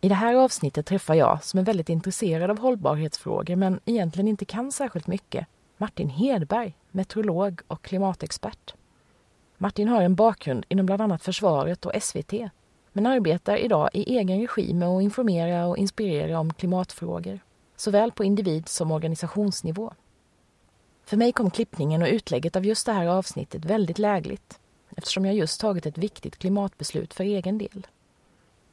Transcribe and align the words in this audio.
I 0.00 0.08
det 0.08 0.14
här 0.14 0.34
avsnittet 0.34 0.86
träffar 0.86 1.14
jag, 1.14 1.44
som 1.44 1.60
är 1.60 1.64
väldigt 1.64 1.88
intresserad 1.88 2.50
av 2.50 2.58
hållbarhetsfrågor 2.58 3.56
men 3.56 3.80
egentligen 3.84 4.28
inte 4.28 4.44
kan 4.44 4.72
särskilt 4.72 5.06
mycket, 5.06 5.46
Martin 5.76 6.08
Hedberg, 6.08 6.74
meteorolog 6.90 7.60
och 7.68 7.82
klimatexpert. 7.82 8.74
Martin 9.58 9.88
har 9.88 10.02
en 10.02 10.14
bakgrund 10.14 10.64
inom 10.68 10.86
bland 10.86 11.02
annat 11.02 11.22
försvaret 11.22 11.86
och 11.86 12.02
SVT, 12.02 12.32
men 12.92 13.06
arbetar 13.06 13.56
idag 13.56 13.90
i 13.92 14.16
egen 14.16 14.40
regi 14.40 14.74
med 14.74 14.88
att 14.88 15.02
informera 15.02 15.66
och 15.66 15.76
inspirera 15.76 16.40
om 16.40 16.52
klimatfrågor, 16.52 17.40
såväl 17.76 18.12
på 18.12 18.24
individ 18.24 18.68
som 18.68 18.90
organisationsnivå. 18.90 19.92
För 21.04 21.16
mig 21.16 21.32
kom 21.32 21.50
klippningen 21.50 22.02
och 22.02 22.08
utlägget 22.08 22.56
av 22.56 22.64
just 22.64 22.86
det 22.86 22.92
här 22.92 23.06
avsnittet 23.06 23.64
väldigt 23.64 23.98
lägligt, 23.98 24.58
eftersom 24.96 25.26
jag 25.26 25.34
just 25.34 25.60
tagit 25.60 25.86
ett 25.86 25.98
viktigt 25.98 26.38
klimatbeslut 26.38 27.14
för 27.14 27.24
egen 27.24 27.58
del. 27.58 27.86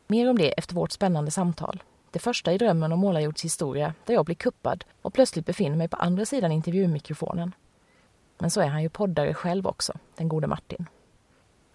Mer 0.07 0.29
om 0.29 0.37
det 0.37 0.51
efter 0.51 0.75
vårt 0.75 0.91
spännande 0.91 1.31
samtal. 1.31 1.83
Det 2.11 2.19
första 2.19 2.53
i 2.53 2.57
drömmen 2.57 2.91
om 2.91 2.99
Målarjords 2.99 3.43
historia, 3.45 3.93
där 4.05 4.13
jag 4.13 4.25
blir 4.25 4.35
kuppad 4.35 4.85
och 5.01 5.13
plötsligt 5.13 5.45
befinner 5.45 5.77
mig 5.77 5.87
på 5.87 5.97
andra 5.97 6.25
sidan 6.25 6.51
intervjumikrofonen. 6.51 7.55
Men 8.37 8.51
så 8.51 8.61
är 8.61 8.67
han 8.67 8.83
ju 8.83 8.89
poddare 8.89 9.33
själv 9.33 9.67
också, 9.67 9.93
den 10.15 10.29
gode 10.29 10.47
Martin. 10.47 10.85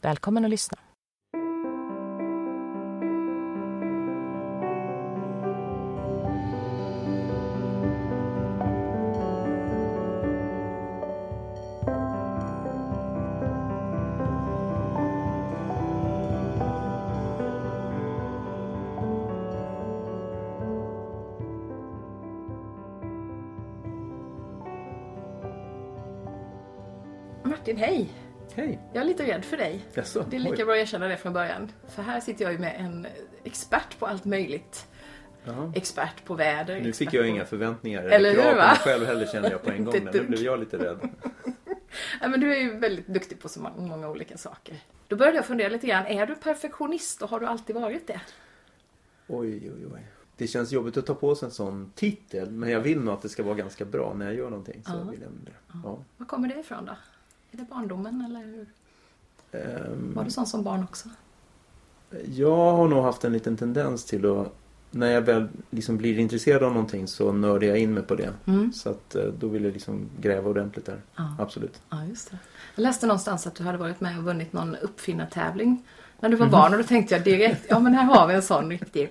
Välkommen 0.01 0.45
att 0.45 0.51
lyssna. 0.51 0.79
Martin, 27.69 27.85
hej! 27.85 28.09
Hej! 28.55 28.79
Jag 28.93 29.01
är 29.01 29.05
lite 29.05 29.27
rädd 29.27 29.45
för 29.45 29.57
dig. 29.57 29.85
Jaså? 29.95 30.25
Det 30.31 30.37
är 30.37 30.41
lika 30.41 30.57
Oj. 30.57 30.65
bra 30.65 30.75
att 30.75 30.81
erkänna 30.81 31.09
det 31.09 31.17
från 31.17 31.33
början. 31.33 31.73
För 31.89 32.03
här 32.03 32.21
sitter 32.21 32.45
jag 32.45 32.53
ju 32.53 32.59
med 32.59 32.77
en 32.81 33.07
expert 33.45 33.99
på 33.99 34.07
allt 34.07 34.25
möjligt. 34.25 34.87
Jaha. 35.45 35.73
Expert 35.77 36.25
på 36.25 36.35
väder. 36.35 36.81
Nu 36.81 36.93
fick 36.93 37.13
jag 37.15 37.23
på... 37.23 37.27
inga 37.29 37.45
förväntningar 37.45 38.03
Eller 38.03 38.35
krav 38.35 38.51
på 38.51 38.57
mig 38.57 38.77
själv 38.79 39.07
heller 39.07 39.27
känner 39.27 39.51
jag 39.51 39.63
på 39.63 39.71
en 39.71 39.85
gång. 39.85 39.95
Nu 40.13 40.25
blev 40.25 40.41
jag 40.43 40.61
lite 40.61 40.77
rädd. 40.79 40.99
Nej, 42.21 42.31
men 42.31 42.41
du 42.41 42.53
är 42.55 42.61
ju 42.61 42.79
väldigt 42.79 43.07
duktig 43.07 43.41
på 43.41 43.49
så 43.49 43.61
må- 43.61 43.73
många 43.77 44.09
olika 44.09 44.37
saker. 44.39 44.77
Då 45.09 45.17
började 45.17 45.37
jag 45.37 45.47
fundera 45.47 45.69
lite 45.69 45.87
grann. 45.87 46.07
Är 46.07 46.27
du 46.27 46.35
perfektionist 46.35 47.23
och 47.23 47.31
har 47.31 47.41
du 47.41 47.47
alltid 47.47 47.77
varit 47.77 48.07
det? 48.07 48.21
Oj, 49.27 49.71
oj, 49.77 49.87
oj. 49.95 50.07
Det 50.37 50.47
känns 50.47 50.73
jobbigt 50.73 50.97
att 50.97 51.07
ta 51.07 51.15
på 51.15 51.35
sig 51.35 51.47
en 51.47 51.53
sån 51.53 51.93
titel. 51.95 52.51
Men 52.51 52.71
jag 52.71 52.81
vill 52.81 53.01
nog 53.01 53.15
att 53.15 53.23
det 53.23 53.29
ska 53.29 53.43
vara 53.43 53.55
ganska 53.55 53.85
bra 53.85 54.15
när 54.15 54.27
jag 54.27 54.35
gör 54.35 54.51
någonting. 54.51 54.83
Så 54.87 54.93
Ja. 54.93 55.11
vill 55.11 55.21
jag 55.23 55.31
nog 55.31 55.41
det. 55.45 55.53
Ja. 55.85 55.99
Var 56.17 56.27
kommer 56.27 56.49
det 56.49 56.61
ifrån 56.61 56.85
då? 56.85 56.93
Är 57.53 57.57
det 57.57 57.65
barndomen 57.65 58.25
eller 58.25 58.41
hur? 58.41 58.67
Ehm, 59.53 60.15
var 60.15 60.25
du 60.25 60.31
sån 60.31 60.47
som 60.47 60.63
barn 60.63 60.85
också? 60.85 61.09
jag 62.35 62.73
har 62.73 62.89
nog 62.89 63.05
haft 63.05 63.25
en 63.25 63.33
liten 63.33 63.57
tendens 63.57 64.05
till 64.05 64.27
att 64.27 64.55
när 64.91 65.11
jag 65.11 65.23
väl 65.23 65.49
liksom 65.71 65.97
blir 65.97 66.19
intresserad 66.19 66.63
av 66.63 66.73
någonting 66.73 67.07
så 67.07 67.33
nördar 67.33 67.67
jag 67.67 67.79
in 67.79 67.95
mig 67.95 68.03
på 68.03 68.15
det. 68.15 68.33
Mm. 68.47 68.73
Så 68.73 68.91
att 68.91 69.15
eh, 69.15 69.25
då 69.25 69.49
vill 69.49 69.65
jag 69.65 69.73
liksom 69.73 70.09
gräva 70.21 70.51
ordentligt 70.51 70.87
där. 70.87 71.01
Ja. 71.17 71.37
Absolut. 71.39 71.83
Ja, 71.91 72.05
just 72.05 72.31
det. 72.31 72.39
Jag 72.75 72.83
läste 72.83 73.07
någonstans 73.07 73.47
att 73.47 73.55
du 73.55 73.65
hade 73.65 73.79
varit 73.79 74.01
med 74.01 74.19
och 74.19 74.25
vunnit 74.25 74.53
någon 74.53 74.77
uppfinnartävling 74.77 75.85
när 76.21 76.29
du 76.29 76.37
var 76.37 76.47
barn 76.47 76.73
och 76.73 76.79
då 76.79 76.85
tänkte 76.85 77.15
jag 77.15 77.25
direkt, 77.25 77.67
ja 77.69 77.79
men 77.79 77.95
här 77.95 78.05
har 78.05 78.27
vi 78.27 78.35
en 78.35 78.43
sån 78.43 78.71
riktig, 78.71 79.11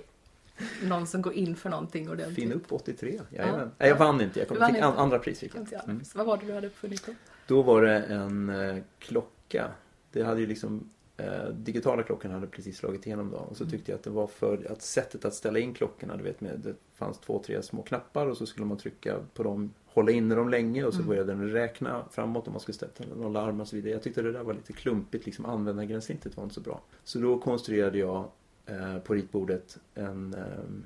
någon 0.84 1.08
som 1.08 1.22
går 1.22 1.34
in 1.34 1.56
för 1.56 1.70
någonting 1.70 2.10
ordentligt. 2.10 2.36
Fin 2.36 2.54
upp 2.54 2.72
83. 2.72 3.20
Ja. 3.30 3.38
Jajamän. 3.38 3.72
Nej, 3.78 3.90
jag 3.90 3.96
vann 3.96 4.22
inte. 4.22 4.40
Jag 4.40 4.48
kom, 4.48 4.58
vann 4.58 4.68
fick 4.70 4.78
inte. 4.78 4.88
andra 4.88 5.20
pris. 5.20 5.40
Fick 5.40 5.56
jag. 5.56 5.84
Mm. 5.84 6.02
Vad 6.16 6.26
var 6.26 6.38
det 6.38 6.46
du 6.46 6.54
hade 6.54 6.68
uppfunnit 6.68 7.06
då? 7.06 7.14
Då 7.48 7.62
var 7.62 7.82
det 7.82 8.00
en 8.00 8.50
eh, 8.50 8.78
klocka. 9.00 9.72
Det 10.12 10.24
hade 10.24 10.42
ju 10.42 10.48
liksom 10.48 10.90
eh, 11.18 11.48
digitala 11.54 12.04
klockan 12.04 12.32
hade 12.32 12.48
precis 12.48 12.78
slagit 12.78 13.06
igenom 13.06 13.30
då. 13.32 13.38
Och 13.38 13.58
så 13.58 13.66
tyckte 13.66 13.92
jag 13.92 13.98
att 13.98 14.04
det 14.04 14.10
var 14.10 14.28
för 14.28 14.72
att 14.72 14.82
sättet 14.82 15.26
att 15.26 15.34
ställa 15.34 15.60
in 15.60 15.74
klockorna. 15.74 16.18
Du 16.18 16.24
vet 16.24 16.42
med, 16.42 16.60
det 16.64 16.76
fanns 16.94 17.20
två, 17.20 17.44
tre 17.46 17.64
små 17.64 17.82
knappar 17.82 18.28
och 18.28 18.38
så 18.38 18.46
skulle 18.46 18.66
man 18.66 18.78
trycka 18.78 19.16
på 19.34 19.44
dem, 19.44 19.74
hålla 19.86 20.12
inne 20.12 20.36
dem 20.36 20.50
länge 20.50 20.84
och 20.84 20.94
så 20.94 21.04
började 21.04 21.34
den 21.34 21.52
räkna 21.52 22.06
framåt 22.12 22.48
om 22.48 22.54
man 22.54 22.60
skulle 22.60 22.78
sätta 22.78 23.04
någon 23.16 23.34
larm 23.34 23.62
och 23.62 23.68
så 23.68 23.76
vidare. 23.76 23.92
Jag 23.92 24.04
tyckte 24.04 24.22
det 24.22 24.32
där 24.32 24.44
var 24.44 24.54
lite 24.54 24.74
klumpigt, 24.74 25.26
liksom 25.26 25.46
användargränssnittet 25.46 26.38
var 26.38 26.44
inte 26.44 26.56
så 26.56 26.62
bra. 26.62 26.82
Så 27.04 27.20
då 27.20 27.40
konstruerade 27.40 27.98
jag 27.98 28.32
eh, 28.66 28.98
på 28.98 29.14
ritbordet 29.14 29.78
en 29.96 30.34
ehm, 30.34 30.86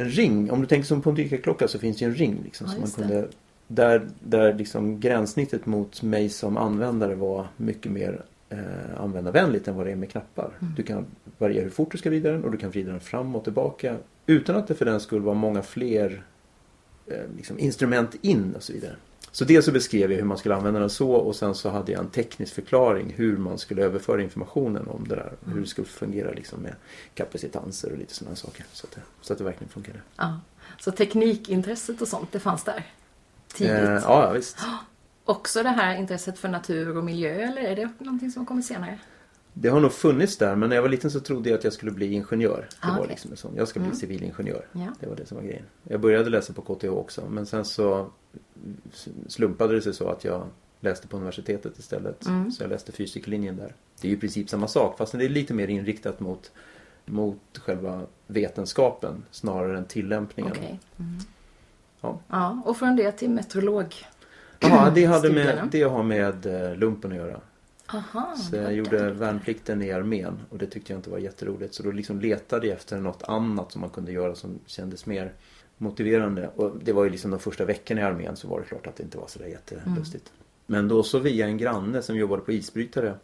en 0.00 0.10
ring, 0.10 0.50
om 0.50 0.60
du 0.60 0.66
tänker 0.66 0.86
som 0.86 1.02
på 1.02 1.10
en 1.10 1.16
dykarklocka 1.16 1.68
så 1.68 1.78
finns 1.78 1.98
det 1.98 2.04
ju 2.04 2.10
en 2.10 2.16
ring 2.16 2.40
liksom 2.44 2.66
Ja, 2.66 2.72
som 2.72 2.80
man 2.80 2.90
kunde 2.90 3.28
där, 3.68 4.08
där 4.20 4.54
liksom 4.54 5.00
gränssnittet 5.00 5.66
mot 5.66 6.02
mig 6.02 6.28
som 6.28 6.56
användare 6.56 7.14
var 7.14 7.46
mycket 7.56 7.92
mer 7.92 8.22
eh, 8.48 9.00
användarvänligt 9.00 9.68
än 9.68 9.76
vad 9.76 9.86
det 9.86 9.92
är 9.92 9.96
med 9.96 10.10
knappar. 10.10 10.50
Mm. 10.60 10.74
Du 10.76 10.82
kan 10.82 11.06
variera 11.38 11.62
hur 11.62 11.70
fort 11.70 11.92
du 11.92 11.98
ska 11.98 12.08
vrida 12.08 12.30
den 12.30 12.44
och 12.44 12.50
du 12.50 12.58
kan 12.58 12.70
vrida 12.70 12.90
den 12.90 13.00
fram 13.00 13.36
och 13.36 13.44
tillbaka 13.44 13.96
utan 14.26 14.56
att 14.56 14.68
det 14.68 14.74
för 14.74 14.84
den 14.84 15.00
skulle 15.00 15.20
vara 15.20 15.34
många 15.34 15.62
fler 15.62 16.22
eh, 17.06 17.22
liksom 17.36 17.58
instrument 17.58 18.16
in 18.20 18.54
och 18.56 18.62
så 18.62 18.72
vidare. 18.72 18.96
Så 19.32 19.44
dels 19.44 19.64
så 19.64 19.72
beskrev 19.72 20.10
jag 20.10 20.18
hur 20.18 20.24
man 20.24 20.38
skulle 20.38 20.54
använda 20.54 20.80
den 20.80 20.90
så 20.90 21.12
och 21.12 21.36
sen 21.36 21.54
så 21.54 21.68
hade 21.68 21.92
jag 21.92 22.00
en 22.00 22.10
teknisk 22.10 22.54
förklaring 22.54 23.12
hur 23.16 23.36
man 23.36 23.58
skulle 23.58 23.82
överföra 23.82 24.22
informationen 24.22 24.88
om 24.88 25.08
det 25.08 25.14
där. 25.14 25.32
Mm. 25.44 25.54
Hur 25.54 25.60
det 25.60 25.66
skulle 25.66 25.86
fungera 25.86 26.32
liksom 26.32 26.60
med 26.60 26.74
kapacitanser 27.14 27.92
och 27.92 27.98
lite 27.98 28.14
sådana 28.14 28.36
saker. 28.36 28.64
Så 28.72 28.86
att 28.86 28.92
det, 28.92 29.00
så 29.20 29.32
att 29.32 29.38
det 29.38 29.44
verkligen 29.44 29.68
fungerade. 29.68 30.02
Ja. 30.16 30.40
Så 30.78 30.90
teknikintresset 30.90 32.02
och 32.02 32.08
sånt, 32.08 32.32
det 32.32 32.40
fanns 32.40 32.64
där? 32.64 32.86
Tidigt? 33.54 33.72
Eh, 33.74 33.92
ja, 34.02 34.30
visst. 34.32 34.58
Också 35.24 35.62
det 35.62 35.68
här 35.68 35.96
intresset 35.96 36.38
för 36.38 36.48
natur 36.48 36.96
och 36.96 37.04
miljö 37.04 37.30
eller 37.34 37.62
är 37.62 37.76
det 37.76 37.88
någonting 37.98 38.30
som 38.30 38.46
kommit 38.46 38.66
senare? 38.66 38.98
Det 39.52 39.68
har 39.68 39.80
nog 39.80 39.92
funnits 39.92 40.36
där 40.36 40.56
men 40.56 40.68
när 40.68 40.76
jag 40.76 40.82
var 40.82 40.88
liten 40.88 41.10
så 41.10 41.20
trodde 41.20 41.48
jag 41.50 41.58
att 41.58 41.64
jag 41.64 41.72
skulle 41.72 41.92
bli 41.92 42.12
ingenjör. 42.12 42.68
Det 42.70 42.76
Ah, 42.80 42.90
var 42.92 42.98
okej. 42.98 43.08
liksom 43.10 43.36
sån. 43.36 43.52
Jag 43.56 43.68
ska 43.68 43.80
bli 43.80 43.86
Mm. 43.86 43.98
civilingenjör. 43.98 44.66
Ja. 44.72 44.86
Det 45.00 45.06
var 45.06 45.16
det 45.16 45.26
som 45.26 45.36
var 45.36 45.44
grejen. 45.44 45.64
Jag 45.82 46.00
började 46.00 46.30
läsa 46.30 46.52
på 46.52 46.62
KTH 46.74 46.88
också 46.88 47.22
men 47.30 47.46
sen 47.46 47.64
så 47.64 48.10
slumpade 49.28 49.74
det 49.74 49.82
sig 49.82 49.94
så 49.94 50.08
att 50.08 50.24
jag 50.24 50.46
läste 50.80 51.08
på 51.08 51.16
universitetet 51.16 51.78
istället. 51.78 52.26
Mm. 52.26 52.50
Så 52.52 52.62
jag 52.62 52.70
läste 52.70 52.92
fysiklinjen 52.92 53.56
där. 53.56 53.74
Det 54.00 54.08
är 54.08 54.10
ju 54.10 54.16
i 54.16 54.20
princip 54.20 54.48
samma 54.50 54.68
sak 54.68 54.98
fast 54.98 55.12
det 55.18 55.24
är 55.24 55.28
lite 55.28 55.54
mer 55.54 55.68
inriktat 55.68 56.20
mot, 56.20 56.52
mot 57.04 57.58
själva 57.58 58.02
vetenskapen 58.26 59.24
snarare 59.30 59.78
än 59.78 59.84
tillämpningen. 59.84 60.52
Okej. 60.56 60.80
Mm. 60.98 61.18
Ja. 62.00 62.20
ja. 62.28 62.62
Och 62.64 62.76
från 62.76 62.96
det 62.96 63.12
till 63.12 63.30
meteorolog. 63.30 63.94
Ja, 64.60 64.92
det 64.94 65.04
hade 65.04 65.32
med, 65.32 65.68
det 65.70 65.82
har 65.82 66.02
med 66.02 66.46
eh, 66.46 66.76
lumpen 66.76 67.12
att 67.12 67.16
göra. 67.18 67.40
Aha, 67.86 68.36
Så 68.36 68.56
jag 68.56 68.74
gjorde 68.74 69.10
värnplikten 69.10 69.82
i 69.82 69.92
armén 69.92 70.40
och 70.50 70.58
det 70.58 70.66
tyckte 70.66 70.92
jag 70.92 70.98
inte 70.98 71.10
var 71.10 71.18
jätteroligt. 71.18 71.74
Så 71.74 71.82
då 71.82 71.90
liksom 71.90 72.20
letade 72.20 72.66
jag 72.66 72.76
efter 72.76 72.98
något 72.98 73.22
annat 73.22 73.72
som 73.72 73.80
man 73.80 73.90
kunde 73.90 74.12
göra 74.12 74.34
som 74.34 74.58
kändes 74.66 75.06
mer 75.06 75.32
motiverande. 75.78 76.50
Och 76.56 76.76
det 76.82 76.92
var 76.92 77.04
ju 77.04 77.10
liksom 77.10 77.30
de 77.30 77.40
första 77.40 77.64
veckorna 77.64 78.00
i 78.00 78.04
armén 78.04 78.36
så 78.36 78.48
var 78.48 78.60
det 78.60 78.66
klart 78.66 78.86
att 78.86 78.96
det 78.96 79.02
inte 79.02 79.18
var 79.18 79.26
så 79.26 79.38
där 79.38 79.46
jättelustigt. 79.46 80.32
Men 80.66 80.88
då 80.88 81.02
så 81.02 81.18
via 81.18 81.46
en 81.46 81.58
granne 81.58 82.02
som 82.02 82.16
jobbade 82.16 82.42
på 82.42 82.52
isbrytare 82.52 83.14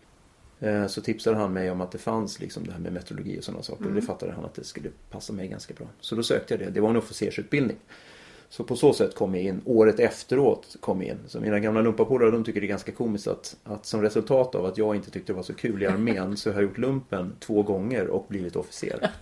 eh, 0.60 0.86
så 0.86 1.00
tipsade 1.00 1.36
han 1.36 1.52
mig 1.52 1.70
om 1.70 1.80
att 1.80 1.92
det 1.92 1.98
fanns 1.98 2.40
liksom 2.40 2.64
det 2.66 2.72
här 2.72 2.80
med 2.80 2.92
meteorologi 2.92 3.38
och 3.40 3.44
sådana 3.44 3.62
saker. 3.62 3.86
Och 3.86 3.92
det 3.92 4.02
fattade 4.02 4.32
han 4.32 4.44
att 4.44 4.54
det 4.54 4.64
skulle 4.64 4.90
passa 5.10 5.32
mig 5.32 5.48
ganska 5.48 5.74
bra. 5.74 5.86
Så 6.00 6.14
då 6.14 6.22
sökte 6.22 6.54
jag 6.54 6.60
det. 6.60 6.70
Det 6.70 6.80
var 6.80 6.90
en 6.90 6.96
officersutbildning. 6.96 7.76
Så 8.48 8.64
på 8.64 8.76
så 8.76 8.92
sätt 8.92 9.14
kom 9.14 9.34
jag 9.34 9.44
in, 9.44 9.62
året 9.64 10.00
efteråt 10.00 10.76
kom 10.80 11.02
jag 11.02 11.10
in. 11.10 11.18
Så 11.26 11.40
mina 11.40 11.60
gamla 11.60 11.80
lumpapolare 11.80 12.30
de 12.30 12.44
tycker 12.44 12.60
det 12.60 12.66
är 12.66 12.68
ganska 12.68 12.92
komiskt 12.92 13.26
att, 13.26 13.56
att 13.64 13.86
som 13.86 14.02
resultat 14.02 14.54
av 14.54 14.64
att 14.64 14.78
jag 14.78 14.96
inte 14.96 15.10
tyckte 15.10 15.32
det 15.32 15.36
var 15.36 15.42
så 15.42 15.54
kul 15.54 15.82
i 15.82 15.86
armén 15.86 16.36
så 16.36 16.50
har 16.50 16.54
jag 16.54 16.62
gjort 16.62 16.78
lumpen 16.78 17.32
två 17.40 17.62
gånger 17.62 18.06
och 18.06 18.26
blivit 18.28 18.56
officer. 18.56 19.10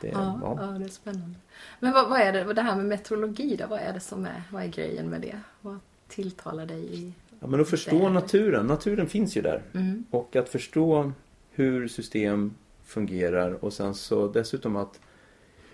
Det, 0.00 0.08
Ja, 0.08 0.40
ja. 0.42 0.58
ja, 0.60 0.66
det 0.66 0.84
är 0.84 0.88
spännande. 0.88 1.34
Men 1.80 1.92
vad, 1.92 2.10
vad 2.10 2.20
är 2.20 2.32
det, 2.32 2.54
det 2.54 2.62
här 2.62 2.76
med 2.76 2.86
meteorologi 2.86 3.56
då? 3.56 3.66
Vad 3.66 3.80
är 3.80 3.92
det 3.92 4.00
som 4.00 4.26
är, 4.26 4.42
vad 4.50 4.62
är 4.62 4.66
grejen 4.66 5.10
med 5.10 5.20
det? 5.20 5.40
Vad 5.60 5.78
tilltalar 6.08 6.66
dig 6.66 6.94
i... 6.94 7.12
Ja, 7.40 7.46
men 7.46 7.60
att 7.60 7.68
förstå 7.68 8.08
naturen. 8.08 8.66
Naturen 8.66 9.06
finns 9.06 9.36
ju 9.36 9.42
där. 9.42 9.62
Mm. 9.74 10.04
Och 10.10 10.36
att 10.36 10.48
förstå 10.48 11.12
hur 11.50 11.88
system 11.88 12.54
fungerar 12.84 13.64
och 13.64 13.72
sen 13.72 13.94
så 13.94 14.28
dessutom 14.28 14.76
att 14.76 15.00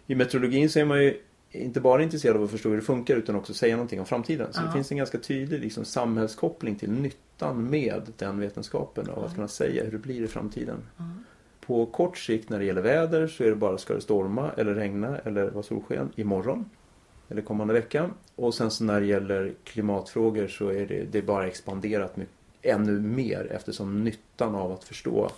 i 0.06 0.14
meteorologin 0.14 0.70
så 0.70 0.78
är 0.78 0.84
man 0.84 1.02
ju 1.04 1.20
inte 1.52 1.80
bara 1.80 2.02
intresserad 2.02 2.36
av 2.36 2.42
att 2.42 2.50
förstå 2.50 2.68
hur 2.68 2.76
det 2.76 2.82
funkar 2.82 3.16
utan 3.16 3.34
också 3.36 3.54
säga 3.54 3.76
någonting 3.76 4.00
om 4.00 4.06
framtiden. 4.06 4.52
Så 4.52 4.60
Ja. 4.60 4.66
det 4.66 4.72
finns 4.72 4.90
en 4.90 4.98
ganska 4.98 5.18
tydlig 5.18 5.60
liksom, 5.60 5.84
samhällskoppling 5.84 6.76
till 6.76 6.90
nyttan 6.90 7.70
med 7.70 8.02
den 8.16 8.40
vetenskapen 8.40 9.10
av 9.10 9.24
att 9.24 9.34
kunna 9.34 9.48
säga 9.48 9.84
hur 9.84 9.92
det 9.92 9.98
blir 9.98 10.22
i 10.22 10.26
framtiden. 10.28 10.76
På 11.66 11.86
kort 11.86 12.18
sikt 12.18 12.50
när 12.50 12.58
det 12.58 12.64
gäller 12.64 12.82
väder 12.82 13.26
så 13.26 13.44
är 13.44 13.48
det 13.48 13.56
bara 13.56 13.78
ska 13.78 13.94
det 13.94 14.00
storma 14.00 14.50
eller 14.56 14.74
regna 14.74 15.18
eller 15.18 15.50
vara 15.50 15.62
solsken 15.62 16.12
imorgon. 16.16 16.70
Eller 17.28 17.42
kommande 17.42 17.74
vecka. 17.74 18.10
Och 18.36 18.54
sen 18.54 18.70
så 18.70 18.84
när 18.84 19.00
det 19.00 19.06
gäller 19.06 19.54
klimatfrågor 19.64 20.46
så 20.48 20.68
är 20.68 20.86
det, 20.86 21.04
det 21.12 21.18
är 21.18 21.22
bara 21.22 21.46
expanderat 21.46 22.16
mycket, 22.16 22.34
ännu 22.62 23.00
mer 23.00 23.48
eftersom 23.50 24.04
nyttan 24.04 24.54
av 24.54 24.72
att 24.72 24.84
förstå 24.84 25.30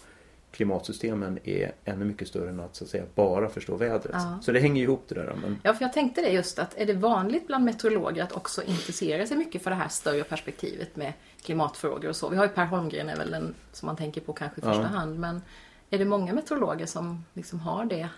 klimatsystemen 0.53 1.39
är 1.45 1.73
ännu 1.85 2.05
mycket 2.05 2.29
större 2.29 2.49
än 2.51 2.61
att, 2.61 2.77
så 2.77 2.85
att 2.85 2.91
säga, 2.91 3.05
bara 3.15 3.49
förstå 3.49 3.77
vädret. 3.77 4.11
Ja. 4.13 4.39
Så 4.43 4.53
det 4.53 4.61
hänger 4.61 4.83
ihop 4.83 5.05
det 5.09 5.15
där. 5.15 5.37
Men 5.43 5.59
Ja, 5.63 5.75
för 5.75 5.85
jag 5.85 5.93
tänkte 5.93 6.21
det 6.21 6.29
just 6.31 6.59
att 6.59 6.79
är 6.79 6.87
det 6.87 6.93
vanligt 6.95 7.47
bland 7.47 7.65
meteorologer 7.65 8.23
att 8.23 8.33
också 8.33 8.63
intressera 8.63 9.27
sig 9.27 9.37
mycket 9.37 9.63
för 9.63 9.71
det 9.71 9.77
här 9.77 9.89
större 9.89 10.25
perspektivet 10.25 10.97
med 10.97 11.13
klimatfrågor 11.43 12.09
och 12.09 12.17
så. 12.17 12.29
Vi 12.29 12.37
har 12.37 12.45
ju 12.45 12.51
Per 12.51 12.65
Holmgren 12.65 13.09
är 13.09 13.17
väl 13.17 13.31
den 13.31 13.55
som 13.73 13.87
man 13.87 13.97
tänker 13.97 14.21
på 14.21 14.33
kanske 14.33 14.61
i 14.61 14.65
första 14.65 14.83
Ja. 14.83 14.89
hand. 14.89 15.19
Men 15.19 15.43
är 15.91 15.99
det 15.99 16.05
många 16.05 16.33
meteorologer 16.35 16.87
som 16.87 17.25
liksom 17.35 17.61
har 17.61 17.85
det 17.85 18.09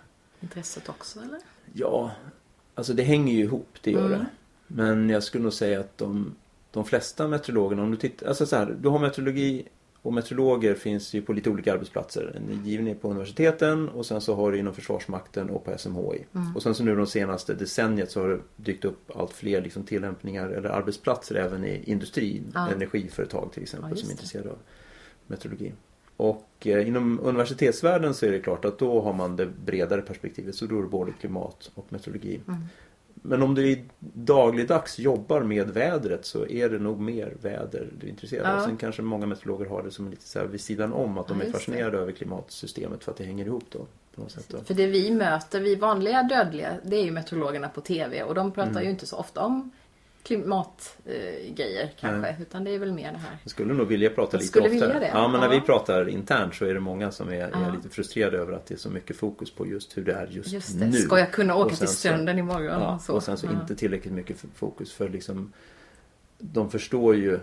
intresset 0.40 0.88
också 0.88 1.20
eller? 1.20 1.38
Ja, 1.72 2.10
alltså 2.74 2.92
det 2.94 3.02
hänger 3.02 3.32
ju 3.34 3.40
ihop, 3.42 3.68
det 3.80 3.90
gör 3.90 4.06
Mm. 4.06 4.18
det. 4.18 4.26
Men 4.66 5.10
jag 5.10 5.22
skulle 5.22 5.42
nog 5.44 5.52
säga 5.52 5.80
att 5.80 5.98
de, 5.98 6.34
de 6.70 6.84
flesta 6.84 7.28
meteorologerna, 7.28 7.82
om 7.82 7.90
du 7.90 7.96
tittar, 7.96 8.26
alltså 8.26 8.46
så 8.46 8.56
här, 8.56 8.76
du 8.80 8.88
har 8.88 8.98
meteorologi 8.98 9.68
och 10.02 10.12
meteorologer 10.12 10.74
finns 10.74 11.14
ju 11.14 11.22
på 11.22 11.32
lite 11.32 11.50
olika 11.50 11.72
arbetsplatser. 11.72 12.32
En 12.36 12.88
är 12.88 12.94
på 12.94 13.10
universiteten 13.10 13.88
och 13.88 14.06
sen 14.06 14.20
så 14.20 14.34
har 14.34 14.52
du 14.52 14.58
inom 14.58 14.74
Försvarsmakten 14.74 15.50
och 15.50 15.64
på 15.64 15.78
SMHI. 15.78 16.26
Mm. 16.34 16.56
Och 16.56 16.62
sen 16.62 16.74
så 16.74 16.84
nu 16.84 16.96
de 16.96 17.06
senaste 17.06 17.54
decenniet 17.54 18.10
så 18.10 18.20
har 18.20 18.28
det 18.28 18.40
dykt 18.56 18.84
upp 18.84 19.16
allt 19.16 19.32
fler 19.32 19.62
liksom 19.62 19.82
tillämpningar 19.82 20.48
eller 20.48 20.68
arbetsplatser 20.68 21.34
även 21.34 21.64
i 21.64 21.82
industrin. 21.84 22.52
Ja. 22.54 22.70
Energiföretag 22.70 23.52
till 23.52 23.62
exempel 23.62 23.90
just 23.90 24.02
som 24.02 24.10
är 24.10 24.12
intresserade 24.12 24.50
av 24.50 24.58
meteorologi. 25.26 25.72
Och 26.16 26.66
eh, 26.66 26.88
inom 26.88 27.20
universitetsvärlden 27.22 28.14
så 28.14 28.26
är 28.26 28.30
det 28.30 28.40
klart 28.40 28.64
att 28.64 28.78
då 28.78 29.00
har 29.00 29.12
man 29.12 29.36
det 29.36 29.46
bredare 29.46 30.02
perspektivet. 30.02 30.54
Så 30.54 30.66
då 30.66 30.78
är 30.78 30.82
det 30.82 30.88
både 30.88 31.12
klimat 31.12 31.70
och 31.74 31.86
meteorologi. 31.88 32.40
Mm. 32.48 32.60
Men 33.22 33.42
om 33.42 33.54
du 33.54 33.84
dagligdags 34.14 34.98
jobbar 34.98 35.40
med 35.42 35.70
vädret 35.70 36.24
så 36.26 36.46
är 36.46 36.68
det 36.68 36.78
nog 36.78 37.00
mer 37.00 37.34
väder 37.42 37.88
du 38.00 38.06
är 38.06 38.10
intresserad 38.10 38.46
av. 38.46 38.58
Ja. 38.58 38.64
Sen 38.64 38.76
kanske 38.76 39.02
många 39.02 39.26
meteorologer 39.26 39.66
har 39.66 39.82
det 39.82 39.90
som 39.90 40.10
lite 40.10 40.26
så 40.28 40.38
här 40.38 40.46
vid 40.46 40.60
sidan 40.60 40.92
om. 40.92 41.18
Att 41.18 41.28
de 41.28 41.36
Ja, 41.36 41.40
är 41.42 41.46
just 41.46 41.52
det. 41.58 41.58
fascinerade 41.64 41.98
över 41.98 42.12
klimatsystemet 42.12 43.04
för 43.04 43.10
att 43.12 43.16
det 43.18 43.24
hänger 43.24 43.46
ihop 43.46 43.64
då. 43.70 43.86
På 44.14 44.20
något 44.20 44.30
sätt 44.30 44.44
då. 44.48 44.58
För 44.64 44.74
det 44.74 44.86
vi 44.86 45.10
möter, 45.10 45.60
vi 45.60 45.74
vanliga 45.74 46.22
dödliga, 46.22 46.70
det 46.84 46.96
är 46.96 47.04
ju 47.04 47.10
meteorologerna 47.10 47.68
på 47.68 47.80
TV 47.80 48.22
och 48.22 48.34
de 48.34 48.52
pratar 48.52 48.70
Mm. 48.70 48.84
ju 48.84 48.90
inte 48.90 49.06
så 49.06 49.16
ofta 49.16 49.40
om 49.44 49.70
klimatgrejer 50.22 51.92
kanske. 52.00 52.36
Utan 52.40 52.64
det 52.64 52.70
är 52.70 52.78
väl 52.78 52.92
mer 52.92 53.12
det 53.12 53.18
här. 53.18 53.38
Jag 53.42 53.50
skulle 53.50 53.74
nog 53.74 53.86
vilja 53.88 54.10
prata 54.10 54.36
lite 54.36 54.48
skulle 54.48 54.64
oftare. 54.64 54.80
vilja 54.92 55.00
det. 55.00 55.06
Ja, 55.14 55.28
men 55.28 55.40
när 55.40 55.46
Ja. 55.48 55.54
vi 55.54 55.60
pratar 55.60 56.08
internt 56.08 56.54
så 56.54 56.64
är 56.64 56.74
det 56.74 56.80
många 56.80 57.10
som 57.10 57.28
är, 57.28 57.32
är 57.34 57.50
Ja. 57.52 57.72
lite 57.76 57.88
frustrerade 57.88 58.38
över 58.38 58.52
att 58.52 58.66
det 58.66 58.74
är 58.74 58.78
så 58.78 58.90
mycket 58.90 59.16
fokus 59.16 59.50
på 59.50 59.66
just 59.66 59.96
hur 59.96 60.04
det 60.04 60.12
är 60.12 60.26
just, 60.26 60.52
Just 60.52 60.80
det, 60.80 60.86
nu. 60.86 60.92
ska 60.92 61.18
jag 61.18 61.32
kunna 61.32 61.54
åka 61.54 61.64
Och 61.72 61.78
till 61.78 61.88
så- 61.88 61.94
stranden 61.94 62.38
imorgon? 62.38 62.64
Ja, 62.64 62.98
så. 62.98 63.14
och 63.14 63.22
sen 63.22 63.36
så 63.38 63.46
inte 63.52 63.74
tillräckligt 63.76 64.12
mycket 64.14 64.36
fokus 64.54 64.92
för 64.92 65.08
liksom 65.08 65.52
De 66.38 66.70
förstår 66.70 67.16
ju 67.16 67.38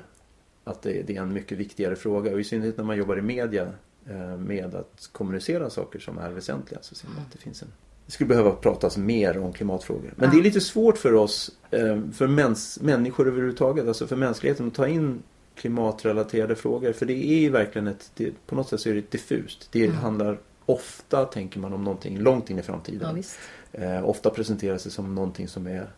att 0.63 0.81
det, 0.81 1.01
det 1.07 1.15
är 1.17 1.21
en 1.21 1.33
mycket 1.33 1.57
viktigare 1.57 1.95
fråga 1.95 2.31
och 2.33 2.39
i 2.39 2.43
synnerhet 2.43 2.77
när 2.77 2.83
man 2.83 2.97
jobbar 2.97 3.17
i 3.17 3.21
media 3.21 3.67
eh, 4.09 4.37
med 4.37 4.75
att 4.75 5.09
kommunicera 5.11 5.69
saker 5.69 5.99
som 5.99 6.17
är 6.17 6.29
väsentliga 6.29 6.79
så 6.81 6.95
ser 6.95 7.07
man 7.07 7.17
att 7.17 7.31
det 7.31 7.37
finns 7.37 7.61
en 7.61 7.67
det 8.09 8.13
skulle 8.13 8.27
behöva 8.27 8.51
pratas 8.51 8.97
mer 8.97 9.38
om 9.38 9.53
klimatfrågor. 9.53 10.13
Men 10.15 10.25
Ja. 10.29 10.33
det 10.35 10.39
är 10.41 10.44
lite 10.44 10.61
svårt 10.61 10.97
för 10.97 11.13
oss, 11.13 11.51
eh, 11.71 12.01
för 12.13 12.27
mäns, 12.27 12.79
människor 12.81 13.27
överhuvudtaget, 13.27 13.88
alltså 13.88 14.07
för 14.07 14.15
mänskligheten 14.15 14.67
att 14.67 14.73
ta 14.75 14.88
in 14.88 15.23
klimatrelaterade 15.56 16.56
frågor. 16.56 16.94
För 16.94 17.06
det 17.06 17.13
är 17.13 17.39
ju 17.39 17.50
verkligen 17.50 17.88
ett, 17.88 18.11
det, 18.15 18.31
på 18.47 18.56
något 18.56 18.69
sätt 18.69 18.79
så 18.81 18.89
är 18.89 18.94
det 18.94 19.11
diffust. 19.11 19.69
Det 19.71 19.85
Mm. 19.85 19.97
handlar 19.97 20.39
ofta, 20.65 21.25
tänker 21.25 21.59
man, 21.59 21.73
om 21.73 21.83
någonting 21.83 22.19
långt 22.19 22.50
in 22.50 22.59
i 22.59 22.61
framtiden. 22.61 23.23
Ja. 23.71 23.79
Eh, 23.79 24.09
ofta 24.09 24.29
presenteras 24.29 24.83
det 24.83 24.89
som 24.89 25.15
någonting 25.15 25.47
som 25.47 25.67
är 25.67 25.89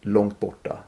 långt 0.00 0.40
borta, 0.40 0.78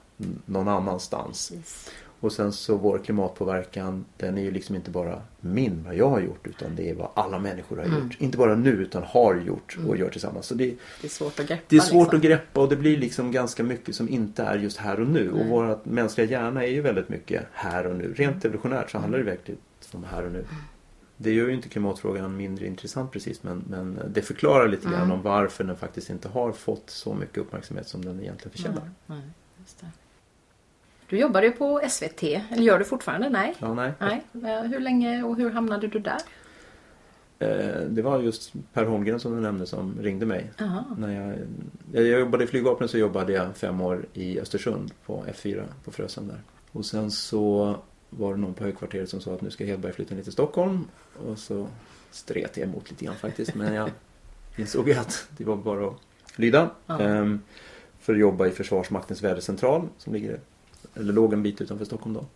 någon 0.47 0.69
annanstans. 0.69 1.49
Precis. 1.51 1.91
Och 2.23 2.33
sen 2.33 2.53
så 2.53 2.77
vår 2.77 2.99
klimatpåverkan, 2.99 4.05
den 4.17 4.39
är 4.39 4.43
ju 4.43 4.51
liksom 4.51 4.75
inte 4.77 4.91
bara 4.91 5.23
min, 5.41 5.83
vad 5.85 5.95
jag 5.95 6.09
har 6.11 6.21
gjort, 6.21 6.47
utan 6.47 6.77
det 6.77 6.91
är 6.91 6.95
vad 6.95 7.11
alla 7.15 7.39
människor 7.39 7.77
har 7.77 7.85
Mm. 7.85 7.99
gjort. 8.03 8.17
Inte 8.21 8.39
bara 8.39 8.55
nu, 8.55 8.71
utan 8.71 9.03
har 9.03 9.35
gjort 9.41 9.79
och 9.89 9.97
gör 9.97 10.09
tillsammans. 10.11 10.47
Så 10.47 10.55
det, 10.55 10.75
Det 11.01 11.07
är 11.07 11.09
svårt 11.09 11.41
att 11.41 11.47
greppa. 11.47 11.63
det 11.69 11.77
är 11.77 11.81
svårt 11.81 12.03
liksom. 12.13 12.17
att 12.17 12.23
greppa 12.23 12.61
och 12.61 12.69
det 12.69 12.77
blir 12.77 12.97
liksom 12.99 13.33
ganska 13.33 13.63
mycket 13.63 13.95
som 13.95 14.09
inte 14.09 14.43
är 14.43 14.59
just 14.59 14.77
här 14.77 15.01
och 15.01 15.07
nu. 15.07 15.31
Och 15.31 15.37
Nej. 15.39 15.49
vår 15.49 15.79
mänskliga 15.85 16.27
hjärna 16.27 16.63
är 16.65 16.71
ju 16.71 16.81
väldigt 16.81 17.09
mycket 17.09 17.43
här 17.53 17.87
och 17.87 17.97
nu. 17.97 18.15
Rent 18.17 18.45
evolutionärt 18.45 18.91
så 18.91 18.99
handlar 18.99 19.19
det 19.19 19.25
verkligen 19.25 19.61
om 19.93 20.05
här 20.05 20.25
och 20.27 20.33
nu. 20.33 20.45
Det 21.17 21.33
gör 21.33 21.49
ju 21.49 21.55
inte 21.55 21.69
klimatfrågan 21.69 22.37
mindre 22.37 22.67
intressant 22.67 23.11
precis 23.13 23.43
men, 23.43 23.65
men 23.69 24.01
det 24.09 24.23
förklarar 24.23 24.69
lite 24.69 24.85
grann 24.89 24.95
Mm. 24.95 25.11
om 25.13 25.23
varför 25.23 25.65
den 25.65 25.77
faktiskt 25.77 26.11
inte 26.11 26.29
har 26.29 26.53
fått 26.53 26.91
så 26.91 27.15
mycket 27.15 27.39
uppmärksamhet 27.39 27.89
som 27.89 28.05
den 28.05 28.21
egentligen 28.21 28.51
förtjänar. 28.53 28.91
Det. 29.07 29.15
Du 31.13 31.19
jobbade 31.19 31.47
ju 31.47 31.53
på 31.53 31.81
SVT, 31.89 32.23
eller 32.23 32.63
gör 32.63 32.79
du 32.79 32.85
fortfarande? 32.85 33.29
Nej. 33.31 33.55
Ja, 33.59 33.75
nej. 33.75 33.93
Nej. 33.99 34.23
Eh, 34.45 34.63
Hur 34.63 34.81
länge 34.81 35.23
och 35.23 35.37
hur 35.37 35.51
hamnade 35.51 35.89
du 35.89 35.99
där? 35.99 36.19
Eh, 37.39 37.81
Det 37.89 38.03
var 38.03 38.21
just 38.21 38.53
Per 38.73 38.85
Holmgren 38.85 39.21
som 39.21 39.35
du 39.35 39.41
nämnde 39.41 39.67
som 39.67 39.99
ringde 40.01 40.27
mig. 40.27 40.51
När 40.97 41.21
jag, 41.21 41.39
jag 41.93 42.21
jobbade 42.21 42.45
i 42.45 42.47
flygvapnet 42.47 42.91
så 42.91 42.99
jobbade 42.99 43.33
jag 43.33 43.57
fem 43.57 43.81
år 43.81 44.07
i 44.13 44.41
Östersund 44.41 44.93
på 45.07 45.25
F4 45.35 45.63
på 45.85 45.91
Frösön 45.91 46.29
där. 46.29 46.41
Och 46.73 46.85
sen 46.87 47.11
så 47.11 47.77
var 48.11 48.35
det 48.35 48.41
någon 48.41 48.55
på 48.55 48.65
högkvarteret 48.65 49.09
som 49.09 49.21
sa 49.21 49.35
att 49.35 49.41
nu 49.41 49.51
ska 49.51 49.65
Hedberg 49.65 49.93
flytta 49.93 50.15
ner 50.15 50.23
till 50.23 50.33
Stockholm. 50.33 50.85
Och 51.27 51.39
så 51.39 51.67
stret 52.11 52.57
jag 52.57 52.69
emot 52.69 52.91
lite 52.91 53.05
grann 53.05 53.15
faktiskt. 53.17 53.55
Men 53.55 53.75
jag 53.75 53.91
insåg 54.57 54.91
att 54.93 55.27
det 55.37 55.45
var 55.45 55.57
bara 55.57 55.87
att 55.87 55.97
lyda. 56.37 56.71
Ja. 56.87 57.01
Ehm, 57.01 57.41
för 58.01 58.13
att 58.13 58.19
jobba 58.21 58.47
i 58.47 58.51
Försvarsmaktens 58.51 59.23
vädercentral 59.23 59.89
som 59.99 60.13
ligger, 60.13 60.41
eller 60.95 61.13
låg 61.13 61.33
en 61.33 61.43
bit 61.43 61.61
utanför 61.61 61.85
Stockholm 61.85 62.15
då. 62.15 62.27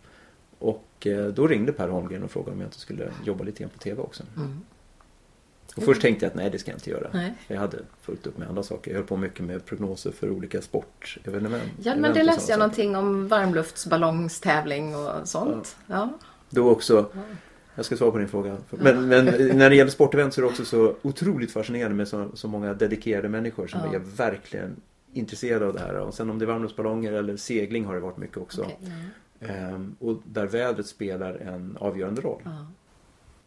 Och 0.59 1.07
eh, 1.07 1.27
då 1.27 1.47
ringde 1.47 1.73
Per 1.73 1.87
Holmgren 1.87 2.23
och 2.23 2.31
frågade 2.31 2.51
om 2.51 2.61
jag 2.61 2.67
inte 2.67 2.79
skulle 2.79 3.11
jobba 3.25 3.43
lite 3.43 3.59
grann 3.59 3.69
på 3.69 3.79
TV 3.79 4.01
också. 4.01 4.23
Mm. 4.37 4.61
Och 5.75 5.83
först 5.83 6.01
tänkte 6.01 6.25
jag 6.25 6.29
att 6.29 6.35
nej 6.35 6.49
det 6.49 6.59
ska 6.59 6.71
jag 6.71 6.75
inte 6.77 6.89
göra. 6.89 7.09
Nej. 7.13 7.33
Jag 7.47 7.59
hade 7.59 7.77
fullt 8.01 8.27
upp 8.27 8.37
med 8.37 8.49
andra 8.49 8.63
saker. 8.63 8.91
Jag 8.91 8.97
höll 8.97 9.07
på 9.07 9.17
mycket 9.17 9.45
med 9.45 9.65
prognoser 9.65 10.11
för 10.11 10.29
olika 10.29 10.61
sportevenemang. 10.61 11.61
Ja, 11.81 11.95
men 11.95 12.13
det 12.13 12.23
läste 12.23 12.51
jag 12.51 12.59
någonting 12.59 12.95
om 12.95 13.27
varmluftsballongstävling 13.27 14.95
och 14.95 15.11
sånt. 15.27 15.77
Ja. 15.87 16.09
Då 16.49 16.69
också, 16.69 17.05
jag 17.75 17.85
ska 17.85 17.97
svara 17.97 18.11
på 18.11 18.17
din 18.17 18.27
fråga. 18.27 18.57
Men, 18.69 19.07
men 19.07 19.25
när 19.57 19.69
det 19.69 19.75
gäller 19.75 19.91
sportevent 19.91 20.33
så 20.33 20.41
är 20.41 20.43
det 20.43 20.49
också 20.49 20.65
så 20.65 20.95
otroligt 21.01 21.51
fascinerande 21.51 21.95
med 21.95 22.07
så, 22.07 22.29
så 22.33 22.47
många 22.47 22.73
dedikerade 22.73 23.29
människor 23.29 23.67
som 23.67 23.79
Ja. 23.85 23.95
är 23.95 23.99
verkligen 23.99 24.75
intresserade 25.17 25.65
av 25.67 25.73
det 25.73 25.79
här. 25.79 25.95
Och 25.99 26.13
sen 26.13 26.29
om 26.29 26.39
det 26.39 26.45
är 26.45 26.47
varmluftsballonger 26.47 27.11
eller 27.13 27.37
segling 27.37 27.85
har 27.85 27.93
det 27.95 27.99
varit 28.01 28.17
mycket 28.17 28.37
också. 28.37 28.71
Ja. 28.79 29.47
Ehm, 29.47 29.95
och 29.99 30.21
där 30.25 30.45
vädret 30.47 30.87
spelar 30.87 31.33
en 31.35 31.77
avgörande 31.79 32.21
roll. 32.21 32.41
Ja. 32.45 32.67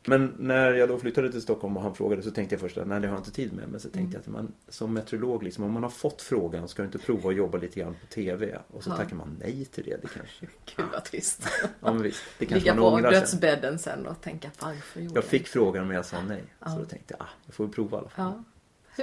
Men 0.07 0.35
när 0.39 0.73
jag 0.73 0.89
då 0.89 0.99
flyttade 0.99 1.33
till 1.33 1.43
Stockholm 1.43 1.77
och 1.77 1.83
han 1.83 1.95
frågade 1.95 2.23
så 2.23 2.31
tänkte 2.31 2.55
jag 2.55 2.61
först 2.61 2.79
att 2.79 2.87
nej 2.87 3.00
det 3.00 3.07
har 3.09 3.15
jag 3.15 3.21
inte 3.21 3.31
tid 3.33 3.53
med. 3.53 3.69
Men 3.69 3.81
så 3.81 3.89
tänkte 3.89 3.99
Mm. 4.00 4.12
jag 4.12 4.21
att 4.21 4.27
man, 4.45 4.53
som 4.69 4.95
meteorolog, 4.95 5.43
liksom, 5.43 5.65
om 5.65 5.73
man 5.73 5.83
har 5.83 5.91
fått 5.91 6.23
frågan 6.23 6.69
ska 6.69 6.83
du 6.83 6.87
inte 6.87 6.99
prova 6.99 7.31
att 7.31 7.37
jobba 7.37 7.59
lite 7.59 7.81
grann 7.81 7.95
på 8.00 8.07
TV? 8.07 8.59
Och 8.71 8.85
så 8.85 8.91
Ja. 8.91 8.97
tackar 8.97 9.17
man 9.17 9.37
nej 9.41 9.65
till 9.65 9.85
det. 9.85 9.97
Det 10.03 10.09
kanske, 10.09 10.47
Gud 10.77 10.87
vad 10.93 11.05
trist. 11.05 11.43
ja, 11.81 11.93
men 11.93 12.03
visst, 12.03 12.23
det 12.39 12.47
kanske 12.47 12.71
Ligga 12.71 12.81
man 12.81 13.03
på 13.03 13.11
sen. 13.11 13.12
dödsbädden 13.21 13.79
sen 13.79 14.07
och 14.07 14.21
tänka 14.21 14.50
varför 14.61 15.00
gjorde 15.00 15.15
Jag 15.15 15.25
fick 15.25 15.47
frågan 15.49 15.87
men 15.87 15.97
jag 15.97 16.07
sa 16.07 16.17
nej. 16.29 16.43
Ja. 16.61 16.67
Så 16.71 16.79
då 16.79 16.85
tänkte 16.85 17.15
jag, 17.19 17.27
ah, 17.27 17.31
jag 17.47 17.55
får 17.55 17.69
prova 17.69 17.97
i 17.97 18.00
alla 18.00 18.09
fall. 18.09 18.33
Ja. 18.37 18.45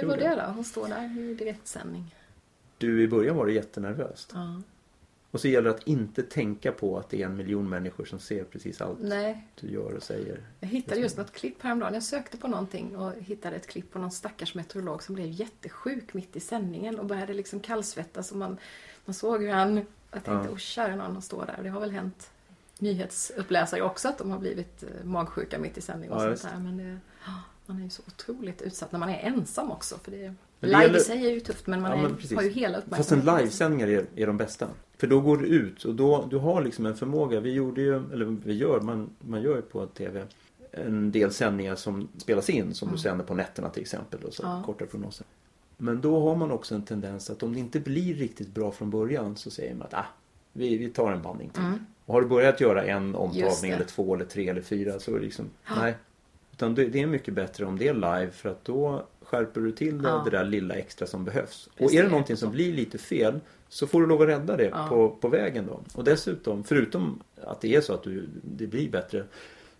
Hur 0.00 0.08
var 0.08 0.16
det. 0.16 0.22
det 0.28 0.42
då? 0.46 0.52
Hon 0.52 0.64
står 0.64 0.88
där 0.88 1.18
i 1.30 1.34
direktsändning. 1.34 2.14
Du, 2.78 3.02
i 3.02 3.08
början 3.08 3.36
var 3.36 3.46
det 3.46 3.52
jättenervöst. 3.52 4.30
Ja. 4.34 4.60
Och 5.30 5.40
så 5.40 5.48
gäller 5.48 5.70
det 5.70 5.74
att 5.76 5.86
inte 5.86 6.22
tänka 6.22 6.72
på 6.72 6.98
att 6.98 7.10
det 7.10 7.22
är 7.22 7.26
en 7.26 7.36
miljon 7.36 7.68
människor 7.68 8.04
som 8.04 8.18
ser 8.18 8.44
precis 8.44 8.80
allt 8.80 8.98
Nej, 9.00 9.46
du 9.60 9.70
gör 9.70 9.92
och 9.92 10.02
säger. 10.02 10.40
jag 10.60 10.68
hittade 10.68 11.00
just 11.00 11.16
något 11.16 11.32
klipp 11.32 11.62
häromdagen. 11.62 11.94
Jag 11.94 12.02
sökte 12.02 12.36
på 12.36 12.48
någonting 12.48 12.96
och 12.96 13.12
hittade 13.18 13.56
ett 13.56 13.66
klipp 13.66 13.92
på 13.92 13.98
någon 13.98 14.10
stackars 14.10 14.54
meteorolog 14.54 15.02
som 15.02 15.14
blev 15.14 15.26
jättesjuk 15.26 16.14
mitt 16.14 16.36
i 16.36 16.40
sändningen 16.40 16.98
och 16.98 17.06
började 17.06 17.34
liksom 17.34 17.60
kallsvettas. 17.60 18.30
Och 18.30 18.36
man, 18.38 18.56
man 19.04 19.14
såg 19.14 19.42
hur 19.42 19.50
han... 19.52 19.76
Jag 20.10 20.24
tänkte, 20.24 20.30
Ja. 20.30 20.50
åh 20.52 20.56
kära 20.56 20.96
någon, 20.96 21.12
han 21.12 21.22
står 21.22 21.46
där. 21.46 21.60
Det 21.62 21.68
har 21.68 21.80
väl 21.80 21.90
hänt 21.90 22.30
nyhetsuppläsare 22.78 23.82
också 23.82 24.08
att 24.08 24.18
de 24.18 24.30
har 24.30 24.38
blivit 24.38 24.82
eh, 24.82 25.04
magsjuka 25.04 25.58
mitt 25.58 25.78
i 25.78 25.80
sändning 25.80 26.10
och 26.10 26.22
Ja, 26.22 26.36
sånt 26.36 26.52
där. 26.54 26.60
Men 26.60 26.76
det, 26.76 26.98
man 27.66 27.78
är 27.78 27.84
ju 27.84 27.90
så 27.90 28.02
otroligt 28.06 28.62
utsatt 28.62 28.92
när 28.92 28.98
man 28.98 29.08
är 29.08 29.18
ensam 29.18 29.70
också. 29.70 29.98
För 29.98 30.10
det, 30.10 30.34
Men 30.60 30.70
live 30.70 30.82
gäller- 30.82 30.98
i 30.98 31.00
sig 31.02 31.26
är 31.26 31.30
ju 31.30 31.40
tufft 31.40 31.66
men 31.66 31.80
man 31.82 31.90
Ja, 31.90 31.96
men 31.96 32.36
har 32.36 32.42
ju 32.42 32.50
hela 32.50 32.74
Fast 32.80 32.86
en 32.86 32.92
uppmärksamheten. 33.18 33.36
livesändningar 33.38 33.88
är, 33.88 34.06
är 34.16 34.26
de 34.26 34.36
bästa. 34.36 34.68
För 34.96 35.06
då 35.06 35.20
går 35.20 35.36
du 35.36 35.46
ut 35.46 35.84
och 35.84 35.94
då, 35.94 36.26
du 36.30 36.36
har 36.36 36.62
liksom 36.64 36.86
en 36.86 36.96
förmåga. 36.96 37.40
Vi 37.40 37.52
gjorde 37.52 37.80
ju, 37.82 37.94
eller 38.12 38.36
vi 38.44 38.54
gör, 38.54 38.80
man, 38.80 39.10
man 39.20 39.42
gör 39.42 39.56
ju 39.56 39.62
på 39.62 39.86
TV 39.86 40.24
en 40.70 41.12
del 41.12 41.30
sändningar 41.32 41.74
som 41.76 42.08
spelas 42.18 42.50
in 42.50 42.74
som 42.74 42.88
du 42.92 42.98
sänder 42.98 43.24
på 43.24 43.34
nätterna 43.34 43.68
till 43.68 43.82
exempel. 43.82 44.24
Och 44.24 44.34
så 44.34 44.42
Ja. 44.42 44.62
korta 44.66 44.86
prognoser. 44.86 45.26
Men 45.76 46.00
då 46.00 46.20
har 46.20 46.36
man 46.36 46.50
också 46.50 46.74
en 46.74 46.82
tendens 46.82 47.30
att 47.30 47.42
om 47.42 47.52
det 47.54 47.58
inte 47.60 47.80
blir 47.80 48.14
riktigt 48.14 48.48
bra 48.54 48.70
från 48.72 48.90
början 48.90 49.36
så 49.36 49.50
säger 49.50 49.74
man 49.74 49.82
att 49.86 49.94
ah, 49.94 50.06
vi, 50.52 50.76
vi 50.78 50.88
tar 50.88 51.12
en 51.12 51.22
bandning 51.22 51.50
till. 51.50 51.62
Mm. 51.62 51.78
Och 52.04 52.14
har 52.14 52.20
du 52.22 52.28
börjat 52.28 52.60
göra 52.60 52.84
en 52.84 53.14
omtagning 53.14 53.70
eller 53.70 53.84
två 53.84 54.14
eller 54.14 54.24
tre 54.24 54.48
eller 54.48 54.60
fyra 54.62 54.98
så 54.98 55.10
är 55.10 55.14
det 55.18 55.24
liksom, 55.24 55.44
nej. 55.76 55.94
Utan 56.52 56.74
det, 56.74 56.84
det 56.86 57.02
är 57.02 57.06
mycket 57.06 57.34
bättre 57.34 57.64
om 57.66 57.78
det 57.78 57.88
är 57.88 57.94
live 57.94 58.30
för 58.30 58.48
att 58.48 58.64
då 58.64 59.06
skärper 59.28 59.60
du 59.60 59.72
till 59.72 60.02
det, 60.02 60.08
Ja. 60.08 60.22
det 60.24 60.30
där 60.30 60.44
lilla 60.44 60.74
extra 60.74 61.06
som 61.06 61.24
behövs. 61.24 61.66
och 61.66 61.76
Precis. 61.78 61.98
är 61.98 62.02
det 62.02 62.08
någonting 62.08 62.36
som 62.36 62.50
blir 62.50 62.72
lite 62.72 62.98
fel 62.98 63.40
så 63.68 63.86
får 63.86 64.00
du 64.00 64.06
lov 64.06 64.22
att 64.22 64.28
rädda 64.28 64.56
det 64.56 64.64
Ja. 64.64 64.86
på, 64.88 65.10
på 65.10 65.28
vägen 65.28 65.66
då. 65.66 65.80
Och 65.94 66.04
dessutom, 66.04 66.64
förutom 66.64 67.22
att 67.44 67.60
det 67.60 67.74
är 67.74 67.80
så 67.80 67.94
att 67.94 68.02
du, 68.02 68.28
det 68.42 68.66
blir 68.66 68.90
bättre 68.90 69.24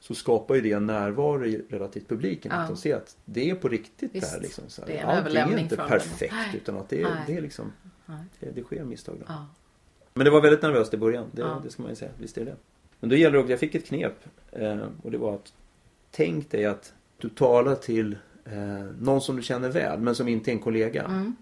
så 0.00 0.14
skapar 0.14 0.54
ju 0.54 0.60
det 0.60 0.72
en 0.72 0.86
närvaro 0.86 1.44
i 1.46 1.62
relativt 1.68 2.08
publiken. 2.08 2.52
Ja. 2.54 2.60
Att 2.62 2.68
de 2.68 2.76
ser 2.76 2.96
att 2.96 3.16
det 3.24 3.50
är 3.50 3.54
på 3.54 3.68
riktigt 3.68 4.14
Visst. 4.14 4.32
där. 4.34 4.40
Liksom, 4.40 4.64
så 4.68 4.82
här. 4.82 4.88
Det 4.88 4.98
är 4.98 5.16
överlämning 5.18 5.58
är 5.58 5.62
inte 5.62 5.76
dem. 5.76 5.88
perfekt 5.88 6.34
Nej. 6.34 6.56
utan 6.62 6.76
att 6.76 6.88
det 6.88 7.02
är, 7.02 7.16
det 7.26 7.36
är 7.36 7.40
liksom 7.40 7.72
det, 8.40 8.50
det 8.54 8.62
sker 8.62 8.84
misstag. 8.84 9.16
Då. 9.18 9.24
Ja. 9.28 9.46
Men 10.14 10.24
det 10.24 10.30
var 10.30 10.40
väldigt 10.40 10.62
nervöst 10.62 10.94
i 10.94 10.96
början, 10.96 11.26
det, 11.32 11.40
Ja. 11.42 11.60
det 11.64 11.70
ska 11.70 11.82
man 11.82 11.90
ju 11.92 11.96
säga. 11.96 12.10
Visst 12.18 12.38
är 12.38 12.44
det 12.44 12.56
Men 13.00 13.10
då 13.10 13.16
gäller 13.16 13.32
det 13.32 13.38
också, 13.38 13.50
jag 13.50 13.60
fick 13.60 13.74
ett 13.74 13.86
knep 13.86 14.14
eh, 14.52 14.78
och 15.02 15.10
det 15.10 15.18
var 15.18 15.34
att 15.34 15.52
tänk 16.10 16.50
dig 16.50 16.64
att 16.64 16.92
du 17.18 17.28
talar 17.28 17.74
till 17.74 18.18
eh, 18.52 18.84
någon 19.00 19.20
som 19.20 19.36
du 19.36 19.42
känner 19.42 19.68
väl 19.70 20.00
men 20.00 20.14
som 20.14 20.28
inte 20.28 20.50
är 20.50 20.52
en 20.52 20.58
kollega. 20.58 21.02
Mm. 21.04 21.36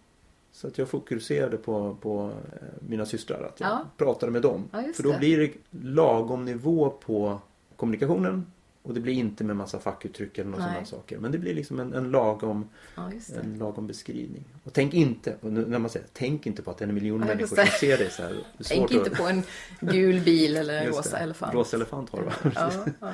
Så 0.52 0.66
att 0.66 0.78
jag 0.78 0.88
fokuserade 0.88 1.56
på, 1.56 1.96
på 2.00 2.30
eh, 2.52 2.66
mina 2.88 3.06
systrar, 3.06 3.42
att 3.42 3.60
jag 3.60 3.68
Ja. 3.68 3.84
pratade 3.96 4.32
med 4.32 4.42
dem. 4.42 4.68
Ja, 4.72 4.82
För 4.94 5.02
då 5.02 5.12
det. 5.12 5.18
blir 5.18 5.38
det 5.38 5.52
lagom 5.70 6.44
nivå 6.44 6.90
på 6.90 7.38
kommunikationen 7.76 8.46
och 8.82 8.94
det 8.94 9.00
blir 9.00 9.14
inte 9.14 9.44
med 9.44 9.56
massa 9.56 9.78
fackuttryck 9.78 10.38
eller 10.38 10.52
sådana 10.52 10.84
saker. 10.84 11.18
Men 11.18 11.32
det 11.32 11.38
blir 11.38 11.54
liksom 11.54 11.80
en, 11.80 11.94
en, 11.94 12.10
lagom, 12.10 12.68
ja, 12.94 13.10
en 13.42 13.58
lagom 13.58 13.86
beskrivning. 13.86 14.44
Och 14.64 14.72
tänk 14.72 14.94
inte, 14.94 15.36
och 15.40 15.52
när 15.52 15.78
man 15.78 15.90
säger 15.90 16.06
tänk 16.12 16.46
inte 16.46 16.62
på 16.62 16.70
att 16.70 16.80
en 16.80 16.94
miljon 16.94 17.20
Ja, 17.20 17.26
människor 17.26 17.56
som 17.56 17.66
ser 17.66 17.98
dig 17.98 18.10
så 18.10 18.22
här. 18.22 18.36
Tänk 18.64 18.90
inte 18.90 19.10
på 19.10 19.22
en 19.22 19.42
gul 19.80 20.20
bil 20.20 20.56
eller 20.56 20.74
en 20.82 20.86
rosa 20.86 21.18
elefant. 21.18 21.54
Rosa 21.54 21.76
elefant 21.76 22.10
har 22.10 22.18
du 22.18 22.24
va? 22.24 22.32
Ja, 22.54 22.70
ja. 23.00 23.12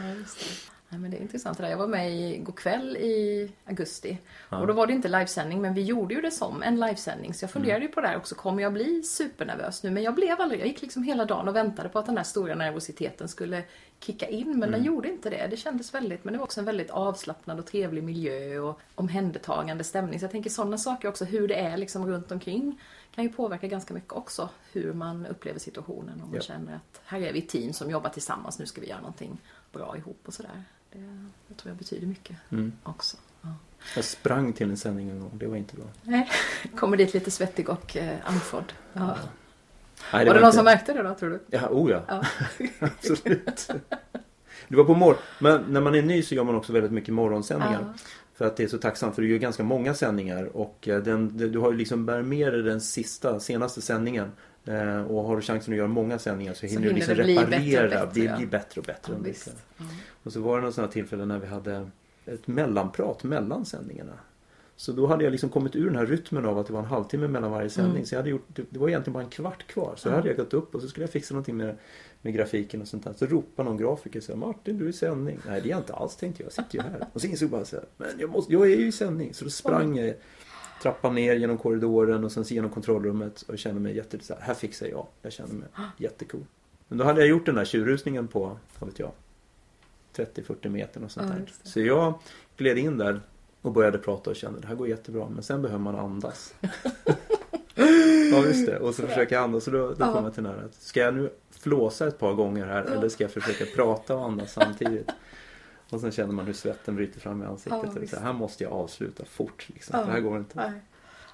Nej, 0.93 1.01
men 1.01 1.11
det 1.11 1.17
är 1.17 1.21
intressant 1.21 1.59
det 1.59 1.65
där. 1.65 1.71
Jag 1.71 1.77
var 1.79 1.87
med 1.87 2.13
i 2.13 2.39
går 2.39 2.53
kväll 2.53 2.97
i 2.97 3.51
augusti. 3.65 4.19
Ja. 4.49 4.59
Och 4.61 4.67
då 4.67 4.73
var 4.73 4.87
det 4.87 4.93
inte 4.93 5.09
livesändning 5.09 5.61
men 5.63 5.75
vi 5.75 5.83
gjorde 5.83 6.15
ju 6.15 6.21
det 6.21 6.31
som 6.31 6.63
en 6.63 6.81
livesändning. 6.81 7.35
Så 7.35 7.45
jag 7.45 7.51
funderade 7.51 7.77
Mm. 7.77 7.89
ju 7.89 7.93
på 7.95 8.01
det 8.01 8.09
här 8.09 8.17
också. 8.17 8.35
Kommer 8.35 8.63
jag 8.63 8.73
bli 8.73 9.03
supernervös 9.03 9.83
nu? 9.83 9.91
Men 9.91 10.03
jag 10.03 10.15
blev 10.15 10.41
aldrig. 10.41 10.61
Jag 10.61 10.67
gick 10.69 10.83
liksom 10.83 11.03
hela 11.03 11.25
dagen 11.25 11.49
och 11.49 11.57
väntade 11.57 11.89
på 11.89 11.99
att 11.99 12.07
den 12.07 12.17
här 12.17 12.25
stora 12.25 12.55
nervositeten 12.55 13.29
skulle 13.29 13.63
kicka 14.01 14.29
in. 14.29 14.49
Men 14.51 14.57
Mm. 14.57 14.71
den 14.73 14.83
gjorde 14.85 15.09
inte 15.09 15.31
det. 15.31 15.47
Det 15.51 15.57
kändes 15.57 15.95
väldigt, 15.95 16.25
men 16.25 16.33
det 16.33 16.39
var 16.39 16.45
också 16.45 16.61
en 16.61 16.67
väldigt 16.67 16.91
avslappnad 16.91 17.59
och 17.59 17.67
trevlig 17.67 18.03
miljö 18.05 18.59
och 18.59 18.81
omhändertagande 18.95 19.85
stämning. 19.85 20.19
Så 20.19 20.25
jag 20.25 20.31
tänker 20.33 20.51
sådana 20.51 20.79
saker 20.79 21.09
också, 21.09 21.25
hur 21.25 21.49
det 21.49 21.55
är 21.55 21.77
liksom 21.77 22.07
runt 22.07 22.33
omkring 22.33 22.81
kan 23.15 23.25
ju 23.25 23.31
påverka 23.33 23.67
ganska 23.67 23.95
mycket 23.95 24.13
också 24.13 24.49
hur 24.73 24.93
man 24.93 25.27
upplever 25.27 25.59
situationen. 25.59 26.15
Om 26.15 26.21
man 26.29 26.35
Ja. 26.35 26.41
känner 26.41 26.75
att 26.77 27.01
här 27.05 27.21
är 27.21 27.33
vi 27.33 27.39
ett 27.39 27.49
team 27.49 27.73
som 27.73 27.91
jobbar 27.91 28.11
tillsammans, 28.11 28.59
nu 28.59 28.67
ska 28.67 28.81
vi 28.81 28.89
göra 28.89 29.01
någonting 29.01 29.39
bra 29.73 29.97
ihop 29.97 30.19
och 30.27 30.35
sådär. 30.35 30.63
Det, 30.93 30.99
det 31.49 31.55
tror 31.55 31.71
jag 31.71 31.77
betyder 31.77 32.07
mycket 32.07 32.37
Mm. 32.51 32.73
också. 32.83 33.17
Ja. 33.43 33.49
Jag 33.97 34.05
sprang 34.05 34.53
till 34.53 34.71
en 34.71 34.77
sändning 34.77 35.11
en 35.11 35.21
gång, 35.21 35.31
det 35.35 35.47
var 35.47 35.57
inte 35.57 35.77
bra. 35.77 35.85
Nej, 36.03 36.31
kommer 36.77 36.97
dit 36.97 37.15
lite 37.15 37.31
svettig 37.31 37.69
och 37.69 37.97
eh, 37.97 38.17
andfådd. 38.25 38.73
Ja. 38.93 39.17
Nej, 40.13 40.27
var 40.27 40.35
det 40.35 40.41
någon 40.41 40.49
inte- 40.49 40.57
som 40.57 40.65
märkte 40.65 40.93
det 40.93 41.03
då, 41.03 41.15
tror 41.15 41.31
du? 41.31 41.41
Ja, 41.47 41.69
oh 41.69 41.91
ja. 41.91 42.03
Ja. 42.09 42.23
Absolut. 42.81 43.71
Det 44.69 44.77
var 44.77 44.85
på 44.85 44.95
morgon. 44.95 45.21
Men 45.39 45.63
när 45.69 45.81
man 45.81 45.95
är 45.95 46.03
ny 46.03 46.23
så 46.23 46.35
gör 46.35 46.45
man 46.45 46.55
också 46.55 46.73
väldigt 46.73 46.93
mycket 46.93 47.15
morgonsändningar. 47.15 47.81
Ja. 47.81 47.95
För 48.35 48.45
att 48.47 48.57
det 48.57 48.65
är 48.65 48.69
så 48.69 48.79
tacksamt 48.79 49.15
för 49.15 49.23
du 49.23 49.31
gör 49.31 49.39
ganska 49.39 49.63
många 49.65 49.95
sändningar 49.95 50.57
och 50.57 50.89
eh, 50.89 51.03
den, 51.03 51.37
du 51.53 51.59
har 51.59 51.73
liksom 51.75 52.07
bär 52.07 52.23
med 52.23 52.53
dig 52.53 52.63
den 52.63 52.81
sista, 52.81 53.41
senaste 53.41 53.81
sändningen. 53.83 54.33
Eh, 54.65 55.03
Och 55.03 55.25
har 55.25 55.37
du 55.37 55.43
chansen 55.43 55.75
att 55.75 55.79
göra 55.79 55.89
många 55.89 56.19
sändningar 56.19 56.55
så 56.55 56.67
hinner 56.67 56.83
du 56.83 56.89
hinner 56.89 56.97
liksom 56.97 57.17
det 57.17 57.25
bli 57.25 57.35
bättre 57.35 57.57
och 57.57 57.91
reparera. 57.91 58.07
bättre, 58.07 58.21
det 58.21 58.37
blir 58.37 58.47
bättre 58.47 58.81
och 58.81 58.87
bättre. 58.87 59.13
Ja. 59.25 59.31
Ja. 59.79 59.85
Och 60.23 60.33
så 60.33 60.41
var 60.41 60.55
det 60.55 60.61
några 60.61 60.73
sådana 60.73 60.93
tillfällen 60.93 61.29
när 61.29 61.39
vi 61.39 61.47
hade 61.47 61.91
ett 62.27 62.47
mellanprat 62.47 63.25
mellan 63.25 63.65
sändningarna. 63.65 64.13
Så 64.77 64.93
då 64.93 65.07
hade 65.07 65.25
jag 65.25 65.31
liksom 65.31 65.51
kommit 65.51 65.77
ur 65.77 65.87
den 65.87 65.97
här 65.97 66.07
rytmen 66.07 66.47
av 66.47 66.59
att 66.59 66.67
det 66.67 66.73
var 66.73 66.81
en 66.81 66.87
halvtimme 66.87 67.29
mellan 67.29 67.51
varje 67.51 67.71
sändning. 67.71 67.97
Mm. 67.97 68.07
Så 68.07 68.15
jag 68.15 68.21
hade 68.21 68.31
gjort, 68.31 68.47
det, 68.71 68.79
var 68.79 68.89
egentligen 68.89 69.13
bara 69.13 69.25
en 69.25 69.31
kvart 69.31 69.67
kvar. 69.67 69.95
Så 69.97 70.09
då 70.09 70.15
hade 70.15 70.29
jag 70.29 70.37
gått 70.37 70.55
upp 70.55 70.75
och 70.75 70.83
så 70.83 70.89
skulle 70.89 71.05
jag 71.05 71.11
fixa 71.11 71.35
någonting 71.35 71.57
med, 71.57 71.77
med 72.23 72.35
grafiken 72.35 72.83
och 72.83 72.89
sånt 72.89 73.05
där. 73.05 73.13
Så 73.13 73.27
ropade 73.27 73.69
någon 73.69 73.79
grafiker 73.79 74.21
så 74.21 74.33
här, 74.33 74.39
Martin 74.39 74.79
du 74.79 74.85
är 74.85 74.89
i 74.89 74.93
sändning. 74.93 75.39
Nej 75.47 75.61
det 75.61 75.69
är 75.69 75.71
jag 75.71 75.81
inte 75.81 75.95
alls 75.95 76.17
tänkte 76.17 76.43
jag, 76.43 76.47
jag 76.47 76.53
sitter 76.53 76.79
ju 76.79 76.83
här. 76.83 77.07
Och 77.13 77.21
så 77.21 77.27
insåg 77.27 77.47
jag 77.47 77.51
bara 77.51 77.65
så 77.65 77.77
här, 77.77 77.85
men 77.97 78.09
jag, 78.19 78.31
måste, 78.31 78.53
jag 78.53 78.63
är 78.63 78.77
ju 78.77 78.87
i 78.87 78.93
sändning. 78.93 79.35
Så 79.35 79.45
då 79.45 79.51
sprang 79.51 79.97
jag 79.99 80.15
trappan 80.83 81.15
ner 81.15 81.35
genom 81.35 81.59
korridoren 81.59 82.25
och 82.25 82.33
sen 82.33 82.43
genom 82.43 82.71
kontrollrummet 82.71 83.43
och 83.43 83.59
kände 83.59 83.81
mig 83.81 83.97
jätte 83.97 84.19
så 84.25 84.35
här, 84.35 84.41
här 84.41 84.55
fixar 84.55 84.87
jag. 84.87 85.07
Jag 85.23 85.33
kände 85.33 85.55
mig 85.55 85.69
jättecool. 85.97 86.45
Men 86.89 86.99
då 86.99 87.05
hade 87.05 87.21
jag 87.21 87.29
gjort 87.29 87.47
den 87.47 87.55
där 87.55 87.65
tjurrusningen 87.65 88.29
på, 88.29 88.57
vad 88.79 88.91
vet 88.91 88.99
jag, 88.99 89.11
30-40 90.17 90.69
meter 90.69 91.05
och 91.05 91.11
sånt 91.11 91.27
Ja, 91.31 91.35
där. 91.35 91.53
Så 91.63 91.81
jag 91.81 92.15
gled 92.57 92.79
in 92.79 92.99
där 92.99 93.21
och 93.63 93.73
började 93.73 93.99
prata 93.99 94.31
och 94.31 94.37
kände 94.37 94.61
det 94.61 94.67
här 94.67 94.75
går 94.75 94.89
jättebra. 94.89 95.29
Men 95.29 95.43
sen 95.43 95.63
behöver 95.63 95.83
man 95.85 95.97
andas. 95.97 96.55
ja 98.33 98.45
just 98.45 98.67
det. 98.67 98.79
Och 98.79 98.95
så 98.95 99.07
försöker 99.07 99.35
jag 99.37 99.45
andas 99.45 99.67
och 99.67 99.73
då, 99.73 99.79
då 99.89 99.95
Ja. 99.99 100.07
kommer 100.13 100.23
jag 100.23 100.35
till 100.35 100.43
den 100.43 100.53
här. 100.53 100.69
Ska 100.79 101.01
jag 101.01 101.15
nu 101.15 101.31
flåsa 101.51 102.09
ett 102.09 102.19
par 102.19 102.33
gånger 102.35 102.67
här 102.67 102.83
eller 102.85 103.09
ska 103.09 103.25
jag 103.25 103.31
försöka 103.31 103.65
prata 103.77 104.17
och 104.17 104.25
andas 104.25 104.53
samtidigt? 104.53 105.11
Och 105.93 106.01
sen 106.01 106.11
känner 106.13 106.33
man 106.33 106.47
hur 106.47 106.53
svetten 106.53 106.97
bryter 106.97 107.21
fram 107.21 107.43
i 107.43 107.47
ansiktet. 107.47 107.81
Ja, 107.95 108.01
och 108.03 108.09
så 108.09 108.17
här, 108.21 108.33
måste 108.33 108.65
jag 108.65 108.73
avsluta 108.73 109.25
fort. 109.25 109.69
Liksom. 109.69 109.99
Ja. 109.99 110.05
Det 110.07 110.13
här 110.13 110.21
går 110.21 110.39
inte. 110.39 110.57
Nej. 110.57 110.73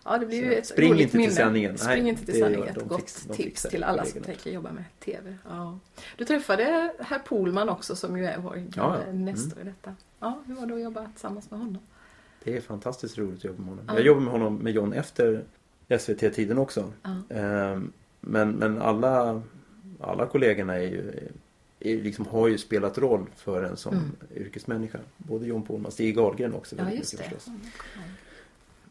Ja, 0.05 0.19
det 0.19 0.27
blir 0.27 0.45
ju 0.45 0.53
ett 0.55 0.67
spring 0.67 0.91
roligt 0.91 1.01
inte 1.01 1.11
till 1.11 1.21
minne. 1.21 1.33
sändningen. 1.33 1.79
Spring 1.79 2.03
Nej, 2.03 2.09
inte 2.09 2.25
till 2.27 2.41
gör- 2.41 2.67
Ett 2.67 2.89
gott 2.89 3.01
fix- 3.01 3.27
tips 3.33 3.63
till 3.63 3.85
alla 3.85 4.05
som 4.05 4.21
tänker 4.23 4.51
jobba 4.51 4.73
med 4.73 4.85
TV. 5.05 5.37
Ja. 5.49 5.79
Du 6.17 6.25
träffade 6.25 6.93
herr 7.01 7.19
Polman 7.19 7.69
också 7.69 7.97
som 7.97 8.19
ju 8.19 8.25
är 8.27 8.39
vår 8.39 8.57
Ja, 8.77 8.97
ja. 9.07 9.13
nestor 9.13 9.61
i 9.61 9.65
detta. 9.65 9.95
Ja, 10.21 10.43
hur 10.47 10.55
var 10.55 10.67
det 10.67 10.75
att 10.75 10.81
jobba 10.81 11.09
tillsammans 11.09 11.51
med 11.51 11.61
honom? 11.61 11.79
Det 12.45 12.57
är 12.57 12.61
fantastiskt 12.61 13.19
roligt 13.19 13.39
att 13.39 13.45
jobba 13.45 13.59
med 13.61 13.69
honom. 13.69 13.85
Ja. 13.89 13.95
Jag 13.95 14.03
jobbar 14.07 14.21
med 14.23 14.33
honom 14.33 14.57
med 14.57 14.73
John 14.73 14.93
efter 14.93 15.45
SVT-tiden 15.99 16.59
också. 16.59 16.93
Ehm, 17.29 17.93
Men, 18.21 18.51
men 18.53 18.83
alla, 18.83 19.43
alla 20.01 20.27
kollegorna 20.27 20.75
är 20.75 20.81
ju, 20.83 21.29
liksom, 21.81 22.27
har 22.27 22.49
ju 22.49 22.59
spelat 22.59 22.99
roll 22.99 23.27
för 23.37 23.63
en 23.63 23.77
som 23.77 23.93
Mm. 23.95 24.11
yrkesmänniska. 24.35 24.99
Både 25.17 25.47
John 25.47 25.63
Pohlman, 25.63 25.93
Stig 25.93 26.19
Ahlgren 26.19 26.55
också 26.55 26.77
Ja, 26.77 26.85
väldigt 26.85 26.99
just 26.99 27.11
det. 27.19 27.25
mycket 27.25 27.35
förstås. 27.43 27.55
Ja. 27.95 28.01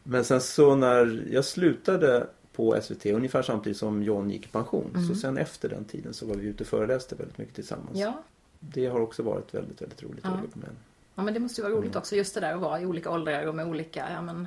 Men 0.02 0.24
sen 0.24 0.40
så 0.40 0.74
när 0.76 1.24
jag 1.30 1.44
slutade 1.44 2.26
på 2.52 2.80
SVT 2.82 3.06
ungefär 3.06 3.42
samtidigt 3.42 3.78
som 3.78 4.02
John 4.02 4.30
gick 4.30 4.44
i 4.46 4.48
pension. 4.48 4.90
Mm. 4.94 5.08
Så 5.08 5.14
sen 5.14 5.38
efter 5.38 5.68
den 5.68 5.84
tiden 5.84 6.14
så 6.14 6.26
var 6.26 6.34
vi 6.34 6.46
ute 6.46 6.62
och 6.64 6.68
föreläste 6.68 7.14
väldigt 7.14 7.38
mycket 7.38 7.54
tillsammans. 7.54 7.98
Ja. 7.98 8.22
Det 8.60 8.86
har 8.86 9.00
också 9.00 9.22
varit 9.22 9.54
väldigt, 9.54 9.82
väldigt 9.82 10.02
roligt 10.02 10.20
Ja. 10.24 10.30
med. 10.54 10.68
ja, 11.14 11.22
men 11.22 11.34
det 11.34 11.40
måste 11.40 11.60
ju 11.60 11.62
vara 11.62 11.74
roligt 11.74 11.90
Mm. 11.90 11.98
också 11.98 12.16
just 12.16 12.34
det 12.34 12.40
där 12.40 12.54
att 12.54 12.60
vara 12.60 12.80
i 12.80 12.86
olika 12.86 13.10
åldrar 13.10 13.46
och 13.46 13.54
med 13.54 13.66
olika 13.66 14.06
ja, 14.12 14.22
men, 14.22 14.46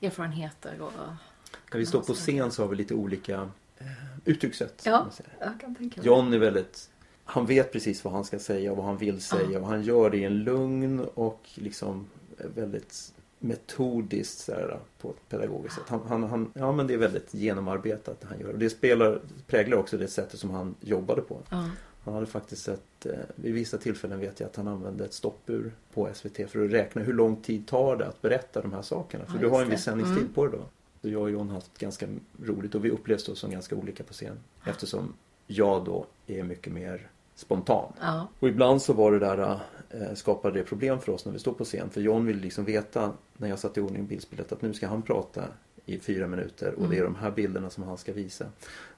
erfarenheter. 0.00 0.80
Och, 0.80 0.92
När 1.72 1.78
vi 1.78 1.86
står 1.86 2.00
på 2.00 2.14
scen 2.14 2.50
så 2.50 2.62
har 2.62 2.68
vi 2.68 2.76
lite 2.76 2.94
olika 2.94 3.50
eh, 3.78 3.86
uttryckssätt. 4.24 4.82
Ja. 4.86 5.06
jag 5.40 5.60
kan 5.60 5.74
tänka 5.74 6.00
mig. 6.00 6.06
John 6.06 6.32
är 6.32 6.38
väldigt 6.38 6.90
Han 7.28 7.46
vet 7.46 7.72
precis 7.72 8.04
vad 8.04 8.12
han 8.12 8.24
ska 8.24 8.38
säga 8.38 8.70
och 8.70 8.76
vad 8.76 8.86
han 8.86 8.96
vill 8.98 9.20
säga 9.20 9.60
och 9.60 9.66
han 9.66 9.82
gör 9.82 10.10
det 10.10 10.16
i 10.16 10.24
en 10.24 10.38
lugn 10.44 11.00
och 11.14 11.40
liksom 11.54 12.06
väldigt 12.54 13.12
metodiskt 13.38 14.38
så 14.38 14.52
här, 14.52 14.78
på 15.00 15.10
ett 15.10 15.28
pedagogiskt 15.28 15.74
sätt. 15.74 15.84
Han, 15.88 16.00
han, 16.08 16.22
han, 16.24 16.52
ja 16.54 16.72
men 16.72 16.86
det 16.86 16.94
är 16.94 16.98
väldigt 16.98 17.34
genomarbetat 17.34 18.20
det 18.20 18.26
han 18.26 18.40
gör. 18.40 18.52
Och 18.52 18.58
det 18.58 18.70
spelar, 18.70 19.20
präglar 19.46 19.76
också 19.76 19.98
det 19.98 20.08
sättet 20.08 20.40
som 20.40 20.50
han 20.50 20.74
jobbade 20.80 21.22
på. 21.22 21.38
Ja. 21.50 21.68
Han 22.04 22.14
hade 22.14 22.26
faktiskt 22.26 22.68
ett, 22.68 23.06
eh, 23.06 23.12
vid 23.34 23.54
vissa 23.54 23.78
tillfällen 23.78 24.20
vet 24.20 24.40
jag 24.40 24.46
att 24.46 24.56
han 24.56 24.68
använde 24.68 25.04
ett 25.04 25.12
stoppur 25.12 25.72
på 25.94 26.08
SVT 26.14 26.50
för 26.50 26.64
att 26.64 26.70
räkna 26.72 27.02
hur 27.02 27.12
lång 27.12 27.36
tid 27.36 27.66
tar 27.66 27.96
det 27.96 28.06
att 28.06 28.22
berätta 28.22 28.62
de 28.62 28.72
här 28.72 28.82
sakerna. 28.82 29.24
För 29.26 29.34
Ja, 29.34 29.40
du 29.40 29.48
har 29.48 29.62
en 29.62 29.70
viss 29.70 29.82
sändningstid 29.82 30.18
Mm. 30.22 30.32
på 30.32 30.46
det 30.46 30.56
då. 30.56 30.62
Så 31.02 31.08
jag 31.08 31.22
och 31.22 31.30
John 31.30 31.48
har 31.48 31.54
haft 31.54 31.78
ganska 31.78 32.06
roligt 32.44 32.74
och 32.74 32.84
vi 32.84 32.90
upplevs 32.90 33.24
då 33.24 33.34
som 33.34 33.50
ganska 33.50 33.76
olika 33.76 34.04
på 34.04 34.12
scen. 34.12 34.36
Eftersom 34.66 35.12
jag 35.46 35.84
då 35.84 36.06
är 36.26 36.42
mycket 36.42 36.72
mer 36.72 37.08
spontan. 37.36 37.92
Ja. 38.00 38.28
Och 38.40 38.48
ibland 38.48 38.82
så 38.82 38.92
var 38.92 39.12
det 39.12 39.18
där 39.18 39.38
eh, 39.90 40.14
skapade 40.14 40.58
det 40.58 40.64
problem 40.64 40.98
för 41.00 41.12
oss 41.12 41.24
när 41.24 41.32
vi 41.32 41.38
står 41.38 41.52
på 41.52 41.64
scen. 41.64 41.90
För 41.90 42.00
John 42.00 42.26
ville 42.26 42.40
liksom 42.40 42.64
veta 42.64 43.12
när 43.36 43.48
jag 43.48 43.58
satte 43.58 43.80
i 43.80 43.82
ordning 43.82 44.06
bildspelet 44.06 44.52
att 44.52 44.62
nu 44.62 44.74
ska 44.74 44.86
han 44.88 45.02
prata 45.02 45.42
i 45.88 45.98
fyra 45.98 46.26
minuter 46.26 46.74
och 46.74 46.88
det 46.88 46.96
är 46.96 47.00
Mm. 47.00 47.12
de 47.12 47.18
här 47.18 47.30
bilderna 47.30 47.70
som 47.70 47.84
han 47.84 47.96
ska 47.98 48.12
visa. 48.12 48.44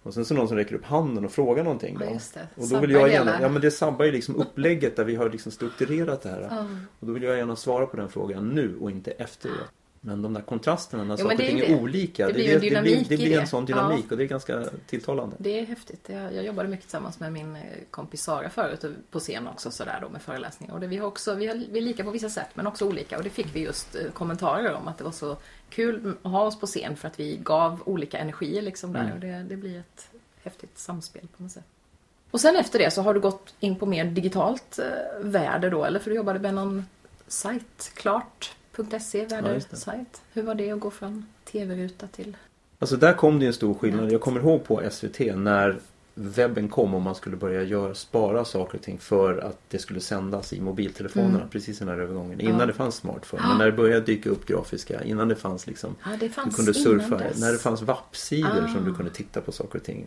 Och 0.02 0.14
sen 0.14 0.24
så 0.24 0.34
någon 0.34 0.48
som 0.48 0.56
räcker 0.56 0.74
upp 0.74 0.84
handen 0.84 1.24
och 1.24 1.32
frågar 1.32 1.64
någonting 1.64 1.98
då. 1.98 2.04
Ja. 2.04 2.40
Och 2.54 2.68
då 2.68 2.78
vill 2.80 2.90
jag 2.90 3.08
gärna, 3.10 3.30
hela- 3.32 3.42
ja 3.42 3.48
men 3.48 3.62
det 3.62 3.70
sabbar 3.70 4.04
ju 4.04 4.12
liksom 4.12 4.36
upplägget 4.36 4.96
där 4.96 5.04
vi 5.04 5.14
har 5.14 5.30
liksom 5.30 5.52
strukturerat 5.52 6.22
det 6.22 6.28
här. 6.28 6.46
Ja. 6.50 6.66
Och 7.00 7.06
då 7.06 7.12
vill 7.12 7.22
jag 7.22 7.36
gärna 7.38 7.56
svara 7.56 7.86
på 7.86 7.96
den 7.96 8.08
frågan 8.08 8.48
nu 8.48 8.76
och 8.80 8.90
inte 8.90 9.10
efteråt. 9.10 9.72
Men 10.08 10.22
de 10.22 10.34
där 10.34 10.40
kontrasterna 10.40 11.04
när 11.04 11.16
Jo, 11.18 11.22
saker 11.22 11.34
och 11.34 11.40
ting 11.40 11.60
är 11.60 11.68
det. 11.68 11.74
olika. 11.80 12.26
Det 12.26 12.32
blir 12.32 12.46
det, 12.46 12.52
det, 12.52 12.82
blir, 12.82 13.04
det 13.08 13.16
blir 13.16 13.38
en 13.40 13.46
sån 13.46 13.64
dynamik 13.64 14.04
Ja. 14.08 14.10
och 14.10 14.16
det 14.16 14.24
är 14.24 14.28
ganska 14.28 14.64
tilltalande. 14.86 15.36
Det 15.38 15.60
är 15.60 15.66
häftigt. 15.66 16.08
Jag, 16.08 16.34
jag 16.34 16.44
jobbade 16.44 16.68
mycket 16.68 16.84
tillsammans 16.84 17.20
med 17.20 17.32
min 17.32 17.56
eh, 17.56 17.62
kompis 17.90 18.22
Sara 18.22 18.50
förut 18.50 18.84
på 19.10 19.20
scen 19.20 19.48
också 19.48 19.70
sådär 19.70 19.98
då 20.02 20.08
med 20.08 20.22
föreläsningar. 20.22 20.74
Och 20.74 20.80
det, 20.80 20.86
vi, 20.86 20.96
har 20.96 21.06
också, 21.06 21.34
vi, 21.34 21.46
har, 21.46 21.54
vi 21.70 21.78
är 21.78 21.82
lika 21.82 22.04
på 22.04 22.10
vissa 22.10 22.28
sätt 22.30 22.48
men 22.54 22.66
också 22.66 22.84
olika. 22.88 23.16
Och 23.18 23.24
det 23.24 23.30
fick 23.30 23.46
vi 23.56 23.60
just 23.60 23.94
eh, 23.94 24.10
kommentarer 24.12 24.74
om 24.74 24.88
att 24.88 24.98
det 24.98 25.04
var 25.04 25.12
så 25.12 25.36
kul 25.70 26.14
att 26.22 26.30
ha 26.30 26.42
oss 26.42 26.60
på 26.60 26.66
scen 26.66 26.96
för 26.96 27.08
att 27.08 27.20
vi 27.20 27.36
gav 27.36 27.82
olika 27.84 28.18
energier 28.18 28.62
liksom 28.62 28.92
där. 28.92 29.00
Mm. 29.00 29.12
Och 29.12 29.20
det, 29.20 29.46
det 29.48 29.56
blir 29.56 29.78
ett 29.78 30.08
häftigt 30.42 30.78
samspel 30.78 31.28
på 31.36 31.42
något 31.42 31.52
sätt. 31.52 31.64
Och 32.30 32.40
sen 32.40 32.56
efter 32.56 32.78
det 32.78 32.90
så 32.90 33.02
har 33.02 33.14
du 33.14 33.20
gått 33.20 33.54
in 33.60 33.76
på 33.76 33.86
mer 33.86 34.04
digitalt 34.04 34.78
eh, 34.78 34.84
väder 35.20 35.70
då 35.70 35.84
eller? 35.84 36.00
För 36.00 36.10
du 36.10 36.16
jobbade 36.16 36.38
med 36.38 36.54
någon 36.54 36.84
sajt, 37.26 37.92
klart.se, 37.94 38.57
det. 39.42 39.42
vädersajt. 39.42 40.22
Hur 40.32 40.42
var 40.42 40.54
det 40.54 40.70
att 40.70 40.80
gå 40.80 40.90
från 40.90 41.26
tv-ruta 41.44 42.06
till... 42.06 42.36
Alltså 42.78 42.96
där 42.96 43.12
kom 43.12 43.38
det 43.38 43.46
en 43.46 43.52
stor 43.52 43.74
skillnad. 43.74 44.12
Jag 44.12 44.20
kommer 44.20 44.40
ihåg 44.40 44.64
på 44.64 44.82
SVT 44.90 45.18
när 45.36 45.78
webben 46.20 46.68
kom 46.68 46.94
och 46.94 47.02
man 47.02 47.14
skulle 47.14 47.36
börja 47.36 47.62
göra, 47.62 47.94
spara 47.94 48.44
saker 48.44 48.78
och 48.78 48.84
ting 48.84 48.98
för 48.98 49.38
att 49.38 49.58
det 49.68 49.78
skulle 49.78 50.00
sändas 50.00 50.52
i 50.52 50.60
mobiltelefonerna 50.60 51.36
Mm. 51.36 51.48
precis 51.48 51.78
den 51.78 51.88
här 51.88 51.98
övergången. 51.98 52.40
Innan 52.40 52.60
Ja. 52.60 52.66
det 52.66 52.72
fanns 52.72 52.94
smartphone. 52.94 53.42
Men 53.48 53.58
när 53.58 53.66
det 53.66 53.72
började 53.72 54.00
dyka 54.06 54.30
upp 54.30 54.46
grafiska, 54.46 55.02
innan 55.04 55.28
det 55.28 55.36
fanns 55.36 55.66
liksom 55.66 55.94
Ja, 56.04 56.10
det 56.10 56.16
du 56.16 56.28
fanns 56.28 56.56
kunde 56.56 56.70
innan 56.78 56.82
surfa, 57.00 57.20
när 57.40 57.52
det 57.52 57.58
fanns 57.58 57.82
WAP-sidor 57.82 58.64
Ah. 58.64 58.72
som 58.74 58.84
du 58.84 58.94
kunde 58.94 59.10
titta 59.10 59.40
på 59.40 59.52
saker 59.52 59.78
och 59.78 59.84
ting. 59.84 60.06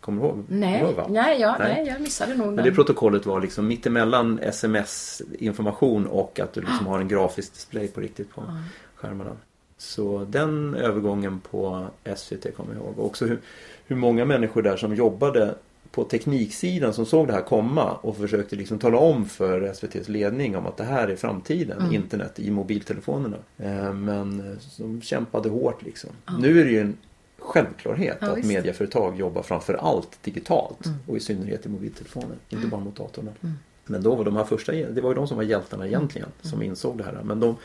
Kommer 0.00 0.22
du 0.22 0.28
ihåg? 0.28 0.34
Kommer 0.34 0.48
du 0.48 0.54
Nej, 0.56 0.80
ihåg 0.80 1.10
nej, 1.10 1.40
ja, 1.40 1.56
Nej. 1.58 1.74
nej. 1.74 1.86
jag 1.92 2.00
missade 2.00 2.34
nog 2.34 2.52
Men 2.52 2.64
det 2.64 2.72
protokollet 2.72 3.26
var 3.26 3.40
liksom 3.40 3.66
mittemellan 3.66 4.38
sms-information 4.42 6.06
och 6.06 6.40
att 6.40 6.52
du 6.52 6.60
liksom 6.60 6.86
har 6.86 7.00
en 7.00 7.08
grafisk 7.08 7.54
display 7.54 7.88
på 7.88 8.00
riktigt 8.00 8.34
på 8.34 8.42
Ja. 8.46 8.52
skärmarna. 8.94 9.30
Så 9.78 10.26
den 10.30 10.74
övergången 10.74 11.40
på 11.40 11.86
SVT 12.16 12.56
kommer 12.56 12.74
jag 12.74 12.82
ihåg. 12.82 12.98
Och 12.98 13.06
också 13.06 13.26
hur, 13.26 13.38
hur 13.86 13.96
många 13.96 14.24
människor 14.24 14.62
där 14.62 14.76
som 14.76 14.94
jobbade 14.94 15.54
på 15.90 16.04
tekniksidan 16.04 16.92
som 16.94 17.06
såg 17.06 17.26
det 17.26 17.32
här 17.32 17.42
komma 17.42 17.92
och 17.92 18.16
försökte 18.16 18.56
liksom 18.56 18.78
tala 18.78 18.98
om 18.98 19.26
för 19.26 19.60
SVTs 19.62 20.08
ledning 20.08 20.56
om 20.56 20.66
att 20.66 20.76
det 20.76 20.84
här 20.84 21.08
är 21.08 21.16
framtiden, 21.16 21.78
Mm. 21.78 21.94
internet 21.94 22.38
i 22.38 22.50
mobiltelefonerna. 22.50 23.36
Eh, 23.58 23.92
Men 23.92 24.40
eh, 24.50 24.56
de 24.78 25.00
kämpade 25.02 25.48
hårt 25.48 25.82
liksom. 25.82 26.10
Ja. 26.26 26.32
Nu 26.40 26.60
är 26.60 26.64
det 26.64 26.70
ju 26.70 26.80
en 26.80 26.96
självklarhet 27.38 28.16
Ja, 28.20 28.26
att 28.30 28.38
visst. 28.38 28.48
medieföretag 28.48 29.16
jobbar 29.18 29.42
framför 29.42 29.74
allt 29.74 30.18
digitalt 30.22 30.86
Mm. 30.86 30.98
och 31.06 31.16
i 31.16 31.20
synnerhet 31.20 31.66
i 31.66 31.68
mobiltelefoner, 31.68 32.36
inte 32.48 32.66
bara 32.66 32.80
mot 32.80 32.96
datorn. 32.96 33.28
Mm. 33.42 33.54
Men 33.84 34.02
då 34.02 34.14
var 34.14 34.24
de 34.24 34.36
här 34.36 34.44
första, 34.44 34.72
det 34.72 35.00
var 35.00 35.10
ju 35.10 35.14
de 35.14 35.28
som 35.28 35.36
var 35.36 35.44
hjältarna 35.44 35.86
egentligen 35.86 36.28
som 36.42 36.62
insåg 36.62 36.98
det 36.98 37.04
här. 37.04 37.18
Men 37.24 37.40
de 37.40 37.56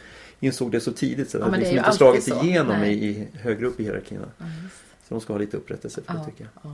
insåg 0.42 0.72
det 0.72 0.80
så 0.80 0.92
tidigt 0.92 1.30
så 1.30 1.38
det 1.38 1.42
Ja, 1.42 1.46
hade 1.46 1.52
men 1.52 1.60
det 1.60 1.66
är 1.66 1.74
liksom 1.74 1.86
inte 1.86 1.98
slagit 1.98 2.24
så. 2.24 2.46
igenom 2.46 2.76
i, 2.76 2.80
Nej. 2.80 3.06
i 3.10 3.28
högre 3.38 3.66
upp 3.66 3.80
i 3.80 3.84
hierarkierna. 3.84 4.28
Ja. 4.38 4.46
Så 5.08 5.14
de 5.16 5.22
ska 5.22 5.34
ha 5.34 5.38
lite 5.40 5.58
upprättelse 5.58 6.02
för 6.02 6.14
det 6.14 6.26
tycker 6.26 6.48
jag. 6.64 6.72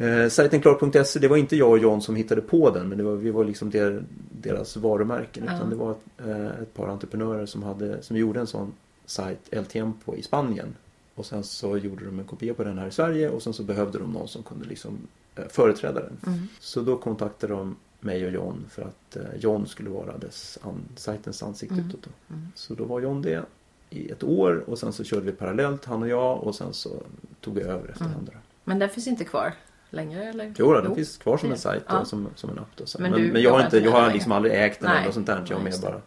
Eh, 0.00 0.28
sajten 0.28 0.60
klar.se, 0.60 1.18
det 1.18 1.28
var 1.28 1.36
inte 1.36 1.56
jag 1.56 1.70
och 1.70 1.78
John 1.78 2.02
som 2.02 2.16
hittade 2.16 2.40
på 2.40 2.70
den 2.70 2.88
men 2.88 2.98
det 2.98 3.04
var, 3.04 3.12
vi 3.16 3.30
var 3.30 3.44
liksom 3.44 3.70
der, 3.70 4.02
deras 4.42 4.76
varumärken. 4.76 5.44
Ja. 5.46 5.56
Utan 5.56 5.70
det 5.70 5.76
var 5.76 5.90
ett, 5.90 6.26
eh, 6.26 6.46
ett 6.62 6.74
par 6.74 6.88
entreprenörer 6.88 7.46
som, 7.46 7.62
hade, 7.62 8.02
som 8.02 8.16
gjorde 8.16 8.40
en 8.40 8.46
sån 8.46 8.72
sajt, 9.06 9.38
El 9.50 9.64
Tiempo, 9.64 10.14
i 10.16 10.22
Spanien. 10.22 10.74
Och 11.14 11.26
sen 11.26 11.44
så 11.44 11.76
gjorde 11.78 12.04
de 12.04 12.18
en 12.18 12.24
kopia 12.24 12.54
på 12.54 12.64
den 12.64 12.78
här 12.78 12.86
i 12.86 12.90
Sverige 12.90 13.28
och 13.28 13.42
sen 13.42 13.52
så 13.52 13.62
behövde 13.62 13.98
de 13.98 14.12
någon 14.12 14.28
som 14.28 14.42
kunde 14.42 14.66
liksom 14.66 14.98
eh, 15.36 15.44
företräda 15.48 16.00
den. 16.00 16.16
Mm. 16.26 16.48
Så 16.60 16.80
då 16.80 16.96
kontaktade 16.96 17.52
de 17.52 17.76
mig 18.00 18.26
och 18.26 18.32
John 18.32 18.66
för 18.70 18.82
att 18.82 19.16
eh, 19.16 19.22
John 19.40 19.66
skulle 19.66 19.90
vara 19.90 20.18
dess 20.18 20.58
an, 20.62 20.82
sajtens 20.96 21.42
ansikte 21.42 21.74
Mm. 21.74 21.88
utåt. 21.88 22.06
Mm. 22.30 22.48
Så 22.54 22.74
då 22.74 22.84
var 22.84 23.00
John 23.00 23.22
det 23.22 23.42
i 23.90 24.10
ett 24.10 24.22
år 24.24 24.64
och 24.66 24.78
sen 24.78 24.92
så 24.92 25.04
körde 25.04 25.22
vi 25.22 25.32
parallellt 25.32 25.84
han 25.84 26.02
och 26.02 26.08
jag 26.08 26.42
och 26.42 26.54
sen 26.54 26.72
så 26.74 27.02
tog 27.40 27.58
jag 27.58 27.66
över 27.66 27.88
efterhand. 27.88 28.26
då. 28.32 28.38
Men 28.64 28.78
den 28.78 28.88
finns 28.88 29.06
inte 29.06 29.24
kvar 29.24 29.54
längre 29.90 30.24
eller? 30.24 30.54
Jo, 30.58 30.72
den 30.72 30.94
finns 30.94 31.16
kvar 31.16 31.38
som 31.38 31.50
en 31.50 31.58
sajt 31.58 31.82
ja. 31.88 31.98
och 32.00 32.06
som, 32.06 32.28
som 32.34 32.50
en 32.50 32.58
app. 32.58 32.68
Då. 32.76 32.84
Men 32.98 33.10
Men, 33.10 33.26
men, 33.28 33.42
jag 33.42 33.50
har, 33.52 33.64
inte, 33.64 33.78
jag 33.78 33.90
har 33.90 34.12
liksom 34.12 34.32
aldrig 34.32 34.54
ägt 34.64 34.80
den 34.80 34.90
eller 34.90 35.04
något 35.04 35.14
sånt 35.14 35.26
där. 35.26 35.44
Jag 35.48 35.56
har 35.56 35.64
mer 35.64 35.78
bara 35.82 36.00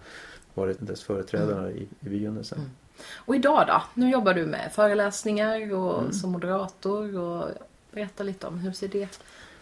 varit 0.54 0.77
dess 0.88 1.04
företrädare 1.04 1.71
i, 1.71 1.82
i 1.99 2.10
begynnelsen. 2.10 2.58
Mm. 2.58 2.69
Och 3.15 3.36
idag 3.36 3.67
då? 3.67 3.84
Nu 3.93 4.10
jobbar 4.12 4.34
du 4.34 4.45
med 4.45 4.71
föreläsningar 4.73 5.73
och 5.73 5.99
Mm. 5.99 6.12
som 6.13 6.32
moderator 6.32 7.17
och 7.17 7.47
berätta 7.91 8.23
lite 8.23 8.47
om 8.47 8.60
hur 8.60 8.71
ser 8.71 8.88
det 8.88 9.19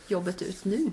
jobbet 0.08 0.42
ut 0.42 0.66
nu? 0.66 0.92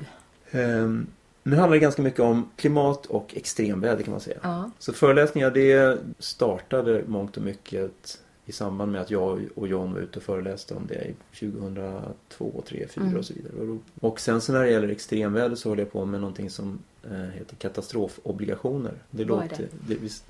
Ehm, 0.50 1.06
nu 1.46 1.56
handlar 1.56 1.74
det 1.76 1.80
ganska 1.80 2.02
mycket 2.02 2.20
om 2.20 2.50
klimat 2.56 3.06
och 3.06 3.36
extremväder 3.36 4.02
kan 4.02 4.10
man 4.10 4.20
säga. 4.20 4.38
Ja. 4.42 4.70
Så 4.78 4.92
föreläsningar 4.92 5.50
det 5.50 5.98
startade 6.18 7.02
mångt 7.06 7.36
och 7.36 7.42
mycket 7.42 8.18
i 8.48 8.52
samband 8.52 8.92
med 8.92 9.00
att 9.00 9.10
jag 9.10 9.48
och 9.54 9.68
John 9.68 9.92
var 9.94 10.00
ute 10.00 10.18
och 10.18 10.22
föreläste 10.22 10.74
om 10.74 10.86
det 10.86 10.94
i 11.04 11.14
2002, 11.40 12.62
3, 12.68 12.86
4 12.90 13.04
Mm. 13.04 13.16
och 13.18 13.24
så 13.24 13.34
vidare. 13.34 13.78
Och 14.00 14.20
sen 14.20 14.40
så 14.40 14.52
när 14.52 14.62
det 14.64 14.70
gäller 14.70 14.88
extremväder 14.88 15.56
så 15.56 15.68
håller 15.68 15.82
jag 15.82 15.92
på 15.92 16.04
med 16.04 16.20
någonting 16.20 16.50
som 16.50 16.78
eh, 17.10 17.10
heter 17.16 17.56
katastrofobligationer. 17.56 18.92
Det 19.10 19.24
Vad 19.24 19.38
är 19.38 19.48
låter, 19.48 19.62
det? 19.62 19.94
det, 19.94 20.00
visst, 20.00 20.24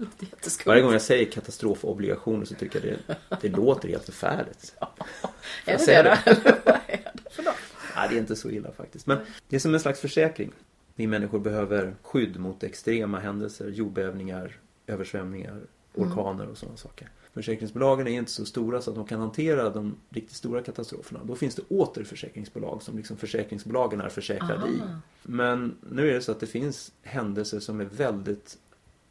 varje 0.67 0.83
gång 0.83 0.93
jag 0.93 1.03
säger 1.03 1.25
katastrofobligationer 1.33 2.45
så 2.45 2.55
tycker 2.55 2.87
jag 2.87 2.99
det, 3.07 3.49
det 3.49 3.57
låter 3.57 3.89
helt 3.89 4.05
förfärligt. 4.05 4.75
Får 5.65 5.73
Är 5.73 5.79
det 5.79 5.87
det? 5.87 5.93
Eller 5.95 6.19
vad 6.65 6.75
är 6.87 7.11
det 7.15 7.31
för 7.31 7.43
något? 7.43 7.55
Nej, 7.97 8.09
det 8.11 8.15
är 8.17 8.19
inte 8.19 8.37
så 8.37 8.51
illa 8.51 8.73
faktiskt. 8.73 9.07
Men 9.07 9.19
det 9.49 9.57
är 9.57 9.61
som 9.61 9.75
en 9.75 9.81
slags 9.81 10.01
försäkring. 10.01 10.53
Vi 10.97 11.07
människor 11.07 11.39
behöver 11.39 11.95
skydd 12.03 12.39
mot 12.41 12.63
extrema 12.63 13.19
händelser, 13.19 13.69
jordbävningar, 13.69 14.57
översvämningar, 14.87 15.61
Mm. 15.97 16.09
orkaner 16.11 16.47
och 16.47 16.59
sådana 16.59 16.77
saker. 16.77 17.09
Försäkringsbolagen 17.35 18.07
är 18.07 18.11
inte 18.11 18.31
så 18.31 18.45
stora 18.45 18.81
så 18.83 18.91
att 18.91 18.97
de 18.97 19.07
kan 19.07 19.21
hantera 19.21 19.71
de 19.71 19.97
riktigt 20.11 20.37
stora 20.37 20.63
katastroferna. 20.63 21.21
Då 21.25 21.35
finns 21.35 21.55
det 21.55 21.63
återförsäkringsbolag 21.69 22.83
som 22.83 22.97
liksom 22.97 23.17
försäkringsbolagen 23.17 24.01
är 24.01 24.09
försäkrade 24.09 24.69
i. 24.69 24.81
Aha. 24.81 25.01
Men 25.23 25.77
nu 25.91 26.11
är 26.11 26.15
det 26.15 26.21
så 26.21 26.33
att 26.33 26.41
det 26.41 26.47
finns 26.47 26.93
händelser 27.03 27.61
som 27.61 27.81
är 27.81 27.85
väldigt 27.85 28.59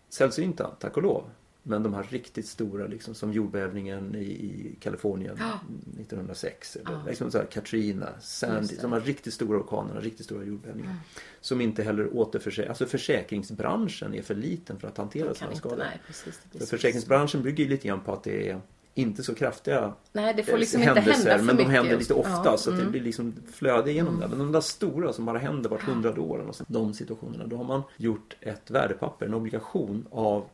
sällsynta, 0.10 0.72
tack 0.80 0.98
och 0.98 1.04
lov. 1.04 1.24
Men 1.68 1.84
de 1.84 1.94
här 1.94 2.04
riktigt 2.10 2.48
stora, 2.48 2.88
liksom, 2.88 3.14
som 3.16 3.34
jordbävningen 3.34 4.16
i, 4.16 4.20
i 4.24 4.78
Kalifornien 4.82 5.36
Ja. 5.40 5.60
1906. 6.00 6.76
Eller, 6.76 6.92
Ja. 6.92 7.02
liksom 7.08 7.32
så 7.32 7.38
här, 7.38 7.46
Katrina, 7.46 8.10
Sandy, 8.22 8.76
det. 8.76 8.82
de 8.82 8.92
här 8.94 9.00
riktigt 9.00 9.34
stora 9.34 9.58
orkanerna, 9.60 10.00
riktigt 10.00 10.26
stora 10.26 10.44
jordbävningar. 10.44 10.90
Mm. 10.92 11.02
Som 11.42 11.62
inte 11.62 11.84
heller 11.84 12.16
återförsäkras. 12.18 12.70
Alltså 12.70 12.86
försäkringsbranschen 12.86 14.14
är 14.14 14.22
för 14.22 14.36
liten 14.36 14.80
för 14.80 14.88
att 14.88 14.98
hantera 14.98 15.34
sådana 15.34 15.56
skador. 15.56 15.78
nej 15.78 16.02
precis. 16.08 16.40
Det 16.52 16.60
För 16.60 16.66
försäkringsbranschen 16.66 17.42
bygger 17.44 17.64
ju 17.64 17.70
lite 17.70 17.88
grann 17.88 18.00
på 18.02 18.14
att 18.14 18.24
det 18.24 18.50
är 18.50 18.62
inte 18.94 19.24
så 19.24 19.36
kraftiga 19.36 19.94
Nej, 20.12 20.34
det 20.34 20.44
får 20.44 20.54
eh, 20.54 20.60
liksom 20.60 20.82
inte 20.82 20.88
hända 20.94 21.02
händelser, 21.02 21.38
för 21.38 21.46
men 21.46 21.56
de 21.58 21.64
mycket. 21.64 21.72
händer 21.82 21.98
lite 21.98 22.14
ofta 22.14 22.42
Ja, 22.46 22.58
så 22.58 22.70
att 22.70 22.76
det 22.76 22.82
mm. 22.82 22.92
blir 22.92 23.02
liksom 23.02 23.34
flöde 23.52 23.92
igenom 23.92 24.16
Mm. 24.16 24.22
det. 24.22 24.36
Men 24.36 24.46
de 24.46 24.52
där 24.52 24.62
stora 24.62 25.14
som 25.14 25.26
bara 25.26 25.38
händer 25.38 25.70
vart 25.70 25.82
hundrade 25.84 26.22
år, 26.22 26.52
de 26.68 26.94
situationerna, 26.94 27.48
då 27.48 27.58
har 27.58 27.64
man 27.64 27.82
gjort 27.98 28.36
ett 28.42 28.72
värdepapper, 28.72 29.26
en 29.26 29.34
obligation 29.34 30.06
av 30.12 30.46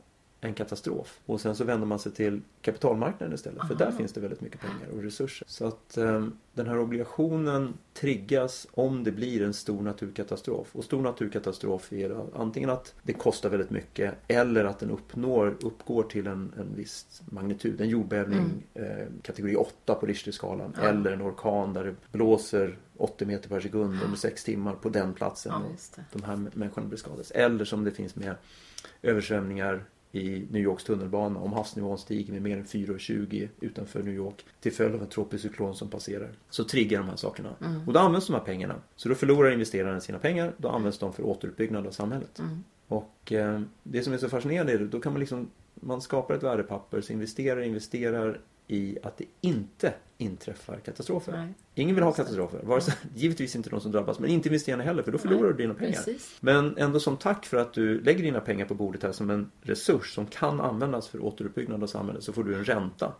en 0.42 0.54
katastrof. 0.54 1.20
Och 1.26 1.42
sen 1.42 1.56
så 1.56 1.64
vänder 1.64 1.88
man 1.88 2.00
sig 2.00 2.12
till 2.12 2.42
kapitalmarknaden 2.62 3.36
istället. 3.36 3.68
För 3.68 3.74
Aha. 3.74 3.86
där 3.86 3.92
finns 3.92 4.14
det 4.14 4.22
väldigt 4.22 4.42
mycket 4.42 4.62
pengar 4.62 4.88
och 4.94 5.04
resurser. 5.04 5.48
Så 5.48 5.68
att 5.68 5.98
eh, 5.98 6.28
den 6.54 6.68
här 6.68 6.80
obligationen 6.80 7.74
triggas 7.94 8.68
om 8.72 9.04
det 9.04 9.12
blir 9.12 9.42
en 9.42 9.54
stor 9.54 9.82
naturkatastrof. 9.82 10.76
Och 10.76 10.84
stor 10.84 11.02
naturkatastrof 11.02 11.94
är 11.94 12.26
antingen 12.36 12.70
att 12.70 12.94
det 13.04 13.14
kostar 13.14 13.50
väldigt 13.50 13.70
mycket 13.70 14.14
eller 14.28 14.66
att 14.66 14.80
den 14.80 14.92
uppnår, 14.92 15.58
uppgår 15.62 16.04
till 16.04 16.28
en, 16.28 16.54
en 16.58 16.76
viss 16.76 17.22
magnitud. 17.26 17.82
En 17.82 17.90
jordbävning 17.90 18.64
eh, 18.74 19.08
kategori 19.22 19.56
8 19.56 19.96
på 19.96 20.06
Richterskalan. 20.06 20.74
Ja. 20.78 20.88
Eller 20.88 21.12
en 21.12 21.22
orkan 21.22 21.74
där 21.74 21.84
det 21.84 21.96
blåser 22.12 22.78
80 22.98 23.26
meter 23.26 23.50
per 23.50 23.60
sekund 23.60 24.00
under 24.04 24.18
6 24.18 24.44
timmar 24.44 24.74
på 24.74 24.90
den 24.90 25.14
platsen. 25.14 25.52
Ja, 25.52 26.02
och 26.14 26.20
de 26.20 26.24
här 26.24 26.36
människorna 26.54 26.88
blir 26.88 26.98
skadade. 26.98 27.24
Eller 27.34 27.66
som 27.66 27.84
det 27.84 27.92
finns 27.92 28.16
med 28.16 28.36
översvämningar 29.02 29.86
i 30.12 30.48
New 30.52 30.62
Yorks 30.62 30.84
tunnelbana 30.84 31.40
om 31.40 31.54
havsnivån 31.54 31.98
stiger 31.98 32.34
med 32.34 32.42
mer 32.42 32.58
än 32.58 32.66
4,20 32.66 33.50
utanför 33.60 34.04
New 34.04 34.14
York 34.14 34.46
till 34.60 34.74
följd 34.74 34.96
av 34.96 35.02
en 35.02 35.08
tropisk 35.08 35.44
cyklon 35.44 35.76
som 35.76 35.90
passerar. 35.90 36.30
Så 36.50 36.64
triggar 36.64 37.00
de 37.00 37.10
här 37.10 37.16
sakerna. 37.16 37.56
Mm. 37.62 37.88
Och 37.88 37.94
då 37.94 38.00
används 38.00 38.28
de 38.28 38.34
här 38.34 38.40
pengarna. 38.40 38.76
Så 38.96 39.10
då 39.10 39.16
förlorar 39.16 39.52
investeraren 39.52 40.02
sina 40.02 40.20
pengar. 40.20 40.54
Då 40.58 40.70
används 40.70 40.98
de 40.98 41.14
för 41.14 41.24
återuppbyggnad 41.24 41.88
av 41.88 41.92
samhället. 41.92 42.40
Mm. 42.40 42.64
Och 42.88 43.32
eh, 43.32 43.62
det 43.84 44.04
som 44.04 44.14
är 44.14 44.18
så 44.18 44.30
fascinerande 44.30 44.74
är 44.74 44.84
att 44.84 44.92
då 44.92 45.00
kan 45.00 45.14
man 45.14 45.20
liksom 45.20 45.50
man 45.76 46.02
skapar 46.02 46.36
ett 46.36 46.44
värdepapper, 46.44 47.02
så 47.02 47.14
investerar 47.14 47.62
investerar 47.62 48.40
i 48.72 48.98
att 49.04 49.18
det 49.18 49.26
inte 49.42 49.94
inträffar 50.18 50.76
katastrofer. 50.86 51.32
Nej. 51.32 51.48
Ingen 51.76 51.96
vill 51.96 52.04
ha 52.04 52.12
katastrofer. 52.12 52.60
Vare 52.64 52.82
sig, 52.82 52.94
givetvis 53.16 53.56
inte 53.56 53.70
de 53.70 53.82
som 53.82 53.92
drabbas, 53.92 54.20
men 54.20 54.30
inte 54.30 54.48
investerarna 54.50 54.84
heller 54.84 55.04
för 55.04 55.12
då 55.12 55.18
förlorar 55.18 55.42
Nej, 55.44 55.52
du 55.52 55.58
dina 55.64 55.74
pengar. 55.74 55.92
precis. 55.92 56.38
Men 56.40 56.78
ändå 56.78 57.00
som 57.00 57.18
tack 57.18 57.46
för 57.46 57.58
att 57.58 57.74
du 57.74 58.02
lägger 58.02 58.24
dina 58.24 58.40
pengar 58.40 58.66
på 58.66 58.74
bordet 58.74 59.04
här 59.04 59.12
som 59.12 59.30
en 59.30 59.52
resurs 59.62 60.14
som 60.16 60.26
kan 60.26 60.62
användas 60.62 61.08
för 61.08 61.24
återuppbyggnad 61.24 61.84
av 61.84 61.88
samhället 61.88 62.24
så 62.24 62.34
får 62.34 62.44
du 62.44 62.56
en 62.56 62.66
ränta 62.66 63.14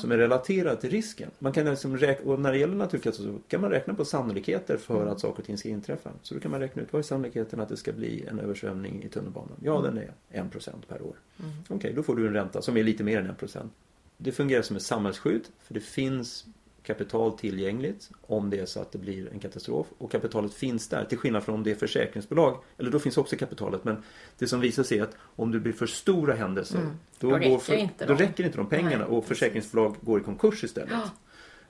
som 0.00 0.12
är 0.12 0.18
relaterad 0.18 0.80
till 0.80 0.90
risken. 0.90 1.30
Man 1.38 1.52
kan 1.52 1.64
liksom 1.64 1.96
räkna, 1.98 2.32
och 2.32 2.40
när 2.40 2.52
det 2.52 2.58
gäller 2.58 2.74
naturkatastrofer 2.74 3.40
kan 3.48 3.60
man 3.60 3.70
räkna 3.70 3.94
på 3.94 4.04
sannolikheter 4.04 4.76
för 4.76 4.96
Mm. 4.96 5.08
att 5.08 5.20
saker 5.20 5.38
och 5.38 5.46
ting 5.46 5.58
ska 5.58 5.68
inträffa. 5.68 6.10
Så 6.22 6.34
då 6.34 6.40
kan 6.40 6.50
man 6.50 6.60
räkna 6.60 6.82
ut 6.82 6.92
vad 6.92 6.98
är 6.98 7.02
sannolikheten 7.02 7.60
att 7.60 7.68
det 7.68 7.76
ska 7.76 7.92
bli 7.92 8.24
en 8.28 8.38
översvämning 8.40 9.02
i 9.02 9.08
tunnelbanan? 9.08 9.56
Ja, 9.62 9.80
den 9.80 9.98
är 9.98 10.12
1% 10.30 10.86
per 10.88 11.02
år. 11.02 11.16
Mm. 11.38 11.52
Okej, 11.68 11.92
då 11.96 12.02
får 12.02 12.16
du 12.16 12.26
en 12.26 12.32
ränta 12.32 12.62
som 12.62 12.76
är 12.76 12.82
lite 12.82 13.04
mer 13.04 13.18
än 13.20 13.26
1%. 13.26 13.70
Det 14.16 14.32
fungerar 14.32 14.62
som 14.62 14.76
ett 14.76 14.82
samhällsskydd 14.82 15.42
för 15.62 15.74
det 15.74 15.80
finns 15.80 16.44
kapital 16.82 17.38
tillgängligt 17.38 18.10
om 18.22 18.50
det 18.50 18.58
är 18.58 18.66
så 18.66 18.80
att 18.80 18.92
det 18.92 18.98
blir 18.98 19.32
en 19.32 19.38
katastrof 19.40 19.86
och 19.98 20.10
kapitalet 20.12 20.54
finns 20.54 20.88
där 20.88 21.04
till 21.04 21.18
skillnad 21.18 21.42
från 21.42 21.54
om 21.54 21.62
det 21.62 21.70
är 21.70 21.74
försäkringsbolag 21.74 22.62
eller 22.78 22.90
då 22.90 22.98
finns 22.98 23.18
också 23.18 23.36
kapitalet 23.36 23.84
men 23.84 24.02
det 24.38 24.46
som 24.46 24.60
visar 24.60 24.82
sig 24.82 24.98
är 24.98 25.02
att 25.02 25.16
om 25.20 25.50
det 25.52 25.60
blir 25.60 25.72
för 25.72 25.86
stora 25.86 26.34
händelser 26.34 26.78
Mm. 26.78 26.90
då, 27.18 27.30
Då 27.30 27.36
räcker 27.36 27.58
för, 27.58 27.74
inte 27.74 28.06
då 28.06 28.14
de. 28.14 28.22
räcker 28.22 28.44
inte 28.44 28.56
de 28.58 28.66
pengarna 28.66 28.96
Nej, 28.96 29.06
och 29.06 29.22
precis. 29.22 29.28
försäkringsbolag 29.28 29.96
går 30.00 30.20
i 30.20 30.24
konkurs 30.24 30.64
istället. 30.64 30.90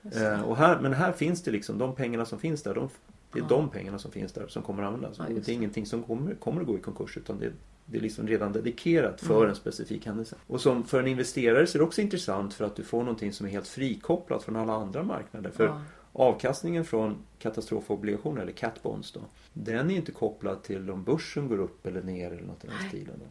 Ja. 0.01 0.21
Eh, 0.21 0.41
och 0.41 0.57
här, 0.57 0.79
men 0.79 0.93
här 0.93 1.11
finns 1.11 1.43
det 1.43 1.51
liksom 1.51 1.77
de 1.77 1.95
pengarna 1.95 2.25
som 2.25 2.39
finns 2.39 2.63
där. 2.63 2.73
De, 2.75 2.89
det 3.35 3.39
är 3.39 3.43
Ja. 3.43 3.47
de 3.49 3.69
pengarna 3.69 3.99
som 3.99 4.11
finns 4.11 4.33
där 4.33 4.47
som 4.47 4.63
kommer 4.63 4.83
att 4.83 4.93
användas. 4.93 5.17
Ja, 5.17 5.25
det 5.35 5.47
är 5.51 5.53
ingenting 5.53 5.85
som 5.85 6.03
kommer, 6.03 6.35
kommer 6.35 6.61
att 6.61 6.67
gå 6.67 6.77
i 6.77 6.81
konkurs 6.81 7.17
utan 7.17 7.39
det, 7.39 7.51
det 7.85 7.97
är 7.97 8.01
liksom 8.01 8.27
redan 8.27 8.51
dedikerat 8.51 9.21
för 9.21 9.37
Mm. 9.37 9.49
en 9.49 9.55
specifik 9.55 10.05
händelse. 10.05 10.35
Och 10.47 10.61
som 10.61 10.83
för 10.83 10.99
en 10.99 11.07
investerare 11.07 11.67
så 11.67 11.77
är 11.77 11.79
det 11.79 11.85
också 11.85 12.01
intressant 12.01 12.53
för 12.53 12.65
att 12.65 12.75
du 12.75 12.83
får 12.83 12.99
någonting 12.99 13.33
som 13.33 13.45
är 13.45 13.49
helt 13.51 13.67
frikopplat 13.67 14.43
från 14.43 14.55
alla 14.55 14.73
andra 14.73 15.03
marknader. 15.03 15.49
För 15.51 15.65
Ja. 15.65 15.81
avkastningen 16.13 16.85
från 16.85 17.15
katastrofobligationer 17.39 18.41
eller 18.41 18.51
cat 18.51 18.83
bonds 18.83 19.11
då. 19.11 19.19
Den 19.53 19.91
är 19.91 19.95
inte 19.95 20.11
kopplad 20.11 20.63
till 20.63 20.89
om 20.91 21.03
börsen 21.03 21.47
går 21.47 21.57
upp 21.59 21.85
eller 21.85 22.01
ner 22.03 22.31
eller 22.31 22.43
något 22.47 22.63
i 22.63 22.67
den 22.67 22.89
stilen. 22.89 23.15
Då. 23.19 23.25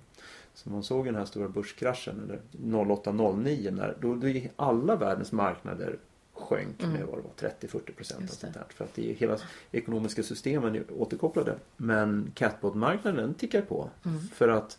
Så 0.55 0.71
man 0.71 0.83
såg 0.83 1.05
den 1.05 1.15
här 1.15 1.25
stora 1.25 1.49
börskraschen 1.49 2.21
eller 2.25 2.41
08-09 2.53 3.71
när 3.71 3.97
då, 4.01 4.15
då 4.15 4.29
gick 4.29 4.51
alla 4.57 4.97
världens 4.97 5.33
marknader 5.33 5.99
sjönk 6.35 6.83
Mm. 6.83 6.93
med 6.93 7.07
vad 7.07 7.19
det 7.19 7.23
var 7.23 7.51
30-40 7.51 7.93
procent. 7.93 8.41
Det. 8.41 8.75
För 8.75 8.85
att 8.85 8.95
det 8.95 9.11
är 9.11 9.15
hela 9.15 9.39
ekonomiska 9.73 10.23
systemen 10.23 10.75
är 10.75 10.83
återkopplade. 10.93 11.55
Men 11.77 12.31
catbot-marknaden 12.35 13.35
tickar 13.35 13.61
på. 13.63 13.91
Mm. 14.05 14.21
För 14.21 14.49
att 14.49 14.79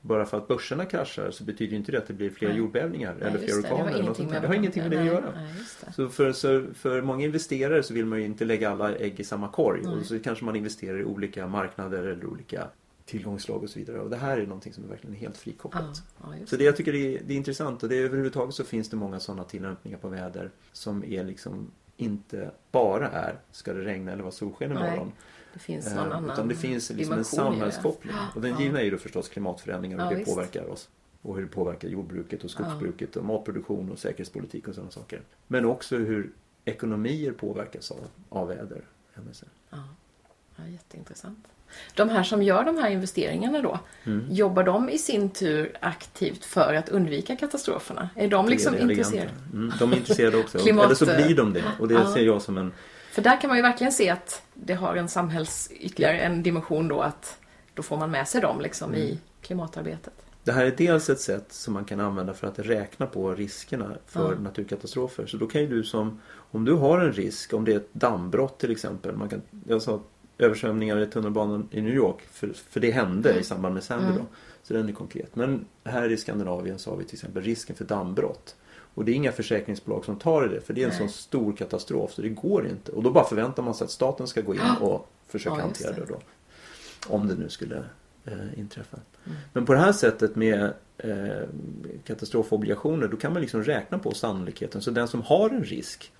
bara 0.00 0.26
för 0.26 0.36
att 0.36 0.48
börserna 0.48 0.84
kraschar 0.84 1.30
så 1.30 1.44
betyder 1.44 1.76
inte 1.76 1.92
det 1.92 1.98
att 1.98 2.06
det 2.06 2.14
blir 2.14 2.30
fler 2.30 2.48
Nej. 2.48 2.58
jordbävningar 2.58 3.14
Nej, 3.18 3.28
eller 3.28 3.38
fler 3.38 3.46
det. 3.48 3.52
Det 3.62 3.74
orkaner. 3.74 3.92
där. 4.18 4.24
med 4.32 4.42
det 4.42 4.46
har 4.48 4.54
ingenting 4.54 4.82
med 4.82 4.90
det 4.90 4.98
att 5.00 5.06
göra. 5.06 5.32
Nej, 5.34 5.54
det. 5.86 5.92
Så 5.92 6.08
för, 6.08 6.32
så 6.32 6.66
för 6.74 7.02
många 7.02 7.24
investerare 7.24 7.82
så 7.82 7.94
vill 7.94 8.06
man 8.06 8.18
ju 8.18 8.24
inte 8.24 8.44
lägga 8.44 8.70
alla 8.70 8.94
ägg 8.96 9.20
i 9.20 9.24
samma 9.24 9.48
korg. 9.48 9.86
Och 9.86 10.06
så 10.06 10.18
kanske 10.18 10.44
man 10.44 10.56
investerar 10.56 11.00
i 11.00 11.04
olika 11.04 11.46
marknader 11.46 12.02
eller 12.04 12.26
olika 12.26 12.66
tillgångslag 13.08 13.62
och 13.62 13.70
så 13.70 13.78
vidare. 13.78 14.00
Och 14.00 14.10
det 14.10 14.16
här 14.16 14.38
är 14.38 14.46
någonting 14.46 14.72
som 14.72 14.84
är 14.84 14.88
verkligen 14.88 15.16
helt 15.16 15.36
frikopplat. 15.36 16.02
Ja, 16.22 16.36
ja, 16.36 16.46
Så 16.46 16.56
det 16.56 16.64
jag 16.64 16.76
tycker 16.76 16.92
det 16.92 17.16
är, 17.16 17.22
det 17.26 17.32
är 17.34 17.36
intressant 17.36 17.82
och 17.82 17.88
det 17.88 17.96
är 17.96 18.04
överhuvudtaget 18.04 18.54
så 18.54 18.64
finns 18.64 18.88
det 18.88 18.96
många 18.96 19.20
sådana 19.20 19.44
tillämpningar 19.44 19.98
på 19.98 20.08
väder 20.08 20.50
som 20.72 21.04
är 21.04 21.24
liksom 21.24 21.70
inte 21.96 22.50
bara 22.72 23.08
är 23.08 23.38
ska 23.52 23.72
det 23.72 23.84
regna 23.84 24.12
eller 24.12 24.22
vara 24.22 24.32
solsken 24.32 24.70
Nej, 24.70 24.88
imorgon. 24.88 25.12
Det 25.52 25.58
finns 25.58 25.86
Eh, 25.86 25.94
någon 25.94 26.12
annan 26.12 26.30
Utan 26.30 26.48
det 26.48 26.54
finns 26.54 26.90
liksom 26.90 27.18
en 27.18 27.24
samhällskoppling. 27.24 28.14
Och 28.34 28.40
den 28.40 28.58
givna 28.60 28.80
är 28.80 28.84
ju 28.84 28.90
då 28.90 28.98
förstås 28.98 29.28
klimatförändringar 29.28 29.96
och 29.96 30.02
Ja, 30.02 30.06
hur 30.08 30.14
det 30.14 30.18
visst. 30.20 30.34
påverkar 30.34 30.70
oss. 30.70 30.88
Och 31.22 31.34
hur 31.34 31.42
det 31.42 31.48
påverkar 31.48 31.88
jordbruket 31.88 32.44
och 32.44 32.50
skogsbruket 32.50 33.16
och 33.16 33.24
matproduktion 33.24 33.90
och 33.92 33.98
säkerhetspolitik 33.98 34.68
och 34.68 34.74
sådana 34.74 34.90
saker. 34.90 35.22
Men 35.46 35.64
också 35.64 35.96
hur 35.96 36.32
ekonomier 36.64 37.32
påverkas 37.32 37.90
av, 37.90 37.98
av 38.28 38.48
väderhändelser. 38.48 39.48
Ja. 39.70 39.84
ja, 40.56 40.66
jätteintressant. 40.68 41.46
De 41.94 42.08
här 42.08 42.22
som 42.22 42.42
gör 42.42 42.64
de 42.64 42.76
här 42.78 42.90
investeringarna 42.90 43.62
då, 43.62 43.78
Mm. 44.04 44.26
jobbar 44.30 44.62
de 44.64 44.88
i 44.90 44.98
sin 44.98 45.30
tur 45.30 45.76
aktivt 45.80 46.44
för 46.44 46.74
att 46.74 46.88
undvika 46.88 47.36
katastroferna? 47.36 48.08
Är 48.16 48.28
de 48.28 48.48
liksom 48.48 48.72
Det 48.72 48.78
är 48.78 48.86
det 48.86 48.92
intresserade? 48.92 49.30
Mm, 49.52 49.72
de 49.78 49.92
är 49.92 49.96
intresserade 49.96 50.36
också. 50.38 50.58
Klimat- 50.58 50.84
Eller 50.84 50.94
så 50.94 51.04
blir 51.04 51.36
de 51.36 51.52
det. 51.52 51.62
Och 51.80 51.88
det 51.88 51.94
Ja. 51.94 52.12
ser 52.14 52.22
jag 52.22 52.42
som 52.42 52.58
en 52.58 52.72
För 53.12 53.22
där 53.22 53.40
kan 53.40 53.48
man 53.48 53.56
ju 53.56 53.62
verkligen 53.62 53.92
se 53.92 54.10
att 54.10 54.42
det 54.54 54.74
har 54.74 54.96
en 54.96 55.08
samhälls, 55.08 55.70
ytterligare 55.80 56.18
en 56.18 56.42
dimension 56.42 56.88
då 56.88 57.00
att 57.00 57.38
då 57.74 57.82
får 57.82 57.96
man 57.96 58.10
med 58.10 58.28
sig 58.28 58.40
dem 58.40 58.60
liksom 58.60 58.88
Mm. 58.94 59.00
i 59.00 59.18
klimatarbetet. 59.42 60.12
Det 60.44 60.52
här 60.52 60.64
är 60.66 60.70
dels 60.76 61.10
ett 61.10 61.20
sätt 61.20 61.52
som 61.52 61.74
man 61.74 61.84
kan 61.84 62.00
använda 62.00 62.34
för 62.34 62.46
att 62.46 62.58
räkna 62.58 63.06
på 63.06 63.34
riskerna 63.34 63.94
för 64.06 64.32
Ja. 64.32 64.38
naturkatastrofer. 64.40 65.26
Så 65.26 65.36
då 65.36 65.46
kan 65.46 65.60
ju 65.60 65.66
du 65.68 65.84
som, 65.84 66.20
om 66.50 66.64
du 66.64 66.72
har 66.72 67.00
en 67.00 67.12
risk, 67.12 67.52
om 67.54 67.64
det 67.64 67.72
är 67.72 67.76
ett 67.76 67.94
dammbrott 67.94 68.58
till 68.58 68.70
exempel. 68.70 69.16
Man 69.16 69.28
kan, 69.28 69.42
jag 69.68 69.82
sa 69.82 70.00
översvämningar 70.38 71.00
i 71.00 71.06
tunnelbanan 71.06 71.68
i 71.70 71.80
New 71.80 71.94
York, 71.94 72.20
för, 72.30 72.52
för 72.52 72.80
det 72.80 72.90
hände 72.90 73.38
i 73.40 73.42
samband 73.42 73.74
med 73.74 73.82
Sandy 73.84 74.04
Mm. 74.06 74.16
då. 74.18 74.24
Så 74.62 74.74
den 74.74 74.88
är 74.88 74.92
konkret. 74.92 75.36
Men 75.36 75.64
här 75.84 76.08
i 76.12 76.16
Skandinavien 76.16 76.78
så 76.78 76.90
har 76.90 76.96
vi 76.96 77.04
till 77.04 77.14
exempel 77.14 77.42
risken 77.42 77.76
för 77.76 77.84
dammbrott. 77.84 78.56
Och 78.94 79.04
det 79.04 79.12
är 79.12 79.14
inga 79.14 79.32
försäkringsbolag 79.32 80.04
som 80.04 80.16
tar 80.18 80.44
i 80.46 80.48
det, 80.48 80.60
för 80.60 80.74
det 80.74 80.80
är 80.80 80.84
en 80.84 80.88
Nej. 80.90 80.98
sån 80.98 81.08
stor 81.08 81.52
katastrof 81.52 82.12
så 82.12 82.22
det 82.22 82.28
går 82.28 82.66
inte. 82.66 82.92
Och 82.92 83.02
då 83.02 83.10
bara 83.10 83.24
förväntar 83.24 83.62
man 83.62 83.74
sig 83.74 83.84
att 83.84 83.90
staten 83.90 84.26
ska 84.26 84.40
gå 84.40 84.54
in 84.54 84.60
och 84.80 85.08
försöka 85.26 85.56
Ja, 85.56 85.62
hantera 85.62 85.92
det 85.92 86.00
det. 86.00 86.06
då. 86.06 86.18
Om 87.14 87.28
det 87.28 87.34
nu 87.34 87.48
skulle 87.48 87.76
eh, 88.24 88.58
inträffa. 88.58 88.96
Mm. 89.26 89.38
Men 89.52 89.66
på 89.66 89.72
det 89.72 89.78
här 89.78 89.92
sättet 89.92 90.36
med 90.36 90.72
eh, 90.98 91.48
katastrofobligationer 92.04 93.08
då 93.08 93.16
kan 93.16 93.32
man 93.32 93.42
liksom 93.42 93.62
räkna 93.64 93.98
på 93.98 94.14
sannolikheten. 94.14 94.82
Så 94.82 94.90
den 94.90 95.08
som 95.08 95.22
har 95.22 95.50
en 95.50 95.64
risk 95.64 96.12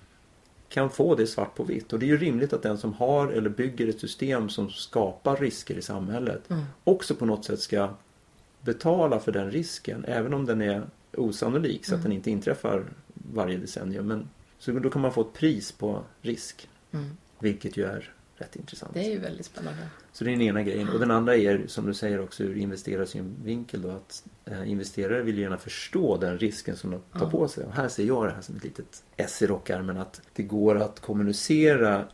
kan 0.69 0.89
få 0.89 1.15
det 1.15 1.27
svart 1.27 1.55
på 1.55 1.63
vitt. 1.63 1.93
Och 1.93 1.99
det 1.99 2.05
är 2.05 2.07
ju 2.07 2.17
rimligt 2.17 2.53
att 2.53 2.63
den 2.63 2.77
som 2.77 2.93
har 2.93 3.27
eller 3.27 3.49
bygger 3.49 3.87
ett 3.87 3.99
system 3.99 4.49
som 4.49 4.69
skapar 4.69 5.35
risker 5.37 5.75
i 5.77 5.81
samhället 5.81 6.49
Mm. 6.49 6.63
också 6.83 7.15
på 7.15 7.25
något 7.25 7.45
sätt 7.45 7.59
ska 7.59 7.89
betala 8.61 9.19
för 9.19 9.31
den 9.31 9.51
risken. 9.51 10.05
Även 10.07 10.33
om 10.33 10.45
den 10.45 10.61
är 10.61 10.83
osannolik 11.17 11.85
så 11.85 11.93
att 11.93 11.99
Mm. 11.99 12.03
den 12.03 12.17
inte 12.17 12.31
inträffar 12.31 12.83
varje 13.33 13.57
decennium. 13.57 14.07
Men, 14.07 14.29
så 14.59 14.71
då 14.71 14.89
kan 14.89 15.01
man 15.01 15.13
få 15.13 15.21
ett 15.21 15.33
pris 15.33 15.71
på 15.71 16.01
risk. 16.21 16.69
Mm. 16.91 17.17
Vilket 17.39 17.77
ju 17.77 17.85
är 17.85 18.13
rätt 18.41 18.55
intressant. 18.55 18.93
Det 18.93 18.99
är 19.05 19.11
ju 19.11 19.19
väldigt 19.19 19.45
spännande. 19.45 19.79
Så 20.13 20.23
det 20.23 20.29
är 20.29 20.31
den 20.31 20.41
ena 20.41 20.63
grejen. 20.63 20.89
Och 20.89 20.99
den 20.99 21.11
andra 21.11 21.35
är 21.35 21.67
som 21.67 21.85
du 21.85 21.93
säger 21.93 22.21
också 22.21 22.43
ur 22.43 22.57
investerarsynvinkel 22.57 23.81
då 23.81 23.89
att 23.89 24.23
eh, 24.45 24.69
investerare 24.71 25.21
vill 25.21 25.37
gärna 25.37 25.57
förstå 25.57 26.17
den 26.17 26.37
risken 26.37 26.75
som 26.77 26.91
de 26.91 27.01
tar 27.19 27.25
Ja. 27.25 27.29
på 27.29 27.47
sig. 27.47 27.63
Och 27.65 27.73
här 27.73 27.87
ser 27.87 28.03
jag 28.03 28.25
det 28.27 28.31
här 28.31 28.41
som 28.41 28.55
ett 28.55 28.63
litet 28.63 29.03
S 29.17 29.41
i 29.41 29.47
rockärmen 29.47 29.97
att 29.97 30.21
det 30.33 30.43
går 30.43 30.75
att 30.77 30.99
kommunicera 30.99 32.05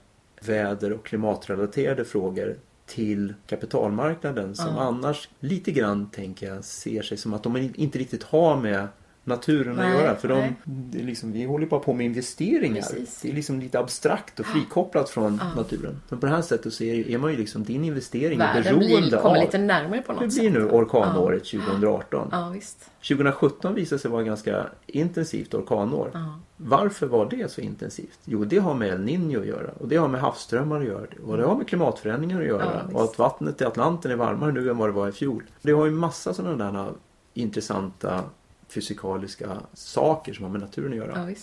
väder 0.41 0.93
och 0.93 1.05
klimatrelaterade 1.05 2.05
frågor 2.05 2.55
till 2.85 3.33
kapitalmarknaden 3.47 4.55
som 4.55 4.67
Ja. 4.75 4.81
annars 4.81 5.29
lite 5.39 5.71
grann 5.71 6.09
tänker 6.09 6.47
jag 6.47 6.63
ser 6.63 7.01
sig 7.01 7.17
som 7.17 7.33
att 7.33 7.43
de 7.43 7.57
inte 7.75 7.99
riktigt 7.99 8.23
har 8.23 8.57
med 8.61 8.87
naturen 9.27 9.75
Nej, 9.75 9.95
att 9.95 10.01
göra. 10.01 10.15
För 10.15 10.27
de, 10.27 10.55
det 10.63 10.99
är 10.99 11.03
liksom, 11.03 11.31
vi 11.31 11.43
håller 11.45 11.67
bara 11.67 11.79
på 11.79 11.93
med 11.93 12.05
investeringar. 12.05 12.81
Precis. 12.81 13.21
Det 13.21 13.29
är 13.29 13.33
liksom 13.33 13.59
lite 13.59 13.79
abstrakt 13.79 14.39
och 14.39 14.45
frikopplat 14.45 15.09
från 15.09 15.39
Ja. 15.43 15.61
naturen. 15.61 16.01
Men 16.09 16.19
på 16.19 16.25
det 16.25 16.31
här 16.31 16.41
sättet 16.41 16.73
så 16.73 16.83
är, 16.83 17.09
är 17.09 17.17
man 17.17 17.31
ju 17.31 17.37
liksom, 17.37 17.63
din 17.63 17.83
investering 17.83 18.39
är 18.41 18.53
Världen 18.53 18.63
beroende 18.79 19.07
blir, 19.07 19.17
kommer 19.17 19.35
av 19.37 19.41
lite 19.45 19.57
närmare 19.57 20.01
på 20.01 20.13
något 20.13 20.21
det 20.21 20.31
sätt. 20.31 20.41
blir 20.41 20.51
nu 20.51 20.69
orkanåret 20.69 21.43
2018. 21.45 22.27
Ja, 22.31 22.49
visst. 22.49 22.89
2017 23.07 23.75
visade 23.75 23.99
sig 23.99 24.11
vara 24.11 24.21
ett 24.21 24.27
ganska 24.27 24.65
intensivt 24.87 25.53
orkanår. 25.53 26.09
Ja. 26.13 26.39
Varför 26.57 27.07
var 27.07 27.29
det 27.29 27.51
så 27.51 27.61
intensivt? 27.61 28.19
Jo, 28.25 28.43
det 28.45 28.57
har 28.57 28.73
med 28.73 28.87
El 28.89 29.03
Niño 29.03 29.39
att 29.41 29.47
göra 29.47 29.69
och 29.79 29.87
det 29.87 29.95
har 29.95 30.07
med 30.07 30.21
havsströmmar 30.21 30.79
att 30.81 30.85
göra 30.87 31.05
och 31.25 31.37
det 31.37 31.43
har 31.45 31.55
med 31.55 31.67
klimatförändringar 31.67 32.41
att 32.41 32.47
göra 32.47 32.81
Ja, 32.91 32.97
och 32.97 33.03
att 33.03 33.19
vattnet 33.19 33.61
i 33.61 33.65
Atlanten 33.65 34.11
är 34.11 34.15
varmare 34.15 34.51
nu 34.51 34.69
än 34.69 34.77
vad 34.77 34.89
det 34.89 34.93
var 34.93 35.07
i 35.09 35.11
fjol. 35.11 35.43
Det 35.61 35.71
har 35.71 35.85
ju 35.85 35.91
massa 35.91 36.33
sådana 36.33 36.71
där 36.71 36.89
intressanta 37.33 38.23
fysikaliska 38.67 39.61
saker 39.73 40.33
som 40.33 40.43
har 40.45 40.51
med 40.51 40.61
naturen 40.61 40.91
att 40.91 40.97
göra 40.97 41.29
ja, 41.29 41.35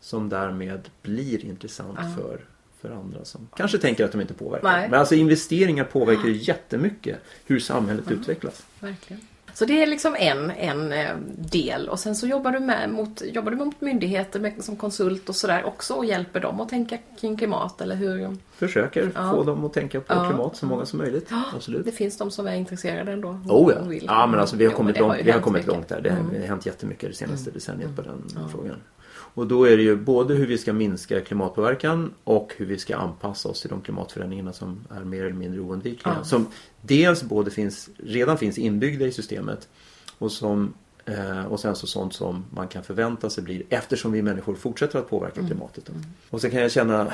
som 0.00 0.28
därmed 0.28 0.90
blir 1.02 1.44
intressant 1.44 1.98
Ja. 2.02 2.14
för, 2.16 2.40
för 2.80 2.90
andra 2.90 3.24
som 3.24 3.48
kanske 3.56 3.78
tänker 3.78 4.04
att 4.04 4.12
de 4.12 4.20
inte 4.20 4.34
påverkar. 4.34 4.68
Nej. 4.68 4.88
Men 4.90 5.00
alltså 5.00 5.14
investeringar 5.14 5.84
påverkar 5.84 6.28
ju 6.28 6.36
jättemycket 6.36 7.18
hur 7.46 7.60
samhället 7.60 8.10
utvecklas. 8.10 8.66
Verkligen. 8.80 9.22
Så 9.56 9.64
det 9.64 9.82
är 9.82 9.86
liksom 9.86 10.16
en, 10.18 10.50
en 10.50 10.92
eh, 10.92 11.16
del 11.38 11.88
och 11.88 11.98
sen 12.00 12.16
så 12.16 12.26
jobbar 12.26 12.50
du 12.52 12.60
med 12.60 12.90
mot, 12.90 13.22
jobbar 13.24 13.50
du 13.50 13.56
mot 13.56 13.80
myndigheter 13.80 14.40
med, 14.40 14.52
som 14.64 14.76
konsult 14.76 15.28
och 15.28 15.36
sådär 15.36 15.64
också 15.64 15.94
och 15.94 16.04
hjälper 16.04 16.40
dem 16.40 16.60
att 16.60 16.68
tänka 16.68 16.98
kring 17.20 17.36
klimat 17.36 17.80
eller 17.80 17.96
hur? 17.96 18.36
Försöker 18.56 19.12
Ja. 19.14 19.30
få 19.30 19.42
dem 19.44 19.64
att 19.64 19.72
tänka 19.72 20.00
på 20.00 20.14
Ja. 20.14 20.28
klimat 20.28 20.56
så 20.56 20.66
många 20.66 20.86
som 20.86 20.98
möjligt. 20.98 21.30
Absolut. 21.54 21.84
Det 21.84 21.92
finns 21.92 22.18
de 22.18 22.30
som 22.30 22.46
är 22.46 22.54
intresserade 22.54 23.12
ändå. 23.12 23.28
Oh 23.48 23.72
ja. 23.72 23.94
ja, 24.06 24.26
men 24.26 24.40
alltså 24.40 24.56
vi 24.56 24.64
har 24.64 24.72
Jo, 24.72 24.76
kommit, 24.76 24.96
har 24.98 25.08
långt, 25.08 25.20
vi 25.24 25.30
har 25.30 25.40
kommit 25.40 25.60
mycket. 25.62 25.72
långt 25.74 25.88
där. 25.88 26.00
Det 26.00 26.10
har 26.10 26.18
Mm. 26.18 26.42
hänt 26.42 26.66
jättemycket 26.66 27.10
det 27.10 27.16
senaste 27.16 27.50
decenniet 27.50 27.96
på 27.96 28.02
den 28.02 28.22
Ja. 28.34 28.40
frågan. 28.52 28.76
Och 29.36 29.46
då 29.46 29.64
är 29.64 29.76
det 29.76 29.82
ju 29.82 29.96
både 29.96 30.34
hur 30.34 30.46
vi 30.46 30.58
ska 30.58 30.72
minska 30.72 31.20
klimatpåverkan 31.20 32.14
och 32.24 32.52
hur 32.56 32.66
vi 32.66 32.78
ska 32.78 32.96
anpassa 32.96 33.48
oss 33.48 33.60
till 33.60 33.70
de 33.70 33.80
klimatförändringarna 33.80 34.52
som 34.52 34.86
är 34.90 35.04
mer 35.04 35.24
eller 35.24 35.34
mindre 35.36 35.60
oundvikliga. 35.60 36.14
Ja. 36.18 36.24
Som 36.24 36.46
dels 36.82 37.22
både 37.22 37.50
finns, 37.50 37.90
redan 37.96 38.38
finns 38.38 38.58
inbyggda 38.58 39.06
i 39.06 39.12
systemet 39.12 39.68
och 40.18 40.32
som 40.32 40.74
Eh, 41.08 41.46
och 41.46 41.60
sen 41.60 41.76
så 41.76 41.86
sånt 41.86 42.14
som 42.14 42.44
man 42.50 42.68
kan 42.68 42.82
förvänta 42.82 43.30
sig 43.30 43.44
blir 43.44 43.62
eftersom 43.68 44.12
vi 44.12 44.22
människor 44.22 44.54
fortsätter 44.54 44.98
att 44.98 45.10
påverka 45.10 45.40
Mm. 45.40 45.50
klimatet. 45.50 45.86
Då. 45.86 45.92
Och 46.30 46.40
så 46.40 46.50
kan 46.50 46.60
jag 46.60 46.72
känna 46.72 47.12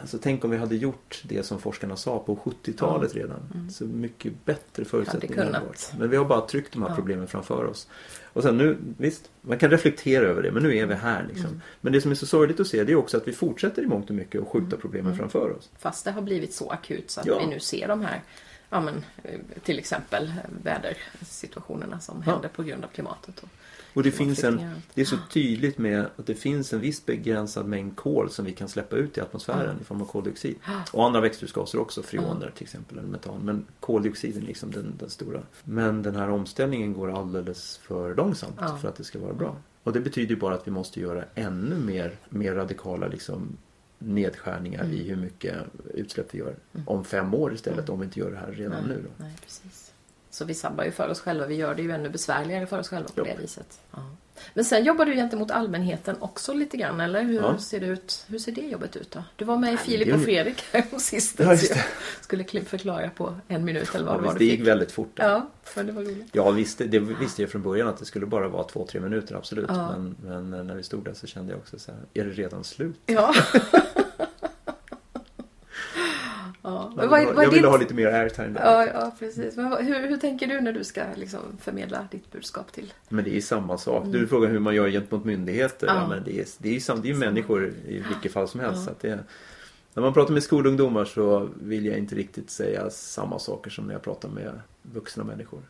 Alltså, 0.00 0.18
tänk 0.22 0.44
om 0.44 0.50
vi 0.50 0.56
hade 0.56 0.76
gjort 0.76 1.22
det 1.24 1.42
som 1.42 1.60
forskarna 1.60 1.96
sa 1.96 2.18
på 2.18 2.36
70-talet 2.36 3.14
redan. 3.14 3.68
Så 3.72 3.84
mycket 3.84 4.44
bättre 4.44 4.84
förutsättningar 4.84 5.44
hade 5.44 5.66
varit. 5.66 5.92
Men 5.98 6.10
vi 6.10 6.16
har 6.16 6.24
bara 6.24 6.40
tryckt 6.46 6.72
de 6.72 6.82
här 6.82 6.88
Ja. 6.88 6.94
problemen 6.94 7.26
framför 7.28 7.64
oss. 7.64 7.88
Och 8.32 8.42
sen 8.42 8.56
nu, 8.58 8.76
visst, 8.98 9.30
man 9.40 9.58
kan 9.58 9.70
reflektera 9.70 10.26
över 10.26 10.42
det 10.42 10.52
men 10.52 10.62
nu 10.62 10.76
är 10.76 10.86
vi 10.86 10.94
här 10.94 11.24
liksom. 11.28 11.46
Mm. 11.46 11.60
Men 11.80 11.92
det 11.92 12.00
som 12.00 12.10
är 12.10 12.14
så 12.14 12.26
sorgligt 12.26 12.60
att 12.60 12.66
se 12.66 12.84
det 12.84 12.92
är 12.92 12.96
också 12.96 13.16
att 13.16 13.28
vi 13.28 13.32
fortsätter 13.32 13.82
i 13.82 13.86
mångt 13.86 14.08
och 14.10 14.16
mycket 14.16 14.40
att 14.42 14.48
skjuta 14.48 14.66
Mm. 14.66 14.80
problemen 14.80 15.16
framför 15.16 15.50
oss. 15.58 15.70
Fast 15.78 16.04
det 16.04 16.10
har 16.10 16.22
blivit 16.22 16.54
så 16.54 16.70
akut 16.70 17.10
så 17.10 17.20
att 17.20 17.26
Ja. 17.26 17.38
vi 17.38 17.46
nu 17.46 17.60
ser 17.60 17.88
de 17.88 18.00
här, 18.00 18.20
ja 18.70 18.80
men 18.80 19.04
eh, 19.22 19.40
till 19.64 19.78
exempel 19.78 20.32
vädersituationerna 20.64 22.00
som 22.00 22.22
Ja. 22.26 22.32
händer 22.32 22.48
på 22.48 22.62
grund 22.62 22.84
av 22.84 22.88
klimatet. 22.88 23.38
Och, 23.42 23.48
Och 23.94 24.02
det 24.02 24.10
finns 24.10 24.44
en, 24.44 24.60
det 24.94 25.00
är 25.00 25.04
så 25.04 25.16
tydligt 25.30 25.78
med 25.78 26.06
att 26.16 26.26
det 26.26 26.34
finns 26.34 26.72
en 26.72 26.80
viss 26.80 27.06
begränsad 27.06 27.66
mängd 27.66 27.96
kol 27.96 28.30
som 28.30 28.44
vi 28.44 28.52
kan 28.52 28.68
släppa 28.68 28.96
ut 28.96 29.18
i 29.18 29.20
atmosfären 29.20 29.76
i 29.80 29.84
form 29.84 30.02
av 30.02 30.06
koldioxid. 30.06 30.56
Och 30.92 31.06
andra 31.06 31.20
växthusgaser 31.20 31.80
också, 31.80 32.02
freoner 32.02 32.52
till 32.56 32.64
exempel, 32.64 32.98
eller 32.98 33.08
metan. 33.08 33.40
Men 33.44 33.64
koldioxiden 33.80 34.42
är 34.42 34.46
liksom 34.46 34.70
den, 34.70 34.94
den 34.98 35.10
stora. 35.10 35.40
Men 35.64 36.02
den 36.02 36.16
här 36.16 36.30
omställningen 36.30 36.92
går 36.92 37.18
alldeles 37.18 37.76
för 37.76 38.14
långsamt 38.14 38.60
för 38.80 38.88
att 38.88 38.96
det 38.96 39.04
ska 39.04 39.18
vara 39.18 39.34
bra. 39.34 39.56
Och 39.82 39.92
det 39.92 40.00
betyder 40.00 40.34
ju 40.34 40.40
bara 40.40 40.54
att 40.54 40.66
vi 40.66 40.70
måste 40.70 41.00
göra 41.00 41.24
ännu 41.34 41.76
mer, 41.76 42.16
mer 42.28 42.54
radikala 42.54 43.08
liksom, 43.08 43.56
nedskärningar 43.98 44.84
Mm. 44.84 44.96
i 44.96 45.02
hur 45.02 45.16
mycket 45.16 45.56
utsläpp 45.94 46.34
vi 46.34 46.38
gör 46.38 46.54
om 46.86 47.04
fem 47.04 47.34
år 47.34 47.54
istället 47.54 47.88
om 47.88 48.00
vi 48.00 48.04
inte 48.04 48.20
gör 48.20 48.30
det 48.30 48.36
här 48.36 48.52
redan 48.52 48.84
nej, 48.86 48.96
nu. 48.96 49.02
Då. 49.02 49.24
nej, 49.24 49.34
precis. 49.42 49.89
Så 50.30 50.44
vi 50.44 50.54
sabbar 50.54 50.84
ju 50.84 50.90
för 50.90 51.08
oss 51.08 51.20
själva. 51.20 51.46
Vi 51.46 51.54
gör 51.54 51.74
det 51.74 51.82
ju 51.82 51.90
ännu 51.90 52.08
besvärligare 52.08 52.66
för 52.66 52.78
oss 52.78 52.88
själva 52.88 53.08
på 53.08 53.20
Ja. 53.20 53.24
det 53.24 53.42
viset. 53.42 53.80
Ja. 53.90 53.98
Men 54.54 54.64
sen 54.64 54.84
jobbar 54.84 55.04
du 55.06 55.14
gentemot 55.14 55.50
allmänheten 55.50 56.16
också 56.20 56.52
lite 56.52 56.76
grann, 56.76 57.00
eller? 57.00 57.22
Hur 57.22 57.34
Ja. 57.42 57.58
ser 57.58 57.80
det 57.80 57.86
ut? 57.86 58.24
Hur 58.28 58.38
ser 58.38 58.52
det 58.52 58.60
jobbet 58.60 58.96
ut 58.96 59.10
då? 59.10 59.24
Du 59.36 59.44
var 59.44 59.56
med 59.56 59.74
i 59.74 59.76
Filip 59.76 60.08
det 60.08 60.14
och 60.14 60.22
Fredrik 60.22 60.64
här 60.72 60.82
på 60.82 60.98
sist. 60.98 61.38
Ja, 61.40 61.50
just 61.50 61.74
det. 61.74 61.84
Skulle 62.20 62.44
förklara 62.44 63.10
på 63.10 63.34
en 63.48 63.64
minut 63.64 63.94
eller 63.94 64.04
vad 64.06 64.14
Ja, 64.14 64.18
det 64.18 64.24
var 64.26 64.32
visst, 64.32 64.38
det 64.38 64.44
gick 64.44 64.66
väldigt 64.68 64.92
fort. 64.92 65.16
där. 65.16 65.28
Ja, 65.30 65.50
för 65.64 65.84
det 65.84 65.92
var 65.92 66.02
roligt. 66.02 66.28
Jag 66.32 66.52
visste, 66.52 66.84
det 66.84 66.98
visste 66.98 67.42
jag 67.42 67.50
från 67.50 67.62
början 67.62 67.88
att 67.88 67.98
det 67.98 68.04
skulle 68.04 68.26
bara 68.26 68.48
vara 68.48 68.64
två, 68.64 68.86
tre 68.86 69.00
minuter, 69.00 69.34
absolut. 69.34 69.66
Ja. 69.68 69.92
Men, 69.96 70.16
men 70.50 70.66
när 70.66 70.74
vi 70.74 70.82
stod 70.82 71.04
där 71.04 71.14
så 71.14 71.26
kände 71.26 71.52
jag 71.52 71.58
också 71.60 71.78
så 71.78 71.92
här, 71.92 72.00
är 72.14 72.24
det 72.24 72.30
redan 72.30 72.64
slut? 72.64 72.96
Ja. 73.06 73.34
ja. 76.62 76.92
Men 76.96 77.08
vad, 77.08 77.22
jag 77.22 77.34
ville 77.34 77.50
ditt- 77.50 77.64
ha 77.66 77.76
lite 77.76 77.94
mer 77.94 78.06
airtime 78.06 78.48
där. 78.48 78.64
Ja, 78.64 78.86
ja 78.86 79.12
precis. 79.18 79.56
Men 79.56 79.86
hur, 79.86 80.08
hur 80.08 80.16
tänker 80.16 80.46
du 80.46 80.60
när 80.60 80.72
du 80.72 80.84
ska 80.84 81.02
liksom 81.16 81.40
förmedla 81.60 82.08
ditt 82.10 82.32
budskap 82.32 82.72
till? 82.72 82.92
Men 83.08 83.24
det 83.24 83.36
är 83.36 83.40
samma 83.40 83.78
sak. 83.78 84.04
Du 84.06 84.26
frågar 84.26 84.48
hur 84.48 84.58
man 84.58 84.74
gör 84.74 84.88
gentemot 84.88 85.24
myndigheter. 85.24 85.86
Mm. 85.86 85.96
Ja. 85.96 86.02
Ja. 86.02 86.08
men 86.14 86.24
det 86.24 86.40
är, 86.40 86.46
det 86.58 86.68
är 86.68 86.72
ju 86.72 86.80
sam, 86.80 87.02
det 87.02 87.08
är 87.08 87.12
ju 87.12 87.18
människor 87.18 87.66
i 87.88 88.02
vilket 88.08 88.32
fall 88.32 88.48
som 88.48 88.60
helst. 88.60 88.88
Ja. 88.88 89.08
Det, 89.08 89.18
när 89.94 90.02
man 90.02 90.12
pratar 90.14 90.32
med 90.34 90.42
skolungdomar 90.42 91.04
så 91.04 91.48
vill 91.62 91.86
jag 91.86 91.98
inte 91.98 92.14
riktigt 92.14 92.50
säga 92.50 92.90
samma 92.90 93.38
saker 93.38 93.70
som 93.70 93.86
när 93.86 93.92
jag 93.94 94.02
pratar 94.02 94.28
med 94.28 94.60
vuxna 94.82 95.24
människor. 95.24 95.60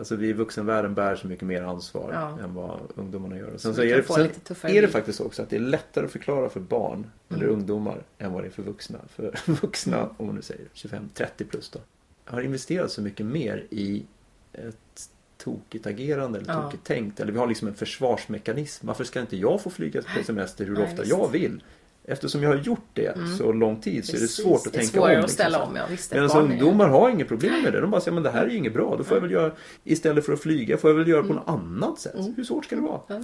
Alltså 0.00 0.16
vi 0.16 0.28
i 0.28 0.32
vuxenvärlden 0.32 0.94
bär 0.94 1.16
så 1.16 1.26
mycket 1.26 1.44
mer 1.46 1.62
ansvar 1.62 2.10
Ja. 2.12 2.44
än 2.44 2.54
vad 2.54 2.80
ungdomarna 2.94 3.36
gör. 3.38 3.46
Och 3.46 3.52
Så 3.52 3.58
Sen 3.58 3.74
så 3.74 3.82
vi 3.82 3.92
är 3.92 3.96
det, 3.96 4.54
sen 4.54 4.70
är 4.76 4.82
det 4.82 4.88
faktiskt 4.88 5.20
också 5.20 5.42
att 5.42 5.50
det 5.50 5.56
är 5.56 5.60
lättare 5.60 6.04
att 6.04 6.12
förklara 6.12 6.48
för 6.48 6.60
barn 6.60 7.06
eller 7.28 7.42
Mm. 7.44 7.54
ungdomar 7.54 8.02
än 8.18 8.32
vad 8.32 8.42
det 8.42 8.46
är 8.46 8.50
för 8.50 8.62
vuxna. 8.62 8.98
För 9.08 9.34
vuxna, 9.62 10.08
om 10.16 10.26
man 10.26 10.34
nu 10.34 10.42
säger 10.42 10.64
25-30 10.74 11.44
plus 11.50 11.70
då, 11.70 11.78
har 12.24 12.40
investerat 12.40 12.90
så 12.90 13.02
mycket 13.02 13.26
mer 13.26 13.66
i 13.70 14.04
ett 14.52 15.10
tokigt 15.38 15.86
agerande 15.86 16.38
eller 16.38 16.52
Ja. 16.52 16.62
tokigt 16.62 16.84
tänkt. 16.84 17.20
Eller 17.20 17.32
vi 17.32 17.38
har 17.38 17.46
liksom 17.46 17.68
en 17.68 17.74
försvarsmekanism. 17.74 18.86
Varför 18.86 19.04
ska 19.04 19.20
inte 19.20 19.36
jag 19.36 19.60
få 19.62 19.70
flyga 19.70 20.02
på 20.18 20.24
semester 20.24 20.64
hur 20.64 20.74
Nej, 20.74 20.84
ofta 20.84 21.02
visst. 21.02 21.10
jag 21.18 21.28
vill? 21.32 21.62
Eftersom 22.04 22.42
jag 22.42 22.50
har 22.50 22.56
gjort 22.56 22.86
det 22.92 23.14
så 23.38 23.52
lång 23.52 23.80
tid 23.80 24.04
så 24.04 24.10
är 24.12 24.14
det 24.14 24.20
Precis. 24.20 24.44
svårt 24.44 24.66
att 24.66 24.72
det 24.72 24.78
är 24.78 24.80
tänka 24.80 24.98
svårare 24.98 25.18
om. 25.18 25.24
att 25.24 25.30
ställa 25.30 25.58
liksom. 25.58 25.70
om, 25.70 25.76
ja 25.76 25.82
visst. 25.90 26.12
Medan 26.12 26.30
är- 26.30 26.40
ungdomar 26.40 26.88
har 26.88 27.10
inget 27.10 27.28
problem 27.28 27.62
med 27.62 27.72
det. 27.72 27.80
De 27.80 27.90
bara 27.90 28.00
säger 28.00 28.14
men 28.14 28.22
det 28.22 28.30
här 28.30 28.44
är 28.46 28.50
ju 28.50 28.56
inget 28.56 28.72
bra. 28.72 28.96
Då 28.96 29.04
får 29.04 29.16
jag 29.16 29.22
väl 29.22 29.30
göra, 29.30 29.52
istället 29.84 30.26
för 30.26 30.32
att 30.32 30.40
flyga, 30.40 30.76
får 30.78 30.90
jag 30.90 30.96
väl 30.98 31.08
göra 31.08 31.22
på 31.22 31.32
något 31.32 31.48
annat 31.48 31.98
sätt. 31.98 32.14
Hur 32.36 32.44
svårt 32.44 32.64
ska 32.64 32.76
det 32.76 32.82
vara? 32.82 33.00
Ja. 33.06 33.22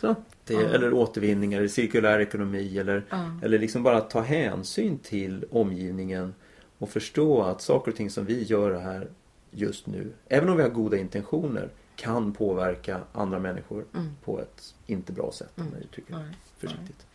Så, 0.00 0.14
det. 0.46 0.54
Eller 0.54 0.94
återvinning, 0.94 1.52
eller 1.52 1.68
cirkulär 1.68 2.18
ekonomi 2.20 2.78
eller, 2.78 3.04
eller 3.42 3.58
liksom 3.58 3.82
bara 3.82 4.00
ta 4.00 4.20
hänsyn 4.20 4.98
till 4.98 5.44
omgivningen 5.50 6.34
och 6.78 6.88
förstå 6.88 7.42
att 7.42 7.62
saker 7.62 7.90
och 7.90 7.96
ting 7.96 8.10
som 8.10 8.24
vi 8.24 8.42
gör 8.42 8.80
här 8.80 9.08
just 9.50 9.86
nu, 9.86 10.12
även 10.28 10.48
om 10.48 10.56
vi 10.56 10.62
har 10.62 10.70
goda 10.70 10.96
intentioner, 10.96 11.68
kan 11.96 12.32
påverka 12.32 13.00
andra 13.12 13.38
människor 13.38 13.84
på 14.24 14.40
ett 14.40 14.74
inte 14.86 15.12
bra 15.12 15.32
sätt 15.34 15.52
om 15.56 15.66
jag 15.74 15.82
uttrycker 15.82 16.14
försiktigt. 16.70 17.06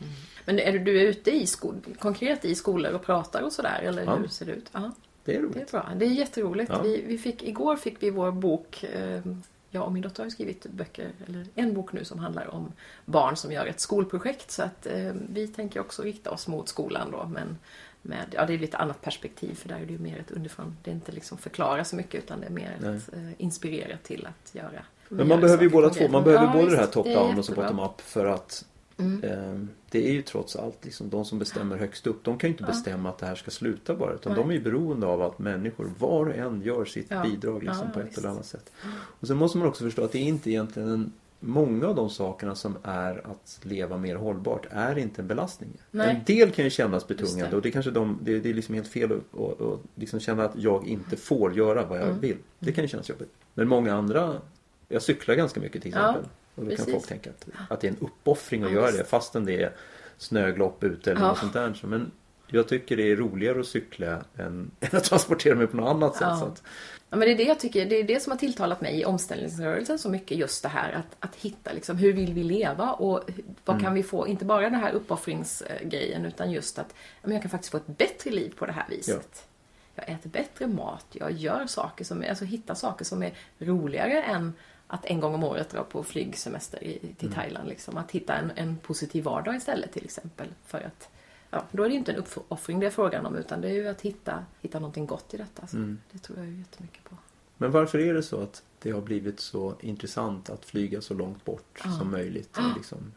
Men 0.46 0.60
är 0.60 0.72
du, 0.72 0.80
du 0.80 1.00
är 1.02 1.06
ute 1.06 1.32
i 1.32 1.48
skol, 1.48 1.76
konkret 2.00 2.46
i 2.46 2.56
skolor 2.56 2.94
och 2.94 3.06
pratar 3.06 3.42
och 3.42 3.52
sådär? 3.54 3.80
Eller 3.84 4.04
Ja. 4.04 4.16
hur 4.16 4.28
ser 4.28 4.46
det 4.46 4.52
ut? 4.52 4.70
Ja, 4.72 4.92
Det 5.26 5.32
är 5.36 5.42
det 5.42 5.48
är 5.48 5.50
roligt. 5.50 5.72
bra. 5.72 5.90
Det 5.96 6.06
är 6.06 6.10
jätteroligt. 6.10 6.72
Ja. 6.74 6.82
Vi, 6.82 7.04
vi 7.08 7.18
fick, 7.18 7.44
igår 7.44 7.76
fick 7.76 8.04
vi 8.04 8.10
vår 8.10 8.32
bok. 8.32 8.84
Eh, 8.84 9.22
jag 9.70 9.86
och 9.86 9.92
min 9.92 10.02
dotter 10.04 10.24
har 10.24 10.30
skrivit 10.30 10.66
böcker, 10.66 11.12
eller 11.28 11.46
en 11.56 11.74
bok 11.74 11.94
nu 11.94 12.06
som 12.06 12.20
handlar 12.20 12.48
om 12.54 12.72
barn 13.06 13.36
som 13.36 13.52
gör 13.52 13.66
ett 13.66 13.80
skolprojekt. 13.80 14.52
Så 14.52 14.64
att 14.64 14.86
eh, 14.88 15.12
vi 15.30 15.48
tänker 15.48 15.80
också 15.80 16.02
rikta 16.02 16.32
oss 16.32 16.48
mot 16.48 16.70
skolan 16.70 17.12
då. 17.12 17.26
Men 17.34 17.58
med, 18.02 18.26
ja, 18.32 18.46
det 18.46 18.54
är 18.54 18.58
lite 18.58 18.78
annat 18.78 19.02
perspektiv 19.02 19.56
för 19.56 19.70
där 19.70 19.76
är 19.76 19.86
det 19.86 19.92
ju 19.94 20.00
mer 20.00 20.20
ett 20.20 20.32
underifrån. 20.32 20.78
Det 20.84 20.92
är 20.92 20.96
inte 20.96 21.12
liksom 21.12 21.38
förklara 21.38 21.84
så 21.86 21.96
mycket 21.96 22.24
utan 22.24 22.40
det 22.40 22.46
är 22.46 22.50
mer 22.52 22.78
Nej. 22.82 22.96
att 22.98 23.14
eh, 23.14 23.30
inspirera 23.42 23.98
till 24.04 24.28
att 24.28 24.56
göra. 24.56 24.84
Men 25.10 25.28
man 25.28 25.42
behöver 25.42 25.64
ju 25.64 25.70
båda 25.70 25.90
två. 25.90 26.08
Man 26.08 26.24
behöver 26.24 26.46
Ja, 26.46 26.54
både 26.54 26.70
det 26.70 26.76
här 26.76 26.82
visst. 26.82 26.94
top 26.94 27.06
är 27.08 27.16
down 27.16 27.38
och 27.40 27.46
så 27.46 27.52
jättebra. 27.52 27.72
bottom 27.72 27.80
up 27.90 28.02
för 28.02 28.26
att 28.26 28.66
Mm. 28.98 29.24
eh, 29.24 29.68
det 29.90 30.08
är 30.10 30.12
ju 30.12 30.22
trots 30.22 30.56
allt 30.56 30.86
liksom 30.86 31.10
de 31.10 31.26
som 31.26 31.40
bestämmer 31.40 31.78
högst 31.78 32.08
upp. 32.08 32.24
De 32.24 32.38
kan 32.38 32.48
ju 32.48 32.52
inte 32.54 32.64
Ja. 32.64 32.68
bestämma 32.68 33.10
att 33.10 33.18
det 33.18 33.26
här 33.26 33.36
ska 33.36 33.52
sluta 33.52 33.96
bara. 33.96 34.14
Utan 34.14 34.34
Nej. 34.34 34.42
de 34.42 34.50
är 34.50 34.54
ju 34.54 34.62
beroende 34.62 35.08
av 35.08 35.22
att 35.22 35.40
människor 35.40 35.92
var 36.00 36.26
och 36.26 36.36
en 36.36 36.62
gör 36.62 36.86
sitt 36.86 37.08
Ja. 37.10 37.24
bidrag 37.24 37.64
liksom, 37.64 37.84
Ja, 37.88 37.94
på 37.94 38.00
ett 38.00 38.08
visst. 38.08 38.18
eller 38.18 38.30
annat 38.30 38.46
sätt. 38.46 38.72
Och 39.20 39.28
sen 39.28 39.38
måste 39.38 39.58
man 39.58 39.68
också 39.68 39.84
förstå 39.84 40.04
att 40.04 40.12
det 40.12 40.18
är 40.20 40.24
inte 40.24 40.50
egentligen 40.52 40.90
en 40.90 41.14
Många 41.40 41.88
av 41.88 41.96
de 41.96 42.10
sakerna 42.10 42.56
som 42.56 42.78
är 42.84 43.28
att 43.32 43.60
leva 43.64 43.98
mer 43.98 44.16
hållbart 44.16 44.66
är 44.70 44.98
inte 44.98 45.22
en 45.22 45.28
belastning. 45.28 45.70
Nej. 45.92 46.10
En 46.16 46.24
del 46.26 46.52
kan 46.52 46.66
ju 46.66 46.72
kännas 46.72 47.08
betungande 47.08 47.50
det. 47.50 47.56
och 47.56 47.62
det 47.62 47.70
är 47.70 47.72
kanske 47.72 47.92
de, 47.92 48.20
det, 48.22 48.40
det 48.40 48.50
är 48.50 48.54
liksom 48.54 48.76
helt 48.76 48.88
fel 48.88 49.12
att 49.12 49.20
och, 49.40 49.62
och 49.62 49.80
liksom 49.96 50.20
känna 50.20 50.44
att 50.44 50.52
jag 50.56 50.88
inte 50.88 51.18
får 51.18 51.54
göra 51.58 51.86
vad 51.86 51.98
jag 52.00 52.08
Mm. 52.08 52.20
vill. 52.20 52.38
Det 52.60 52.72
kan 52.72 52.84
ju 52.84 52.88
kännas 52.88 53.10
jobbigt. 53.10 53.34
Men 53.54 53.68
många 53.68 53.94
andra, 53.96 54.42
jag 54.88 55.02
cyklar 55.02 55.36
ganska 55.36 55.60
mycket 55.60 55.82
till 55.82 55.90
exempel. 55.92 56.24
Och 56.58 56.63
då 56.63 56.70
kan 56.70 56.78
precis. 56.78 56.93
folk 56.93 57.08
tänka 57.08 57.30
att, 57.30 57.48
att 57.70 57.82
det 57.82 57.88
är 57.88 57.91
en 57.91 57.98
uppoffring 58.02 58.63
att 58.63 58.72
Ja, 58.72 58.76
göra 58.76 58.91
det 58.91 59.04
fastän 59.04 59.46
det 59.46 59.63
är 59.63 59.72
snöglopp 60.17 60.84
ute 60.84 61.12
eller 61.12 61.22
Ja. 61.22 61.28
något 61.28 61.38
sånt 61.38 61.54
där. 61.54 61.80
Men 61.84 62.12
jag 62.48 62.67
tycker 62.67 62.98
det 62.98 63.12
är 63.12 63.15
roligare 63.15 63.60
att 63.60 63.65
cykla 63.67 64.24
än, 64.38 64.72
än 64.80 64.89
att 64.98 65.04
transportera 65.04 65.56
mig 65.56 65.67
på 65.67 65.78
något 65.78 65.89
annat 65.89 66.13
sätt. 66.13 66.22
Ja. 66.22 66.46
Att, 66.48 66.63
Ja, 67.10 67.17
men 67.17 67.28
det 67.28 67.34
är 67.34 67.38
det 67.38 67.43
jag 67.43 67.60
tycker, 67.60 67.86
det 67.86 67.96
är 67.96 68.04
det 68.04 68.20
som 68.24 68.32
har 68.32 68.38
tilltalat 68.38 68.82
mig 68.82 69.00
i 69.02 69.06
omställningsrörelsen 69.06 70.00
så 70.00 70.10
mycket, 70.10 70.38
just 70.38 70.63
det 70.63 70.70
här 70.70 70.91
att, 70.91 71.15
att 71.20 71.36
hitta 71.36 71.72
liksom, 71.74 71.98
hur 71.98 72.13
vill 72.13 72.34
vi 72.34 72.43
leva 72.43 72.91
och 72.93 73.24
vad 73.65 73.76
Mm. 73.76 73.84
kan 73.86 73.93
vi 73.93 74.04
få, 74.04 74.28
inte 74.28 74.46
bara 74.46 74.62
den 74.62 74.76
här 74.80 74.91
uppoffringsgrejen 74.91 76.26
utan 76.26 76.52
just 76.52 76.80
att 76.80 76.88
ja, 76.98 77.22
men 77.22 77.32
jag 77.32 77.41
kan 77.41 77.52
faktiskt 77.52 77.72
få 77.72 77.78
ett 77.78 77.88
bättre 77.98 78.30
liv 78.32 78.54
på 78.58 78.65
det 78.65 78.72
här 78.72 78.86
viset. 78.89 79.48
Jag 79.96 80.10
äter 80.10 80.30
bättre 80.30 80.67
mat, 80.67 81.06
jag 81.12 81.32
gör 81.32 81.65
saker 81.67 82.06
som, 82.06 82.24
alltså 82.30 82.46
hittar 82.46 82.74
saker 82.76 83.06
som 83.06 83.24
är 83.24 83.32
roligare 83.60 84.22
än 84.22 84.54
att 84.88 85.06
en 85.06 85.19
gång 85.19 85.34
om 85.34 85.43
året 85.43 85.69
dra 85.69 85.84
på 85.84 86.04
flygsemester 86.04 86.84
i, 86.84 87.00
till 87.17 87.28
Mm. 87.28 87.39
Thailand. 87.39 87.69
Liksom. 87.69 87.97
Att 87.97 88.12
hitta 88.12 88.36
en, 88.36 88.52
en 88.56 88.78
positiv 88.78 89.23
vardag 89.23 89.56
istället 89.56 89.91
till 89.93 90.06
exempel. 90.06 90.47
För 90.65 90.78
att, 90.82 91.10
ja, 91.50 91.63
då 91.71 91.84
är 91.84 91.88
det 91.88 91.93
ju 91.93 92.00
inte 92.00 92.12
en 92.12 92.17
uppoffring 92.17 92.80
det 92.80 92.86
är 92.86 92.91
frågan 92.91 93.26
om 93.26 93.36
utan 93.36 93.62
det 93.62 93.67
är 93.69 93.73
ju 93.73 93.88
att 93.88 94.02
hitta, 94.02 94.45
hitta 94.62 94.80
någonting 94.80 95.06
gott 95.06 95.34
i 95.34 95.38
detta. 95.38 95.67
Så 95.67 95.78
Mm. 95.78 96.00
Det 96.12 96.19
tror 96.19 96.38
jag 96.38 96.47
ju 96.47 96.58
jättemycket 96.58 97.04
på. 97.04 97.15
Men 97.58 97.71
varför 97.71 98.00
är 98.00 98.13
det 98.13 98.23
så 98.23 98.41
att 98.41 98.63
det 98.80 98.91
har 98.91 99.02
blivit 99.02 99.39
så 99.39 99.76
intressant 99.80 100.50
att 100.50 100.65
flyga 100.65 101.02
så 101.02 101.13
långt 101.13 101.45
bort 101.45 101.82
Ja. 101.84 101.91
som 101.91 102.12
möjligt? 102.12 102.58
Liksom, 102.76 103.13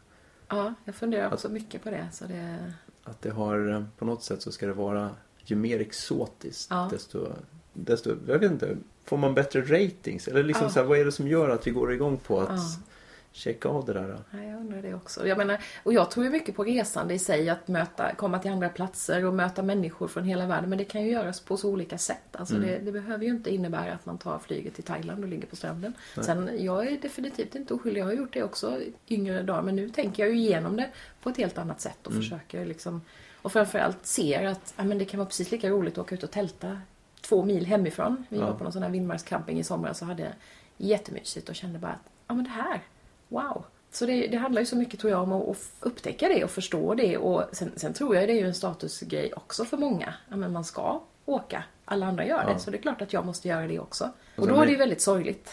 Ja, 0.47 0.73
jag 0.85 0.95
funderar 0.95 1.33
också 1.33 1.49
mycket 1.49 1.83
på 1.83 1.89
det. 1.89 2.07
Så 2.11 2.25
det 2.25 2.73
att 3.03 3.21
det 3.21 3.29
har, 3.29 3.69
eh, 3.73 3.83
på 3.97 4.05
något 4.05 4.23
sätt 4.23 4.41
så 4.41 4.51
ska 4.51 4.67
det 4.67 4.73
vara, 4.73 5.09
ju 5.45 5.55
mer 5.55 5.79
exotiskt 5.79 6.67
Ja. 6.71 6.87
desto, 6.91 7.27
desto, 7.73 8.09
jag 8.27 8.39
vet 8.39 8.51
inte, 8.51 8.77
får 9.11 9.17
man 9.17 9.33
bättre 9.33 9.61
ratings? 9.61 10.27
Eller 10.27 10.43
liksom 10.43 10.63
Ja. 10.65 10.69
så 10.73 10.79
här, 10.79 10.87
vad 10.87 10.97
är 10.99 11.05
det 11.05 11.11
som 11.11 11.27
gör 11.27 11.49
att 11.49 11.67
vi 11.67 11.71
går 11.71 11.93
igång 11.93 12.17
på 12.17 12.39
att 12.39 12.49
Ja. 12.49 12.57
checka 13.31 13.69
av 13.69 13.85
det 13.85 13.93
där? 13.93 14.17
Ja, 14.31 14.43
jag 14.43 14.59
undrar 14.59 14.81
det 14.81 14.93
också. 14.93 15.27
Jag 15.27 15.37
menar, 15.37 15.57
och 15.83 15.93
jag 15.93 16.11
tror 16.11 16.25
ju 16.25 16.31
mycket 16.31 16.55
på 16.55 16.63
resande 16.63 17.13
i 17.13 17.19
sig, 17.19 17.49
att 17.49 17.67
möta, 17.67 18.15
komma 18.15 18.39
till 18.39 18.51
andra 18.51 18.69
platser 18.69 19.25
och 19.25 19.33
möta 19.33 19.63
människor 19.63 20.07
från 20.07 20.23
hela 20.23 20.45
världen. 20.47 20.69
Men 20.69 20.77
det 20.77 20.83
kan 20.85 21.01
ju 21.03 21.11
göras 21.11 21.39
på 21.39 21.57
så 21.57 21.69
olika 21.69 21.97
sätt. 21.97 22.35
Alltså 22.35 22.55
Mm. 22.55 22.67
det, 22.67 22.77
det 22.79 22.91
behöver 22.91 23.25
ju 23.25 23.31
inte 23.31 23.53
innebära 23.53 23.93
att 23.93 24.05
man 24.05 24.17
tar 24.17 24.39
flyget 24.39 24.75
till 24.75 24.83
Thailand 24.83 25.23
och 25.23 25.29
ligger 25.29 25.47
på 25.47 25.55
stranden. 25.55 25.93
Sen, 26.21 26.49
jag 26.59 26.87
är 26.87 26.97
definitivt 27.01 27.55
inte 27.55 27.73
oskyldig. 27.73 28.01
Jag 28.01 28.05
har 28.05 28.13
gjort 28.13 28.33
det 28.33 28.43
också 28.43 28.79
yngre 29.09 29.43
dagar. 29.43 29.61
Men 29.61 29.75
nu 29.75 29.89
tänker 29.89 30.23
jag 30.23 30.31
ju 30.31 30.37
igenom 30.39 30.75
det 30.75 30.89
på 31.23 31.29
ett 31.29 31.37
helt 31.37 31.57
annat 31.57 31.81
sätt 31.81 32.07
och 32.07 32.13
försöker 32.13 32.65
liksom... 32.65 33.01
Och 33.43 33.51
framförallt 33.51 34.05
ser 34.05 34.45
att 34.45 34.73
ja, 34.77 34.83
men 34.83 34.97
det 34.97 35.05
kan 35.05 35.17
vara 35.17 35.27
precis 35.27 35.51
lika 35.51 35.69
roligt 35.69 35.93
att 35.93 35.99
åka 35.99 36.15
ut 36.15 36.23
och 36.23 36.31
tälta 36.31 36.77
två 37.21 37.43
mil 37.45 37.65
hemifrån. 37.65 38.25
Vi 38.29 38.37
Ja. 38.39 38.45
var 38.45 38.53
på 38.53 38.63
någon 38.63 38.73
sån 38.73 38.83
här 38.83 38.89
vildmarkscamping 38.89 39.59
i 39.59 39.63
somras 39.63 40.01
och 40.01 40.07
hade 40.07 40.33
jättemysigt 40.77 41.49
och 41.49 41.55
kände 41.55 41.79
bara 41.79 41.91
att 41.91 42.09
ja 42.27 42.33
men 42.35 42.43
det 42.43 42.49
här, 42.49 42.81
wow. 43.27 43.65
Så 43.91 44.05
det, 44.05 44.27
det 44.27 44.37
handlar 44.37 44.61
ju 44.61 44.65
så 44.65 44.75
mycket 44.75 44.99
tror 44.99 45.11
jag 45.11 45.23
om 45.23 45.33
att, 45.33 45.57
upptäcka 45.79 46.27
det 46.27 46.43
och 46.43 46.49
förstå 46.51 46.93
det 46.95 47.17
och 47.17 47.43
sen, 47.51 47.71
sen 47.75 47.93
tror 47.93 48.15
jag 48.15 48.27
det 48.27 48.33
är 48.33 48.39
ju 48.39 48.47
en 48.47 48.53
statusgrej 48.53 49.33
också 49.33 49.65
för 49.65 49.77
många. 49.77 50.13
Ja 50.29 50.35
men 50.35 50.51
man 50.53 50.63
ska 50.63 51.01
åka, 51.25 51.63
alla 51.85 52.05
andra 52.05 52.25
gör 52.25 52.45
det, 52.53 52.59
så 52.59 52.71
det 52.71 52.77
är 52.77 52.81
klart 52.81 53.01
att 53.01 53.13
jag 53.13 53.25
måste 53.25 53.47
göra 53.47 53.67
det 53.67 53.79
också. 53.79 54.09
Och 54.37 54.47
då 54.47 54.55
är 54.61 54.65
det 54.65 54.71
ju 54.71 54.77
väldigt 54.77 55.01
sorgligt 55.01 55.49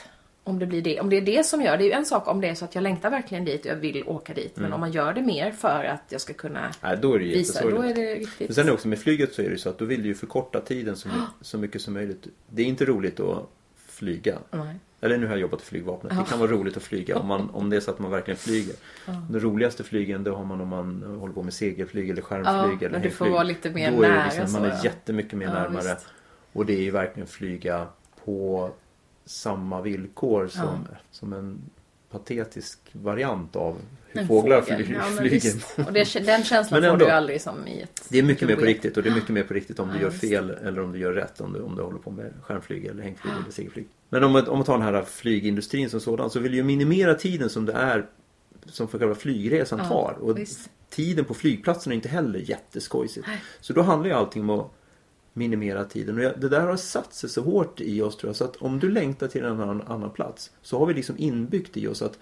om 0.48 0.58
det 0.58 0.66
blir 0.66 0.82
det. 0.82 1.00
Om 1.00 1.10
det 1.10 1.16
är 1.16 1.20
det 1.20 1.46
som 1.46 1.62
gör, 1.62 1.76
det 1.76 1.84
är 1.84 1.86
ju 1.86 1.92
en 1.92 2.04
sak 2.06 2.28
om 2.28 2.40
det 2.40 2.48
är 2.48 2.54
så 2.54 2.64
att 2.64 2.74
jag 2.74 2.82
längtar 2.82 3.10
verkligen 3.10 3.44
dit 3.44 3.60
och 3.60 3.66
jag 3.66 3.76
vill 3.76 4.04
åka 4.06 4.34
dit. 4.34 4.56
Men 4.56 4.72
om 4.72 4.80
man 4.80 4.92
gör 4.92 5.12
det 5.12 5.22
mer 5.22 5.50
för 5.50 5.84
att 5.84 6.02
jag 6.08 6.20
ska 6.20 6.32
kunna 6.32 6.72
Nej, 6.82 6.98
då 7.02 7.14
är 7.14 7.18
det 7.18 7.24
visa, 7.24 7.70
då 7.70 7.82
är 7.82 7.94
det 7.94 8.14
riktigt... 8.14 8.48
Men 8.48 8.54
sen 8.54 8.62
är 8.62 8.66
det 8.66 8.72
också 8.72 8.88
med 8.88 8.98
flyget 8.98 9.34
så 9.34 9.42
är 9.42 9.50
det 9.50 9.58
så 9.58 9.68
att 9.68 9.78
då 9.78 9.84
vill 9.84 10.02
du 10.02 10.08
ju 10.08 10.14
förkorta 10.14 10.60
tiden 10.60 10.96
så, 10.96 11.08
my- 11.08 11.14
så 11.40 11.58
mycket 11.58 11.82
som 11.82 11.94
möjligt. 11.94 12.26
Det 12.50 12.62
är 12.62 12.66
inte 12.66 12.84
roligt 12.84 13.20
att 13.20 13.48
flyga. 13.86 14.38
Nej. 14.50 14.74
Eller 15.00 15.18
nu 15.18 15.26
har 15.26 15.32
jag 15.32 15.40
jobbat 15.40 15.62
i 15.62 15.64
flygvapnet. 15.64 16.12
Det 16.18 16.24
kan 16.30 16.38
vara 16.38 16.50
roligt 16.50 16.76
att 16.76 16.82
flyga 16.82 17.18
om, 17.18 17.26
man, 17.26 17.50
om 17.50 17.70
det 17.70 17.76
är 17.76 17.80
så 17.80 17.90
att 17.90 17.98
man 17.98 18.10
verkligen 18.10 18.38
flyger. 18.38 18.74
Den 19.06 19.40
roligaste 19.40 19.84
flygen 19.84 20.24
det 20.24 20.30
har 20.30 20.44
man 20.44 20.60
om 20.60 20.68
man 20.68 21.02
håller 21.20 21.34
på 21.34 21.42
med 21.42 21.52
segelflyg 21.54 22.10
eller 22.10 22.22
skärmflyg 22.22 22.78
Ja, 22.82 22.86
eller 22.86 22.90
men 22.90 23.02
du 23.02 23.10
får 23.10 23.28
vara 23.28 23.42
lite 23.42 23.70
mer 23.70 23.90
Då 23.92 24.02
är 24.02 24.08
det 24.08 24.14
nära 24.14 24.24
liksom, 24.24 24.52
man 24.52 24.64
är 24.70 24.74
ja. 24.74 24.84
jättemycket 24.84 25.38
mer 25.38 25.46
Ja, 25.46 25.52
närmare. 25.52 25.82
visst. 25.94 26.06
Och 26.52 26.66
det 26.66 26.72
är 26.78 26.82
ju 26.82 26.90
verkligen 26.90 27.26
flyga 27.26 27.86
på 28.24 28.70
samma 29.28 29.82
villkor 29.82 30.48
som, 30.48 30.86
som 31.10 31.32
en 31.32 31.58
patetisk 32.10 32.78
variant 32.92 33.56
av 33.56 33.76
hur 34.06 34.20
En 34.20 34.28
fåglar 34.28 34.62
fågel. 34.62 34.84
fly, 34.86 34.94
Ja, 34.94 35.00
men 35.08 35.16
flyger. 35.18 35.52
Och 35.86 35.92
det, 35.92 36.26
den 36.26 36.44
känslan 36.44 36.80
Men 36.80 36.88
får 36.90 36.92
ändå. 36.94 37.04
du 37.04 37.10
aldrig 37.10 37.40
som 37.40 37.66
i 37.66 37.80
ett 37.82 38.04
Det 38.08 38.18
är 38.18 38.22
mycket 38.22 38.48
mer 38.48 38.56
på 38.56 38.60
riktigt 38.64 38.96
och 38.96 39.02
det 39.02 39.08
är 39.08 39.14
mycket 39.14 39.28
mer 39.30 39.42
på 39.42 39.54
riktigt 39.54 39.78
om 39.78 39.88
du 39.88 39.94
Ja, 39.94 40.00
gör 40.02 40.10
visst. 40.10 40.20
fel 40.20 40.50
eller 40.50 40.80
om 40.82 40.92
du 40.92 40.98
gör 40.98 41.12
rätt 41.12 41.40
om 41.40 41.52
du, 41.52 41.60
om 41.60 41.76
du 41.76 41.82
håller 41.82 41.98
på 41.98 42.10
med 42.10 42.32
skärmflyg 42.42 42.84
eller 42.86 43.02
hängflyg 43.02 43.32
eller 43.42 43.52
segelflyg. 43.52 43.88
Men 44.08 44.24
om, 44.24 44.36
om 44.36 44.58
man 44.58 44.64
tar 44.64 44.78
den 44.78 44.82
här 44.94 45.02
flygindustrin 45.02 45.90
som 45.90 46.00
sådan 46.00 46.30
så 46.30 46.40
vill 46.40 46.54
ju 46.54 46.62
minimera 46.62 47.14
tiden 47.14 47.50
som 47.50 47.66
det 47.66 47.72
är 47.72 48.06
som 48.66 48.88
för 48.88 48.98
själva 48.98 49.14
flygresan 49.14 49.78
Ja, 49.82 49.88
tar. 49.88 50.16
Och 50.20 50.38
visst. 50.38 50.70
tiden 50.90 51.24
på 51.24 51.34
flygplatsen 51.34 51.92
är 51.92 51.96
inte 51.96 52.08
heller 52.08 52.38
jätteskojsigt. 52.38 53.26
Så 53.60 53.72
då 53.72 53.82
handlar 53.82 54.08
ju 54.08 54.14
allting 54.14 54.42
om 54.42 54.50
att 54.50 54.70
minimera 55.38 55.84
tiden. 55.84 56.26
Och 56.26 56.38
det 56.40 56.48
där 56.48 56.60
har 56.66 56.76
satt 56.76 57.14
sig 57.14 57.30
så 57.30 57.42
hårt 57.42 57.80
i 57.80 58.02
oss 58.02 58.16
tror 58.16 58.28
jag. 58.28 58.36
Så 58.36 58.44
att 58.44 58.56
om 58.56 58.78
du 58.78 58.90
längtar 58.90 59.28
till 59.28 59.44
en 59.44 59.60
annan, 59.60 59.82
annan 59.82 60.10
plats 60.10 60.50
så 60.62 60.78
har 60.78 60.86
vi 60.86 60.94
liksom 60.94 61.14
inbyggt 61.18 61.76
i 61.76 61.86
oss 61.88 62.02
att 62.02 62.18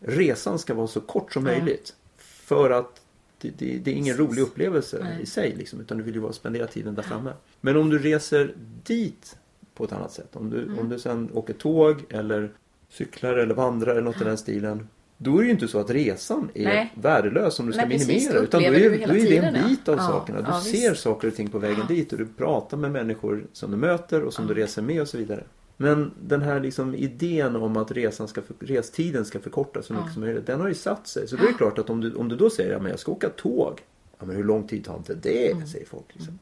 resan 0.00 0.58
ska 0.58 0.74
vara 0.74 0.86
så 0.86 1.00
kort 1.00 1.32
som 1.32 1.44
möjligt. 1.44 1.94
För 2.18 2.70
att 2.70 3.00
det, 3.38 3.50
det, 3.58 3.78
det 3.78 3.90
är 3.90 3.94
ingen 3.94 4.16
rolig 4.16 4.42
upplevelse 4.42 5.00
Nej. 5.02 5.22
i 5.22 5.26
sig 5.26 5.54
liksom, 5.58 5.80
utan 5.80 5.98
du 5.98 6.04
vill 6.04 6.14
ju 6.14 6.20
bara 6.20 6.32
spendera 6.32 6.66
tiden 6.66 6.94
där 6.94 7.02
framme. 7.02 7.32
Men 7.60 7.76
om 7.76 7.90
du 7.90 7.98
reser 7.98 8.54
dit 8.84 9.36
på 9.74 9.84
ett 9.84 9.92
annat 9.92 10.12
sätt. 10.12 10.36
Om 10.36 10.50
du, 10.50 10.62
Mm. 10.62 10.78
om 10.78 10.88
du 10.88 10.98
sen 10.98 11.30
åker 11.34 11.54
tåg 11.54 12.04
eller 12.08 12.50
cyklar 12.88 13.34
eller 13.34 13.54
vandrar 13.54 13.92
eller 13.92 14.02
något 14.02 14.20
i 14.20 14.24
den 14.24 14.38
stilen. 14.38 14.88
Då 15.22 15.36
är 15.36 15.40
det 15.40 15.44
ju 15.46 15.50
inte 15.50 15.68
så 15.68 15.78
att 15.78 15.90
resan 15.90 16.50
är 16.54 16.64
Nej. 16.64 16.92
värdelös 16.94 17.60
om 17.60 17.66
du 17.66 17.72
ska 17.72 17.82
Nej, 17.82 17.90
precis, 17.90 18.08
minimera. 18.08 18.38
då 18.38 18.44
utan 18.44 18.62
då 18.62 18.68
är, 18.68 18.72
du 18.72 18.88
då 18.88 19.14
är 19.14 19.30
det 19.30 19.36
en 19.36 19.54
ja. 19.54 19.68
bit 19.68 19.88
av 19.88 19.96
Ja, 19.96 20.02
sakerna. 20.06 20.40
Du 20.40 20.46
ja, 20.50 20.60
ser 20.60 20.90
visst. 20.90 21.02
saker 21.02 21.28
och 21.28 21.34
ting 21.34 21.48
på 21.50 21.58
vägen 21.58 21.86
dit 21.88 22.12
och 22.12 22.18
du 22.18 22.26
pratar 22.26 22.76
med 22.76 22.90
människor 22.90 23.46
som 23.52 23.70
du 23.70 23.76
möter 23.76 24.22
och 24.22 24.34
som 24.34 24.46
du 24.46 24.54
reser 24.54 24.82
med 24.82 25.00
och 25.00 25.08
så 25.08 25.18
vidare. 25.18 25.44
Men 25.76 26.10
den 26.22 26.42
här 26.42 26.60
liksom 26.60 26.94
idén 26.94 27.56
om 27.56 27.76
att 27.76 27.90
resan 27.92 28.28
ska 28.28 28.40
restiden 28.60 29.24
ska 29.24 29.40
förkortas 29.40 29.86
så 29.86 29.92
mycket 29.94 30.12
som 30.12 30.22
möjligt, 30.22 30.46
den 30.46 30.60
har 30.60 30.68
ju 30.68 30.74
satt 30.74 31.06
sig. 31.06 31.28
Så 31.28 31.36
då 31.36 31.42
är 31.42 31.46
det 31.46 31.54
klart 31.54 31.78
att 31.78 31.90
om 31.90 32.00
du, 32.00 32.14
om 32.14 32.28
du 32.28 32.36
då 32.36 32.50
säger 32.50 32.76
att 32.76 32.88
jag 32.88 32.98
ska 32.98 33.12
åka 33.12 33.28
tåg. 33.28 33.80
Ja, 34.18 34.26
men 34.26 34.36
hur 34.36 34.44
lång 34.44 34.68
tid 34.68 34.84
tar 34.84 34.96
inte 34.96 35.14
det? 35.14 35.50
Mm. 35.52 35.66
Säger 35.66 35.86
folk. 35.86 36.04
Liksom. 36.12 36.38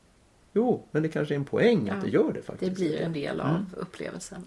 Jo, 0.52 0.82
men 0.90 1.02
det 1.02 1.08
kanske 1.08 1.34
är 1.34 1.36
en 1.36 1.44
poäng 1.44 1.88
att 1.90 2.02
det 2.04 2.10
gör 2.10 2.32
det 2.32 2.42
faktiskt. 2.42 2.70
Det 2.70 2.80
blir 2.80 3.00
en 3.00 3.12
del 3.12 3.40
av 3.40 3.48
Mm. 3.48 3.66
upplevelsen. 3.76 4.46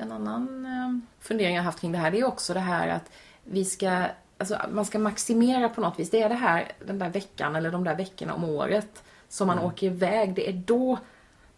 En 0.00 0.12
annan 0.12 0.66
eh, 0.66 0.98
fundering 1.20 1.56
jag 1.56 1.62
haft 1.62 1.80
kring 1.80 1.92
det 1.92 1.98
här 1.98 2.10
det 2.10 2.20
är 2.20 2.24
också 2.24 2.54
det 2.54 2.60
här 2.60 2.88
att 2.88 3.10
vi 3.50 3.64
ska, 3.64 4.02
alltså 4.38 4.58
man 4.70 4.84
ska 4.84 4.98
maximera 4.98 5.68
på 5.68 5.80
något 5.80 5.98
vis. 5.98 6.10
Det 6.10 6.22
är 6.22 6.28
det 6.28 6.34
här, 6.34 6.72
den 6.86 6.98
där 6.98 7.08
veckan 7.08 7.56
eller 7.56 7.70
de 7.70 7.84
där 7.84 7.96
veckorna 7.96 8.34
om 8.34 8.44
året 8.44 9.02
som 9.28 9.50
Mm. 9.50 9.56
man 9.62 9.72
åker 9.72 9.86
iväg. 9.86 10.34
Det 10.34 10.48
är 10.48 10.52
då 10.52 10.98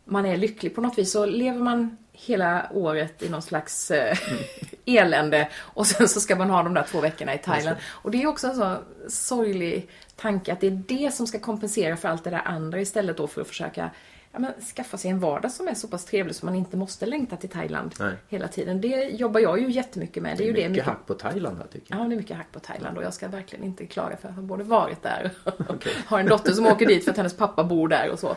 man 0.05 0.27
är 0.27 0.37
lycklig 0.37 0.75
på 0.75 0.81
något 0.81 0.99
vis. 0.99 1.13
Så 1.13 1.27
lever 1.27 1.59
man 1.61 1.97
hela 2.13 2.69
året 2.75 3.23
i 3.23 3.29
någon 3.29 3.43
slags 3.43 3.91
eh, 3.91 4.19
Mm. 4.29 4.43
elände 4.85 5.49
och 5.57 5.87
sen 5.87 6.09
så 6.09 6.21
ska 6.21 6.37
man 6.37 6.51
ha 6.51 6.63
de 6.63 6.75
där 6.75 6.83
två 6.91 7.01
veckorna 7.01 7.35
i 7.35 7.39
Thailand. 7.39 7.77
Och 7.91 8.11
det 8.11 8.23
är 8.23 8.27
också 8.27 8.47
en 8.47 8.55
så 8.57 8.77
sorglig 9.09 9.89
tanke 10.17 10.53
att 10.53 10.61
det 10.61 10.67
är 10.67 10.83
det 10.89 11.15
som 11.15 11.27
ska 11.27 11.39
kompensera 11.39 11.97
för 11.97 12.09
allt 12.09 12.25
det 12.25 12.31
där 12.31 12.43
andra 12.45 12.81
istället 12.81 13.17
då 13.17 13.27
för 13.27 13.41
att 13.41 13.49
försöka 13.49 13.91
ja, 14.39 14.43
men, 14.43 14.63
skaffa 14.63 14.97
sig 14.97 15.11
en 15.11 15.21
vardag 15.21 15.51
som 15.51 15.69
är 15.69 15.75
så 15.75 15.89
pass 15.89 16.05
trevlig 16.05 16.35
så 16.35 16.47
man 16.47 16.55
inte 16.55 16.77
måste 16.77 17.07
längta 17.07 17.37
till 17.37 17.49
Thailand 17.49 17.95
Nej. 17.99 18.15
hela 18.29 18.49
tiden. 18.49 18.81
Det 18.81 19.05
jobbar 19.05 19.41
jag 19.41 19.61
ju 19.61 19.71
jättemycket 19.71 20.23
med. 20.23 20.37
Det 20.37 20.45
är 20.45 20.47
ju 20.47 20.53
det 20.53 20.69
mycket 20.69 20.85
hack 20.85 21.07
på 21.07 21.15
Thailand 21.15 21.59
här 21.59 21.67
tycker 21.67 21.95
jag. 21.95 22.05
Ja, 22.05 22.09
det 22.09 22.15
är 22.15 22.17
mycket 22.17 22.37
hack 22.37 22.53
på 22.53 22.61
Thailand 22.61 22.99
och 22.99 23.05
jag 23.05 23.15
ska 23.15 23.29
verkligen 23.29 23.65
inte 23.65 23.87
klaga 23.87 24.17
för 24.17 24.29
jag 24.29 24.35
har 24.35 24.43
både 24.43 24.65
varit 24.65 25.03
där 25.03 25.31
och 25.69 25.87
har 26.07 26.21
en 26.21 26.27
dotter 26.27 26.53
som 26.53 26.67
åker 26.67 26.87
dit 26.87 27.05
för 27.05 27.11
att 27.11 27.17
hennes 27.17 27.37
pappa 27.37 27.65
bor 27.65 27.89
där 27.89 28.11
och 28.11 28.19
så. 28.19 28.37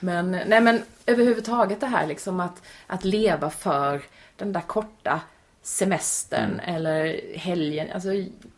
Men, 0.00 0.30
nej 0.30 0.60
men 0.60 0.82
överhuvudtaget 1.06 1.80
det 1.80 1.86
här 1.86 2.06
liksom 2.06 2.40
att, 2.40 2.62
att 2.86 3.04
leva 3.04 3.50
för 3.50 4.02
den 4.36 4.52
där 4.52 4.60
korta 4.60 5.20
semestern 5.62 6.60
eller 6.60 7.20
helgen. 7.36 7.88
Alltså, 7.94 8.08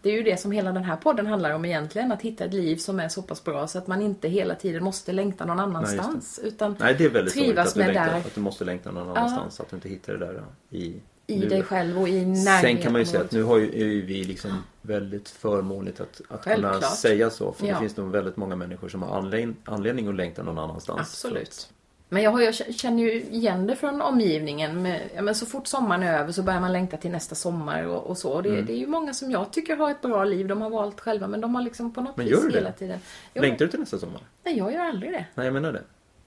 det 0.03 0.11
är 0.11 0.13
ju 0.13 0.23
det 0.23 0.41
som 0.41 0.53
hela 0.53 0.73
den 0.73 0.85
här 0.85 0.97
podden 0.97 1.27
handlar 1.27 1.51
om 1.51 1.65
egentligen. 1.65 2.13
Att 2.13 2.23
hitta 2.23 2.45
ett 2.45 2.55
liv 2.55 2.77
som 2.77 3.01
är 3.01 3.09
så 3.09 3.23
pass 3.23 3.45
bra 3.45 3.67
så 3.67 3.79
att 3.79 3.87
man 3.87 4.03
inte 4.03 4.29
hela 4.29 4.55
tiden 4.55 4.85
måste 4.85 5.13
längta 5.13 5.45
någon 5.45 5.61
annanstans. 5.61 6.41
utan 6.43 6.77
Nej, 6.81 6.95
det 6.99 7.05
är 7.05 7.11
väldigt 7.11 7.35
trivas 7.35 7.69
att 7.69 7.75
du, 7.75 7.81
längtar, 7.81 8.07
där 8.07 8.17
att 8.17 8.35
du 8.35 8.41
måste 8.41 8.65
längta 8.65 8.91
någon 8.91 9.17
annanstans. 9.17 9.61
Att 9.61 9.71
du 9.71 9.77
inte 9.77 9.89
hittar 9.89 10.13
det 10.13 10.19
där 10.19 10.35
ja, 10.35 10.77
i 10.79 10.95
i 11.27 11.39
dig 11.39 11.63
själv 11.63 12.01
och 12.01 12.09
i 12.09 12.25
närheten. 12.25 12.61
Sen 12.61 12.83
kan 12.83 12.93
man 12.93 13.01
ju 13.01 13.05
säga 13.05 13.21
att 13.21 13.33
nu 13.33 13.43
har 13.43 13.59
ju, 13.59 13.67
är 13.67 13.87
ju 13.87 14.03
vi 14.07 14.25
liksom 14.25 14.63
väldigt 14.83 15.29
förmånligt 15.29 16.01
att, 16.01 16.21
att 16.29 16.45
kunna 16.45 16.81
säga 16.81 17.31
så. 17.31 17.53
För 17.53 17.67
Ja. 17.67 17.75
det 17.75 17.81
finns 17.81 17.97
nog 17.97 18.11
väldigt 18.11 18.37
många 18.37 18.57
människor 18.57 18.89
som 18.89 19.03
har 19.03 19.19
anledning, 19.19 19.57
anledning 19.65 20.09
att 20.09 20.15
längta 20.15 20.43
någon 20.43 20.59
annanstans. 20.59 21.01
Absolut. 21.01 21.69
Men 22.09 22.23
jag, 22.23 22.31
har, 22.31 22.41
jag 22.41 22.55
känner 22.55 23.03
ju 23.03 23.13
igen 23.23 23.67
det 23.67 23.77
från 23.77 24.03
omgivningen. 24.03 24.87
Ja, 25.15 25.23
men 25.23 25.35
så 25.35 25.47
fort 25.47 25.67
sommaren 25.67 26.03
är 26.03 26.19
över 26.21 26.33
så 26.33 26.43
börjar 26.43 26.61
man 26.61 26.73
längta 26.73 26.97
till 26.97 27.11
nästa 27.11 27.35
sommar 27.35 27.83
och, 27.87 28.07
och 28.07 28.19
så. 28.19 28.31
Och 28.33 28.43
det, 28.43 28.49
Mm. 28.49 28.67
det 28.67 28.73
är 28.73 28.77
ju 28.77 28.87
många 28.87 29.15
som 29.15 29.31
jag 29.31 29.51
tycker 29.53 29.77
har 29.77 29.91
ett 29.91 30.03
bra 30.03 30.25
liv. 30.25 30.47
De 30.49 30.63
har 30.63 30.71
valt 30.71 31.01
själva 31.01 31.27
men 31.27 31.41
de 31.41 31.55
har 31.55 31.63
liksom 31.63 31.93
på 31.95 32.01
något 32.01 32.17
Men 32.17 32.27
vis 32.27 32.35
gör 32.35 32.43
du 32.43 32.49
det? 32.49 32.55
hela 32.59 32.73
tiden. 32.73 32.99
Jo, 33.35 33.43
Längtar 33.43 33.65
du 33.65 33.71
till 33.71 33.81
nästa 33.81 33.99
sommar? 33.99 34.21
Nej, 34.45 34.59
jag 34.59 34.73
gör 34.73 34.81
aldrig 34.81 35.13
det. 35.13 35.27
Nej, 35.35 35.47
jag 35.47 35.53
menar 35.55 35.73
det. 35.73 35.83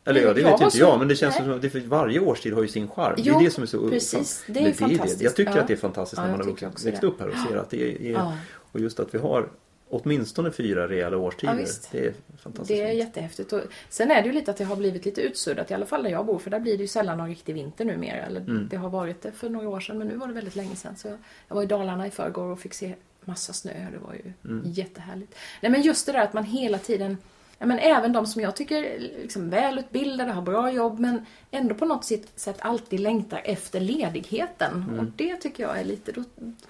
Eller 0.05 0.21
ja, 0.21 0.33
det 0.33 0.41
jag 0.41 0.51
vet 0.51 0.61
ju 0.61 0.65
inte 0.65 0.77
så- 0.77 0.83
jag. 0.83 0.99
Men 0.99 1.07
det 1.07 1.15
känns 1.15 1.35
nej. 1.35 1.43
som 1.43 1.53
att 1.53 1.61
det 1.61 1.75
varje 1.85 2.19
årstid 2.19 2.53
har 2.53 2.61
ju 2.61 2.67
sin 2.67 2.87
charm. 2.87 3.13
det 3.17 3.21
Ja, 3.21 3.39
är 3.39 3.43
det 3.43 3.51
som 3.51 3.63
är 3.63 3.67
så 3.67 3.89
precis. 3.89 4.43
Det 4.47 4.59
är 4.59 4.63
Eller 4.63 4.73
fantastiskt. 4.73 5.21
Jag 5.21 5.35
tycker 5.35 5.55
Ja. 5.55 5.61
att 5.61 5.67
det 5.67 5.73
är 5.73 5.77
fantastiskt 5.77 6.17
Ja, 6.21 6.23
när 6.27 6.37
man 6.37 6.47
har 6.47 6.53
växt 6.69 6.83
det. 7.01 7.03
upp 7.07 7.19
här 7.19 7.27
och 7.27 7.35
ser 7.49 7.57
att 7.57 7.69
det 7.69 8.11
är... 8.13 8.31
Och 8.71 8.79
just 8.79 8.99
att 8.99 9.13
vi 9.15 9.17
har 9.19 9.49
åtminstone 9.89 10.52
fyra 10.52 10.88
rejäla 10.88 11.17
årstider. 11.17 11.54
Ja, 11.60 11.65
det 11.91 12.06
är 12.08 12.13
fantastiskt. 12.43 12.67
Det 12.67 12.82
är 12.82 12.88
fint. 12.89 13.00
jättehäftigt. 13.00 13.54
Och 13.54 13.62
sen 13.89 14.12
är 14.12 14.21
det 14.21 14.28
ju 14.28 14.34
lite 14.34 14.52
att 14.52 14.58
det 14.58 14.63
har 14.63 14.76
blivit 14.76 15.06
lite 15.06 15.21
utsuddat, 15.21 15.71
i 15.71 15.73
alla 15.73 15.86
fall 15.86 16.04
där 16.04 16.10
jag 16.10 16.26
bor. 16.26 16.39
För 16.39 16.50
där 16.50 16.60
blir 16.60 16.78
det 16.78 16.82
ju 16.82 16.88
sällan 16.88 17.17
någon 17.17 17.30
riktig 17.30 17.54
vinter 17.54 17.86
numera. 17.86 18.26
Eller 18.26 18.41
Mm. 18.41 18.67
det 18.71 18.78
har 18.78 18.89
varit 18.89 19.21
det 19.21 19.32
för 19.32 19.50
några 19.50 19.69
år 19.69 19.80
sedan, 19.80 19.97
men 19.97 20.08
nu 20.08 20.15
var 20.15 20.28
det 20.28 20.34
väldigt 20.34 20.56
länge 20.56 20.76
sedan. 20.76 20.95
Så 20.95 21.08
jag 21.47 21.56
var 21.56 21.63
i 21.63 21.65
Dalarna 21.65 22.08
i 22.08 22.12
förrgår 22.12 22.43
och 22.52 22.60
fick 22.60 22.73
se 22.73 22.93
massa 23.26 23.54
snö. 23.54 23.71
Det 23.91 23.97
var 23.97 24.13
ju 24.13 24.34
Mm. 24.45 24.63
jättehärligt. 24.71 25.36
Nej 25.62 25.71
men 25.71 25.82
just 25.82 26.06
det 26.06 26.12
där 26.12 26.19
att 26.19 26.34
man 26.34 26.43
hela 26.43 26.78
tiden 26.78 27.17
men 27.60 27.80
även 27.80 28.13
de 28.13 28.26
som 28.28 28.41
jag 28.41 28.56
tycker 28.56 28.84
är 28.84 29.00
liksom 29.00 29.50
välutbildade, 29.50 30.32
har 30.32 30.41
bra 30.41 30.71
jobb 30.71 31.00
men 31.00 31.26
ändå 31.52 31.76
på 31.76 31.86
något 31.86 32.06
sätt, 32.06 32.28
sätt 32.36 32.56
alltid 32.60 33.00
längtar 33.00 33.41
efter 33.45 33.80
ledigheten. 33.80 34.86
Mm. 34.88 35.00
Och 35.00 35.06
det 35.15 35.36
tycker 35.36 35.63
jag 35.63 35.80
är 35.80 35.84
lite... 35.84 36.12
Då, 36.12 36.23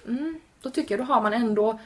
mm, 0.08 0.40
då 0.62 0.70
tycker 0.70 0.98
jag 0.98 1.06
då 1.06 1.12
har 1.14 1.20
man 1.22 1.32
ändå 1.32 1.78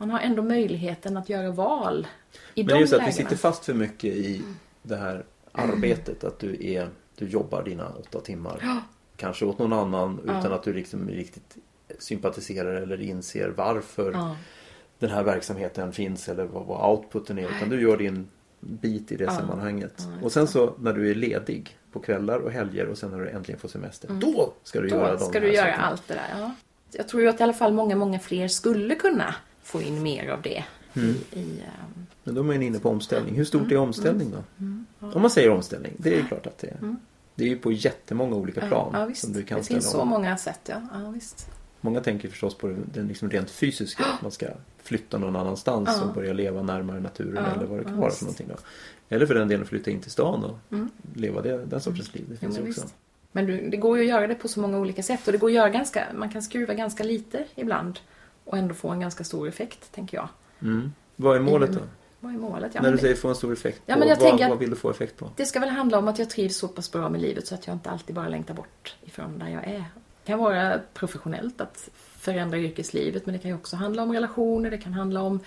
man 0.00 0.10
har 0.10 0.18
ändå 0.20 0.42
möjligheten 0.42 1.16
att 1.16 1.28
göra 1.28 1.50
val 1.50 2.06
i 2.54 2.62
Men 2.62 2.66
de 2.66 2.72
det 2.72 2.78
är 2.78 2.80
ju 2.80 2.86
så 2.86 2.94
att 2.96 3.00
vi 3.02 3.04
lägena. 3.06 3.16
sitter 3.28 3.36
fast 3.36 3.64
för 3.64 3.74
mycket 3.74 4.14
i 4.14 4.42
det 4.82 4.96
här 4.96 5.24
arbetet. 5.52 6.24
Att 6.24 6.38
du, 6.38 6.72
är, 6.72 6.88
du 7.16 7.28
jobbar 7.28 7.62
dina 7.62 7.88
åtta 7.88 8.20
timmar. 8.20 8.82
Kanske 9.16 9.44
åt 9.44 9.58
någon 9.58 9.72
annan 9.72 10.20
utan 10.24 10.52
att 10.52 10.62
du 10.62 10.72
liksom 10.72 11.08
riktigt 11.08 11.56
sympatiserar 11.98 12.74
eller 12.74 13.00
inser 13.00 13.48
varför 13.56 14.12
Ja. 14.12 14.36
den 14.98 15.10
här 15.10 15.22
verksamheten 15.22 15.92
finns 15.92 16.28
eller 16.28 16.44
vad, 16.44 16.66
vad 16.66 16.90
outputen 16.90 17.38
är. 17.38 17.48
Utan 17.56 17.68
du 17.68 17.82
gör 17.82 17.96
din 17.96 18.28
bit 18.60 19.12
i 19.12 19.16
det 19.16 19.30
sammanhanget. 19.30 20.02
och 20.22 20.32
sen 20.32 20.46
så 20.48 20.74
när 20.78 20.92
du 20.92 21.10
är 21.10 21.14
ledig 21.14 21.78
på 21.92 22.00
kvällar 22.00 22.38
och 22.38 22.50
helger 22.52 22.86
och 22.86 22.98
sen 22.98 23.10
när 23.10 23.18
du 23.20 23.28
äntligen 23.28 23.60
får 23.60 23.68
semester. 23.68 24.08
Då 24.20 24.52
ska 24.62 24.80
du 24.80 24.88
göra 24.88 25.00
Mm. 25.08 25.12
Då 25.18 25.24
de 25.24 25.30
ska 25.30 25.38
här 25.40 25.46
du 25.46 25.52
göra 25.54 25.66
sakerna. 25.66 25.86
allt 25.86 26.08
det 26.08 26.14
där. 26.14 26.40
Ja. 26.40 26.54
Jag 26.92 27.08
tror 27.08 27.22
ju 27.22 27.28
att 27.28 27.40
i 27.40 27.42
alla 27.42 27.52
fall 27.52 27.72
många, 27.72 27.96
många 27.96 28.18
fler 28.18 28.48
skulle 28.48 28.94
kunna 28.94 29.34
få 29.70 29.82
in 29.82 30.02
mer 30.02 30.28
av 30.28 30.42
det. 30.42 30.64
Mm. 30.94 31.14
I, 31.32 31.38
i, 31.40 31.60
Men 32.24 32.34
då 32.34 32.40
är 32.40 32.44
man 32.44 32.62
inne 32.62 32.78
på 32.78 32.88
omställning. 32.90 33.34
Hur 33.34 33.44
stort 33.44 33.62
är 33.62 33.66
Mm. 33.70 33.82
omställning 33.82 34.30
då? 34.30 34.66
Om 35.14 35.22
man 35.22 35.30
säger 35.30 35.50
omställning. 35.50 35.92
Det 35.96 36.18
är 36.18 36.22
klart 36.22 36.46
att 36.46 36.58
det 36.58 36.66
är. 36.66 36.96
Det 37.34 37.44
är 37.44 37.48
ju 37.48 37.58
på 37.58 37.72
jättemånga 37.72 38.36
olika 38.36 38.60
plan 38.60 38.88
Mm. 38.88 39.00
ja, 39.00 39.06
visst. 39.06 39.20
som 39.24 39.32
du 39.32 39.42
kan 39.42 39.58
det 39.58 39.64
finns 39.64 39.90
så 39.90 40.00
om. 40.00 40.08
många 40.08 40.36
sätt, 40.36 40.60
ja. 40.66 40.82
ja 41.04 41.10
visst. 41.10 41.50
Många 41.80 42.00
tänker 42.00 42.28
förstås 42.28 42.54
på 42.54 42.66
det- 42.68 42.76
den 42.94 43.08
liksom 43.08 43.30
rent 43.30 43.50
fysiska. 43.50 44.04
Att 44.04 44.22
man 44.22 44.30
ska 44.30 44.46
flytta 44.82 45.18
någon 45.18 45.36
annanstans 45.36 45.88
Ja. 45.92 46.02
och 46.02 46.14
börja 46.14 46.32
leva 46.32 46.62
närmare 46.62 47.00
naturen 47.00 47.44
Ja, 47.46 47.54
eller 47.56 47.66
vad 47.66 47.78
det 47.78 47.84
kan 47.84 47.94
ja, 47.94 48.00
vara 48.00 48.10
för 48.10 48.24
någonting. 48.24 48.46
Då. 48.48 48.54
Eller 49.08 49.26
för 49.26 49.34
den 49.34 49.48
delen 49.48 49.66
flytta 49.66 49.90
in 49.90 50.00
till 50.00 50.10
stan 50.10 50.44
och 50.44 50.58
leva 51.14 51.42
det, 51.42 51.64
den 51.64 51.80
sortens 51.80 52.14
liv. 52.14 52.24
Det 52.28 52.36
finns 52.36 52.56
men 52.56 52.64
ju 52.66 52.70
också. 52.70 52.82
visst. 52.82 52.94
Men 53.32 53.70
det 53.70 53.76
går 53.76 53.98
ju 53.98 54.02
att 54.04 54.08
göra 54.10 54.26
det 54.26 54.34
på 54.34 54.48
så 54.48 54.60
många 54.60 54.78
olika 54.78 55.02
sätt 55.02 55.26
och 55.26 55.32
det 55.32 55.38
går 55.38 55.48
att 55.48 55.54
göra 55.54 55.68
ganska, 55.68 56.04
man 56.14 56.30
kan 56.30 56.42
skruva 56.42 56.74
ganska 56.74 57.04
lite 57.04 57.44
ibland. 57.54 57.98
Och 58.50 58.58
ändå 58.58 58.74
få 58.74 58.88
en 58.88 59.00
ganska 59.00 59.24
stor 59.24 59.48
effekt, 59.48 59.92
tänker 59.92 60.16
jag. 60.16 60.28
Mm. 60.62 60.92
Vad 61.16 61.36
är 61.36 61.40
målet 61.40 61.72
då? 61.72 61.80
Vad 62.20 62.34
är 62.34 62.38
målet? 62.38 62.74
Ja, 62.74 62.82
När 62.82 62.92
du 62.92 62.98
säger 62.98 63.14
få 63.14 63.28
en 63.28 63.34
stor 63.34 63.52
effekt 63.52 63.82
Ja, 63.86 63.94
på, 63.94 64.00
men 64.00 64.08
jag 64.08 64.20
vad, 64.20 64.48
vad 64.48 64.58
vill 64.58 64.70
du 64.70 64.76
få 64.76 64.90
effekt 64.90 65.16
på? 65.16 65.30
Det 65.36 65.46
ska 65.46 65.60
väl 65.60 65.68
handla 65.68 65.98
om 65.98 66.08
att 66.08 66.18
jag 66.18 66.30
trivs 66.30 66.56
så 66.56 66.68
pass 66.68 66.92
bra 66.92 67.08
med 67.08 67.20
livet 67.20 67.46
så 67.46 67.54
att 67.54 67.66
jag 67.66 67.76
inte 67.76 67.90
alltid 67.90 68.16
bara 68.16 68.28
längtar 68.28 68.54
bort 68.54 68.96
ifrån 69.02 69.38
där 69.38 69.48
jag 69.48 69.64
är. 69.64 69.84
Det 70.24 70.26
kan 70.26 70.38
vara 70.38 70.80
professionellt 70.94 71.60
att 71.60 71.88
förändra 71.94 72.58
yrkeslivet 72.58 73.26
men 73.26 73.32
det 73.32 73.38
kan 73.38 73.50
ju 73.50 73.54
också 73.54 73.76
handla 73.76 74.02
om 74.02 74.12
relationer, 74.12 74.70
det 74.70 74.78
kan 74.78 74.92
handla 74.92 75.22
om 75.22 75.40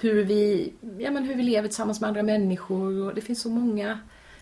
hur 0.00 0.24
vi, 0.24 0.72
ja, 0.98 1.10
men 1.10 1.24
hur 1.24 1.34
vi 1.34 1.42
lever 1.42 1.68
tillsammans 1.68 2.00
med 2.00 2.08
andra 2.08 2.22
människor. 2.22 3.02
Och 3.02 3.14
det 3.14 3.20
finns 3.20 3.40
så 3.40 3.48
många, 3.48 3.88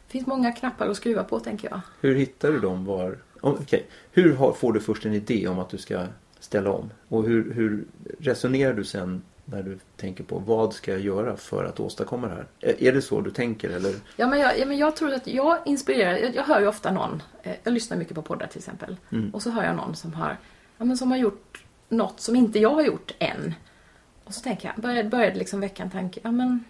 det 0.06 0.12
finns 0.12 0.26
många 0.26 0.52
knappar 0.52 0.88
att 0.88 0.96
skruva 0.96 1.24
på 1.24 1.40
tänker 1.40 1.68
jag. 1.70 1.80
Hur 2.00 2.14
hittar 2.14 2.52
du 2.52 2.60
dem? 2.60 2.84
Var... 2.84 3.18
Okej. 3.40 3.86
Hur 4.12 4.52
får 4.52 4.72
du 4.72 4.80
först 4.80 5.06
en 5.06 5.14
idé 5.14 5.48
om 5.48 5.58
att 5.58 5.70
du 5.70 5.78
ska 5.78 6.04
ställa 6.40 6.70
om? 6.70 6.90
Och 7.08 7.24
hur, 7.24 7.52
hur 7.52 7.84
resonerar 8.18 8.74
du 8.74 8.84
sen 8.84 9.22
när 9.44 9.62
du 9.62 9.78
tänker 9.96 10.24
på 10.24 10.38
vad 10.38 10.74
ska 10.74 10.90
jag 10.90 11.00
göra 11.00 11.36
för 11.36 11.64
att 11.64 11.80
åstadkomma 11.80 12.28
det 12.28 12.34
här? 12.34 12.74
Är, 12.78 12.92
det 12.92 13.02
så 13.02 13.20
du 13.20 13.30
tänker 13.30 13.70
eller? 13.70 13.94
Ja 14.16 14.26
men 14.26 14.38
jag, 14.38 14.58
ja, 14.58 14.66
men 14.66 14.78
jag 14.78 14.96
tror 14.96 15.12
att 15.12 15.26
jag 15.26 15.58
inspirerar, 15.64 16.16
jag, 16.16 16.34
jag 16.34 16.42
hör 16.42 16.60
ju 16.60 16.66
ofta 16.66 16.92
någon, 16.92 17.22
eh, 17.42 17.52
jag 17.62 17.72
lyssnar 17.72 17.96
mycket 17.96 18.14
på 18.14 18.22
poddar 18.22 18.46
till 18.46 18.58
exempel. 18.58 18.96
Mm. 19.12 19.30
Och 19.30 19.42
så 19.42 19.50
hör 19.50 19.64
jag 19.64 19.76
någon 19.76 19.96
som 19.96 20.14
har, 20.14 20.36
ja, 20.78 20.84
men 20.84 20.96
som 20.96 21.10
har 21.10 21.18
gjort 21.18 21.64
något 21.88 22.20
som 22.20 22.36
inte 22.36 22.58
jag 22.58 22.74
har 22.74 22.82
gjort 22.82 23.14
än. 23.18 23.54
Och 24.24 24.34
så 24.34 24.40
tänker 24.40 24.68
jag, 24.68 24.82
började, 24.82 25.08
började 25.08 25.38
liksom 25.38 25.60
väcka 25.60 25.82
en 25.82 25.90
tanke, 25.90 26.20
ja 26.22 26.30
men 26.30 26.64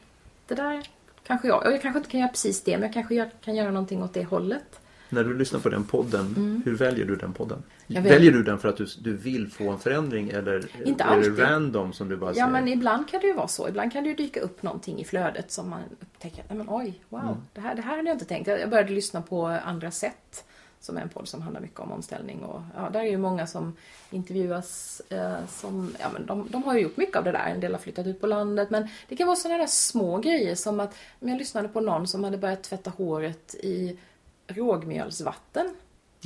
det 0.46 0.54
där 0.54 0.88
kanske 1.26 1.48
jag, 1.48 1.66
och 1.66 1.72
jag 1.72 1.82
kanske 1.82 1.98
inte 1.98 2.10
kan 2.10 2.20
göra 2.20 2.30
precis 2.30 2.62
det 2.62 2.72
men 2.72 2.82
jag 2.82 2.92
kanske 2.92 3.14
gör, 3.14 3.30
kan 3.44 3.56
göra 3.56 3.70
någonting 3.70 4.02
åt 4.02 4.14
det 4.14 4.24
hållet. 4.24 4.80
När 5.10 5.24
du 5.24 5.38
lyssnar 5.38 5.60
på 5.60 5.68
den 5.68 5.84
podden, 5.84 6.62
hur 6.64 6.74
väljer 6.76 7.04
du 7.06 7.16
den 7.16 7.32
podden? 7.32 7.62
Mm. 7.88 8.02
Väljer- 8.02 8.32
du 8.32 8.42
den 8.42 8.58
för 8.58 8.68
att 8.68 8.76
du, 8.76 8.86
du 9.00 9.16
vill 9.16 9.50
få 9.50 9.70
en 9.70 9.78
förändring 9.78 10.28
eller 10.30 10.66
Inte 10.84 11.04
är 11.04 11.08
alltid. 11.08 11.32
det 11.32 11.42
random 11.44 11.92
som 11.92 12.08
du 12.08 12.16
bara 12.16 12.30
Ja 12.30 12.34
säger? 12.34 12.48
men 12.48 12.68
ibland 12.68 13.08
kan 13.08 13.20
det 13.20 13.26
ju 13.26 13.32
vara 13.32 13.48
så, 13.48 13.68
ibland 13.68 13.92
kan 13.92 14.02
det 14.02 14.08
ju 14.10 14.14
dyka 14.16 14.40
upp 14.40 14.62
någonting 14.62 15.00
i 15.00 15.04
flödet 15.04 15.50
som 15.52 15.68
man 15.70 15.80
upptäcker, 16.00 16.44
nej 16.48 16.58
men 16.58 16.66
oj, 16.70 17.00
wow, 17.08 17.20
Mm. 17.22 17.34
det, 17.54 17.60
här, 17.60 17.74
det 17.74 17.82
här 17.82 17.96
hade 17.96 18.08
jag 18.08 18.14
inte 18.14 18.24
tänkt. 18.24 18.46
Jag 18.48 18.70
började 18.70 18.92
lyssna 18.92 19.22
på 19.22 19.46
Andra 19.46 19.90
sätt 19.90 20.44
som 20.80 20.96
är 20.96 21.00
en 21.02 21.08
podd 21.08 21.28
som 21.28 21.42
handlar 21.42 21.60
mycket 21.60 21.80
om 21.80 21.92
omställning 21.92 22.38
och 22.42 22.60
ja, 22.76 22.90
där 22.92 23.00
är 23.00 23.04
ju 23.04 23.18
många 23.18 23.46
som 23.46 23.76
intervjuas 24.10 25.02
eh, 25.08 25.34
som, 25.48 25.94
ja 26.00 26.06
men 26.12 26.26
de, 26.26 26.46
de 26.50 26.62
har 26.62 26.74
ju 26.74 26.80
gjort 26.80 26.96
mycket 26.96 27.16
av 27.16 27.24
det 27.24 27.32
där, 27.32 27.46
en 27.54 27.60
del 27.60 27.72
har 27.72 27.78
flyttat 27.78 28.06
ut 28.06 28.20
på 28.20 28.26
landet 28.26 28.70
men 28.70 28.88
det 29.08 29.16
kan 29.16 29.26
vara 29.26 29.36
sådana 29.36 29.58
där 29.58 29.66
små 29.66 30.18
grejer 30.18 30.54
som 30.54 30.80
att, 30.80 30.94
jag 31.20 31.38
lyssnade 31.38 31.68
på 31.68 31.80
någon 31.80 32.06
som 32.08 32.24
hade 32.24 32.38
börjat 32.38 32.62
tvätta 32.62 32.90
håret 32.90 33.54
i 33.54 33.98
rågmjölsvatten 34.48 35.74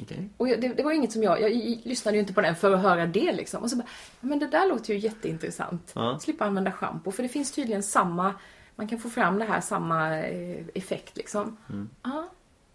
Okej. 0.03 0.29
och 0.37 0.49
jag- 0.49 0.61
det, 0.61 0.69
det 0.69 0.83
var 0.83 0.93
inget 0.93 1.13
som 1.13 1.23
jag, 1.23 1.41
jag, 1.41 1.51
lyssnade 1.85 2.17
ju 2.17 2.21
inte 2.21 2.33
på 2.33 2.41
den 2.41 2.57
för 2.57 2.73
att 2.73 2.83
höra 2.83 3.07
det 3.07 3.33
liksom. 3.33 3.63
Och 3.63 3.71
så 3.71 3.77
bara, 3.77 3.87
men 4.21 4.39
det 4.39 4.47
där 4.47 4.69
låter 4.69 4.95
ju 4.95 4.99
jätteintressant. 5.01 5.93
Ja. 5.95 6.19
Slippa 6.23 6.45
använda 6.45 6.73
schampo, 6.73 7.11
för 7.11 7.23
det 7.23 7.29
finns 7.29 7.53
tydligen 7.53 7.83
samma, 7.83 8.35
man 8.77 8.89
kan 8.89 8.99
få 8.99 9.11
fram 9.11 9.39
det 9.39 9.45
här 9.45 9.61
samma 9.61 10.19
eh, 10.21 10.65
effekt 10.75 11.17
liksom. 11.17 11.57
Ja, 12.03 12.29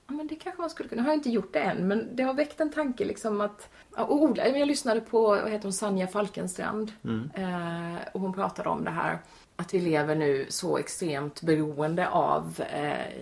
ja, 0.07 0.13
men 0.13 0.27
det 0.27 0.35
kanske 0.35 0.61
man 0.61 0.69
skulle 0.69 0.89
kunna, 0.89 1.01
nu 1.01 1.07
har 1.07 1.13
jag 1.13 1.19
inte 1.19 1.29
gjort 1.29 1.53
det 1.53 1.59
än, 1.59 1.87
men 1.87 2.15
det 2.15 2.23
har 2.23 2.33
väckt 2.33 2.59
en 2.61 2.71
tanke 2.71 3.05
liksom 3.05 3.41
att, 3.41 3.69
och 3.91 4.21
odla, 4.21 4.47
jag 4.47 4.67
lyssnade 4.67 5.01
på, 5.01 5.21
vad 5.21 5.51
heter 5.51 5.63
hon, 5.63 5.73
Sanja 5.73 6.07
Falkenstrand. 6.07 6.91
Eh, 7.35 7.95
och 8.13 8.21
hon 8.21 8.33
pratade 8.33 8.69
om 8.69 8.83
det 8.83 8.91
här 8.91 9.19
att 9.55 9.73
vi 9.73 9.79
lever 9.79 10.15
nu 10.15 10.45
så 10.49 10.77
extremt 10.77 11.41
beroende 11.41 12.07
av 12.09 12.61
eh, 12.73 13.13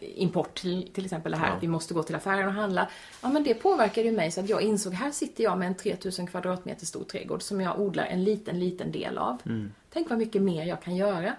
import 0.00 0.54
till, 0.60 0.88
till 0.92 1.04
exempel 1.04 1.32
det 1.32 1.38
här 1.38 1.48
Ja. 1.48 1.54
att 1.56 1.62
vi 1.62 1.68
måste 1.68 1.94
gå 1.94 2.02
till 2.02 2.14
affären 2.14 2.46
och 2.46 2.52
handla. 2.52 2.88
Ja 3.22 3.28
men 3.28 3.42
det 3.44 3.54
påverkade 3.54 4.06
ju 4.08 4.12
mig 4.16 4.30
så 4.30 4.40
att 4.40 4.48
jag 4.48 4.62
insåg, 4.62 4.92
här 4.92 5.10
sitter 5.10 5.44
jag 5.44 5.58
med 5.58 5.68
en 5.68 5.74
3000 5.74 6.26
kvadratmeter 6.26 6.86
stor 6.86 7.04
trädgård 7.04 7.42
som 7.42 7.60
jag 7.60 7.80
odlar 7.80 8.04
en 8.04 8.24
liten, 8.24 8.58
liten 8.60 8.92
del 8.92 9.18
av. 9.18 9.38
Tänk 9.92 10.10
vad 10.10 10.18
mycket 10.18 10.42
mer 10.42 10.64
jag 10.64 10.82
kan 10.82 10.96
göra. 10.96 11.32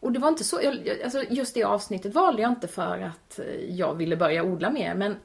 Och 0.00 0.12
det 0.12 0.18
var 0.18 0.28
inte 0.28 0.44
så, 0.44 0.60
jag, 0.62 1.00
alltså 1.04 1.22
just 1.30 1.54
det 1.54 1.64
avsnittet 1.64 2.14
valde 2.14 2.42
jag 2.42 2.50
inte 2.50 2.68
för 2.68 2.98
att 2.98 3.38
eh, 3.38 3.44
jag 3.74 3.94
ville 3.94 4.16
börja 4.16 4.44
odla 4.44 4.70
mer 4.70 4.94
men 4.94 5.16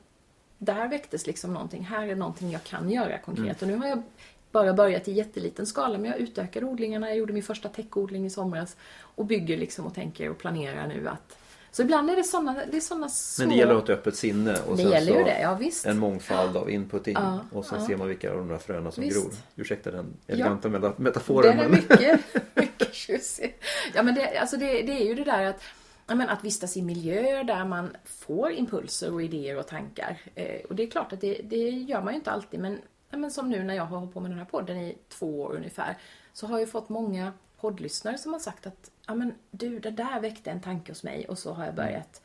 där 0.58 0.88
väcktes 0.88 1.28
liksom 1.28 1.54
någonting, 1.54 1.84
här 1.86 2.08
är 2.08 2.16
någonting 2.16 2.52
jag 2.52 2.64
kan 2.64 2.90
göra 2.92 3.18
konkret. 3.18 3.62
Och 3.62 3.68
nu 3.68 3.76
har 3.78 3.88
jag 3.88 4.04
bara 4.52 4.74
börjat 4.74 5.08
i 5.08 5.12
jätteliten 5.12 5.66
skala 5.66 5.98
men 5.98 6.12
jag 6.12 6.20
utökade 6.20 6.66
odlingarna, 6.66 7.08
jag 7.08 7.18
gjorde 7.18 7.34
min 7.34 7.44
första 7.44 7.70
täckodling 7.70 8.26
i 8.26 8.30
somras 8.30 8.78
och 9.02 9.26
bygger 9.26 9.58
liksom 9.58 9.86
och 9.86 9.94
tänker 9.96 10.30
och 10.30 10.38
planerar 10.38 10.88
nu 10.88 11.08
att 11.08 11.38
så 11.72 11.82
ibland 11.82 12.10
är 12.10 12.16
det 12.16 12.24
såna, 12.24 12.56
det 12.72 12.78
är 12.78 12.82
såna 12.82 13.10
små... 13.10 13.44
Men 13.46 13.50
det 13.50 13.60
gäller 13.60 13.76
att 13.76 13.88
ha 13.88 13.94
ett 13.94 14.00
öppet 14.00 14.16
sinne 14.16 14.58
och 14.68 14.78
Det 14.78 14.84
sen 14.84 15.06
så 15.06 15.14
det, 15.14 15.40
ja 15.42 15.54
visst. 15.56 15.86
en 15.86 15.98
mångfald 16.00 16.58
av 16.58 16.70
input 16.70 17.08
in 17.08 17.14
Ja, 17.20 17.40
och 17.52 17.66
sen 17.66 17.80
ja. 17.82 17.88
ser 17.88 17.98
man 17.98 18.08
vilka 18.08 18.32
av 18.32 18.38
de 18.38 18.48
där 18.48 18.58
fröna 18.58 18.92
som 18.92 19.04
Visst. 19.04 19.22
gror. 19.22 19.32
Ursäkta 19.56 19.92
den 19.92 20.14
eleganta 20.28 20.70
meta- 20.70 20.94
metaforen. 20.98 21.58
Den 21.58 21.66
är 21.66 21.70
men- 21.70 21.72
mycket, 21.72 22.22
mycket 22.56 22.94
tjusig. 22.94 23.56
Ja 23.94 24.04
men 24.04 24.16
det, 24.16 24.38
alltså 24.38 24.58
det, 24.58 24.66
det 24.82 24.92
är 25.02 25.06
ju 25.06 25.16
det 25.16 25.24
där 25.24 25.46
att, 25.46 25.62
ja, 26.08 26.16
men 26.16 26.30
att 26.30 26.44
vistas 26.44 26.78
i 26.78 26.82
miljöer 26.82 27.44
där 27.44 27.66
man 27.66 27.98
får 28.06 28.52
impulser 28.52 29.14
och 29.14 29.22
idéer 29.24 29.58
och 29.60 29.68
tankar. 29.68 30.18
Eh, 30.36 30.62
och 30.70 30.76
det 30.76 30.84
är 30.84 30.88
klart 30.90 31.14
att 31.14 31.22
det, 31.22 31.42
det 31.44 31.70
gör 31.70 32.02
man 32.02 32.14
ju 32.14 32.18
inte 32.18 32.32
alltid 32.32 32.60
men, 32.60 32.78
ja, 33.12 33.18
men 33.18 33.32
som 33.32 33.50
nu 33.50 33.64
när 33.64 33.74
jag 33.74 33.84
har 33.86 33.98
hållit 34.00 34.14
på 34.14 34.20
med 34.20 34.32
den 34.32 34.38
här 34.38 34.46
podden 34.46 34.78
i 34.78 34.98
två 35.10 35.42
år 35.42 35.56
ungefär 35.56 35.98
så 36.34 36.48
har 36.48 36.54
jag 36.54 36.60
ju 36.66 36.72
fått 36.72 36.90
många 36.90 37.34
poddlyssnare 37.62 38.18
som 38.18 38.34
har 38.34 38.40
sagt 38.40 38.68
att 38.68 38.92
ja 39.10 39.16
men 39.16 39.34
du, 39.52 39.80
det 39.80 39.92
där 39.92 40.20
väckte 40.20 40.52
en 40.52 40.62
tanke 40.62 40.92
hos 40.92 41.04
mig 41.04 41.28
och 41.28 41.38
så 41.38 41.54
har 41.54 41.66
jag 41.66 41.76
börjat. 41.76 42.22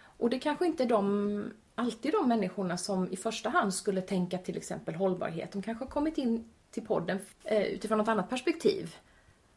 Och 0.00 0.30
det 0.30 0.38
kanske 0.38 0.66
inte 0.66 0.82
är 0.82 0.88
de, 0.88 1.52
alltid 1.74 2.12
de 2.12 2.28
människorna 2.28 2.76
som 2.76 3.12
i 3.12 3.16
första 3.16 3.50
hand 3.50 3.74
skulle 3.74 4.00
tänka 4.00 4.38
till 4.38 4.56
exempel 4.56 4.94
hållbarhet. 4.94 5.52
De 5.52 5.62
kanske 5.62 5.84
har 5.84 5.90
kommit 5.90 6.18
in 6.18 6.44
till 6.70 6.86
podden 6.86 7.18
eh, 7.44 7.62
utifrån 7.62 7.98
något 7.98 8.08
annat 8.08 8.30
perspektiv. 8.30 8.94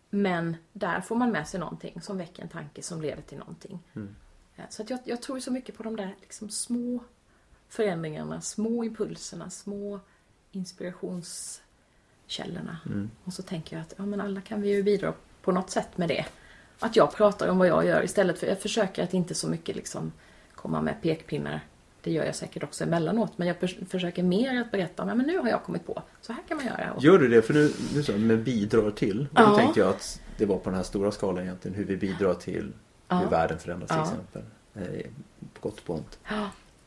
Men 0.09 0.55
där 0.73 1.01
får 1.01 1.15
man 1.15 1.31
med 1.31 1.47
sig 1.47 1.59
någonting 1.59 2.01
som 2.01 2.17
väcker 2.17 2.43
en 2.43 2.49
tanke 2.49 2.81
som 2.81 3.01
leder 3.01 3.21
till 3.21 3.37
någonting. 3.37 3.79
Eh, 4.55 4.63
Så 4.69 4.81
att 4.81 4.89
jag, 4.89 4.99
jag 5.03 5.21
tror 5.21 5.39
så 5.39 5.51
mycket 5.51 5.77
på 5.77 5.83
de 5.83 5.95
där 5.95 6.15
liksom 6.21 6.49
små 6.49 6.99
förändringarna, 7.69 8.41
små 8.41 8.83
impulserna, 8.83 9.49
små 9.49 9.99
inspirationskällorna. 10.51 12.77
Och 13.23 13.33
så 13.33 13.43
tänker 13.43 13.75
jag 13.75 13.83
att 13.83 13.93
ja, 13.97 14.05
men 14.05 14.21
alla 14.21 14.41
kan 14.41 14.61
vi 14.61 14.69
ju 14.69 14.83
bidra 14.83 15.13
på 15.41 15.51
något 15.51 15.69
sätt 15.69 15.97
med 15.97 16.09
det. 16.09 16.25
Att 16.81 16.95
jag 16.95 17.13
pratar 17.15 17.47
om 17.47 17.57
vad 17.57 17.67
jag 17.67 17.85
gör 17.85 18.03
istället 18.03 18.39
för 18.39 18.47
jag 18.47 18.59
försöker 18.59 19.03
att 19.03 19.13
inte 19.13 19.35
så 19.35 19.47
mycket 19.49 19.75
liksom 19.75 20.11
komma 20.55 20.81
med 20.81 21.01
pekpinnar. 21.01 21.59
Det 22.03 22.11
gör 22.11 22.25
jag 22.25 22.35
säkert 22.35 22.63
också 22.63 22.83
emellanåt 22.83 23.31
men 23.35 23.47
jag 23.47 23.57
förs- 23.57 23.77
försöker 23.89 24.23
mer 24.23 24.61
att 24.61 24.71
berätta 24.71 25.05
men 25.05 25.17
nu 25.17 25.37
har 25.37 25.49
jag 25.49 25.63
kommit 25.63 25.85
på. 25.87 26.03
Så 26.21 26.33
här 26.33 26.41
kan 26.47 26.57
man 26.57 26.65
göra. 26.65 26.93
Och, 26.93 27.03
Gör 27.03 27.19
du 27.19 27.27
det? 27.27 27.41
För 27.41 27.53
nu, 27.53 27.71
nu 27.95 28.01
du 28.01 28.17
med 28.17 28.43
bidrar 28.43 28.91
till. 28.91 29.19
Och 29.31 29.35
då 29.35 29.41
Ja. 29.43 29.57
tänkte 29.57 29.79
jag 29.79 29.89
att 29.89 30.21
det 30.37 30.45
var 30.45 30.57
på 30.57 30.69
den 30.69 30.77
här 30.77 30.83
stora 30.83 31.11
skalan 31.11 31.43
egentligen. 31.43 31.77
Hur 31.77 31.85
vi 31.85 31.97
bidrar 31.97 32.33
till 32.33 32.73
Ja. 33.07 33.15
hur 33.17 33.27
världen 33.27 33.59
förändras 33.59 33.89
till 33.89 33.97
Ja. 33.97 34.03
exempel. 34.03 34.41
Eh, 34.75 35.05
På 35.53 35.69
gott 35.69 35.79
och 35.79 35.85
på 35.85 35.93
ont. 35.93 36.19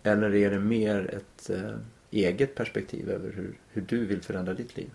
Eller 0.03 0.34
är 0.34 0.51
det 0.51 0.59
mer 0.59 1.14
ett 1.14 1.51
eh, 1.51 1.70
eget 2.15 2.55
perspektiv 2.55 3.11
över 3.11 3.33
hur, 3.33 3.59
hur 3.73 3.83
du 3.83 4.07
vill 4.07 4.23
förändra 4.23 4.55
ditt 4.55 4.77
liv? 4.77 4.91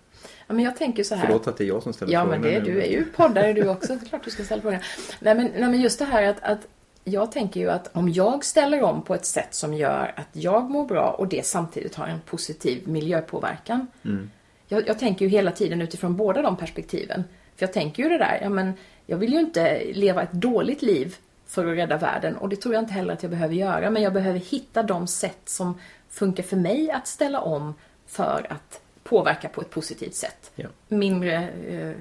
ja, 0.48 0.54
men 0.54 0.66
jag 0.66 0.76
tänker 0.76 1.04
så 1.04 1.16
här. 1.16 1.26
Förlåt 1.26 1.48
att 1.48 1.58
det 1.58 1.64
är 1.64 1.68
jag 1.68 1.84
som 1.84 1.94
ställer 1.94 2.14
Ja 2.14 2.22
frågorna 2.22 2.42
men 2.42 2.52
det, 2.52 2.60
nu, 2.60 2.74
du 2.74 2.82
är 2.82 2.90
ju 2.90 3.06
poddare 3.06 3.54
du 3.54 3.70
också, 3.70 3.96
det 3.96 4.06
är 4.06 4.06
klart 4.06 4.24
du 4.24 4.32
ska 4.32 4.44
ställa 4.44 4.62
frågan. 4.62 4.80
Nej 5.20 5.36
men, 5.36 5.46
nej 5.46 5.70
men 5.70 5.82
just 5.82 6.00
det 6.00 6.06
här 6.06 6.24
att, 6.24 6.44
att 6.44 6.68
jag 7.04 7.32
tänker 7.32 7.60
ju 7.60 7.70
att 7.70 7.90
om 7.94 8.10
jag 8.10 8.46
ställer 8.46 8.84
om 8.84 9.02
på 9.02 9.16
ett 9.16 9.26
sätt 9.26 9.54
som 9.54 9.74
gör 9.74 10.14
att 10.16 10.28
jag 10.32 10.70
mår 10.70 10.86
bra 10.86 11.12
och 11.12 11.28
det 11.28 11.46
samtidigt 11.46 11.96
har 11.96 12.08
en 12.08 12.20
positiv 12.20 12.88
miljöpåverkan. 12.88 13.88
Mm. 14.06 14.30
Jag, 14.68 14.88
jag 14.88 15.00
tänker 15.00 15.26
ju 15.26 15.32
hela 15.32 15.52
tiden 15.52 15.82
utifrån 15.82 16.16
båda 16.16 16.42
de 16.42 16.58
perspektiven. 16.58 17.24
För 17.56 17.66
jag 17.66 17.74
tänker 17.74 18.04
ju 18.04 18.10
det 18.10 18.18
där, 18.18 18.40
ja 18.42 18.50
men 18.50 18.74
jag 19.06 19.18
vill 19.18 19.34
ju 19.34 19.40
inte 19.40 19.84
leva 19.94 20.24
ett 20.24 20.32
dåligt 20.32 20.82
liv 20.82 21.16
för 21.48 21.66
att 21.66 21.78
rädda 21.78 21.98
världen 21.98 22.36
och 22.36 22.50
det 22.50 22.56
tror 22.56 22.74
jag 22.74 22.82
inte 22.82 22.94
heller 22.94 23.14
att 23.14 23.24
jag 23.24 23.30
behöver 23.30 23.56
göra. 23.56 23.90
Men 23.90 24.04
jag 24.04 24.14
behöver 24.14 24.40
hitta 24.40 24.84
de 24.84 25.08
sätt 25.08 25.42
som 25.46 25.80
funkar 26.20 26.44
för 26.44 26.58
mig 26.58 26.92
att 26.92 27.08
ställa 27.08 27.42
om 27.42 27.74
för 28.08 28.48
att 28.50 28.82
påverka 29.04 29.50
på 29.50 29.62
ett 29.62 29.70
positivt 29.70 30.16
sätt. 30.16 30.52
Ja. 30.56 30.68
Mindre 30.88 31.50
eh, 31.50 31.96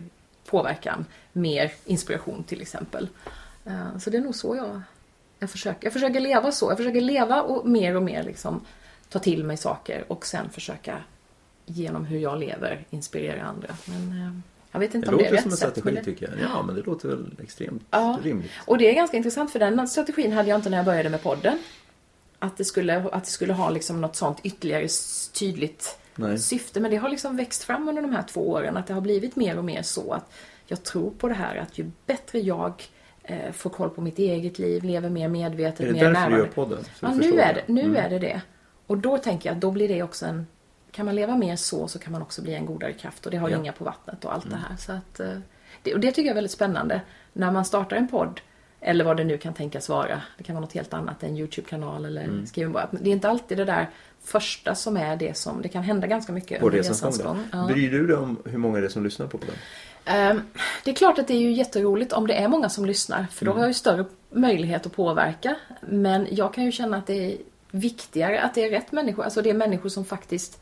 påverkan, 0.46 1.04
mer 1.32 1.72
inspiration 1.84 2.44
till 2.44 2.60
exempel. 2.60 3.08
Eh, 3.66 3.98
så 3.98 4.10
det 4.10 4.16
är 4.16 4.20
nog 4.20 4.34
så 4.34 4.56
jag, 4.56 4.80
jag 5.38 5.50
försöker. 5.50 5.86
Jag 5.86 5.92
försöker 5.92 6.20
leva 6.20 6.52
så. 6.52 6.70
Jag 6.70 6.76
försöker 6.76 7.00
leva 7.00 7.42
och 7.42 7.66
mer 7.68 7.96
och 7.96 8.02
mer 8.02 8.22
liksom 8.22 8.64
ta 9.08 9.18
till 9.18 9.44
mig 9.44 9.56
saker 9.56 10.04
och 10.08 10.26
sen 10.26 10.50
försöka 10.50 10.98
genom 11.66 12.04
hur 12.04 12.18
jag 12.18 12.38
lever 12.40 12.86
inspirera 12.90 13.42
andra. 13.42 13.68
Men 13.84 14.12
eh, 14.12 14.38
jag 14.72 14.80
vet 14.80 14.94
inte 14.94 15.08
Det 15.10 15.14
om 15.16 15.18
det 15.18 15.26
är 15.26 15.30
låter 15.30 15.34
rätt 15.36 15.42
som 15.42 15.50
en 15.50 15.56
sätt. 15.56 15.70
strategi 15.70 15.96
det- 15.96 16.04
tycker 16.04 16.28
jag. 16.28 16.50
Ja, 16.50 16.62
men 16.62 16.74
det 16.74 16.82
låter 16.82 17.08
väl 17.08 17.34
extremt 17.42 17.82
Ja. 17.90 18.18
rimligt. 18.22 18.50
Och 18.66 18.78
det 18.78 18.90
är 18.90 18.94
ganska 18.94 19.16
intressant 19.16 19.52
för 19.52 19.58
den 19.58 19.88
strategin 19.88 20.32
hade 20.32 20.48
jag 20.48 20.58
inte 20.58 20.70
när 20.70 20.76
jag 20.76 20.86
började 20.86 21.08
med 21.10 21.22
podden. 21.22 21.58
Att 22.38 22.56
det 22.56 22.64
skulle, 22.64 22.96
att 23.12 23.24
det 23.24 23.30
skulle 23.30 23.52
ha 23.52 23.70
liksom 23.70 24.00
något 24.00 24.16
sånt 24.16 24.38
ytterligare 24.42 24.88
tydligt 25.34 25.98
Nej. 26.14 26.38
syfte. 26.38 26.80
Men 26.80 26.90
det 26.90 26.96
har 26.96 27.08
liksom 27.08 27.36
växt 27.36 27.62
fram 27.64 27.88
under 27.88 28.02
de 28.02 28.12
här 28.12 28.22
två 28.22 28.48
åren. 28.50 28.76
Att 28.76 28.86
det 28.86 28.94
har 28.94 29.00
blivit 29.00 29.36
mer 29.36 29.58
och 29.58 29.64
mer 29.64 29.82
så 29.82 30.12
att 30.12 30.32
jag 30.66 30.82
tror 30.84 31.10
på 31.10 31.28
det 31.28 31.34
här 31.34 31.56
att 31.56 31.78
ju 31.78 31.90
bättre 32.06 32.38
jag 32.40 32.82
eh, 33.22 33.52
får 33.52 33.70
koll 33.70 33.90
på 33.90 34.00
mitt 34.00 34.18
eget 34.18 34.58
liv, 34.58 34.84
lever 34.84 35.10
mer 35.10 35.28
medvetet, 35.28 35.80
Är 35.80 35.84
det 35.86 35.92
mer 35.92 35.98
därför 36.00 36.08
du 36.14 36.20
närvarande. 36.20 36.38
gör 36.38 36.52
podden? 36.54 36.78
Ja, 37.00 37.14
nu 37.14 37.40
är, 37.40 37.54
det, 37.54 37.62
nu 37.72 37.80
Mm. 37.82 37.96
är 37.96 38.10
det 38.10 38.18
det. 38.18 38.40
Och 38.86 38.98
då 38.98 39.18
tänker 39.18 39.48
jag 39.48 39.54
att 39.54 39.60
då 39.60 39.70
blir 39.70 39.88
det 39.88 40.02
också 40.02 40.26
en 40.26 40.46
kan 40.90 41.06
man 41.06 41.14
leva 41.14 41.36
mer 41.36 41.56
så 41.56 41.88
så 41.88 41.98
kan 41.98 42.12
man 42.12 42.22
också 42.22 42.42
bli 42.42 42.54
en 42.54 42.66
godare 42.66 42.92
kraft 42.92 43.24
och 43.26 43.30
det 43.32 43.36
har 43.38 43.48
Ja. 43.48 43.56
ringar 43.56 43.72
på 43.72 43.84
vattnet 43.84 44.24
och 44.24 44.34
allt 44.34 44.50
det 44.50 44.56
här. 44.68 44.76
Så 44.76 44.92
att, 44.92 45.20
eh, 45.20 45.38
det, 45.82 45.94
och 45.94 46.00
det 46.00 46.08
tycker 46.08 46.22
jag 46.22 46.30
är 46.30 46.34
väldigt 46.34 46.50
spännande. 46.52 47.00
När 47.32 47.50
man 47.52 47.64
startar 47.64 47.96
en 47.96 48.08
podd 48.08 48.40
eller 48.80 49.04
vad 49.04 49.16
det 49.16 49.24
nu 49.24 49.38
kan 49.38 49.54
tänkas 49.54 49.88
vara. 49.88 50.22
Det 50.38 50.44
kan 50.44 50.54
vara 50.54 50.60
något 50.64 50.72
helt 50.72 50.94
annat, 50.94 51.22
en 51.22 51.36
YouTube-kanal 51.36 52.04
eller 52.04 52.24
Mm. 52.24 52.46
skriven 52.46 52.72
bara. 52.72 52.88
Det 52.92 53.10
är 53.10 53.12
inte 53.12 53.28
alltid 53.28 53.58
det 53.58 53.64
där 53.64 53.88
första 54.24 54.74
som 54.74 54.96
är 54.96 55.16
det 55.16 55.36
som, 55.36 55.62
det 55.62 55.68
kan 55.68 55.82
hända 55.82 56.06
ganska 56.06 56.32
mycket 56.32 56.62
under 56.62 56.78
resans 56.78 57.22
gång. 57.22 57.44
Ja. 57.52 57.66
Bryr 57.66 57.90
du 57.90 58.06
dig 58.06 58.16
om 58.16 58.36
hur 58.44 58.58
många 58.58 58.80
det 58.80 58.86
är 58.86 58.88
som 58.90 59.04
lyssnar 59.04 59.26
på 59.26 59.38
podden? 59.38 59.54
Ehm, 60.04 60.40
Det 60.84 60.90
är 60.90 60.94
klart 60.94 61.18
att 61.18 61.26
det 61.28 61.34
är 61.34 61.40
ju 61.40 61.52
jätteroligt 61.52 62.12
om 62.12 62.26
det 62.26 62.34
är 62.34 62.48
många 62.48 62.68
som 62.68 62.86
lyssnar, 62.86 63.26
för 63.32 63.44
då 63.46 63.52
har 63.52 63.58
jag 63.60 63.68
ju 63.68 63.74
större 63.74 64.04
möjlighet 64.30 64.86
att 64.86 64.92
påverka. 64.96 65.56
Men 65.80 66.26
jag 66.30 66.54
kan 66.54 66.64
ju 66.64 66.72
känna 66.72 66.96
att 66.96 67.06
det 67.06 67.32
är 67.32 67.36
viktigare 67.70 68.40
att 68.42 68.54
det 68.54 68.64
är 68.64 68.70
rätt 68.70 68.92
människor, 68.92 69.24
alltså 69.24 69.42
det 69.42 69.50
är 69.50 69.54
människor 69.54 69.88
som 69.88 70.04
faktiskt 70.04 70.60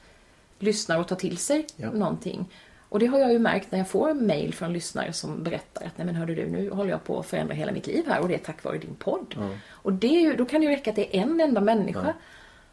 lyssnar 0.59 0.99
och 1.01 1.09
tar 1.09 1.17
till 1.17 1.37
sig 1.39 1.67
Ja. 1.77 1.91
någonting. 1.93 2.47
Och 2.89 2.99
det 2.99 3.07
har 3.07 3.19
jag 3.19 3.33
ju 3.33 3.39
märkt 3.39 3.73
när 3.73 3.79
jag 3.79 3.89
får 3.89 4.15
mail 4.15 4.55
från 4.55 4.73
lyssnare 4.73 5.13
som 5.13 5.43
berättar 5.43 5.87
att 5.87 5.93
nej 5.99 6.07
men 6.07 6.15
hörde 6.15 6.35
du, 6.35 6.47
nu 6.47 6.71
håller 6.71 6.91
jag 6.91 7.05
på 7.05 7.19
att 7.21 7.27
förändra 7.27 7.55
hela 7.55 7.73
mitt 7.73 7.87
liv 7.87 8.05
här 8.09 8.21
och 8.21 8.29
det 8.29 8.35
är 8.35 8.39
tack 8.39 8.65
vare 8.65 8.79
din 8.79 8.95
podd. 8.99 9.35
Och 9.71 9.93
det 9.93 10.07
är 10.17 10.21
ju, 10.21 10.37
då 10.37 10.45
kan 10.45 10.61
det 10.61 10.67
ju 10.67 10.73
räcka 10.73 10.91
att 10.91 10.97
det 10.97 11.17
är 11.17 11.23
en 11.23 11.41
enda 11.41 11.61
människa 11.61 12.15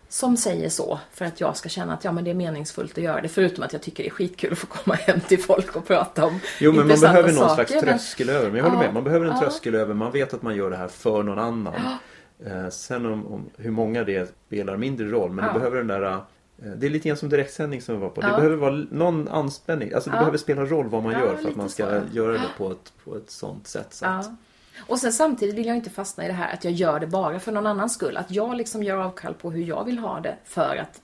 som 0.09 0.37
säger 0.37 0.69
så 0.69 0.99
för 1.11 1.25
att 1.25 1.41
jag 1.41 1.57
ska 1.57 1.69
känna 1.69 1.93
att 1.93 2.03
ja 2.03 2.11
men 2.11 2.23
det 2.23 2.29
är 2.29 2.33
meningsfullt 2.35 2.97
att 2.97 3.03
göra 3.03 3.21
det. 3.21 3.27
Förutom 3.29 3.63
att 3.63 3.73
jag 3.73 3.81
tycker 3.81 4.03
det 4.03 4.09
är 4.09 4.11
skitkul 4.11 4.51
att 4.51 4.57
få 4.57 4.67
komma 4.67 4.95
hem 4.95 5.19
till 5.19 5.39
folk 5.39 5.75
och 5.75 5.87
prata 5.87 6.25
om 6.25 6.39
Jo 6.59 6.71
men 6.71 6.87
man 6.87 6.99
behöver 6.99 7.33
någon 7.33 7.49
saker, 7.49 7.65
slags 7.65 7.83
tröskel 7.85 8.29
över. 8.29 8.47
Men 8.49 8.57
jag 8.57 8.63
håller 8.63 8.75
Ja, 8.77 8.81
med. 8.83 8.93
Man 8.93 9.03
behöver 9.03 9.25
en 9.25 9.31
ja. 9.31 9.39
tröskel 9.41 9.75
över. 9.75 9.93
Man 9.93 10.11
vet 10.11 10.33
att 10.33 10.41
man 10.41 10.55
gör 10.55 10.69
det 10.69 10.77
här 10.77 10.87
för 10.87 11.23
någon 11.23 11.39
annan. 11.39 11.73
Eh, 12.45 12.69
sen 12.69 13.05
om, 13.05 13.27
om 13.27 13.49
hur 13.57 13.71
många 13.71 14.03
det 14.03 14.33
spelar 14.47 14.77
mindre 14.77 15.07
roll. 15.07 15.31
Men 15.31 15.45
Ja. 15.45 15.53
du 15.53 15.59
behöver 15.59 15.77
den 15.77 15.87
där 15.87 16.17
det 16.55 16.85
är 16.87 16.89
lite 16.89 17.07
grann 17.07 17.17
som 17.17 17.29
direktsändning 17.29 17.81
som 17.81 17.95
vi 17.95 18.01
var 18.01 18.09
på. 18.09 18.21
Det 18.21 18.27
Ja. 18.27 18.35
behöver 18.35 18.55
vara 18.55 18.85
någon 18.91 19.27
anspänning. 19.27 19.93
Alltså 19.93 20.09
det 20.09 20.15
Ja. 20.15 20.19
behöver 20.19 20.37
spela 20.37 20.65
roll 20.65 20.89
vad 20.89 21.03
man 21.03 21.11
Ja, 21.13 21.19
gör 21.19 21.35
för 21.35 21.49
att 21.49 21.55
man 21.55 21.69
ska 21.69 21.85
så. 21.85 22.15
göra 22.17 22.31
det 22.31 22.49
på 22.57 22.71
ett, 22.71 22.93
på 23.03 23.17
ett 23.17 23.29
sånt 23.31 23.67
sätt. 23.67 23.93
Så 23.93 24.05
att. 24.05 24.29
Och 24.87 24.99
sen 24.99 25.13
samtidigt 25.13 25.55
vill 25.55 25.65
jag 25.65 25.75
inte 25.75 25.89
fastna 25.89 26.23
i 26.25 26.27
det 26.27 26.33
här 26.33 26.53
att 26.53 26.63
jag 26.63 26.73
gör 26.73 26.99
det 26.99 27.07
bara 27.07 27.39
för 27.39 27.51
någon 27.51 27.67
annans 27.67 27.93
skull. 27.93 28.17
Att 28.17 28.31
jag 28.31 28.55
liksom 28.57 28.83
gör 28.83 28.97
avkall 28.97 29.33
på 29.33 29.51
hur 29.51 29.63
jag 29.63 29.83
vill 29.85 29.97
ha 29.99 30.19
det 30.19 30.35
för 30.45 30.75
att 30.77 31.01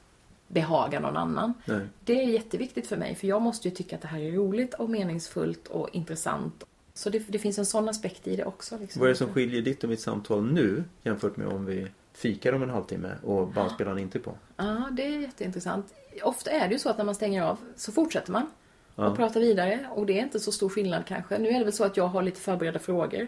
behaga 0.47 0.99
någon 0.99 1.17
annan. 1.17 1.53
Nej. 1.65 1.79
Det 2.05 2.23
är 2.23 2.27
jätteviktigt 2.27 2.87
för 2.87 2.97
mig 2.97 3.15
för 3.15 3.27
jag 3.27 3.41
måste 3.41 3.67
ju 3.69 3.75
tycka 3.75 3.95
att 3.95 4.01
det 4.01 4.07
här 4.07 4.19
är 4.19 4.31
roligt 4.31 4.73
och 4.73 4.89
meningsfullt 4.89 5.67
och 5.67 5.89
intressant. 5.91 6.63
Så 6.93 7.09
det, 7.09 7.19
det 7.27 7.39
finns 7.39 7.57
en 7.59 7.65
sån 7.65 7.89
aspekt 7.89 8.27
i 8.27 8.35
det 8.35 8.45
också. 8.45 8.77
Liksom. 8.81 8.99
Vad 8.99 9.09
är 9.09 9.13
det 9.13 9.17
som 9.17 9.33
skiljer 9.33 9.61
ditt 9.61 9.83
och 9.83 9.89
mitt 9.89 10.01
samtal 10.01 10.43
nu 10.53 10.83
jämfört 11.03 11.37
med 11.37 11.47
om 11.47 11.65
vi 11.65 11.87
fikar 12.21 12.53
om 12.53 12.63
en 12.63 12.69
halvtimme 12.69 13.11
och 13.23 13.47
bandspelaren 13.47 13.99
inte 13.99 14.17
är 14.17 14.19
på? 14.19 14.33
Ja, 14.57 14.89
det 14.91 15.03
är 15.05 15.19
jätteintressant. 15.19 15.93
Ofta 16.23 16.51
är 16.51 16.67
det 16.67 16.73
ju 16.73 16.79
så 16.79 16.89
att 16.89 16.97
när 16.97 17.05
man 17.05 17.15
stänger 17.15 17.43
av 17.43 17.57
så 17.75 17.91
fortsätter 17.91 18.31
man 18.31 18.47
Ja. 18.95 19.07
och 19.09 19.15
pratar 19.17 19.39
vidare 19.39 19.87
och 19.91 20.05
det 20.05 20.19
är 20.19 20.23
inte 20.23 20.39
så 20.39 20.51
stor 20.51 20.69
skillnad 20.69 21.05
kanske. 21.07 21.37
Nu 21.37 21.49
är 21.49 21.59
det 21.59 21.63
väl 21.63 21.73
så 21.73 21.83
att 21.83 21.97
jag 21.97 22.07
har 22.07 22.21
lite 22.23 22.39
förberedda 22.41 22.79
frågor 22.79 23.27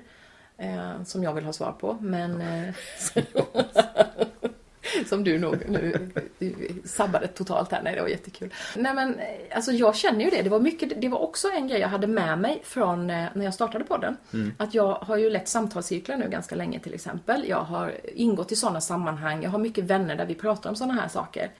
eh, 0.58 1.04
som 1.04 1.24
jag 1.24 1.34
vill 1.34 1.44
ha 1.46 1.54
svar 1.54 1.72
på, 1.72 1.98
men 2.02 2.42
eh, 2.42 2.74
som 5.06 5.24
du 5.24 5.40
nog 5.40 5.56
nu 5.70 6.10
sabbade 6.86 7.28
totalt 7.28 7.72
här. 7.72 7.82
Nej, 7.84 7.96
det 7.96 8.02
var 8.02 8.08
jättekul. 8.08 8.54
Nej, 8.76 8.94
men 8.94 9.20
eh, 9.20 9.26
alltså 9.56 9.72
jag 9.72 9.96
känner 9.96 10.26
ju 10.26 10.30
det. 10.30 10.42
Det 10.42 10.50
var, 10.50 10.60
mycket, 10.60 11.02
det 11.02 11.10
var 11.10 11.20
också 11.20 11.48
en 11.48 11.68
grej 11.68 11.80
jag 11.80 11.88
hade 11.88 12.08
med 12.08 12.40
mig 12.40 12.62
från 12.64 13.10
eh, 13.10 13.26
när 13.34 13.46
jag 13.46 13.54
startade 13.54 13.84
podden. 13.84 14.18
Att 14.58 14.74
jag 14.74 14.94
har 14.94 15.18
ju 15.18 15.30
lett 15.30 15.48
samtalscirklar 15.48 16.18
nu 16.18 16.30
ganska 16.30 16.56
länge 16.56 16.80
till 16.80 16.94
exempel. 16.94 17.46
Jag 17.48 17.64
har 17.64 17.94
ingått 18.16 18.52
i 18.52 18.56
sådana 18.56 18.82
sammanhang. 18.82 19.44
Jag 19.44 19.50
har 19.50 19.60
mycket 19.60 19.84
vänner 19.84 20.16
där 20.16 20.26
vi 20.26 20.36
pratar 20.36 20.70
om 20.70 20.76
sådana 20.76 20.94
här 20.94 21.08
saker. 21.08 21.52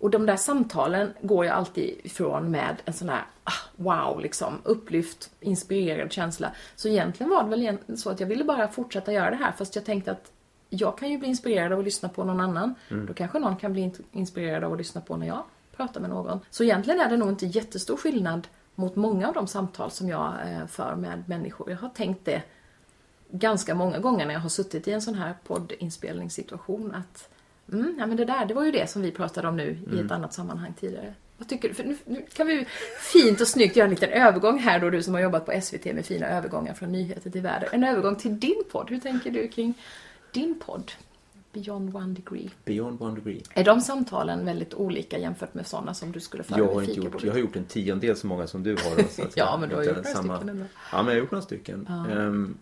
Och 0.00 0.10
de 0.10 0.26
där 0.26 0.36
samtalen 0.36 1.12
går 1.22 1.44
jag 1.44 1.54
alltid 1.54 1.94
ifrån 2.02 2.50
med 2.50 2.76
en 2.84 2.92
sån 2.92 3.08
här 3.08 3.24
ah, 3.44 3.52
wow, 3.76 4.20
liksom 4.20 4.54
upplyft, 4.64 5.30
inspirerad 5.40 6.12
känsla. 6.12 6.52
Så 6.76 6.88
egentligen 6.88 7.30
var 7.30 7.44
det 7.44 7.50
väl 7.50 7.98
så 7.98 8.10
att 8.10 8.20
jag 8.20 8.26
ville 8.26 8.44
bara 8.44 8.68
fortsätta 8.68 9.12
göra 9.12 9.30
det 9.30 9.36
här 9.36 9.52
fast 9.52 9.76
jag 9.76 9.84
tänkte 9.84 10.10
att 10.10 10.32
jag 10.70 10.98
kan 10.98 11.10
ju 11.10 11.18
bli 11.18 11.28
inspirerad 11.28 11.72
av 11.72 11.78
att 11.78 11.84
lyssna 11.84 12.08
på 12.08 12.24
någon 12.24 12.40
annan. 12.40 12.74
Då 12.88 13.14
kanske 13.14 13.38
någon 13.38 13.56
kan 13.56 13.72
bli 13.72 13.92
inspirerad 14.12 14.64
av 14.64 14.72
att 14.72 14.78
lyssna 14.78 15.00
på 15.00 15.16
när 15.16 15.26
jag 15.26 15.42
pratar 15.76 16.00
med 16.00 16.10
någon. 16.10 16.40
Så 16.50 16.64
egentligen 16.64 17.00
är 17.00 17.10
det 17.10 17.16
nog 17.16 17.28
inte 17.28 17.46
jättestor 17.46 17.96
skillnad 17.96 18.48
mot 18.74 18.96
många 18.96 19.28
av 19.28 19.34
de 19.34 19.46
samtal 19.46 19.90
som 19.90 20.08
jag 20.08 20.34
eh, 20.46 20.66
för 20.66 20.96
med 20.96 21.22
människor. 21.26 21.70
Jag 21.70 21.78
har 21.78 21.88
tänkt 21.88 22.24
det 22.24 22.42
ganska 23.30 23.74
många 23.74 23.98
gånger 23.98 24.26
när 24.26 24.34
jag 24.34 24.40
har 24.40 24.48
suttit 24.48 24.88
i 24.88 24.92
en 24.92 25.02
sån 25.02 25.14
här 25.14 25.34
poddinspelningssituation 25.46 26.94
att 26.94 27.28
mm, 27.72 27.96
ja, 27.98 28.06
men 28.06 28.16
det 28.16 28.24
där, 28.24 28.46
det 28.46 28.54
var 28.54 28.64
ju 28.64 28.70
det 28.70 28.90
som 28.90 29.02
vi 29.02 29.10
pratade 29.10 29.48
om 29.48 29.56
nu 29.56 29.78
i 29.92 30.00
ett 30.00 30.10
annat 30.10 30.34
sammanhang 30.34 30.74
tidigare. 30.80 31.14
Vad 31.36 31.48
tycker 31.48 31.68
du? 31.68 31.74
För 31.74 31.84
nu, 31.84 31.96
nu 32.04 32.26
kan 32.32 32.46
vi 32.46 32.52
ju 32.52 32.64
fint 33.12 33.40
och 33.40 33.48
snyggt 33.48 33.76
göra 33.76 33.84
en 33.84 33.90
liten 33.90 34.10
övergång 34.10 34.58
här 34.58 34.80
då, 34.80 34.90
du 34.90 35.02
som 35.02 35.14
har 35.14 35.20
jobbat 35.20 35.46
på 35.46 35.60
SVT 35.60 35.84
med 35.84 36.06
fina 36.06 36.26
övergångar 36.26 36.74
från 36.74 36.92
nyheter 36.92 37.30
till 37.30 37.40
världen. 37.40 37.68
En 37.72 37.84
övergång 37.84 38.16
till 38.16 38.40
din 38.40 38.62
podd. 38.72 38.90
Hur 38.90 38.98
tänker 38.98 39.30
du 39.30 39.48
kring 39.48 39.74
din 40.32 40.60
podd? 40.66 40.92
Beyond 41.52 41.96
one 41.96 42.14
degree. 42.14 42.50
Beyond 42.64 43.02
one 43.02 43.14
degree. 43.14 43.42
Är 43.54 43.64
de 43.64 43.80
samtalen 43.80 44.44
väldigt 44.44 44.74
olika 44.74 45.18
jämfört 45.18 45.54
med 45.54 45.66
sådana 45.66 45.94
som 45.94 46.12
du 46.12 46.20
skulle 46.20 46.42
föra 46.42 46.58
Jag 46.58 46.74
har, 46.74 46.82
inte 46.82 46.92
gjort, 47.00 47.24
jag 47.24 47.32
har 47.32 47.38
gjort 47.38 47.56
en 47.56 47.64
tiondel 47.64 48.16
så 48.16 48.26
många 48.26 48.46
som 48.46 48.62
du 48.62 48.70
har. 48.70 49.08
Så 49.10 49.22
att 49.22 49.32
Ja, 49.36 49.56
men 49.60 49.68
du 49.68 49.74
har 49.74 49.82
gjort 49.82 49.96
några 49.96 50.08
samma- 50.08 50.36
stycken 50.36 50.48
ändå. 50.48 50.64
Ja, 50.92 51.02
men 51.02 51.06
jag 51.06 51.12
har 51.12 51.18
gjort 51.20 51.30
några 51.30 51.42
stycken. 51.42 51.86
Ja. 51.88 52.08
Ehm, 52.10 52.56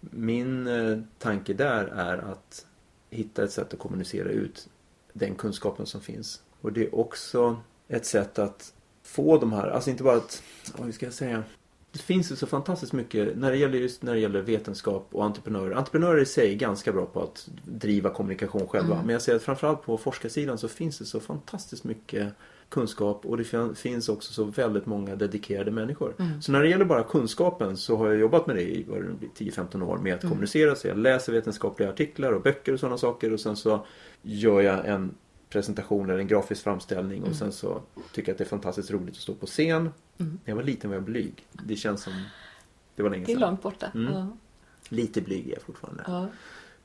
min 0.00 0.66
eh, 0.66 0.98
tanke 1.18 1.54
där 1.54 1.84
är 1.84 2.18
att 2.18 2.66
hitta 3.10 3.44
ett 3.44 3.52
sätt 3.52 3.72
att 3.72 3.78
kommunicera 3.78 4.28
ut 4.28 4.68
den 5.12 5.34
kunskapen 5.34 5.86
som 5.86 6.00
finns. 6.00 6.42
Och 6.60 6.72
det 6.72 6.86
är 6.86 6.94
också 6.94 7.56
ett 7.88 8.06
sätt 8.06 8.38
att 8.38 8.72
få 9.02 9.38
de 9.38 9.52
här, 9.52 9.66
alltså 9.70 9.90
inte 9.90 10.02
bara 10.02 10.16
att, 10.16 10.42
vad 10.76 10.94
ska 10.94 11.06
jag 11.06 11.14
säga? 11.14 11.44
Det 11.92 11.98
finns 11.98 12.32
ju 12.32 12.36
så 12.36 12.46
fantastiskt 12.46 12.92
mycket 12.92 13.36
när 13.36 13.50
det 13.50 13.56
gäller 13.56 13.78
just 13.78 14.02
när 14.02 14.12
det 14.14 14.18
gäller 14.20 14.40
vetenskap 14.40 15.08
och 15.12 15.24
entreprenörer. 15.24 15.74
Entreprenörer 15.76 16.20
i 16.20 16.26
sig 16.26 16.52
är 16.52 16.56
ganska 16.56 16.92
bra 16.92 17.06
på 17.06 17.22
att 17.22 17.48
driva 17.64 18.10
kommunikation 18.10 18.66
själva. 18.66 18.94
Mm. 18.94 19.06
Men 19.06 19.12
jag 19.12 19.22
ser 19.22 19.34
att 19.36 19.42
framförallt 19.42 19.82
på 19.82 19.98
forskarsidan 19.98 20.58
så 20.58 20.68
finns 20.68 20.98
det 20.98 21.04
så 21.04 21.20
fantastiskt 21.20 21.84
mycket 21.84 22.28
kunskap 22.68 23.26
och 23.26 23.36
det 23.36 23.44
fin- 23.44 23.74
finns 23.74 24.08
också 24.08 24.32
så 24.32 24.44
väldigt 24.44 24.86
många 24.86 25.16
dedikerade 25.16 25.70
människor. 25.70 26.14
Mm. 26.18 26.42
Så 26.42 26.52
när 26.52 26.62
det 26.62 26.68
gäller 26.68 26.84
bara 26.84 27.02
kunskapen 27.02 27.76
så 27.76 27.96
har 27.96 28.06
jag 28.08 28.18
jobbat 28.20 28.46
med 28.46 28.56
det 28.56 28.62
i 28.62 28.84
vad 28.88 28.98
det 29.02 29.12
blir, 29.18 29.28
10-15 29.34 29.82
år 29.82 29.98
med 29.98 30.14
att 30.14 30.22
Mm. 30.22 30.30
kommunicera. 30.30 30.74
Så 30.74 30.88
jag 30.88 30.98
läser 30.98 31.32
vetenskapliga 31.32 31.88
artiklar 31.90 32.32
och 32.32 32.42
böcker 32.42 32.72
och 32.72 32.80
sådana 32.80 32.98
saker 32.98 33.32
och 33.32 33.40
sen 33.40 33.56
så 33.56 33.86
gör 34.22 34.60
jag 34.60 34.86
en 34.88 35.14
presentation 35.50 36.10
eller 36.10 36.18
en 36.20 36.28
grafisk 36.28 36.62
framställning 36.64 37.18
Mm. 37.18 37.30
och 37.30 37.36
sen 37.36 37.52
så 37.52 37.82
tycker 38.12 38.28
jag 38.28 38.34
att 38.34 38.38
det 38.38 38.44
är 38.44 38.48
fantastiskt 38.48 38.90
roligt 38.90 39.14
att 39.14 39.20
stå 39.20 39.34
på 39.34 39.46
scen. 39.46 39.76
Mm. 39.76 39.92
När 40.18 40.38
jag 40.44 40.56
var 40.56 40.62
liten 40.62 40.90
var 40.90 40.94
jag 40.96 41.04
blyg. 41.04 41.46
Det 41.52 41.76
känns 41.76 42.02
som 42.02 42.12
det 42.96 43.02
var 43.02 43.10
länge 43.10 43.24
Det 43.26 43.32
är 43.32 43.36
sedan. 43.36 43.48
långt 43.48 43.62
borta. 43.62 43.86
Mm. 43.94 44.12
Ja. 44.14 44.36
Lite 44.88 45.20
blyg 45.20 45.48
är 45.48 45.52
jag 45.52 45.62
fortfarande. 45.62 46.04
Ja. 46.06 46.26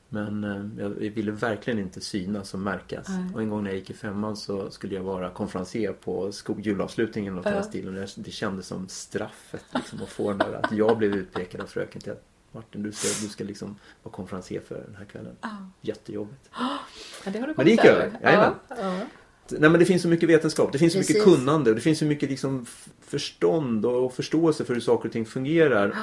Men 0.08 0.44
eh, 0.44 0.82
jag 0.84 0.88
ville 0.90 1.32
verkligen 1.32 1.78
inte 1.78 2.00
synas 2.00 2.54
och 2.54 2.60
märkas. 2.60 3.08
Nej. 3.08 3.34
Och 3.34 3.42
en 3.42 3.48
gång 3.50 3.62
när 3.64 3.70
jag 3.70 3.78
gick 3.78 3.90
i 3.90 3.94
femman 3.94 4.36
så 4.36 4.70
skulle 4.70 4.94
jag 4.94 5.02
vara 5.02 5.30
konferencier 5.30 5.92
på 5.92 6.30
julavslutningen 6.58 7.34
något 7.34 7.46
i 7.46 7.48
den 7.48 7.58
Ja. 7.58 7.62
stilen. 7.64 7.94
Det- 7.94 8.12
Det 8.16 8.30
kändes 8.30 8.66
som 8.66 8.88
straffet 8.88 9.64
liksom, 9.74 10.02
att 10.02 10.08
få 10.08 10.28
den 10.28 10.38
där 10.38 10.52
att 10.62 10.72
jag 10.72 10.98
blev 10.98 11.14
utpekad 11.14 11.60
av 11.60 11.66
fröken 11.66 12.00
till 12.00 12.12
att 12.12 12.22
Martin 12.56 12.82
du 12.82 12.92
ska, 12.92 13.26
du 13.26 13.28
ska 13.28 13.44
liksom 13.44 13.76
vara 14.02 14.14
konferencier 14.14 14.60
för 14.60 14.74
den 14.74 14.96
här 14.98 15.04
kvällen. 15.04 15.36
Ja. 15.40 15.70
Jättejobbigt. 15.80 16.50
Ja, 16.52 16.78
det 17.24 17.38
har 17.38 17.46
du 17.46 17.54
Men 17.56 17.66
det 17.66 17.70
gick 17.70 17.80
kommit 17.80 17.96
över. 17.96 18.18
Ja. 18.22 18.54
Ja. 18.68 19.00
Nej 19.48 19.70
men 19.70 19.78
det 19.78 19.84
finns 19.84 20.02
så 20.02 20.08
mycket 20.08 20.28
vetenskap, 20.28 20.72
det 20.72 20.78
finns 20.78 20.92
så 20.92 20.98
mycket 20.98 21.16
Precis. 21.16 21.36
kunnande 21.36 21.70
och 21.70 21.76
det 21.76 21.82
finns 21.82 21.98
så 21.98 22.04
mycket 22.04 22.30
liksom 22.30 22.66
förstånd 23.00 23.86
och 23.86 24.12
förståelse 24.12 24.64
för 24.64 24.74
hur 24.74 24.80
saker 24.80 25.08
och 25.08 25.12
ting 25.12 25.26
fungerar. 25.26 25.96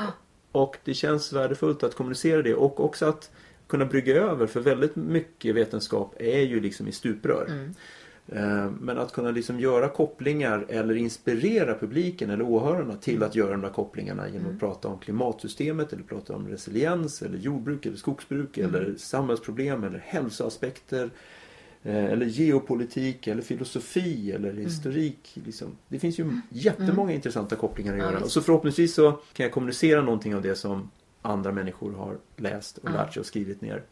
Och 0.51 0.77
det 0.83 0.93
känns 0.93 1.33
värdefullt 1.33 1.83
att 1.83 1.95
kommunicera 1.95 2.41
det 2.41 2.55
och 2.55 2.79
också 2.79 3.05
att 3.05 3.31
kunna 3.67 3.85
brygga 3.85 4.15
över 4.15 4.47
för 4.47 4.59
väldigt 4.59 4.95
mycket 4.95 5.55
vetenskap 5.55 6.15
är 6.19 6.41
ju 6.41 6.59
liksom 6.59 6.87
i 6.87 6.91
stuprör. 6.91 7.45
Mm. 7.49 7.73
Eh, 8.27 8.71
Men 8.71 8.97
att 8.97 9.13
kunna 9.13 9.31
liksom 9.31 9.59
göra 9.59 9.89
kopplingar 9.89 10.65
eller 10.69 10.95
inspirera 10.95 11.75
publiken 11.79 12.29
eller 12.29 12.43
åhörarna 12.43 12.95
till 12.95 13.23
att 13.23 13.35
göra 13.35 13.51
de 13.51 13.61
där 13.61 13.69
kopplingarna 13.69 14.29
genom 14.29 14.53
att 14.53 14.59
prata 14.59 14.87
om 14.87 14.99
klimatsystemet 14.99 15.93
eller 15.93 16.03
prata 16.03 16.35
om 16.35 16.47
resiliens 16.47 17.21
eller 17.21 17.37
jordbruk 17.37 17.85
eller 17.85 17.97
skogsbruk 17.97 18.57
eller 18.57 18.95
samhällsproblem 18.97 19.83
eller 19.83 19.99
hälsoaspekter 19.99 21.09
eh, 21.83 22.05
eller 22.05 22.25
geopolitik 22.25 23.27
eller 23.27 23.41
filosofi 23.41 24.31
eller 24.31 24.53
historik. 24.53 25.31
Liksom. 25.45 25.67
Det 25.87 25.99
finns 25.99 26.19
ju 26.19 26.41
jättemånga 26.49 27.13
intressanta 27.13 27.55
kopplingar 27.55 27.93
att 27.93 27.99
göra. 27.99 28.19
Och 28.19 28.31
så 28.31 28.41
förhoppningsvis 28.41 28.93
så 28.93 29.11
kan 29.11 29.43
jag 29.43 29.51
kommunicera 29.53 30.01
någonting 30.01 30.35
av 30.35 30.41
det 30.41 30.55
som 30.55 30.89
andra 31.21 31.51
människor 31.51 31.93
har 31.93 32.17
läst 32.37 32.77
och 32.77 32.91
lärt 32.91 33.13
sig 33.13 33.19
och 33.19 33.25
skrivit 33.25 33.61
ner. 33.61 33.83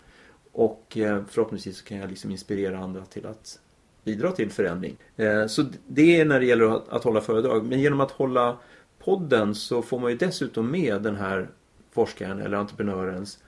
Och 0.52 0.98
eh, 0.98 1.24
förhoppningsvis 1.30 1.78
så 1.78 1.86
kan 1.86 1.98
jag 1.98 2.10
liksom 2.10 2.32
inspirera 2.32 2.80
andra 2.80 3.06
till 3.06 3.26
att 3.26 3.60
bidra 4.04 4.32
till 4.32 4.52
förändring. 4.52 4.98
Eh, 5.18 5.48
Så 5.48 5.66
det 5.88 6.20
är 6.22 6.26
när 6.26 6.40
det 6.40 6.46
gäller 6.46 6.76
att- 6.76 6.90
att 6.90 7.04
hålla 7.04 7.22
föredrag. 7.22 7.66
Men 7.66 7.80
genom 7.80 8.02
att 8.02 8.12
hålla 8.12 8.58
podden 9.00 9.56
så 9.56 9.82
får 9.82 10.00
man 10.00 10.12
ju 10.12 10.18
dessutom 10.18 10.72
med 10.72 11.02
den 11.02 11.16
här 11.16 11.50
forskaren 11.92 12.40
eller 12.42 12.58
entreprenörens 12.58 13.40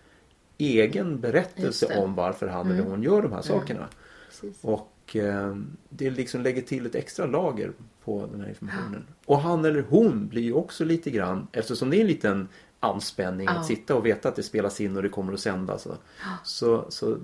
egen 0.58 1.20
berättelse 1.20 1.98
om 2.00 2.16
varför 2.16 2.48
han 2.48 2.66
eller 2.68 2.80
Mm. 2.80 2.92
hon 2.92 3.04
gör 3.04 3.22
de 3.22 3.32
här 3.32 3.44
Mm. 3.50 3.60
sakerna. 3.60 3.88
Precis. 4.30 4.64
Och 4.64 5.16
eh, 5.16 5.56
det 5.90 6.10
liksom 6.10 6.42
lägger 6.42 6.62
till 6.62 6.86
ett 6.86 6.96
extra 6.96 7.26
lager 7.26 7.72
på 8.04 8.28
den 8.32 8.42
här 8.42 8.50
informationen. 8.50 9.04
Och 9.26 9.40
han 9.40 9.66
eller 9.66 9.82
hon 9.90 10.28
blir 10.28 10.42
ju 10.42 10.54
också 10.54 10.86
lite 10.86 11.10
grann, 11.12 11.48
eftersom 11.52 11.90
det 11.90 11.98
är 11.98 12.02
en 12.02 12.08
liten 12.08 12.48
anspänning 12.80 13.46
Ja. 13.46 13.52
att 13.60 13.66
sitta 13.66 13.96
och 13.96 14.06
veta 14.06 14.30
att 14.30 14.36
det 14.36 14.44
spelas 14.44 14.82
in 14.82 14.98
och 14.98 15.04
det 15.04 15.10
kommer 15.10 15.34
att 15.34 15.40
sändas. 15.40 15.84
Så, 15.84 15.96
så, 16.44 16.86
så 16.92 17.18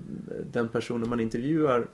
den 0.52 0.68
personen 0.68 1.08
man 1.08 1.20
intervjuar 1.20 1.86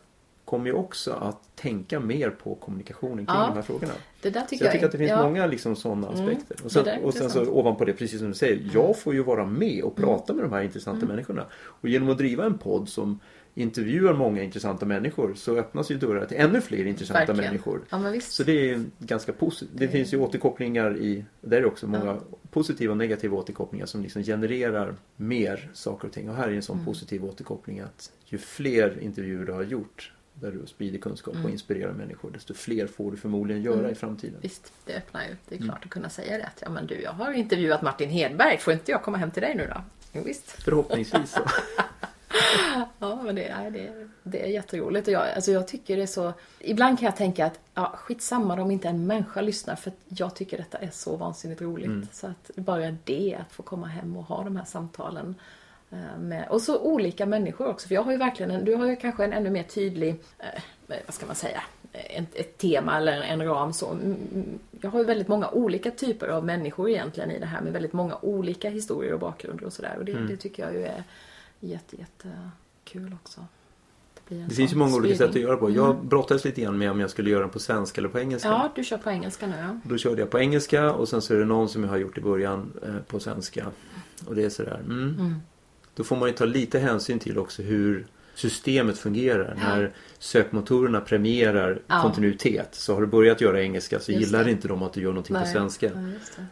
kommer 0.47 0.67
ju 0.67 0.73
också 0.73 1.13
att 1.13 1.57
tänka 1.57 2.01
mer 2.01 2.31
på 2.31 2.55
kommunikationen 2.55 3.17
kring 3.27 3.37
Ja. 3.37 3.47
de 3.47 3.55
här 3.55 3.63
frågorna. 3.63 3.93
Det 4.23 4.31
där 4.31 4.41
Så 4.41 4.47
tycker 4.47 4.65
jag 4.65 4.73
tycker 4.73 4.87
att 4.87 4.93
det 4.93 4.99
finns 4.99 5.11
ja. 5.11 5.23
många 5.23 5.47
liksom 5.47 5.77
sådana 5.77 6.09
Mm, 6.09 6.21
aspekter. 6.21 6.57
Och 6.65 6.85
det 6.85 6.85
sen, 6.95 7.05
och 7.05 7.15
sen 7.15 7.31
så 7.31 7.51
ovanpå 7.51 7.85
det, 7.85 7.93
precis 7.93 8.19
som 8.19 8.29
du 8.29 8.35
säger, 8.35 8.71
jag 8.75 8.99
får 8.99 9.15
ju 9.15 9.23
vara 9.23 9.47
med 9.47 9.85
och 9.85 9.97
prata 9.97 10.33
med 10.35 10.45
de 10.45 10.53
här 10.53 10.63
intressanta 10.63 10.97
Mm. 11.05 11.09
människorna. 11.09 11.47
Och 11.57 11.89
genom 11.89 12.09
att 12.11 12.19
driva 12.19 12.45
en 12.45 12.59
podd 12.59 12.89
som 12.89 13.21
intervjuar 13.55 14.15
många 14.15 14.43
intressanta 14.43 14.87
människor 14.87 15.35
så 15.35 15.57
öppnas 15.57 15.91
ju 15.91 15.97
dörrar 15.99 16.27
till 16.27 16.37
ännu 16.37 16.61
fler 16.61 16.87
intressanta 16.87 17.19
Verkligen. 17.33 17.51
människor. 17.51 17.81
Ja. 17.91 18.21
Så 18.21 18.43
det 18.43 18.71
är 18.71 18.85
ganska 18.99 19.33
positivt. 19.33 19.79
Det 19.79 19.89
finns 19.89 20.15
ju 20.15 20.19
återkopplingar 20.21 20.97
i, 20.97 21.25
där 21.41 21.57
är 21.57 21.67
också 21.67 21.87
många 21.87 22.17
positiva 22.51 22.91
och 22.91 22.97
negativa 22.97 23.37
återkopplingar 23.37 23.87
som 23.87 24.03
liksom 24.03 24.23
genererar 24.23 24.95
mer 25.17 25.71
saker 25.73 26.09
och 26.09 26.15
ting. 26.15 26.31
Och 26.31 26.37
här 26.37 26.49
är 26.49 26.53
en 26.53 26.63
sån 26.63 26.77
Mm. 26.77 26.87
positiv 26.87 27.25
återkoppling 27.25 27.81
att 27.81 28.13
ju 28.27 28.39
fler 28.39 28.99
intervjuer 29.03 29.45
du 29.47 29.53
har 29.53 29.63
gjort 29.63 30.13
där 30.41 30.51
du 30.53 30.67
sprider 30.67 30.99
kunskap 30.99 31.35
Mm. 31.35 31.45
och 31.47 31.51
inspirerar 31.51 31.93
människor 31.93 32.31
desto 32.31 32.55
fler 32.55 32.87
får 32.87 33.11
du 33.11 33.17
förmodligen 33.17 33.63
göra 33.63 33.91
i 33.91 33.95
framtiden. 33.95 34.39
Visst, 34.43 34.73
det 34.85 34.95
öppnar 34.97 35.23
ju. 35.23 35.37
Det 35.49 35.55
är 35.55 35.59
Mm. 35.59 35.69
klart 35.69 35.85
att 35.85 35.91
kunna 35.91 36.09
säga 36.09 36.39
det. 36.39 36.45
att, 36.45 36.63
Ja, 36.63 36.71
men 36.71 36.87
du, 36.87 37.03
jag 37.03 37.13
har 37.13 37.33
intervjuat 37.33 37.83
Martin 37.83 38.11
Hedberg. 38.11 38.59
Får 38.59 38.73
inte 38.73 38.91
jag 38.91 39.03
komma 39.03 39.17
hem 39.19 39.31
till 39.31 39.43
dig 39.43 39.55
nu 39.55 39.71
då? 39.75 39.81
Jo, 40.13 40.23
visst. 40.25 40.51
Förhoppningsvis 40.51 41.31
så. 41.31 41.41
Ja, 42.99 43.23
men 43.23 43.35
det, 43.35 43.55
nej, 43.59 43.71
det, 43.71 44.09
det 44.23 44.43
är 44.43 44.47
jätteroligt. 44.47 45.07
Och 45.09 45.15
jag, 45.15 45.31
alltså 45.35 45.51
jag 45.51 45.69
tycker 45.69 45.97
det 45.97 46.03
är 46.03 46.07
så... 46.07 46.33
Ibland 46.61 46.99
kan 46.99 47.07
jag 47.07 47.17
tänka 47.17 47.47
att 47.47 47.61
ja, 47.75 47.93
skitsamma 47.97 48.63
om 48.63 48.71
inte 48.71 48.89
en 48.89 49.07
människa 49.07 49.41
lyssnar 49.41 49.77
för 49.77 49.93
jag 50.09 50.35
tycker 50.37 50.57
detta 50.59 50.79
är 50.79 50.91
så 50.91 51.17
vansinnigt 51.17 51.61
roligt. 51.63 51.87
Mm. 51.87 52.09
Så 52.13 52.27
att 52.27 52.51
bara 52.57 52.97
det, 53.05 53.37
att 53.41 53.53
få 53.53 53.63
komma 53.63 53.87
hem 53.87 54.17
och 54.17 54.25
ha 54.25 54.45
de 54.45 54.57
här 54.57 54.65
samtalen. 54.65 55.35
Eh, 55.91 56.19
Med, 56.21 56.49
och 56.49 56.63
så 56.63 56.79
olika 56.81 57.27
människor 57.27 57.67
också. 57.67 57.89
För 57.89 57.95
jag 57.95 58.03
har 58.03 58.13
ju 58.13 58.19
verkligen 58.19 58.51
en, 58.51 58.65
du 58.65 58.75
har 58.75 58.87
ju 58.87 58.97
kanske 58.97 59.25
en 59.25 59.33
ännu 59.33 59.51
mer 59.51 59.63
tydlig, 59.63 60.11
eh, 60.39 60.47
vad 61.07 61.15
ska 61.15 61.27
man 61.27 61.35
säga, 61.37 61.63
ett, 61.93 62.35
ett 62.35 62.59
tema 62.59 62.97
eller 62.97 63.21
en 63.23 63.45
ram 63.45 63.73
så. 63.73 63.91
Mm, 63.91 64.17
mm, 64.35 64.59
Jag 64.81 64.91
har 64.91 64.99
ju 64.99 65.05
väldigt 65.05 65.29
många 65.29 65.51
olika 65.51 65.91
typer 65.91 66.29
av 66.29 66.45
människor 66.45 66.91
egentligen 66.91 67.31
i 67.31 67.39
det 67.39 67.47
här 67.47 67.61
med 67.61 67.73
väldigt 67.73 67.93
många 67.93 68.17
olika 68.23 68.71
historier 68.71 69.13
och 69.13 69.21
bakgrunder 69.21 69.65
och 69.65 69.73
sådär. 69.73 69.95
Och 69.99 70.05
det, 70.05 70.13
Mm. 70.13 70.27
det 70.27 70.37
tycker 70.37 70.63
jag 70.63 70.73
ju 70.75 70.83
är 70.83 71.03
jätte, 71.61 71.97
också. 73.23 73.41
en 74.29 74.49
Det 74.49 74.55
finns 74.55 74.73
ju 74.73 74.77
många 74.77 74.97
olika 74.97 75.15
sätt 75.15 75.25
att 75.25 75.31
spridning. 75.31 75.49
göra 75.49 75.57
på. 75.57 75.71
Jag 75.71 75.97
brottades 76.05 76.45
lite 76.45 76.61
grann 76.61 76.79
med 76.79 76.91
om 76.91 77.01
jag 77.01 77.11
skulle 77.11 77.31
göra 77.31 77.41
den 77.41 77.51
på 77.51 77.59
svenska 77.59 78.01
eller 78.01 78.09
på 78.09 78.19
engelska. 78.19 78.49
Ja, 78.49 78.73
du 78.75 78.85
kör 78.85 78.99
på 78.99 79.11
engelska 79.11 79.47
nu 79.47 79.55
ja. 79.59 79.81
Då 79.85 79.97
körde 79.99 80.21
jag 80.21 80.31
på 80.31 80.39
engelska 80.39 80.93
och 80.93 81.09
sen 81.09 81.23
så 81.23 81.35
är 81.35 81.39
det 81.39 81.45
någon 81.45 81.69
som 81.69 81.83
jag 81.85 81.91
har 81.91 81.97
gjort 81.97 82.19
i 82.19 82.21
början 82.21 82.73
eh, 82.83 82.95
på 83.07 83.21
svenska. 83.21 83.67
Och 84.27 84.35
det 84.35 84.45
är 84.45 84.51
sådär. 84.51 84.81
Mm. 84.85 84.99
Mm. 85.21 85.35
Då 85.97 86.05
får 86.05 86.17
man 86.17 86.29
ju 86.29 86.35
ta 86.35 86.45
lite 86.45 86.79
hänsyn 86.79 87.19
till 87.19 87.39
också 87.39 87.63
hur 87.63 88.07
systemet 88.35 88.99
fungerar. 88.99 89.55
När 89.59 89.93
sökmotorerna 90.19 91.01
premierar 91.01 91.79
Ja. 91.87 92.03
kontinuitet. 92.03 92.69
Så 92.75 92.95
har 92.95 93.01
du 93.01 93.07
börjat 93.07 93.41
göra 93.41 93.63
engelska 93.63 94.01
så 94.01 94.13
Just 94.13 94.27
gillar 94.27 94.45
det. 94.45 94.51
inte 94.51 94.69
de 94.69 94.83
att 94.83 94.93
du 94.93 95.01
gör 95.01 95.09
någonting 95.09 95.35
på 95.37 95.41
Nej. 95.43 95.53
svenska. 95.53 95.91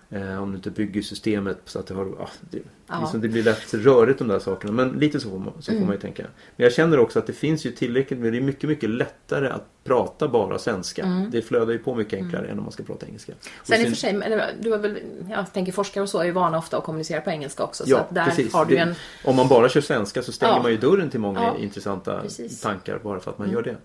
Ja. 0.08 0.18
Eh, 0.18 0.42
om 0.42 0.50
du 0.50 0.56
inte 0.56 0.70
bygger 0.70 1.02
systemet 1.02 1.58
så 1.64 1.78
att 1.78 1.86
det 1.86 1.94
har... 1.94 2.06
Ah, 2.06 2.28
det, 2.50 2.58
Ja. 2.88 3.00
liksom, 3.00 3.20
det 3.20 3.28
blir 3.28 3.42
lätt 3.42 3.74
rörigt 3.74 4.18
de 4.18 4.28
där 4.28 4.38
sakerna. 4.38 4.72
Men 4.72 4.88
lite 4.88 5.20
så 5.20 5.30
får 5.30 5.38
man, 5.38 5.52
så 5.60 5.70
Mm. 5.70 5.82
får 5.82 5.86
man 5.86 5.94
ju 5.94 6.00
tänka. 6.00 6.22
Men 6.56 6.64
jag 6.64 6.72
känner 6.72 6.98
också 6.98 7.18
att 7.18 7.26
det 7.26 7.32
finns 7.32 7.66
ju 7.66 7.70
tillräckligt 7.70 8.18
med... 8.20 8.32
Det 8.32 8.38
är 8.38 8.42
mycket, 8.42 8.68
mycket 8.68 8.90
lättare 8.90 9.48
att 9.48 9.64
prata 9.84 10.28
bara 10.28 10.58
svenska. 10.58 11.02
Mm. 11.02 11.30
Det 11.30 11.42
flödar 11.42 11.72
ju 11.72 11.78
på 11.78 11.94
mycket 11.94 12.18
enklare 12.22 12.46
än 12.48 12.58
om 12.58 12.64
man 12.64 12.72
ska 12.72 12.82
prata 12.82 13.06
engelska. 13.06 13.32
Och 13.60 13.66
Sen 13.66 13.80
i 13.80 13.92
och 13.92 13.96
sen- 13.96 14.20
för 14.22 14.28
sig, 14.30 14.54
du 14.60 14.70
har 14.70 14.78
väl, 14.78 14.98
jag 15.30 15.52
tänker 15.52 15.72
forskare 15.72 16.02
och 16.02 16.08
så 16.08 16.18
är 16.18 16.24
ju 16.24 16.30
vana 16.30 16.58
ofta 16.58 16.78
att 16.78 16.84
kommunicera 16.84 17.20
på 17.20 17.30
engelska 17.30 17.62
också. 17.64 17.84
så 17.84 17.90
Ja, 17.90 17.98
att 17.98 18.14
där 18.14 18.24
precis. 18.24 18.52
har 18.52 18.64
du 18.64 18.74
Det- 18.74 18.80
en... 18.80 18.94
Om 19.24 19.36
man 19.36 19.48
bara 19.48 19.68
kör 19.68 19.80
svenska 19.80 20.22
så 20.22 20.32
stänger 20.32 20.52
Ja. 20.54 20.62
man 20.62 20.70
ju 20.70 20.76
dörren 20.76 21.10
till 21.10 21.20
många 21.20 21.56
intressanta 21.58 22.20
precis. 22.22 22.60
tankar 22.60 22.98
bara 23.02 23.20
för 23.20 23.30
att 23.30 23.38
man 23.38 23.48
Mm. 23.48 23.54
gör 23.56 23.62
det. 23.62 23.76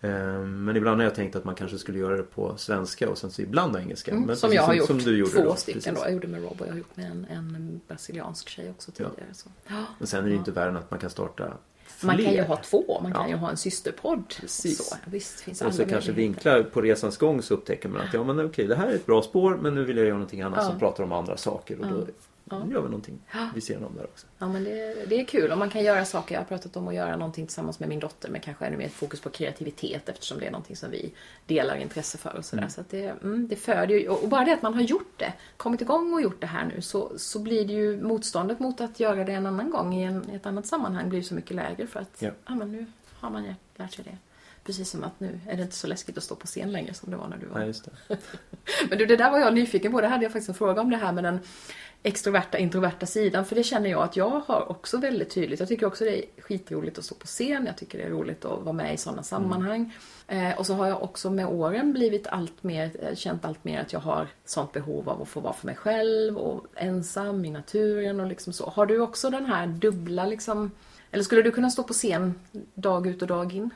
Eh, 0.00 0.10
Men 0.40 0.76
ibland 0.76 0.96
har 1.00 1.04
jag 1.04 1.14
tänkt 1.14 1.36
att 1.36 1.44
man 1.44 1.54
kanske 1.54 1.78
skulle 1.78 1.98
göra 1.98 2.16
det 2.16 2.22
på 2.22 2.56
svenska 2.56 3.10
och 3.10 3.18
sen 3.18 3.30
så 3.30 3.42
ibland 3.42 3.72
på 3.72 3.78
engelska. 3.78 4.10
Mm, 4.10 4.24
Men 4.24 4.36
som 4.36 4.52
jag 4.52 4.62
har 4.62 4.74
gjort 4.74 4.86
som 4.86 4.98
du 4.98 5.18
gjorde 5.18 5.30
två 5.32 5.44
då, 5.44 5.54
stycken 5.54 5.80
precis. 5.82 5.98
då. 5.98 6.04
Jag 6.06 6.12
gjorde 6.12 6.26
med 6.28 6.42
Rob 6.42 6.60
och 6.60 6.66
jag 6.66 6.72
har 6.72 6.78
gjort 6.78 6.96
med 6.96 7.06
en, 7.10 7.26
en 7.30 7.80
brasiliansk 7.88 8.48
tjej 8.48 8.70
också 8.70 8.90
tidigare. 8.90 9.14
Så. 9.32 9.48
Ja. 9.66 9.74
Men 9.98 10.06
sen 10.06 10.18
är 10.20 10.24
det 10.24 10.30
ju 10.30 10.36
inte 10.36 10.50
värre 10.50 10.68
än 10.70 10.76
att 10.76 10.90
man 10.90 11.00
kan 11.00 11.10
starta 11.10 11.52
fler. 11.86 12.06
Man 12.06 12.16
kan 12.24 12.32
ju 12.34 12.42
ha 12.42 12.56
två, 12.56 13.00
man 13.02 13.12
kan 13.12 13.22
Ja. 13.22 13.28
ju 13.28 13.36
ha 13.36 13.50
en 13.50 13.56
systerpodd. 13.56 14.34
Precis. 14.40 14.88
Så, 14.88 14.96
visst, 15.04 15.40
finns 15.40 15.62
Och 15.62 15.74
så 15.74 15.84
kanske 15.86 16.12
vinklar 16.12 16.62
på 16.62 16.80
resans 16.80 17.16
gång 17.16 17.42
så 17.42 17.54
upptäcker 17.54 17.88
man 17.88 18.00
att 18.00 18.14
ja 18.14 18.24
men 18.24 18.46
okej 18.46 18.66
det 18.66 18.76
här 18.76 18.86
är 18.86 18.94
ett 18.94 19.06
bra 19.06 19.22
spår 19.22 19.58
men 19.62 19.74
nu 19.74 19.84
vill 19.84 19.96
jag 19.96 20.06
göra 20.06 20.14
någonting 20.16 20.42
annat 20.42 20.64
som 20.66 20.78
pratar 20.78 21.04
om 21.04 21.12
andra 21.12 21.36
saker 21.36 21.80
och 21.80 21.86
då 21.86 22.06
Ja. 22.50 22.56
gör 22.58 22.80
vi 22.80 22.88
någonting 22.88 23.18
Ja. 23.32 23.48
vid 23.54 23.64
sidan 23.64 23.84
om 23.84 23.94
där 23.96 24.04
också. 24.04 24.26
Ja 24.38 24.48
men 24.48 24.64
det, 24.64 25.04
det 25.08 25.20
är 25.20 25.24
kul 25.24 25.52
och 25.52 25.58
man 25.58 25.70
kan 25.70 25.84
göra 25.84 26.04
saker. 26.04 26.34
Jag 26.34 26.40
har 26.40 26.46
pratat 26.46 26.76
om 26.76 26.88
att 26.88 26.94
göra 26.94 27.16
någonting 27.16 27.46
tillsammans 27.46 27.80
med 27.80 27.88
min 27.88 28.00
dotter 28.00 28.30
med 28.30 28.42
kanske 28.42 28.66
ännu 28.66 28.76
mer 28.76 28.88
fokus 28.88 29.20
på 29.20 29.30
kreativitet 29.30 30.08
eftersom 30.08 30.38
det 30.38 30.46
är 30.46 30.50
någonting 30.50 30.76
som 30.76 30.90
vi 30.90 31.12
delar 31.46 31.76
intresse 31.76 32.18
för 32.18 32.36
och 32.36 32.44
sådär. 32.44 32.62
Mm. 32.62 32.70
Så 32.70 32.80
att 32.80 32.90
det, 32.90 33.06
mm, 33.22 33.48
det 33.48 33.56
föder 33.56 33.94
ju, 33.94 34.08
och 34.08 34.28
bara 34.28 34.44
det 34.44 34.52
att 34.52 34.62
man 34.62 34.74
har 34.74 34.82
gjort 34.82 35.12
det, 35.18 35.32
kommit 35.56 35.80
igång 35.80 36.12
och 36.14 36.22
gjort 36.22 36.40
det 36.40 36.46
här 36.46 36.64
nu 36.74 36.80
så, 36.82 37.12
så 37.18 37.38
blir 37.38 37.64
det 37.66 37.72
ju 37.72 38.02
motståndet 38.02 38.60
mot 38.60 38.80
att 38.80 39.00
göra 39.00 39.24
det 39.24 39.32
en 39.32 39.46
annan 39.46 39.70
gång 39.70 39.94
i, 39.94 40.02
en, 40.04 40.30
ett 40.30 40.46
annat 40.46 40.66
sammanhang 40.66 41.08
blir 41.08 41.22
så 41.22 41.34
mycket 41.34 41.56
lägre 41.56 41.86
för 41.86 42.00
att 42.00 42.16
Ja. 42.22 42.30
ja. 42.46 42.54
men 42.54 42.72
nu 42.72 42.86
har 43.20 43.30
man 43.30 43.54
lärt 43.76 43.94
sig 43.94 44.04
det. 44.04 44.16
Precis 44.66 44.90
som 44.90 45.04
att 45.04 45.20
nu 45.20 45.40
är 45.48 45.56
det 45.56 45.62
inte 45.62 45.76
så 45.76 45.86
läskigt 45.86 46.18
att 46.18 46.24
stå 46.24 46.34
på 46.34 46.46
scen 46.46 46.72
längre 46.72 46.94
som 46.94 47.10
det 47.10 47.16
var 47.16 47.28
när 47.28 47.36
du 47.36 47.46
var 47.46 47.58
Nej, 47.58 47.66
just 47.66 47.84
det. 47.84 48.18
men 48.88 48.98
du, 48.98 49.06
det 49.06 49.16
där 49.16 49.30
var 49.30 49.38
jag 49.38 49.54
nyfiken 49.54 49.92
på. 49.92 50.00
Det 50.00 50.08
hade 50.08 50.22
jag 50.22 50.32
faktiskt 50.32 50.48
en 50.48 50.54
fråga 50.54 50.80
om 50.80 50.90
det 50.90 50.96
här 50.96 51.12
med 51.12 51.24
den 51.24 51.40
extroverta, 52.02 52.58
introverta 52.58 53.06
sidan. 53.06 53.44
För 53.44 53.54
det 53.54 53.62
känner 53.62 53.90
jag 53.90 54.02
att 54.02 54.16
jag 54.16 54.40
har 54.46 54.70
också 54.70 54.96
väldigt 54.96 55.30
tydligt. 55.30 55.60
Jag 55.60 55.68
tycker 55.68 55.86
också 55.86 56.04
det 56.04 56.18
är 56.18 56.42
skitroligt 56.42 56.98
att 56.98 57.04
stå 57.04 57.14
på 57.14 57.26
scen. 57.26 57.66
Jag 57.66 57.76
tycker 57.76 57.98
det 57.98 58.04
är 58.04 58.10
roligt 58.10 58.44
att 58.44 58.62
vara 58.62 58.72
med 58.72 58.94
i 58.94 58.96
sådana 58.96 59.22
sammanhang. 59.22 59.94
Eh, 60.26 60.58
och 60.58 60.66
så 60.66 60.74
har 60.74 60.86
jag 60.86 61.02
också 61.02 61.30
med 61.30 61.46
åren 61.46 61.92
blivit 61.92 62.26
allt 62.26 62.62
mer, 62.62 62.90
eh, 63.02 63.14
känt 63.14 63.44
allt 63.44 63.64
mer 63.64 63.80
att 63.80 63.92
jag 63.92 64.00
har 64.00 64.28
sånt 64.44 64.72
behov 64.72 65.08
av 65.08 65.22
att 65.22 65.28
få 65.28 65.40
vara 65.40 65.54
för 65.54 65.66
mig 65.66 65.76
själv 65.76 66.38
och 66.38 66.66
ensam 66.74 67.44
i 67.44 67.50
naturen 67.50 68.20
och 68.20 68.26
liksom 68.26 68.52
så. 68.52 68.70
Har 68.70 68.86
du 68.86 69.00
också 69.00 69.30
den 69.30 69.46
här 69.46 69.66
dubbla 69.66 70.26
liksom, 70.26 70.70
eller 71.10 71.24
skulle 71.24 71.42
du 71.42 71.50
kunna 71.50 71.70
stå 71.70 71.82
på 71.82 71.92
scen 71.92 72.34
dag 72.74 73.06
ut 73.06 73.22
och 73.22 73.28
dag 73.28 73.52
in? 73.54 73.70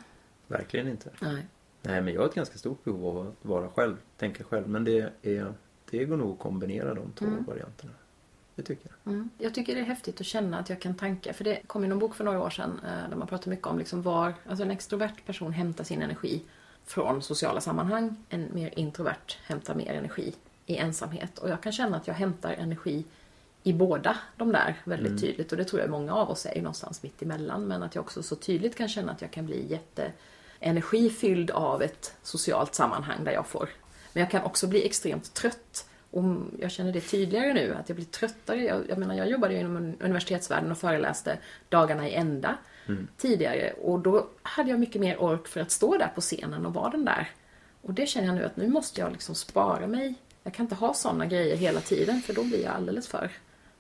Verkligen 0.51 0.89
inte. 0.89 1.11
Nej. 1.21 1.47
Nej 1.83 2.01
men 2.01 2.15
jag 2.15 2.21
har 2.21 2.29
ett 2.29 2.35
ganska 2.35 2.59
stort 2.59 2.85
behov 2.85 3.19
av 3.19 3.27
att 3.29 3.35
vara 3.43 3.69
själv, 3.69 3.97
tänka 4.17 4.45
själv. 4.45 4.69
Men 4.69 4.85
det, 4.85 5.13
är, 5.23 5.55
det 5.91 6.05
går 6.05 6.17
nog 6.17 6.33
att 6.33 6.39
kombinera 6.39 6.95
de 6.95 7.13
två 7.13 7.25
Mm. 7.25 7.45
varianterna. 7.45 7.93
Det 8.55 8.63
tycker 8.63 8.91
jag. 9.05 9.13
Mm. 9.13 9.31
Jag 9.39 9.55
tycker 9.55 9.75
det 9.75 9.81
är 9.81 9.85
häftigt 9.85 10.21
att 10.21 10.27
känna 10.27 10.59
att 10.59 10.69
jag 10.71 10.81
kan 10.81 10.95
tanka. 10.95 11.33
För 11.33 11.45
det 11.45 11.61
kom 11.67 11.83
ju 11.83 11.89
någon 11.89 11.99
bok 11.99 12.15
för 12.15 12.25
några 12.25 12.43
år 12.43 12.51
sedan 12.51 12.81
eh, 12.85 13.09
där 13.11 13.17
man 13.17 13.27
pratar 13.29 13.51
mycket 13.51 13.67
om 13.67 13.79
liksom 13.79 14.03
var 14.03 14.35
alltså 14.49 14.65
en 14.65 14.71
extrovert 14.71 15.27
person 15.27 15.53
hämtar 15.53 15.85
sin 15.85 16.03
energi 16.03 16.43
från 16.85 17.23
sociala 17.23 17.61
sammanhang. 17.61 18.17
En 18.29 18.49
mer 18.55 18.79
introvert 18.79 19.37
hämtar 19.43 19.75
mer 19.75 19.93
energi 19.93 20.35
i 20.67 20.77
ensamhet. 20.77 21.39
Och 21.39 21.49
jag 21.49 21.61
kan 21.63 21.73
känna 21.73 21.97
att 21.97 22.07
jag 22.07 22.15
hämtar 22.15 22.53
energi 22.53 23.05
i 23.63 23.73
båda 23.73 24.17
de 24.37 24.53
där 24.53 24.77
väldigt 24.85 25.09
Mm. 25.09 25.21
tydligt. 25.21 25.53
Och 25.53 25.59
det 25.59 25.65
tror 25.65 25.81
jag 25.81 25.91
många 25.91 26.15
av 26.15 26.31
oss 26.31 26.47
är 26.47 26.57
någonstans 26.63 27.03
mitt 27.03 27.23
emellan. 27.23 27.65
Men 27.67 27.83
att 27.83 27.95
jag 27.95 28.03
också 28.03 28.23
så 28.23 28.37
tydligt 28.37 28.77
kan 28.77 28.89
känna 28.89 29.13
att 29.13 29.23
jag 29.23 29.31
kan 29.31 29.47
bli 29.47 29.67
jätte 29.71 30.13
energifylld 30.61 31.51
av 31.51 31.83
ett 31.83 32.15
socialt 32.23 32.75
sammanhang 32.75 33.25
där 33.25 33.33
jag 33.33 33.47
får. 33.47 33.69
Men 34.13 34.21
jag 34.21 34.31
kan 34.31 34.43
också 34.43 34.67
bli 34.67 34.87
extremt 34.87 35.35
trött. 35.35 35.87
Och 36.11 36.25
jag 36.59 36.71
känner 36.71 36.93
det 36.93 37.01
tydligare 37.01 37.53
nu, 37.53 37.75
att 37.75 37.89
jag 37.89 37.97
blir 37.97 38.07
tröttare. 38.07 38.65
Jag, 38.65 38.83
jag 38.89 38.99
menar, 38.99 39.15
jag 39.15 39.31
jobbade 39.31 39.55
ju 39.55 39.61
inom 39.61 39.97
universitetsvärlden 40.01 40.71
och 40.71 40.79
föreläste 40.79 41.39
dagarna 41.69 42.09
i 42.09 42.15
ända 42.15 42.57
tidigare. 43.17 43.73
Och 43.73 44.01
då 44.01 44.27
hade 44.43 44.71
jag 44.71 44.81
mycket 44.81 45.01
mer 45.01 45.23
ork 45.23 45.49
för 45.49 45.61
att 45.61 45.71
stå 45.71 45.97
där 45.99 46.13
på 46.15 46.21
scenen 46.21 46.67
och 46.67 46.75
vara 46.75 46.91
den 46.91 47.05
där. 47.05 47.31
Och 47.83 47.95
det 47.95 48.07
känner 48.07 48.27
jag 48.27 48.37
nu 48.37 48.45
att 48.45 48.57
nu 48.57 48.69
måste 48.69 49.01
jag 49.01 49.13
liksom 49.13 49.35
spara 49.35 49.87
mig. 49.87 50.15
Jag 50.43 50.55
kan 50.55 50.65
inte 50.65 50.75
ha 50.75 50.95
sådana 50.95 51.27
grejer 51.27 51.57
hela 51.57 51.81
tiden 51.81 52.23
för 52.23 52.35
då 52.35 52.45
blir 52.45 52.63
jag 52.63 52.75
alldeles 52.75 53.09
för 53.09 53.31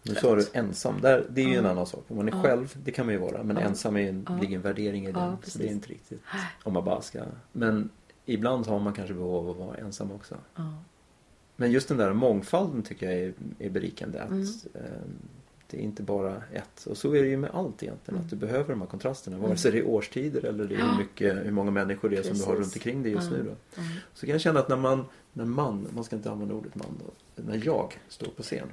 Nu 0.02 0.14
sa 0.14 0.34
du 0.36 0.46
ensam. 0.52 1.00
Där, 1.00 1.26
det 1.30 1.40
är 1.42 1.46
ju 1.48 1.54
en 1.56 1.66
annan 1.66 1.86
sak. 1.86 2.04
Om 2.08 2.16
man 2.16 2.28
är 2.28 2.42
själv, 2.42 2.74
det 2.84 2.90
kan 2.92 3.06
man 3.06 3.14
ju 3.14 3.20
vara. 3.20 3.42
Men 3.42 3.56
ensam 3.56 3.96
är 3.96 4.08
en, 4.08 4.26
ligger 4.40 4.56
en 4.56 4.62
värdering 4.62 5.06
i. 5.06 5.10
Ja, 5.10 5.30
så 5.30 5.36
precis. 5.42 5.60
det 5.60 5.68
är 5.68 5.72
inte 5.72 5.88
riktigt 5.88 6.20
om 6.62 6.72
man 6.72 6.84
bara 6.84 7.02
ska... 7.02 7.20
Men 7.52 7.90
ibland 8.26 8.66
har 8.66 8.78
man 8.78 8.92
kanske 8.92 9.14
behov 9.14 9.34
av 9.36 9.50
att 9.50 9.56
vara 9.56 9.76
ensam 9.76 10.12
också. 10.12 10.36
Men 11.56 11.70
just 11.72 11.88
den 11.88 11.96
där 11.98 12.12
mångfalden 12.12 12.82
tycker 12.82 13.10
jag 13.10 13.20
är, 13.20 13.32
är 13.58 13.70
berikande. 13.70 14.18
Att 14.20 14.30
Mm. 14.30 14.42
eh, 14.74 14.80
det 15.70 15.76
är 15.76 15.80
inte 15.82 16.02
bara 16.02 16.42
ett. 16.52 16.86
Och 16.86 16.96
så 16.96 17.14
är 17.14 17.22
det 17.22 17.28
ju 17.28 17.36
med 17.36 17.50
allt 17.54 17.82
egentligen. 17.82 18.14
Mm. 18.16 18.24
Att 18.24 18.30
du 18.30 18.36
behöver 18.36 18.68
de 18.70 18.80
här 18.80 18.88
kontrasterna. 18.88 19.38
Vare 19.38 19.56
sig 19.56 19.72
det 19.72 19.78
är 19.78 19.86
årstider 19.88 20.44
eller 20.44 20.64
det 20.64 20.74
är 20.74 20.78
hur, 20.78 20.98
mycket, 20.98 21.46
hur 21.46 21.50
många 21.50 21.70
människor 21.70 22.08
det 22.08 22.16
är 22.16 22.22
som 22.22 22.36
du 22.38 22.44
har 22.44 22.56
Precis. 22.56 22.64
runt 22.66 22.76
omkring 22.76 23.02
dig 23.02 23.12
just 23.12 23.28
Mm. 23.28 23.40
nu. 23.40 23.44
Då. 23.50 23.80
Mm. 23.82 23.92
Så 24.14 24.26
kan 24.26 24.32
jag 24.32 24.40
känna 24.40 24.60
att 24.60 24.68
när 24.68 24.76
man, 24.76 25.04
när 25.32 25.44
man, 25.44 25.88
man 25.94 26.04
ska 26.04 26.16
inte 26.16 26.30
använda 26.30 26.54
ordet 26.54 26.74
man 26.74 26.86
då. 27.06 27.42
När 27.42 27.60
jag 27.64 27.98
står 28.08 28.26
på 28.36 28.42
scen. 28.42 28.68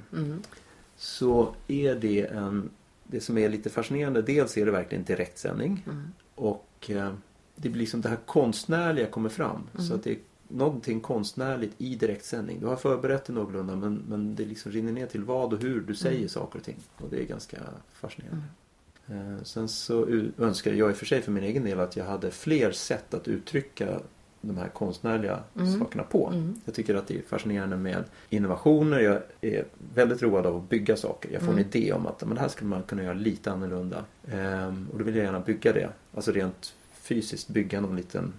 Mm. 0.98 1.02
Så 1.04 1.54
är 1.68 1.94
det 1.94 2.26
en, 2.26 2.70
det 3.04 3.20
som 3.20 3.38
är 3.38 3.48
lite 3.48 3.70
fascinerande. 3.70 4.22
Dels 4.22 4.56
är 4.58 4.66
det 4.66 4.72
verkligen 4.72 5.04
direktsändning. 5.04 5.84
Mm. 5.86 6.02
Och 6.34 6.90
eh, 6.90 7.12
det 7.56 7.68
blir 7.68 7.80
liksom 7.80 8.00
det 8.00 8.08
här 8.08 8.18
konstnärliga 8.26 9.06
kommer 9.06 9.28
fram. 9.28 9.62
Så 9.78 9.94
att 9.94 10.04
det 10.04 10.10
är 10.10 10.18
någonting 10.48 11.00
konstnärligt 11.00 11.74
i 11.78 11.94
direktsändning. 11.94 12.60
Du 12.60 12.66
har 12.66 12.76
förberett 12.76 13.24
det 13.24 13.32
någorlunda 13.32 13.76
men, 13.76 14.02
men 14.08 14.34
det 14.34 14.44
liksom 14.44 14.72
rinner 14.72 14.92
ner 14.92 15.06
till 15.06 15.24
vad 15.24 15.52
och 15.52 15.60
hur 15.60 15.80
du 15.80 15.94
säger 15.94 16.28
saker 16.28 16.58
och 16.58 16.64
ting. 16.64 16.76
Och 16.96 17.08
det 17.10 17.22
är 17.22 17.26
ganska 17.26 17.58
fascinerande. 17.92 18.44
Eh, 19.06 19.42
Sen 19.42 19.68
så 19.68 20.06
önskar 20.38 20.72
jag 20.72 20.90
i 20.90 20.92
och 20.92 20.96
för 20.96 21.06
sig 21.06 21.22
för 21.22 21.32
min 21.32 21.44
egen 21.44 21.64
del 21.64 21.80
att 21.80 21.96
jag 21.96 22.04
hade 22.04 22.30
fler 22.30 22.72
sätt 22.72 23.14
att 23.14 23.28
uttrycka 23.28 24.00
de 24.40 24.56
här 24.56 24.68
konstnärliga 24.68 25.40
sakerna 25.80 26.02
på. 26.02 26.32
Jag 26.64 26.74
tycker 26.74 26.94
att 26.94 27.06
det 27.06 27.18
är 27.18 27.22
fascinerande 27.22 27.76
med 27.76 28.04
innovationer. 28.30 28.98
Jag 29.00 29.18
är 29.40 29.64
väldigt 29.94 30.22
road 30.22 30.46
av 30.46 30.56
att 30.56 30.68
bygga 30.68 30.96
saker. 30.96 31.30
Jag 31.32 31.42
får 31.42 31.52
en 31.52 31.58
idé 31.58 31.92
om 31.92 32.06
att 32.06 32.20
men 32.26 32.34
det 32.34 32.40
här 32.40 32.48
skulle 32.48 32.70
man 32.70 32.82
kunna 32.82 33.02
göra 33.02 33.14
lite 33.14 33.52
annorlunda. 33.52 34.04
Ehm, 34.32 34.88
och 34.92 34.98
då 34.98 35.04
vill 35.04 35.16
jag 35.16 35.24
gärna 35.24 35.40
bygga 35.40 35.72
det. 35.72 35.88
Alltså 36.14 36.32
rent 36.32 36.74
fysiskt 37.02 37.48
bygga 37.48 37.80
någon 37.80 37.96
liten 37.96 38.32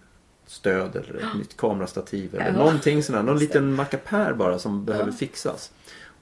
stöd 0.45 0.95
eller 0.95 1.15
ett 1.15 1.37
nytt 1.37 1.57
kamerastativ 1.57 2.35
eller 2.35 2.45
Ja. 2.45 2.51
någonting 2.57 3.03
sånt 3.03 3.15
här. 3.15 3.23
Någon 3.23 3.37
liten 3.39 3.73
mackapär 3.73 4.33
bara 4.33 4.59
som 4.59 4.85
behöver 4.85 5.11
fixas. 5.11 5.71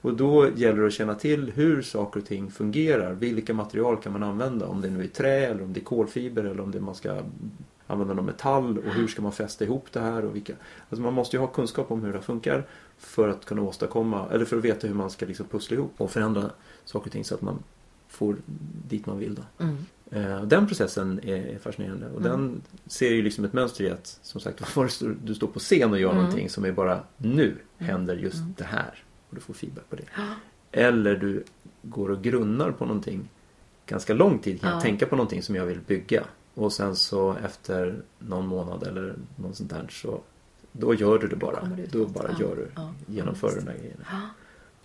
Och 0.00 0.14
då 0.16 0.48
gäller 0.56 0.80
det 0.80 0.86
att 0.86 0.92
känna 0.92 1.14
till 1.14 1.52
hur 1.54 1.82
saker 1.82 2.20
och 2.20 2.26
ting 2.26 2.50
fungerar. 2.50 3.12
Vilka 3.12 3.54
material 3.54 3.96
kan 3.96 4.12
man 4.12 4.22
använda? 4.22 4.66
Om 4.66 4.80
det 4.80 4.90
nu 4.90 5.04
är 5.04 5.08
trä 5.08 5.46
eller 5.46 5.62
om 5.62 5.72
det 5.72 5.80
är 5.80 5.84
kolfiber 5.84 6.44
eller 6.44 6.60
om 6.62 6.70
det 6.70 6.80
man 6.80 6.94
ska 6.94 7.20
använda 7.88 8.14
någon 8.14 8.26
metall 8.26 8.78
och 8.78 8.92
hur 8.94 9.08
ska 9.08 9.22
man 9.22 9.32
fästa 9.32 9.64
ihop 9.64 9.86
det 9.92 10.00
här 10.00 10.24
och 10.24 10.36
vilka... 10.36 10.52
Alltså 10.90 11.02
man 11.02 11.12
måste 11.14 11.36
ju 11.36 11.40
ha 11.40 11.46
kunskap 11.46 11.90
om 11.90 12.02
hur 12.04 12.12
det 12.12 12.20
funkar 12.22 12.66
för 12.98 13.28
att 13.28 13.44
kunna 13.44 13.62
åstadkomma, 13.62 14.28
eller 14.32 14.44
för 14.44 14.58
att 14.58 14.64
veta 14.64 14.86
hur 14.86 14.94
man 14.94 15.10
ska 15.10 15.26
liksom 15.26 15.46
pussla 15.46 15.76
ihop 15.76 15.92
och 15.96 16.10
förändra 16.10 16.50
saker 16.84 17.06
och 17.06 17.12
ting 17.12 17.24
så 17.24 17.34
att 17.34 17.42
man 17.42 17.58
får 18.08 18.36
dit 18.88 19.06
man 19.06 19.18
vill 19.18 19.34
då. 19.34 19.42
Mm. 19.64 19.76
Eh, 20.10 20.42
Den 20.42 20.66
processen 20.66 21.20
är 21.24 21.58
fascinerande 21.58 22.06
och 22.10 22.22
den 22.22 22.62
ser 22.86 23.10
ju 23.10 23.22
liksom 23.22 23.44
ett 23.44 23.52
mönster 23.52 23.84
i 23.84 23.90
att 23.90 24.18
som 24.22 24.40
sagt 24.40 24.76
var 24.76 24.90
du 25.26 25.34
står- 25.34 25.46
på 25.46 25.58
scen 25.58 25.90
och 25.92 25.98
gör 26.00 26.14
någonting 26.14 26.48
som 26.50 26.64
är 26.64 26.72
bara 26.72 27.00
nu 27.16 27.54
händer 27.78 28.16
just 28.16 28.38
det 28.56 28.64
här 28.64 29.02
och 29.28 29.34
du 29.34 29.40
får 29.40 29.54
feedback 29.54 29.90
på 29.90 29.96
det. 29.96 30.02
Eller 30.72 31.16
du 31.16 31.44
går 31.82 32.10
och 32.10 32.22
grunnar 32.22 32.70
på 32.70 32.84
någonting 32.84 33.28
ganska 33.86 34.14
lång 34.14 34.38
tid 34.38 34.60
kan 34.60 34.70
jag 34.70 34.76
Ja. 34.76 34.80
tänka 34.82 35.06
på 35.06 35.16
någonting 35.16 35.42
som 35.42 35.54
jag 35.54 35.66
vill 35.66 35.80
bygga 35.86 36.24
och 36.58 36.72
sen 36.72 36.96
så 36.96 37.36
efter 37.44 38.02
någon 38.18 38.46
månad 38.46 38.82
eller 38.86 39.14
något 39.36 39.56
sånt 39.56 39.70
där 39.70 39.86
så 39.90 40.20
då 40.72 40.94
gör 40.94 41.18
du 41.18 41.28
det 41.28 41.36
bara. 41.36 41.70
Då 41.90 41.98
något. 41.98 42.10
bara 42.10 42.28
Ja. 42.38 42.40
gör 42.40 42.56
du, 42.56 42.68
Ja. 42.76 42.92
genomför 43.06 43.54
den 43.56 43.64
där 43.64 43.74
grejen. 43.74 44.04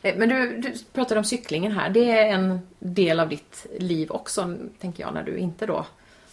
Eh, 0.01 0.15
Men 0.17 0.29
du, 0.29 0.57
du 0.57 0.73
pratade 0.93 1.19
om 1.19 1.23
cyklingen 1.25 1.71
här. 1.71 1.89
Det 1.89 2.11
är 2.11 2.33
en 2.33 2.59
del 2.79 3.19
av 3.19 3.29
ditt 3.29 3.65
liv 3.79 4.11
också, 4.11 4.55
tänker 4.79 5.03
jag, 5.03 5.13
när 5.13 5.23
du 5.23 5.37
inte 5.37 5.65
då 5.65 5.85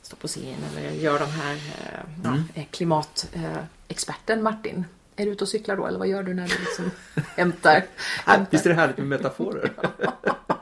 står 0.02 0.16
på 0.16 0.28
scen 0.28 0.54
eller 0.76 0.90
gör 0.90 1.18
de 1.18 1.24
här 1.24 1.54
eh, 1.54 2.00
ja, 2.24 2.36
eh, 2.54 2.66
klimatexperten 2.70 4.42
Martin. 4.42 4.84
Är 5.16 5.26
du 5.26 5.32
ute 5.32 5.44
och 5.44 5.48
cyklar 5.48 5.76
då 5.76 5.86
eller 5.86 5.98
vad 5.98 6.08
gör 6.08 6.22
du 6.22 6.34
när 6.34 6.48
du 6.48 6.54
liksom 6.58 6.90
hämtar? 7.36 7.84
hämtar? 8.26 8.46
Visst 8.50 8.66
är 8.66 8.70
det 8.70 8.76
härligt 8.76 8.98
med 8.98 9.06
metaforer? 9.06 9.72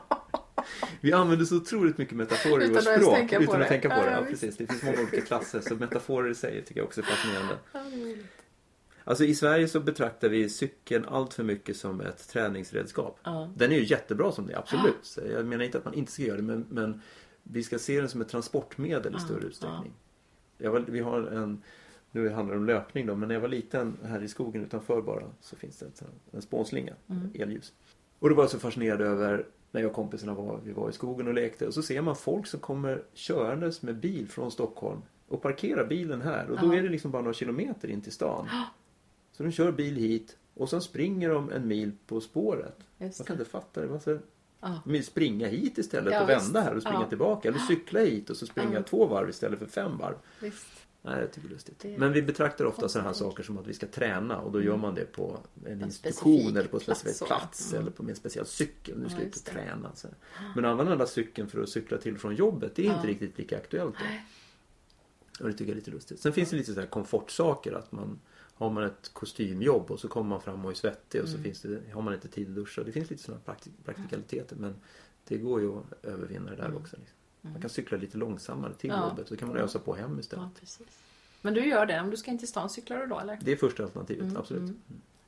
Vi 1.01 1.13
använder 1.13 1.45
så 1.45 1.57
otroligt 1.57 1.97
mycket 1.97 2.15
metaforer 2.15 2.65
i 2.65 2.69
vårt 2.69 2.77
att 2.77 2.83
språk 2.83 3.33
utan 3.33 3.55
att 3.55 3.59
det. 3.59 3.65
tänka 3.67 3.89
på 3.89 3.95
Ja, 3.95 4.01
det. 4.05 4.11
ja, 4.11 4.19
Ja, 4.19 4.25
precis. 4.25 4.57
Det 4.57 4.67
finns 4.67 4.83
många 4.83 4.97
olika 5.01 5.21
klasser 5.21 5.61
så 5.61 5.75
metaforer 5.75 6.29
i 6.29 6.35
sig 6.35 6.63
tycker 6.65 6.79
jag 6.81 6.87
också 6.87 7.01
är 7.01 7.05
fascinerande. 7.05 7.57
Alltså 9.03 9.23
i 9.23 9.35
Sverige 9.35 9.67
så 9.67 9.79
betraktar 9.79 10.29
vi 10.29 10.49
cykeln 10.49 11.05
allt 11.05 11.33
för 11.33 11.43
mycket 11.43 11.77
som 11.77 12.01
ett 12.01 12.29
träningsredskap. 12.29 13.19
Ja. 13.23 13.49
Den 13.55 13.71
är 13.71 13.75
ju 13.75 13.83
jättebra 13.85 14.31
som 14.31 14.47
det 14.47 14.53
är, 14.53 14.57
absolut. 14.57 14.95
Så 15.01 15.21
Jag 15.31 15.45
menar 15.45 15.63
inte 15.65 15.77
att 15.77 15.85
man 15.85 15.93
inte 15.93 16.11
ska 16.11 16.23
göra 16.23 16.37
det 16.37 16.43
men, 16.43 16.65
men 16.69 17.01
vi 17.43 17.63
ska 17.63 17.79
se 17.79 17.99
den 17.99 18.09
som 18.09 18.21
ett 18.21 18.29
transportmedel 18.29 19.15
i 19.15 19.19
större 19.19 19.43
utsträckning. 19.47 19.93
Var, 20.57 20.79
vi 20.87 20.99
har 20.99 21.21
en, 21.21 21.61
nu 22.11 22.29
handlar 22.29 22.53
det 22.55 22.59
om 22.59 22.65
löpning 22.65 23.05
då, 23.05 23.15
men 23.15 23.27
när 23.27 23.35
jag 23.35 23.41
var 23.41 23.47
liten 23.47 23.97
här 24.05 24.23
i 24.23 24.27
skogen 24.27 24.63
utanför 24.63 25.01
bara 25.01 25.23
så 25.41 25.55
finns 25.55 25.77
det 25.77 25.85
ett, 25.85 26.03
en 26.31 26.41
spånslinga, 26.41 26.93
elljus. 27.33 27.73
Och 28.19 28.29
då 28.29 28.35
var 28.35 28.43
jag 28.43 28.51
så 28.51 28.59
fascinerad 28.59 29.01
över 29.01 29.45
när 29.71 29.81
jag 29.81 29.89
och 29.89 29.95
kompisarna 29.95 30.33
var, 30.33 30.59
vi 30.63 30.71
var 30.71 30.89
i 30.89 30.93
skogen 30.93 31.27
och 31.27 31.33
lekte 31.33 31.67
och 31.67 31.73
så 31.73 31.81
ser 31.81 32.01
man 32.01 32.15
folk 32.15 32.47
som 32.47 32.59
kommer 32.59 33.03
körandes 33.13 33.81
med 33.81 33.95
bil 33.95 34.27
från 34.27 34.51
Stockholm 34.51 35.01
och 35.27 35.41
parkerar 35.41 35.85
bilen 35.85 36.21
här 36.21 36.49
och 36.49 36.59
då 36.61 36.73
är 36.75 36.81
det 36.81 36.89
liksom 36.89 37.11
bara 37.11 37.21
några 37.21 37.33
kilometer 37.33 37.87
in 37.87 38.01
till 38.01 38.11
stan. 38.11 38.49
Så 39.31 39.43
de 39.43 39.51
kör 39.51 39.71
bil 39.71 39.95
hit 39.95 40.37
och 40.53 40.69
sen 40.69 40.81
springer 40.81 41.29
de 41.29 41.51
en 41.51 41.67
mil 41.67 41.91
på 42.07 42.21
spåret. 42.21 42.77
Man 42.97 43.11
kan 43.11 43.33
inte 43.39 43.49
fatta 43.49 43.81
det. 43.81 43.87
Man 43.87 43.99
ska 43.99 44.17
Ja. 44.61 44.81
springa 45.03 45.47
hit 45.47 45.77
istället 45.77 46.13
Ja, 46.13 46.23
och 46.23 46.29
visst. 46.29 46.45
vända 46.45 46.61
här 46.61 46.75
och 46.75 46.81
springa 46.81 47.01
Ja. 47.01 47.09
tillbaka. 47.09 47.47
Eller 47.49 47.59
cykla 47.59 47.99
hit 47.99 48.29
och 48.29 48.37
så 48.37 48.45
springa 48.45 48.81
två 48.83 49.05
varv 49.05 49.29
istället 49.29 49.59
för 49.59 49.65
fem 49.65 49.97
varv. 49.97 50.15
Visst. 50.41 50.67
Nej, 51.01 51.19
jag 51.19 51.31
tycker 51.31 51.47
det 51.47 51.51
är 51.51 51.55
lustigt. 51.55 51.79
Det 51.79 51.93
är 51.95 51.99
Men 51.99 52.13
vi 52.13 52.21
betraktar 52.21 52.65
ofta 52.65 52.89
sådana 52.89 53.09
här 53.09 53.13
saker 53.13 53.43
som 53.43 53.57
att 53.57 53.67
vi 53.67 53.73
ska 53.73 53.87
träna 53.87 54.39
och 54.39 54.51
då 54.51 54.61
gör 54.61 54.77
man 54.77 54.95
det 54.95 55.05
på 55.05 55.39
en, 55.65 55.81
institution 55.81 56.39
specifik 56.39 56.55
eller 56.57 56.67
på 56.67 56.77
en 56.77 56.81
specifik 56.81 57.27
plats, 57.27 57.41
plats, 57.41 57.69
så. 57.69 57.75
eller 57.77 57.91
på 57.91 58.03
en 58.03 58.15
speciell 58.15 58.45
cykel. 58.45 58.97
Nu 58.97 59.03
Ja, 59.03 59.09
ska 59.09 59.19
jag 59.19 59.27
ut 59.27 59.35
och 59.35 59.43
träna. 59.43 59.95
Så. 59.95 60.07
Men 60.55 60.65
att 60.65 60.79
använda 60.79 61.07
cykeln 61.07 61.49
för 61.49 61.63
att 61.63 61.69
cykla 61.69 61.97
till 61.97 62.17
från 62.17 62.35
jobbet, 62.35 62.75
det 62.75 62.81
är 62.81 62.85
inte 62.85 62.99
Ja. 63.03 63.09
riktigt 63.09 63.37
lika 63.37 63.57
aktuellt 63.57 63.95
då. 63.99 64.05
Och 65.43 65.47
det 65.47 65.51
tycker 65.53 65.63
jag 65.65 65.71
är 65.71 65.75
lite 65.75 65.91
lustigt. 65.91 66.19
Sen 66.19 66.33
finns 66.33 66.49
det 66.49 66.55
lite 66.55 66.73
så 66.73 66.79
här 66.79 66.87
komfortsaker 66.87 67.73
att 67.73 67.91
man 67.91 68.19
har 68.53 68.69
man 68.69 68.83
ett 68.83 69.09
kostymjobb 69.13 69.91
och 69.91 69.99
så 69.99 70.07
kommer 70.07 70.29
man 70.29 70.41
fram 70.41 70.65
och 70.65 70.71
är 70.71 70.75
svettig 70.75 71.21
och 71.21 71.27
Mm. 71.27 71.37
så 71.37 71.43
finns 71.43 71.61
det, 71.61 71.81
har 71.93 72.01
man 72.01 72.13
inte 72.13 72.27
tid 72.27 72.47
att 72.49 72.55
duscha. 72.55 72.83
Det 72.83 72.91
finns 72.91 73.09
lite 73.09 73.23
sådana 73.23 73.41
praktik, 73.45 73.73
praktikaliteter 73.85 74.55
men 74.55 74.75
det 75.27 75.37
går 75.37 75.61
ju 75.61 75.71
att 75.77 76.05
övervinna 76.05 76.49
det 76.49 76.55
där 76.55 76.75
också. 76.75 76.95
Liksom. 76.97 77.15
Man 77.41 77.61
kan 77.61 77.69
cykla 77.69 77.97
lite 77.97 78.17
långsammare 78.17 78.73
till 78.73 78.89
Mm. 78.89 79.01
Ja. 79.01 79.09
jobbet 79.09 79.27
så 79.27 79.37
kan 79.37 79.47
man 79.47 79.57
ösa 79.57 79.79
på 79.79 79.95
hem 79.95 80.19
istället. 80.19 80.45
Ja. 80.79 80.85
Men 81.41 81.53
du 81.53 81.65
gör 81.67 81.85
det, 81.85 81.99
om 81.99 82.09
du 82.09 82.17
ska 82.17 82.31
in 82.31 82.37
till 82.39 82.47
stan, 82.47 82.69
cyklar 82.69 82.97
du 82.97 83.05
då 83.07 83.19
eller? 83.19 83.39
Det 83.41 83.51
är 83.51 83.55
första 83.55 83.83
alternativet, 83.83 84.37
absolut. 84.37 84.75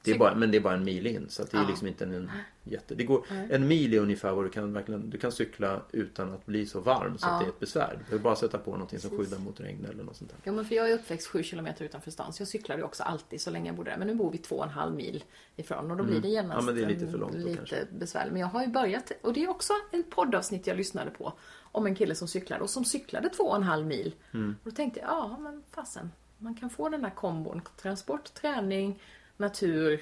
Mm. 0.03 0.17
Det 0.19 0.25
är 0.25 0.29
bara, 0.29 0.35
men 0.35 0.51
det 0.51 0.57
är 0.57 0.61
bara 0.61 0.73
en 0.73 0.83
mil 0.83 1.07
in 1.07 1.25
så 1.29 1.43
det 1.43 1.53
är 1.57 1.61
Ja. 1.61 1.67
liksom 1.67 1.87
inte 1.87 2.03
en 2.03 2.31
jätte... 2.63 2.95
Det 2.95 3.03
går, 3.03 3.25
en 3.49 3.67
mil 3.67 3.93
är 3.93 3.99
ungefär 3.99 4.31
vad 4.33 4.45
du 4.45 4.49
kan 4.49 4.73
verkligen... 4.73 5.09
Du 5.09 5.17
kan 5.17 5.31
cykla 5.31 5.81
utan 5.91 6.33
att 6.33 6.45
bli 6.45 6.65
så 6.65 6.79
varm 6.79 7.17
så 7.17 7.27
Ja. 7.27 7.31
att 7.33 7.39
det 7.39 7.45
är 7.45 7.49
ett 7.49 7.59
besvär. 7.59 7.93
Du 7.97 8.03
behöver 8.03 8.23
bara 8.23 8.35
sätta 8.35 8.57
på 8.57 8.71
någonting 8.71 8.99
som 8.99 9.17
skyddar 9.17 9.37
mot 9.39 9.59
regn 9.59 9.85
eller 9.85 10.03
något 10.03 10.15
sånt 10.15 10.29
där. 10.31 10.39
Jo 10.43 10.53
men 10.53 10.65
för 10.65 10.75
jag 10.75 10.89
är 10.89 10.93
uppväxt 10.93 11.27
sju 11.27 11.43
kilometer 11.43 11.85
utanför 11.85 12.11
stan 12.11 12.33
så 12.33 12.41
jag 12.41 12.47
cyklade 12.47 12.81
ju 12.81 12.85
också 12.85 13.03
alltid 13.03 13.41
så 13.41 13.49
länge 13.51 13.69
jag 13.69 13.75
bodde 13.75 13.89
där. 13.91 13.97
Men 13.97 14.07
nu 14.07 14.15
bor 14.15 14.31
vi 14.31 14.37
två 14.37 14.55
och 14.55 14.63
en 14.63 14.69
halv 14.69 14.95
mil 14.95 15.23
ifrån 15.55 15.91
och 15.91 15.97
då 15.97 16.03
blir 16.03 16.21
det 16.21 16.27
genast 16.27 16.51
Mm. 16.51 16.65
Ja, 16.65 16.65
men 16.65 16.75
det 16.75 16.83
är 16.93 16.99
lite 16.99 17.11
för 17.11 17.17
långt 17.17 17.33
då 17.33 17.47
lite 17.47 17.87
besvärligt. 17.91 18.31
Men 18.33 18.41
jag 18.41 18.47
har 18.47 18.61
ju 18.61 18.67
börjat, 18.67 19.11
och 19.21 19.33
det 19.33 19.43
är 19.43 19.49
också 19.49 19.73
en 19.91 20.03
poddavsnitt 20.03 20.67
jag 20.67 20.77
lyssnade 20.77 21.11
på 21.11 21.33
om 21.73 21.85
en 21.85 21.95
kille 21.95 22.15
som 22.15 22.27
cyklade 22.27 22.63
och 22.63 22.69
som 22.69 22.85
cyklade 22.85 23.29
två 23.29 23.43
och 23.43 23.55
en 23.55 23.63
halv 23.63 23.85
mil. 23.87 24.13
Mm. 24.33 24.55
Och 24.63 24.69
då 24.69 24.75
tänkte 24.75 24.99
jag, 24.99 25.09
ja 25.09 25.37
men 25.39 25.63
fasen, 25.71 26.11
man 26.37 26.55
kan 26.55 26.69
få 26.69 26.89
den 26.89 27.03
här 27.03 27.11
kombon. 27.11 27.61
Transport, 27.81 28.33
träning, 28.33 28.99
natur 29.41 30.01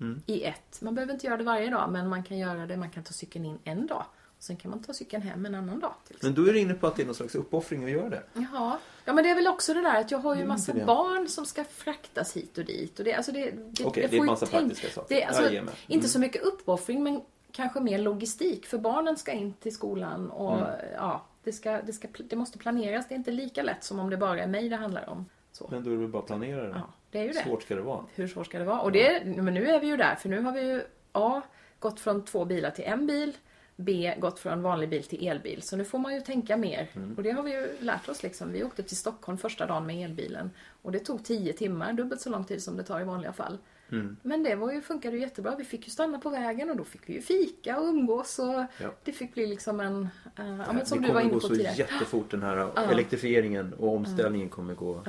Mm. 0.00 0.22
i 0.26 0.42
ett. 0.44 0.80
Man 0.80 0.94
behöver 0.94 1.12
inte 1.12 1.26
göra 1.26 1.36
det 1.36 1.44
varje 1.44 1.70
dag 1.70 1.90
men 1.90 2.08
man 2.08 2.22
kan 2.22 2.38
göra 2.38 2.66
det, 2.66 2.76
man 2.76 2.90
kan 2.90 3.04
ta 3.04 3.12
cykeln 3.12 3.44
in 3.44 3.58
en 3.64 3.86
dag. 3.86 4.04
Och 4.36 4.42
sen 4.42 4.56
kan 4.56 4.70
man 4.70 4.82
ta 4.82 4.92
cykeln 4.92 5.22
hem 5.22 5.46
en 5.46 5.54
annan 5.54 5.80
dag. 5.80 5.94
Men 6.22 6.34
då 6.34 6.42
är 6.48 6.52
du 6.52 6.58
inne 6.58 6.74
på 6.74 6.86
att 6.86 6.96
det 6.96 7.02
är 7.02 7.06
någon 7.06 7.14
slags 7.14 7.34
uppoffring 7.34 7.84
att 7.84 7.90
göra 7.90 8.08
det. 8.08 8.22
Jaha. 8.32 8.78
Ja 9.04 9.12
men 9.12 9.24
det 9.24 9.30
är 9.30 9.34
väl 9.34 9.46
också 9.46 9.74
det 9.74 9.80
där 9.80 10.00
att 10.00 10.10
jag 10.10 10.18
har 10.18 10.36
ju 10.36 10.44
massa 10.46 10.72
det. 10.72 10.84
barn 10.84 11.28
som 11.28 11.46
ska 11.46 11.64
fraktas 11.64 12.36
hit 12.36 12.58
och 12.58 12.64
dit. 12.64 12.98
Och 12.98 13.04
det, 13.04 13.14
alltså 13.14 13.32
det, 13.32 13.50
det, 13.50 13.84
Okej, 13.84 14.06
det 14.10 14.16
är 14.16 14.20
ju 14.20 14.26
massa 14.26 14.46
praktiska 14.46 14.88
saker. 14.88 15.14
Det, 15.14 15.24
alltså. 15.24 15.48
Mm. 15.50 15.68
Inte 15.86 16.08
så 16.08 16.18
mycket 16.20 16.42
uppoffring 16.42 17.02
men 17.02 17.20
kanske 17.52 17.80
mer 17.80 17.98
logistik. 17.98 18.66
För 18.66 18.78
barnen 18.78 19.16
ska 19.16 19.32
in 19.32 19.52
till 19.52 19.74
skolan 19.74 20.30
och 20.30 20.58
Mm. 20.58 20.70
ja, 20.94 21.24
det, 21.44 21.52
ska, 21.52 21.82
det, 21.82 21.92
ska, 21.92 22.08
det 22.18 22.36
måste 22.36 22.58
planeras. 22.58 23.08
Det 23.08 23.14
är 23.14 23.16
inte 23.16 23.30
lika 23.30 23.62
lätt 23.62 23.84
som 23.84 23.98
om 23.98 24.10
det 24.10 24.16
bara 24.16 24.40
är 24.42 24.46
mig 24.46 24.68
det 24.68 24.76
handlar 24.76 25.08
om. 25.10 25.26
Så. 25.52 25.68
Men 25.70 25.84
då 25.84 25.90
är 25.90 25.94
det 25.94 26.00
väl 26.00 26.08
bara 26.08 26.18
att 26.22 26.26
planera 26.26 26.62
det. 26.62 26.68
Ja, 26.68 26.88
det 27.10 27.18
är 27.18 27.22
ju 27.24 27.32
det. 27.32 27.42
Svårt 27.44 27.62
ska 27.62 27.74
det 27.74 27.82
vara. 27.82 28.04
Hur 28.14 28.26
svårt 28.28 28.46
ska 28.46 28.58
det 28.58 28.64
vara? 28.64 28.80
Och 28.80 28.92
det, 28.92 29.22
men 29.24 29.54
nu 29.54 29.66
är 29.68 29.80
vi 29.80 29.86
ju 29.86 29.96
där, 29.96 30.14
för 30.14 30.28
nu 30.28 30.40
har 30.42 30.52
vi 30.52 30.60
ju 30.60 30.82
A. 31.12 31.42
Gått 31.78 32.00
från 32.00 32.24
två 32.24 32.44
bilar 32.44 32.70
till 32.70 32.84
en 32.84 33.06
bil. 33.06 33.36
B. 33.76 34.14
Gått 34.18 34.38
från 34.38 34.62
vanlig 34.62 34.88
bil 34.88 35.02
till 35.04 35.28
elbil. 35.28 35.62
Så 35.62 35.76
nu 35.76 35.84
får 35.84 35.98
man 35.98 36.14
ju 36.14 36.20
tänka 36.20 36.56
mer. 36.56 36.88
Mm. 36.96 37.14
Och 37.16 37.22
det 37.22 37.30
har 37.30 37.42
vi 37.42 37.50
ju 37.52 37.68
lärt 37.80 38.08
oss 38.08 38.22
liksom. 38.22 38.52
Vi 38.52 38.64
åkte 38.64 38.82
till 38.82 38.96
Stockholm 38.96 39.38
första 39.38 39.66
dagen 39.66 39.86
med 39.86 40.04
elbilen. 40.04 40.50
Och 40.82 40.92
det 40.92 40.98
tog 40.98 41.24
10 41.24 41.52
timmar, 41.52 41.92
dubbelt 41.92 42.20
så 42.20 42.30
lång 42.30 42.44
tid 42.44 42.62
som 42.62 42.76
det 42.76 42.82
tar 42.82 43.00
i 43.00 43.04
vanliga 43.04 43.32
fall. 43.32 43.58
Mm. 43.92 44.16
Men 44.22 44.42
det 44.42 44.54
var 44.54 44.72
ju, 44.72 44.80
funkade 44.80 45.16
ju 45.16 45.22
jättebra. 45.22 45.54
Vi 45.56 45.64
fick 45.64 45.86
ju 45.86 45.90
stanna 45.90 46.18
på 46.18 46.30
vägen 46.30 46.70
och 46.70 46.76
då 46.76 46.84
fick 46.84 47.08
vi 47.08 47.12
ju 47.12 47.20
fika 47.22 47.78
och 47.80 47.86
umgås. 47.88 48.38
Och 48.38 48.46
Ja. 48.82 48.94
det 49.04 49.12
fick 49.12 49.34
bli 49.34 49.46
liksom 49.46 49.80
en... 49.80 49.96
Uh, 50.00 50.08
ja, 50.66 50.72
men 50.72 50.86
som 50.86 51.02
det 51.02 51.08
du 51.08 51.12
var 51.14 51.20
kommer 51.20 51.20
inne 51.20 51.28
gå 51.34 51.40
på 51.40 51.46
så 51.46 51.48
tidigare. 51.48 51.74
jättefort 51.76 52.30
den 52.30 52.42
här 52.42 52.56
Ja. 52.56 52.82
elektrifieringen 52.90 53.72
och 53.74 53.94
omställningen 53.94 54.48
kommer 54.48 54.74
gå 54.74 55.02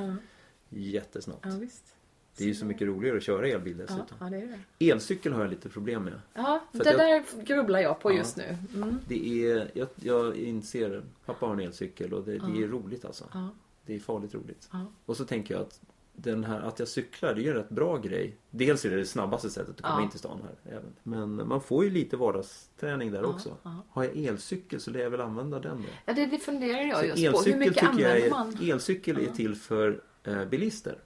jättesnabbt. 0.70 1.44
ja, 1.44 1.56
visst. 1.60 1.94
Det 2.36 2.44
är 2.44 2.48
ju 2.48 2.54
så 2.54 2.64
mycket 2.66 2.88
roligare 2.88 3.16
att 3.16 3.22
köra 3.22 3.48
elbil 3.48 3.76
Ja, 3.78 3.82
dessutom. 3.84 4.16
ja, 4.20 4.26
det 4.30 4.36
är 4.36 4.58
det. 4.78 4.90
Elcykel 4.90 5.32
har 5.32 5.40
jag 5.40 5.50
lite 5.50 5.68
problem 5.68 6.04
med. 6.04 6.20
Ja, 6.34 6.60
det 6.72 6.84
jag- 6.84 6.98
där 6.98 7.44
grubblar 7.44 7.78
jag 7.80 8.00
på 8.00 8.10
Ja. 8.12 8.16
just 8.16 8.36
nu. 8.36 8.56
Mm. 8.74 8.98
Det 9.08 9.44
är, 9.50 9.70
jag, 9.74 9.88
jag 9.96 10.36
inser, 10.36 11.02
pappa 11.26 11.46
har 11.46 11.52
en 11.52 11.60
elcykel 11.60 12.14
och 12.14 12.24
det, 12.24 12.32
det 12.32 12.62
är 12.62 12.68
roligt 12.68 13.04
alltså. 13.04 13.24
Ja, 13.32 13.48
Det 13.86 13.94
är 13.94 13.98
farligt 14.00 14.34
roligt. 14.34 14.68
ja. 14.72 14.86
Och 15.06 15.16
så 15.16 15.24
tänker 15.24 15.54
jag 15.54 15.60
att 15.62 15.80
den 16.12 16.44
här, 16.44 16.60
att 16.60 16.78
jag 16.78 16.88
cyklar, 16.88 17.34
det 17.34 17.40
är 17.40 17.42
ju 17.42 17.48
en 17.50 17.56
rätt 17.56 17.68
bra 17.68 17.96
grej. 17.98 18.36
Dels 18.50 18.84
är 18.84 18.90
det 18.90 18.96
det 18.96 19.06
snabbaste 19.06 19.50
sättet 19.50 19.74
att 19.76 19.82
komma 19.82 19.94
Ja. 19.98 20.04
in 20.04 20.10
till 20.10 20.18
stan 20.18 20.40
här. 20.42 20.72
Även. 20.76 20.92
Men 21.02 21.48
man 21.48 21.60
får 21.60 21.84
ju 21.84 21.90
lite 21.90 22.16
vardagsträning 22.16 23.10
där 23.12 23.22
Ja, 23.22 23.26
också. 23.28 23.56
ja. 23.62 23.84
Har 23.90 24.04
jag 24.04 24.16
elcykel 24.16 24.80
så 24.80 24.90
lär 24.90 25.00
jag 25.00 25.10
väl 25.10 25.20
använda 25.20 25.60
den 25.60 25.76
då. 25.82 25.88
Ja, 26.06 26.12
det, 26.12 26.26
det 26.26 26.38
funderar 26.38 26.80
jag 26.80 26.98
Så 26.98 27.04
just 27.22 27.44
på. 27.44 27.50
Hur 27.50 27.58
mycket 27.58 27.76
jag 27.76 27.84
använder 27.90 28.16
är, 28.26 28.30
man? 28.30 28.56
elcykel 28.62 29.18
är 29.18 29.26
till 29.26 29.54
för 29.54 30.00
eh, 30.26 30.44
bilister. 30.44 30.98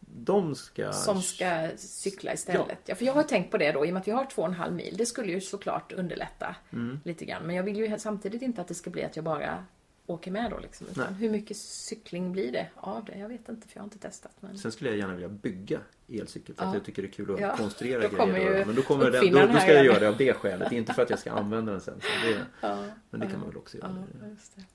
De 0.00 0.54
ska... 0.54 0.92
Som 0.92 1.22
ska 1.22 1.68
cykla 1.76 2.32
istället. 2.32 2.78
Ja. 2.86 2.94
för 2.94 3.04
jag 3.04 3.12
har 3.12 3.22
tänkt 3.22 3.50
på 3.50 3.58
det 3.58 3.72
då, 3.72 3.86
i 3.86 3.88
och 3.88 3.92
med 3.92 4.00
att 4.00 4.08
vi 4.08 4.12
har 4.12 4.24
två 4.24 4.42
och 4.42 4.48
en 4.48 4.54
halv 4.54 4.74
mil. 4.74 4.94
Det 4.98 5.06
skulle 5.06 5.32
ju 5.32 5.40
såklart 5.40 5.92
underlätta 5.92 6.56
Mm. 6.72 7.00
lite 7.04 7.24
grann. 7.24 7.42
Men 7.46 7.56
jag 7.56 7.62
vill 7.62 7.76
ju 7.76 7.98
samtidigt 7.98 8.42
inte 8.42 8.60
att 8.60 8.68
det 8.68 8.74
ska 8.74 8.90
bli 8.90 9.04
att 9.04 9.16
jag 9.16 9.24
bara 9.24 9.64
åker 10.06 10.30
med 10.30 10.50
då 10.50 10.58
liksom. 10.58 10.86
Utan 10.90 11.14
hur 11.14 11.30
mycket 11.30 11.56
cykling 11.56 12.32
blir 12.32 12.52
det 12.52 12.68
av 12.76 13.04
det? 13.04 13.18
Jag 13.18 13.28
vet 13.28 13.48
inte, 13.48 13.68
för 13.68 13.76
jag 13.76 13.82
har 13.82 13.86
inte 13.86 13.98
testat. 13.98 14.32
Men... 14.40 14.58
Sen 14.58 14.72
skulle 14.72 14.90
jag 14.90 14.98
gärna 14.98 15.12
vilja 15.12 15.28
bygga 15.28 15.80
elcykel 16.08 16.54
för 16.54 16.62
att 16.64 16.68
Ja. 16.68 16.74
jag 16.76 16.84
tycker 16.84 17.02
det 17.02 17.08
är 17.08 17.12
kul 17.12 17.34
att 17.34 17.40
Ja, 17.40 17.56
konstruera 17.56 18.08
då 18.08 18.26
grejer. 18.26 18.66
Men 18.66 18.74
då, 18.74 18.82
kommer 18.82 19.10
den, 19.10 19.30
då, 19.32 19.46
då 19.46 19.58
ska 19.58 19.72
jag 19.72 19.84
göra 19.84 19.98
det 20.00 20.08
av 20.08 20.16
det 20.16 20.32
skälet. 20.32 20.72
Inte 20.72 20.94
för 20.94 21.02
att 21.02 21.10
jag 21.10 21.18
ska 21.18 21.32
använda 21.32 21.72
den 21.72 21.80
sen. 21.80 21.98
Det, 21.98 22.36
Ja, 22.60 22.84
men 23.10 23.20
det 23.20 23.26
kan 23.26 23.38
man 23.40 23.48
väl 23.48 23.56
också 23.58 23.76
göra. 23.78 24.04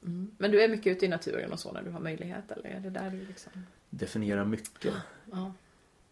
Mm. 0.05 0.32
Men 0.38 0.51
du 0.51 0.61
är 0.61 0.67
mycket 0.69 0.97
ute 0.97 1.05
i 1.05 1.09
naturen 1.09 1.51
och 1.51 1.59
så 1.59 1.71
när 1.71 1.84
du 1.84 1.91
har 1.91 1.99
möjlighet? 1.99 2.51
Eller 2.51 2.69
är 2.69 2.80
det 2.80 2.89
där 2.89 3.09
du 3.09 3.25
liksom... 3.25 3.51
Definiera 3.89 4.45
mycket. 4.45 4.93
Ja. 5.32 5.53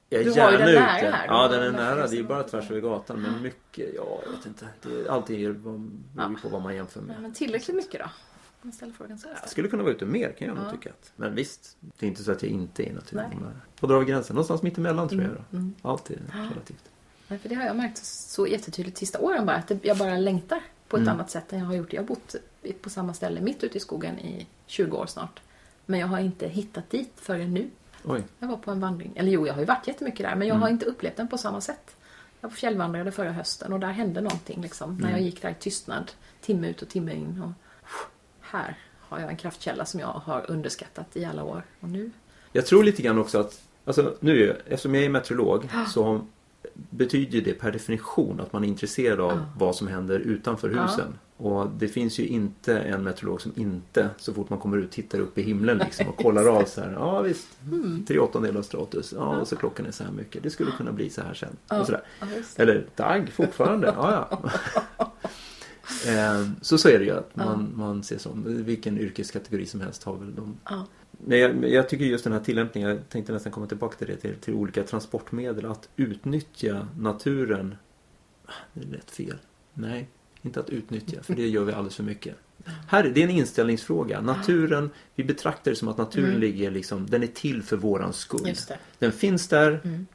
Jag 0.10 0.22
är 0.22 0.26
Du 0.26 0.30
har 0.42 0.52
ju 0.52 0.58
gärna 0.58 0.66
den 0.66 0.76
nära 0.76 0.98
ute. 1.00 1.10
här, 1.12 1.28
Ja, 1.28 1.48
den 1.48 1.64
är 1.64 1.72
nära. 1.72 2.04
är 2.04 2.08
Det 2.08 2.16
är 2.16 2.18
ju 2.18 2.24
bara 2.24 2.44
tvärs 2.44 2.72
över 2.72 2.82
gatan. 2.82 3.22
Men 3.22 3.42
mycket, 3.42 3.90
ja, 3.96 4.20
jag 4.26 4.32
vet 4.32 4.46
inte. 4.46 4.68
Det 4.82 4.90
är, 4.90 5.10
alltid 5.12 5.46
är, 5.46 5.52
vad- 5.52 5.80
beror 6.14 6.30
ju 6.32 6.36
på 6.38 6.50
vad 6.50 6.62
man 6.62 6.76
jämför 6.76 7.02
med. 7.02 7.22
men 7.22 7.34
tillräckligt 7.34 7.76
mycket 7.76 8.00
då? 8.00 8.10
Man 8.66 8.72
ställer 8.74 8.94
frågan 8.94 9.18
så. 9.20 9.28
Jag 9.42 9.50
skulle 9.50 9.68
kunna 9.68 9.84
vara 9.84 9.94
ute 9.94 10.06
mer 10.06 10.32
kan 10.32 10.48
jag 10.48 10.58
nog 10.58 10.66
Ja. 10.66 10.72
tycka. 10.72 10.90
Att. 10.90 11.12
Men 11.16 11.36
visst, 11.36 11.78
det 11.80 12.06
är 12.06 12.08
inte 12.08 12.24
så 12.24 12.32
att 12.32 12.44
jag 12.44 12.52
inte 12.52 12.84
är 12.84 12.90
i 12.90 12.94
naturen. 12.94 13.32
Var 13.80 13.90
drar 13.90 14.00
vi 14.00 14.06
gränsen? 14.06 14.34
Någonstans 14.36 14.62
mitt 14.62 14.78
emellan 14.78 15.10
tror 15.10 15.22
jag. 15.22 15.32
Då. 15.32 15.58
Mm. 15.58 15.74
Allt 15.82 16.10
är 16.10 16.18
relativt. 16.34 16.84
Nej, 17.28 17.40
för 17.40 17.50
det 17.50 17.56
har 17.56 17.64
jag 17.66 17.76
märkt 17.76 18.06
så 18.06 18.48
jättetydligt 18.48 18.98
sista 18.98 19.20
åren 19.20 19.46
bara. 19.46 19.56
Att 19.56 19.72
jag 19.82 19.98
bara 19.98 20.18
längtar 20.18 20.60
på 20.88 20.98
ett 20.98 21.02
Mm. 21.02 21.14
annat 21.14 21.30
sätt 21.32 21.54
än 21.54 21.60
jag 21.60 21.66
har 21.66 21.74
gjort. 21.76 21.94
Jag 21.94 22.02
har 22.02 22.08
bott 22.08 22.36
på 22.82 22.90
samma 22.90 23.14
ställe 23.14 23.42
mitt 23.42 23.64
ute 23.64 23.78
i 23.78 23.80
skogen 23.82 24.20
i 24.20 24.48
20 24.66 24.98
år 24.98 25.06
snart. 25.06 25.40
Men 25.86 26.00
jag 26.00 26.08
har 26.08 26.20
inte 26.20 26.48
hittat 26.48 26.90
dit 26.90 27.12
förrän 27.16 27.54
nu. 27.54 27.70
Oj. 28.04 28.24
Jag 28.40 28.48
var 28.48 28.58
på 28.58 28.72
en 28.72 28.80
vandring. 28.80 29.14
Eller 29.16 29.32
jo, 29.32 29.48
jag 29.48 29.54
har 29.54 29.60
ju 29.62 29.66
varit 29.66 29.88
jättemycket 29.88 30.26
där. 30.26 30.36
Men 30.36 30.48
jag 30.48 30.56
Mm. 30.56 30.62
har 30.62 30.70
inte 30.70 30.86
upplevt 30.86 31.16
den 31.18 31.28
på 31.28 31.38
samma 31.38 31.62
sätt. 31.62 31.96
Jag 32.42 32.54
fjällvandrade 32.54 33.12
förra 33.12 33.32
hösten 33.32 33.74
och 33.74 33.80
där 33.80 33.92
hände 33.92 34.22
någonting 34.22 34.62
liksom. 34.62 34.96
När 34.98 35.04
jag 35.10 35.12
Mm. 35.12 35.26
gick 35.26 35.42
där 35.42 35.50
i 35.50 35.54
tystnad. 35.60 36.12
Timme 36.42 36.68
ut 36.70 36.82
och 36.82 36.90
timme 36.90 37.14
in. 37.14 37.42
Och 37.42 37.52
här 38.56 38.78
har 39.00 39.20
jag 39.20 39.30
en 39.30 39.38
kraftkälla 39.38 39.86
som 39.86 40.00
jag 40.00 40.08
har 40.08 40.46
underskattat 40.52 41.18
i 41.18 41.26
alla 41.26 41.44
år. 41.44 41.64
Och 41.80 41.90
nu 41.90 42.12
Jag 42.52 42.66
tror 42.66 42.84
lite 42.84 43.02
grann 43.02 43.18
också 43.20 43.40
att, 43.40 43.62
alltså 43.86 44.16
nu, 44.20 44.58
eftersom 44.68 44.96
jag 44.96 45.04
är 45.04 45.10
meteorolog 45.10 45.70
så 45.94 46.22
betyder 46.90 47.42
det 47.42 47.54
per 47.54 47.72
definition 47.72 48.40
att 48.40 48.54
man 48.54 48.64
är 48.64 48.68
intresserad 48.68 49.20
av 49.20 49.32
Ja. 49.32 49.46
vad 49.58 49.76
som 49.76 49.88
händer 49.88 50.20
utanför 50.20 50.70
Ja. 50.76 50.82
husen. 50.84 51.20
Och 51.38 51.68
det 51.70 51.88
finns 51.88 52.20
ju 52.20 52.28
inte 52.28 52.80
en 52.80 53.04
meteorolog 53.04 53.42
som 53.42 53.52
inte 53.56 54.10
så 54.18 54.34
fort 54.34 54.50
man 54.50 54.60
kommer 54.60 54.78
ut 54.78 54.92
tittar 54.92 55.20
upp 55.20 55.38
i 55.38 55.42
himlen 55.42 55.78
liksom 55.78 56.08
och 56.08 56.18
kollar 56.18 56.46
av 56.46 56.64
så 56.66 56.82
här. 56.82 56.92
Ja 56.92 57.22
visst, 57.22 57.48
Mm. 57.72 58.06
tre 58.08 58.20
åttondelar 58.20 58.60
av 58.60 58.64
stratus. 58.64 59.14
Ja, 59.18 59.38
och 59.38 59.48
så 59.48 59.56
klockan 59.56 59.86
är 59.86 59.92
så 59.92 60.04
här 60.04 60.12
mycket. 60.12 60.44
Det 60.44 60.50
skulle 60.50 60.72
kunna 60.72 60.92
bli 60.92 61.10
så 61.10 61.22
här 61.22 61.34
sen. 61.34 61.58
Ja. 61.70 61.80
Och 61.80 61.86
sådär. 61.86 62.02
Ja. 62.20 62.28
Eller 62.56 62.86
dag 62.96 63.30
fortfarande. 63.34 63.88
Ja, 63.98 64.28
ja. 64.30 64.42
Eh, 66.08 66.48
Så 66.62 66.78
så 66.78 66.90
är 66.90 67.00
det 67.00 67.06
ju 67.06 67.12
att 67.12 67.36
man, 67.36 67.72
man 67.76 68.04
ser 68.04 68.18
som 68.18 68.64
vilken 68.66 68.98
yrkeskategori 68.98 69.66
som 69.66 69.82
helst 69.82 70.04
har 70.04 70.18
väl 70.18 70.36
de 70.36 70.58
Ja. 70.70 70.88
men 71.12 71.40
jag, 71.40 71.70
jag 71.70 71.90
tycker 71.90 72.06
just 72.06 72.24
den 72.24 72.34
här 72.34 72.40
tillämpningen, 72.40 72.90
jag 72.90 73.10
tänkte 73.10 73.34
nästan 73.34 73.52
komma 73.52 73.68
tillbaka 73.68 73.98
till 73.98 74.08
det, 74.08 74.16
till, 74.16 74.36
till 74.36 74.54
olika 74.54 74.84
transportmedel. 74.84 75.66
Att 75.66 75.90
utnyttja 75.96 76.88
naturen. 77.00 77.76
Ah, 78.46 78.52
Det 78.74 78.82
är 78.82 78.86
lätt 78.92 79.12
fel. 79.12 79.38
Nej, 79.74 80.08
inte 80.42 80.60
att 80.60 80.70
utnyttja, 80.70 81.24
för 81.24 81.34
det 81.36 81.48
gör 81.48 81.64
vi 81.64 81.74
alldeles 81.74 81.96
för 81.96 82.04
mycket. 82.04 82.36
Här, 82.88 83.04
det 83.16 83.20
är 83.20 83.24
en 83.24 83.30
inställningsfråga. 83.30 84.22
Naturen, 84.22 84.90
vi 85.16 85.24
betraktar 85.24 85.72
det 85.72 85.78
som 85.78 85.88
att 85.88 85.98
naturen 85.98 86.26
Mm. 86.30 86.42
ligger 86.42 86.72
liksom, 86.72 87.06
den 87.10 87.24
är 87.24 87.28
till 87.28 87.64
för 87.64 87.78
våran 87.78 88.14
skull. 88.14 88.48
Just 88.48 88.68
det. 88.68 88.78
Den 89.00 89.12
finns 89.12 89.48
där, 89.48 89.82
Mm. 89.84 90.06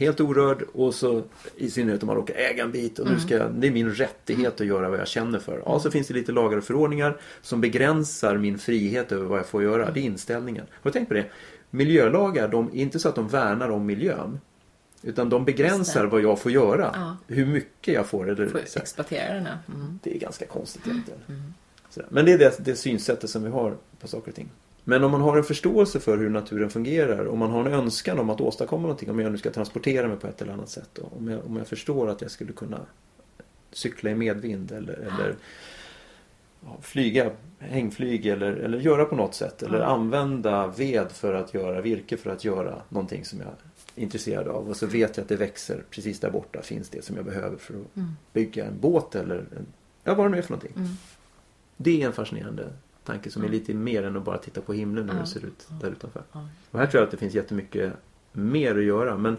Helt 0.00 0.20
orörd 0.20 0.62
och 0.72 0.94
så 0.94 1.22
i 1.56 1.70
synnerhet 1.70 2.02
om 2.02 2.06
man 2.06 2.16
råkar 2.16 2.34
äga 2.34 2.62
en 2.64 2.72
bit 2.72 2.98
och 2.98 3.04
nu 3.06 3.10
Mm. 3.12 3.22
ska 3.22 3.34
jag, 3.36 3.52
det 3.54 3.66
är 3.66 3.70
min 3.70 3.90
rättighet 3.90 4.60
att 4.60 4.66
göra 4.66 4.88
vad 4.88 4.98
jag 4.98 5.08
känner 5.08 5.38
för. 5.38 5.62
Ja, 5.66 5.80
så 5.80 5.90
finns 5.90 6.08
det 6.08 6.14
lite 6.14 6.32
lagar 6.32 6.58
och 6.58 6.64
förordningar 6.64 7.20
som 7.42 7.60
begränsar 7.60 8.36
min 8.36 8.58
frihet 8.58 9.12
över 9.12 9.24
vad 9.24 9.38
jag 9.38 9.46
får 9.46 9.62
göra. 9.62 9.90
Det 9.90 10.00
är 10.00 10.02
inställningen. 10.02 10.64
Har 10.72 10.90
du 10.90 10.92
tänkt 10.92 11.08
på 11.08 11.14
det? 11.14 11.24
Miljölagar, 11.70 12.48
de 12.48 12.66
är 12.68 12.74
inte 12.82 12.98
så 12.98 13.08
att 13.08 13.14
de 13.14 13.28
värnar 13.28 13.70
om 13.70 13.86
miljön. 13.86 14.40
Utan 15.02 15.28
de 15.28 15.44
begränsar 15.44 16.04
vad 16.06 16.20
jag 16.20 16.38
får 16.40 16.52
göra. 16.52 16.90
Ja. 16.94 17.16
Hur 17.34 17.46
mycket 17.46 17.94
jag 17.94 18.06
får. 18.06 18.30
Eller, 18.30 18.46
Får 18.48 18.58
exploatera 18.58 19.34
den. 19.34 19.46
Mm. 19.46 19.98
Det 20.02 20.14
är 20.16 20.18
ganska 20.18 20.46
konstigt 20.46 20.86
egentligen. 20.86 21.20
Sådär. 21.90 22.08
Men 22.12 22.24
det 22.24 22.32
är 22.32 22.38
det, 22.38 22.64
det 22.64 22.76
synsättet 22.76 23.30
som 23.30 23.42
vi 23.44 23.50
har 23.50 23.76
på 24.00 24.08
saker 24.08 24.28
och 24.30 24.34
ting. 24.34 24.48
Men 24.90 25.04
om 25.04 25.10
man 25.10 25.20
har 25.20 25.36
en 25.36 25.44
förståelse 25.44 26.00
för 26.00 26.18
hur 26.18 26.30
naturen 26.30 26.70
fungerar, 26.70 27.28
om 27.28 27.38
man 27.38 27.50
har 27.50 27.64
en 27.64 27.72
önskan 27.72 28.18
om 28.18 28.30
att 28.30 28.40
åstadkomma 28.40 28.82
någonting, 28.82 29.10
om 29.10 29.20
jag 29.20 29.32
nu 29.32 29.38
ska 29.38 29.50
transportera 29.50 30.08
mig 30.08 30.16
på 30.16 30.26
ett 30.26 30.42
eller 30.42 30.52
annat 30.52 30.68
sätt. 30.68 30.98
Om, 30.98 31.28
jag, 31.28 31.46
om 31.46 31.56
jag 31.56 31.66
förstår 31.66 32.08
att 32.08 32.22
jag 32.22 32.30
skulle 32.30 32.52
kunna 32.52 32.80
cykla 33.72 34.10
i 34.10 34.14
medvind 34.14 34.72
eller, 34.72 34.92
eller 34.92 35.36
ja, 36.64 36.76
flyga, 36.82 37.30
hängflyg 37.58 38.26
eller, 38.26 38.52
eller 38.52 38.78
göra 38.78 39.04
på 39.04 39.16
något 39.16 39.34
sätt. 39.34 39.62
Eller 39.62 39.80
använda 39.80 40.66
ved 40.66 41.10
för 41.10 41.34
att 41.34 41.54
göra 41.54 41.80
virke 41.80 42.16
för 42.16 42.30
att 42.30 42.44
göra 42.44 42.82
någonting 42.88 43.24
som 43.24 43.40
jag 43.40 43.48
är 43.48 44.02
intresserad 44.02 44.48
av. 44.48 44.68
Och 44.68 44.76
så 44.76 44.86
vet 44.86 45.16
jag 45.16 45.22
att 45.22 45.28
det 45.28 45.36
växer 45.36 45.84
precis 45.90 46.20
där 46.20 46.30
borta 46.30 46.62
finns 46.62 46.88
det 46.88 47.04
som 47.04 47.16
jag 47.16 47.24
behöver 47.24 47.56
för 47.56 47.74
att 47.74 47.96
Mm. 47.96 48.10
bygga 48.32 48.64
en 48.64 48.80
båt 48.80 49.14
eller 49.14 49.36
en, 49.36 49.66
ja, 50.04 50.14
vad 50.14 50.26
det 50.26 50.30
nu 50.30 50.38
är 50.38 50.42
för 50.42 50.52
någonting. 50.52 50.72
Mm. 50.76 50.88
Det 51.76 52.02
är 52.02 52.06
en 52.06 52.12
fascinerande 52.12 52.72
tanke 53.04 53.30
som 53.30 53.42
är 53.42 53.46
Mm. 53.46 53.58
lite 53.58 53.74
mer 53.74 54.02
än 54.02 54.16
att 54.16 54.24
bara 54.24 54.38
titta 54.38 54.60
på 54.60 54.72
himlen 54.72 55.08
hur 55.08 55.14
Ja. 55.16 55.20
det 55.20 55.26
ser 55.26 55.44
ut 55.44 55.68
där 55.80 55.90
utanför. 55.90 56.22
Och 56.70 56.78
här 56.78 56.86
tror 56.86 57.00
jag 57.00 57.04
att 57.04 57.10
det 57.10 57.16
finns 57.16 57.34
jättemycket 57.34 57.92
mer 58.32 58.78
att 58.78 58.84
göra. 58.84 59.16
Men 59.18 59.36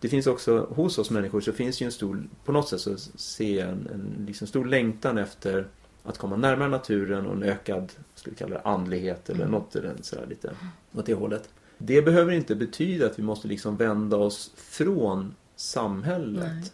det 0.00 0.08
finns 0.08 0.26
också, 0.26 0.66
hos 0.70 0.98
oss 0.98 1.10
människor 1.10 1.40
så 1.40 1.52
finns 1.52 1.82
ju 1.82 1.86
en 1.86 1.92
stor, 1.92 2.22
på 2.44 2.52
något 2.52 2.68
sätt 2.68 2.80
så 2.80 2.96
ser 3.18 3.58
jag 3.60 3.68
en, 3.68 3.88
en 3.94 4.24
liksom 4.26 4.46
stor 4.46 4.64
längtan 4.64 5.18
efter 5.18 5.66
att 6.04 6.18
komma 6.18 6.36
närmare 6.36 6.68
naturen 6.68 7.26
och 7.26 7.36
en 7.36 7.42
ökad, 7.42 7.92
vi 8.26 8.34
kalla 8.34 8.54
det 8.54 8.60
andlighet 8.60 9.30
eller 9.30 9.40
Mm. 9.44 9.52
något 9.52 9.76
sådär 10.06 10.26
lite 10.28 10.50
åt 10.92 11.06
det 11.06 11.14
hållet. 11.14 11.48
Det 11.78 12.02
behöver 12.02 12.32
inte 12.32 12.54
betyda 12.54 13.06
att 13.06 13.18
vi 13.18 13.22
måste 13.22 13.48
liksom 13.48 13.76
vända 13.76 14.16
oss 14.16 14.52
från 14.56 15.34
samhället. 15.56 16.52
Nej. 16.52 16.70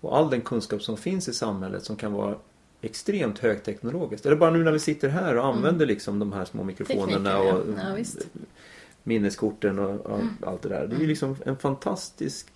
Och 0.00 0.16
all 0.18 0.30
den 0.30 0.40
kunskap 0.40 0.82
som 0.82 0.96
finns 0.96 1.28
i 1.28 1.32
samhället 1.34 1.84
som 1.84 1.96
kan 1.96 2.12
vara 2.12 2.36
extremt 2.84 3.38
högteknologiskt. 3.38 4.26
Eller 4.26 4.36
bara 4.36 4.50
nu 4.50 4.64
när 4.64 4.72
vi 4.72 4.78
sitter 4.78 5.08
här 5.08 5.36
och 5.36 5.44
använder 5.46 5.86
liksom 5.86 6.18
de 6.18 6.32
här 6.32 6.44
små 6.44 6.64
mikrofonerna 6.64 7.38
Mm. 7.38 7.54
Och 7.56 7.62
ja. 7.78 8.04
Minneskorten 9.02 9.78
och, 9.78 10.06
och 10.06 10.14
Mm. 10.18 10.28
allt 10.42 10.62
det 10.62 10.68
där. 10.68 10.86
Det 10.86 10.96
är 10.96 11.00
ju 11.00 11.06
liksom 11.06 11.36
en 11.46 11.56
fantastisk 11.56 12.46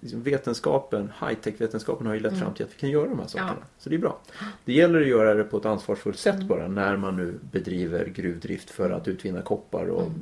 liksom 0.00 0.22
vetenskapen, 0.22 1.12
high-tech-vetenskapen 1.20 2.06
har 2.06 2.14
ju 2.14 2.20
lett 2.20 2.32
Mm. 2.32 2.44
fram 2.44 2.54
till 2.54 2.64
att 2.66 2.72
vi 2.74 2.78
kan 2.80 2.90
göra 2.90 3.08
de 3.08 3.18
här 3.18 3.26
sakerna. 3.26 3.56
Ja. 3.60 3.66
Så 3.78 3.88
det 3.90 3.96
är 3.96 4.00
bra. 4.00 4.18
Det 4.64 4.72
gäller 4.72 5.00
att 5.00 5.06
göra 5.08 5.34
det 5.34 5.44
på 5.44 5.56
ett 5.56 5.64
ansvarsfullt 5.66 6.18
sätt 6.18 6.34
Mm. 6.34 6.46
bara 6.48 6.68
när 6.68 6.96
man 6.96 7.16
nu 7.16 7.34
bedriver 7.52 8.06
gruvdrift 8.06 8.70
för 8.70 8.90
att 8.90 9.08
utvinna 9.08 9.42
koppar 9.42 9.86
och 9.86 10.02
Mm. 10.02 10.14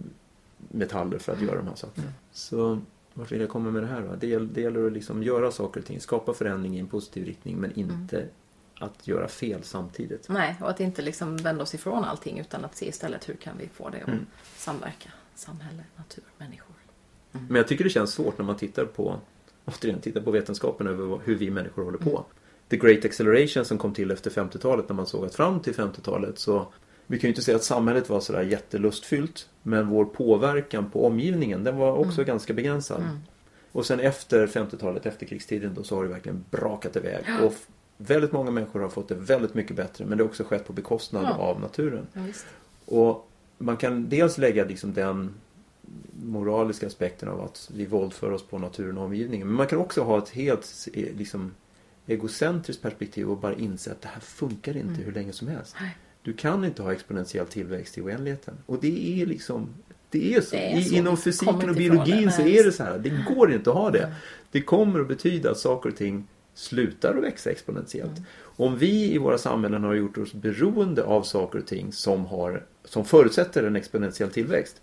metaller 0.68 1.18
för 1.18 1.32
att 1.32 1.40
göra 1.42 1.56
de 1.56 1.66
här 1.66 1.74
sakerna. 1.74 2.06
Mm. 2.06 2.14
Så 2.32 2.80
vart 3.14 3.32
vill 3.32 3.40
jag 3.40 3.48
komma 3.50 3.70
med 3.70 3.82
det 3.82 3.86
här? 3.86 4.00
Va? 4.00 4.16
Det, 4.20 4.26
gäller, 4.26 4.48
det 4.54 4.60
gäller 4.60 4.86
att 4.86 4.92
liksom 4.92 5.22
göra 5.22 5.50
saker 5.50 5.80
och 5.80 5.86
ting, 5.86 6.00
skapa 6.00 6.34
förändring 6.34 6.76
i 6.76 6.80
en 6.80 6.86
positiv 6.86 7.24
riktning 7.26 7.56
men 7.56 7.72
inte 7.78 8.16
Mm. 8.16 8.28
Att 8.78 9.06
göra 9.08 9.28
fel 9.28 9.62
samtidigt. 9.62 10.28
Nej, 10.28 10.56
och 10.60 10.70
att 10.70 10.80
inte 10.80 11.02
liksom 11.02 11.36
vända 11.36 11.62
oss 11.62 11.74
ifrån 11.74 12.04
allting 12.04 12.38
utan 12.38 12.64
att 12.64 12.76
se 12.76 12.88
istället 12.88 13.28
hur 13.28 13.34
kan 13.34 13.58
vi 13.58 13.68
få 13.68 13.88
det 13.88 14.02
att 14.02 14.08
Mm. 14.08 14.26
samverka. 14.56 15.10
Samhälle, 15.34 15.82
natur, 15.96 16.24
människor. 16.38 16.76
Men 17.32 17.56
jag 17.56 17.68
tycker 17.68 17.84
det 17.84 17.90
känns 17.90 18.12
svårt 18.12 18.38
när 18.38 18.44
man 18.44 18.56
tittar 18.56 18.84
på 18.84 19.20
återigen, 19.64 20.00
tittar 20.00 20.20
på 20.20 20.30
vetenskapen 20.30 20.86
över 20.86 21.20
hur 21.24 21.34
vi 21.34 21.50
människor 21.50 21.84
håller 21.84 21.98
på. 21.98 22.24
The 22.68 22.76
Great 22.76 23.04
Acceleration 23.04 23.64
som 23.64 23.78
kom 23.78 23.92
till 23.94 24.10
efter 24.10 24.30
50-talet 24.30 24.88
när 24.88 24.96
man 24.96 25.06
såg 25.06 25.24
att 25.26 25.34
fram 25.34 25.60
till 25.60 25.74
50-talet 25.74 26.38
så 26.38 26.66
vi 27.06 27.18
kan 27.18 27.22
ju 27.22 27.32
inte 27.32 27.42
säga 27.42 27.56
att 27.56 27.64
samhället 27.64 28.08
var 28.08 28.20
sådär 28.20 28.42
jättelustfyllt 28.42 29.48
men 29.62 29.88
vår 29.88 30.04
påverkan 30.04 30.90
på 30.90 31.06
omgivningen 31.06 31.64
den 31.64 31.76
var 31.76 31.92
också 31.92 32.20
Mm. 32.20 32.26
ganska 32.26 32.54
begränsad. 32.54 33.00
Mm. 33.02 33.18
Och 33.72 33.86
sen 33.86 34.00
efter 34.00 34.46
50-talet, 34.46 35.06
efter 35.06 35.26
krigstiden 35.26 35.74
då 35.74 35.82
så 35.82 35.96
har 35.96 36.02
det 36.02 36.08
verkligen 36.08 36.44
brakat 36.50 36.96
iväg. 36.96 37.24
Och 37.42 37.54
väldigt 37.97 38.32
många 38.32 38.51
människor 38.51 38.80
har 38.80 38.88
fått 38.88 39.09
det 39.09 39.14
väldigt 39.14 39.55
mycket 39.55 39.76
bättre 39.76 40.05
men 40.05 40.18
det 40.18 40.24
har 40.24 40.28
också 40.28 40.44
skett 40.44 40.66
på 40.66 40.72
bekostnad 40.72 41.24
Ja. 41.24 41.34
av 41.34 41.61
naturen. 41.61 42.07
Ja. 42.12 42.22
Och 42.84 43.28
man 43.59 43.76
kan 43.76 44.09
dels 44.09 44.38
lägga 44.38 44.64
liksom 44.64 44.94
den 44.94 45.34
moraliska 46.24 46.86
aspekten 46.86 47.28
av 47.28 47.40
att 47.40 47.70
vi 47.74 47.86
våldför 47.86 48.30
oss 48.30 48.42
på 48.42 48.59
naturen 48.59 48.99
och 48.99 49.05
omgivningen. 49.05 49.47
Men 49.47 49.57
man 49.57 49.66
kan 49.66 49.78
också 49.78 50.03
ha 50.03 50.18
ett 50.18 50.28
helt 50.28 50.88
eh, 50.94 51.16
liksom, 51.16 51.55
egocentriskt 52.07 52.82
perspektiv 52.82 53.30
och 53.30 53.36
bara 53.38 53.55
inse 53.55 53.92
att 53.92 54.01
det 54.03 54.09
här 54.09 54.20
funkar 54.20 54.72
inte 54.76 54.88
Mm. 54.88 55.05
hur 55.05 55.12
länge 55.12 55.32
som 55.32 55.49
helst. 55.49 55.76
Nej. 55.80 55.97
Du 56.22 56.32
kan 56.32 56.64
inte 56.64 56.82
ha 56.82 56.92
exponentiell 56.92 57.47
tillväxt 57.47 57.99
i 57.99 58.01
oändligheten. 58.03 58.55
Och 58.66 58.78
det 58.80 59.22
är 59.22 59.26
liksom 59.26 59.68
det 60.11 60.34
är 60.34 60.40
så. 60.40 60.57
Det 60.57 60.72
är 60.72 60.78
I, 60.78 60.84
så. 60.84 60.94
inom 60.94 61.16
fysiken 61.16 61.70
och 61.70 61.76
biologin 61.76 62.32
så 62.32 62.42
är 62.42 62.64
det 62.64 62.72
så 62.72 62.82
här. 62.82 62.99
Det 62.99 63.24
går 63.34 63.53
inte 63.53 63.70
att 63.70 63.76
ha 63.76 63.90
det. 63.90 64.14
Det 64.51 64.61
kommer 64.62 65.01
att 65.01 65.09
betyda 65.09 65.51
att 65.51 65.59
saker 65.59 65.88
och 65.90 65.97
ting 65.97 66.26
slutar 66.57 67.16
att 67.16 67.22
växa 67.22 67.50
exponentiellt. 67.50 68.11
Mm. 68.18 68.24
Om 68.42 68.78
vi 68.78 69.12
i 69.14 69.18
våra 69.18 69.38
samhällen 69.38 69.84
har 69.84 69.94
gjort 69.94 70.18
oss 70.18 70.32
beroende 70.34 71.04
av 71.04 71.22
saker 71.22 71.59
och 71.59 71.66
ting 71.66 71.92
som, 71.92 72.26
har, 72.26 72.66
som 72.84 73.04
förutsätter 73.04 73.64
en 73.64 73.76
exponentiell 73.76 74.30
tillväxt. 74.30 74.80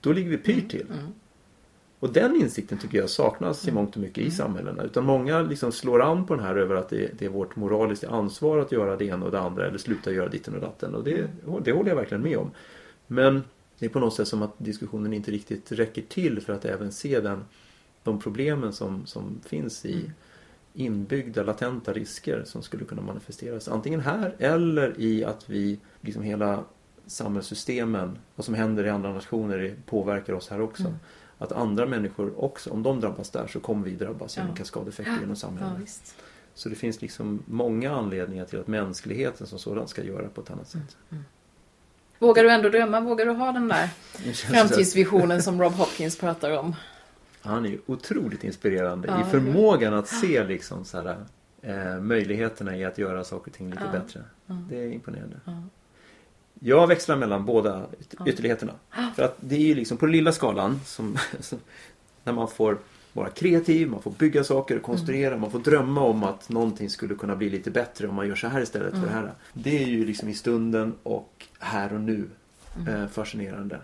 då 0.00 0.12
ligger 0.12 0.30
vi 0.30 0.36
pyrt 0.38 0.70
till. 0.70 0.86
Mm. 0.92 1.12
Och 1.98 2.12
den 2.12 2.36
insikten 2.36 2.78
tycker 2.78 2.98
jag 2.98 3.10
saknas 3.10 3.64
i 3.64 3.70
Mm. 3.70 3.82
mångt 3.82 3.94
och 3.96 4.02
mycket 4.02 4.24
i 4.24 4.30
samhällena. 4.30 4.82
Utan 4.82 5.04
många 5.04 5.42
liksom 5.42 5.72
slår 5.72 6.02
an 6.02 6.26
på 6.26 6.34
den 6.34 6.44
här 6.44 6.56
över 6.56 6.74
att 6.74 6.88
det, 6.88 7.10
det 7.18 7.24
är 7.24 7.28
vårt 7.28 7.56
moraliska 7.56 8.08
ansvar 8.08 8.58
att 8.58 8.72
göra 8.72 8.96
det 8.96 9.04
ena 9.04 9.24
och 9.26 9.30
det 9.32 9.40
andra 9.40 9.66
eller 9.66 9.78
sluta 9.78 10.12
göra 10.12 10.28
ditten 10.28 10.54
och 10.54 10.60
datten. 10.60 10.94
Och 10.94 11.04
det, 11.04 11.12
Mm. 11.18 11.62
det 11.64 11.72
håller 11.72 11.88
jag 11.88 11.96
verkligen 11.96 12.22
med 12.22 12.38
om. 12.38 12.50
Men 13.06 13.42
det 13.78 13.86
är 13.86 13.90
på 13.90 14.00
något 14.00 14.14
sätt 14.14 14.28
som 14.28 14.42
att 14.42 14.54
diskussionen 14.58 15.12
inte 15.12 15.30
riktigt 15.30 15.72
räcker 15.72 16.02
till 16.02 16.40
för 16.40 16.52
att 16.52 16.64
även 16.64 16.92
se 16.92 17.20
den, 17.20 17.44
de 18.02 18.20
problemen 18.20 18.72
som, 18.72 19.06
som 19.06 19.40
finns 19.46 19.84
i 19.84 19.92
Mm. 19.94 20.10
Inbyggda 20.76 21.42
latenta 21.42 21.92
risker 21.92 22.42
som 22.44 22.62
skulle 22.62 22.84
kunna 22.84 23.02
manifesteras 23.02 23.68
antingen 23.68 24.00
här 24.00 24.34
eller 24.38 25.00
i 25.00 25.24
att 25.24 25.50
vi, 25.50 25.78
liksom 26.00 26.22
hela 26.22 26.64
samhällssystemen, 27.06 28.18
vad 28.34 28.44
som 28.44 28.54
händer 28.54 28.84
i 28.84 28.90
andra 28.90 29.12
nationer 29.12 29.76
påverkar 29.86 30.32
oss 30.32 30.48
här 30.48 30.60
också. 30.60 30.82
Mm. 30.82 30.94
Att 31.38 31.52
andra 31.52 31.86
människor 31.86 32.44
också, 32.44 32.70
om 32.70 32.82
de 32.82 33.00
drabbas 33.00 33.30
där 33.30 33.46
så 33.46 33.60
kommer 33.60 33.84
vi 33.84 33.94
drabbas 33.94 34.36
genom 34.36 34.50
Ja. 34.50 34.56
kaskadeffekter 34.56 35.12
genom 35.12 35.28
Ja, 35.28 35.34
samhället. 35.34 35.82
visst. 35.82 36.14
Så 36.54 36.68
det 36.68 36.74
finns 36.74 37.02
liksom 37.02 37.42
många 37.46 37.92
anledningar 37.96 38.44
till 38.44 38.60
att 38.60 38.66
mänskligheten 38.66 39.46
som 39.46 39.58
sådan 39.58 39.88
ska 39.88 40.02
göra 40.02 40.28
på 40.28 40.40
ett 40.40 40.50
annat 40.50 40.74
Mm. 40.74 40.86
sätt. 40.86 40.96
Vågar 42.18 42.42
du 42.42 42.50
ändå 42.50 42.68
drömma? 42.68 43.00
Vågar 43.00 43.26
du 43.26 43.32
ha 43.32 43.52
den 43.52 43.68
där 43.68 43.88
framtidsvisionen 44.34 45.42
som 45.42 45.62
Rob 45.62 45.72
Hopkins 45.72 46.18
pratar 46.18 46.50
om? 46.58 46.74
Han 47.46 47.64
är 47.66 47.68
ju 47.70 47.78
otroligt 47.86 48.44
inspirerande 48.44 49.08
Ja, 49.08 49.20
i 49.20 49.30
förmågan 49.30 49.94
att 49.94 50.08
se 50.08 50.44
liksom 50.44 50.84
så 50.84 51.00
här, 51.02 51.16
eh, 51.62 52.00
möjligheterna 52.00 52.76
i 52.76 52.84
att 52.84 52.98
göra 52.98 53.24
saker 53.24 53.50
och 53.50 53.56
ting 53.56 53.70
lite 53.70 53.82
Ja. 53.92 53.98
bättre. 54.00 54.20
Det 54.46 54.78
är 54.84 54.92
imponerande. 54.92 55.36
Ja. 55.44 55.62
Jag 56.60 56.86
växlar 56.86 57.16
mellan 57.16 57.46
båda 57.46 57.86
yt- 58.00 58.14
Ja. 58.18 58.26
ytterligheterna. 58.28 58.72
För 59.16 59.22
att 59.22 59.36
det 59.40 59.54
är 59.54 59.60
ju 59.60 59.74
liksom 59.74 59.96
på 59.98 60.06
den 60.06 60.12
lilla 60.12 60.32
skalan 60.32 60.80
som, 60.84 61.16
när 62.24 62.32
man 62.32 62.48
får 62.48 62.78
vara 63.12 63.28
kreativ, 63.30 63.90
man 63.90 64.02
får 64.02 64.10
bygga 64.10 64.44
saker 64.44 64.76
och 64.76 64.82
konstruera, 64.82 65.28
Mm. 65.28 65.40
man 65.40 65.50
får 65.50 65.58
drömma 65.58 66.00
om 66.00 66.22
att 66.24 66.48
någonting 66.48 66.90
skulle 66.90 67.14
kunna 67.14 67.36
bli 67.36 67.50
lite 67.50 67.70
bättre 67.70 68.08
om 68.08 68.14
man 68.14 68.28
gör 68.28 68.34
så 68.34 68.48
här 68.48 68.60
istället 68.60 68.92
Mm. 68.92 69.02
för 69.04 69.08
det 69.08 69.14
här. 69.14 69.32
Det 69.52 69.82
är 69.82 69.86
ju 69.86 70.04
liksom 70.04 70.28
i 70.28 70.34
stunden 70.34 70.94
och 71.02 71.46
här 71.58 71.92
och 71.92 72.00
nu 72.00 72.24
Mm. 72.78 72.94
eh, 73.02 73.08
fascinerande. 73.08 73.78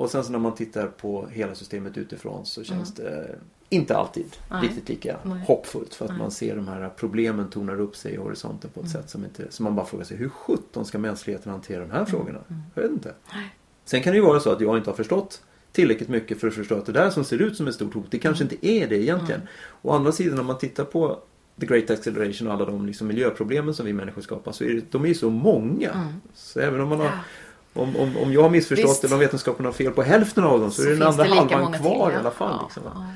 Och 0.00 0.10
sen 0.10 0.24
så 0.24 0.32
när 0.32 0.38
man 0.38 0.54
tittar 0.54 0.86
på 0.86 1.26
hela 1.26 1.54
systemet 1.54 1.98
utifrån 1.98 2.46
så 2.46 2.64
känns 2.64 2.94
det 2.94 3.38
inte 3.68 3.96
alltid 3.96 4.36
Nej. 4.50 4.62
riktigt 4.62 4.88
lika 4.88 5.16
Nej. 5.22 5.44
hoppfullt 5.46 5.94
för 5.94 6.04
att 6.04 6.10
Nej. 6.10 6.18
man 6.18 6.30
ser 6.30 6.56
de 6.56 6.68
här 6.68 6.90
problemen 6.96 7.50
tornar 7.50 7.80
upp 7.80 7.96
sig 7.96 8.12
i 8.12 8.16
horisonten 8.16 8.70
på 8.70 8.80
ett 8.80 8.90
sätt 8.90 9.10
som 9.10 9.24
inte, 9.24 9.46
som 9.50 9.64
man 9.64 9.74
bara 9.74 9.86
frågar 9.86 10.04
sig 10.04 10.16
hur 10.16 10.28
sjutton 10.28 10.84
ska 10.84 10.98
mänskligheten 10.98 11.52
hantera 11.52 11.80
de 11.80 11.90
här 11.90 12.04
frågorna? 12.04 12.38
Jag 12.74 12.82
vet 12.82 12.90
inte. 12.90 13.14
Sen 13.84 14.02
kan 14.02 14.12
det 14.12 14.16
ju 14.16 14.24
vara 14.24 14.40
så 14.40 14.50
att 14.52 14.60
jag 14.60 14.76
inte 14.76 14.90
har 14.90 14.96
förstått 14.96 15.42
tillräckligt 15.72 16.08
mycket 16.08 16.40
för 16.40 16.48
att 16.48 16.54
förstå 16.54 16.74
att 16.74 16.86
det 16.86 16.92
där 16.92 17.10
som 17.10 17.24
ser 17.24 17.42
ut 17.42 17.56
som 17.56 17.68
ett 17.68 17.74
stort 17.74 17.94
hot, 17.94 18.06
det 18.10 18.18
kanske 18.18 18.44
inte 18.44 18.66
är 18.66 18.88
det 18.88 18.96
egentligen. 18.96 19.40
Å 19.82 19.92
andra 19.92 20.12
sidan 20.12 20.38
om 20.38 20.46
man 20.46 20.58
tittar 20.58 20.84
på 20.84 21.18
The 21.60 21.66
Great 21.66 21.90
Acceleration 21.90 22.48
och 22.48 22.54
alla 22.54 22.64
de 22.64 22.86
liksom 22.86 23.06
miljöproblemen 23.06 23.74
som 23.74 23.86
vi 23.86 23.92
människor 23.92 24.22
skapar 24.22 24.52
så 24.52 24.64
är 24.64 24.74
det, 24.74 24.82
de 24.90 25.04
är 25.04 25.08
ju 25.08 25.14
så 25.14 25.30
många. 25.30 26.08
Så 26.34 26.60
även 26.60 26.80
om 26.80 26.88
man 26.88 27.00
har 27.00 27.10
om, 27.74 27.96
om, 27.96 28.16
om 28.16 28.32
jag 28.32 28.42
har 28.42 28.50
missförstått 28.50 28.90
Visst. 28.90 29.04
eller 29.04 29.14
om 29.14 29.20
vetenskapen 29.20 29.64
har 29.66 29.72
fel 29.72 29.92
på 29.92 30.02
hälften 30.02 30.44
av 30.44 30.60
dem 30.60 30.70
så, 30.70 30.82
är 30.82 30.86
det 30.86 30.92
den 30.94 31.02
andra 31.02 31.24
det 31.24 31.30
halvan 31.30 31.72
kvar 31.72 32.06
till, 32.08 32.16
i 32.16 32.18
alla 32.20 32.30
fall. 32.30 32.56
Ja, 32.60 32.62
Liksom, 32.64 32.82
ja, 32.86 33.06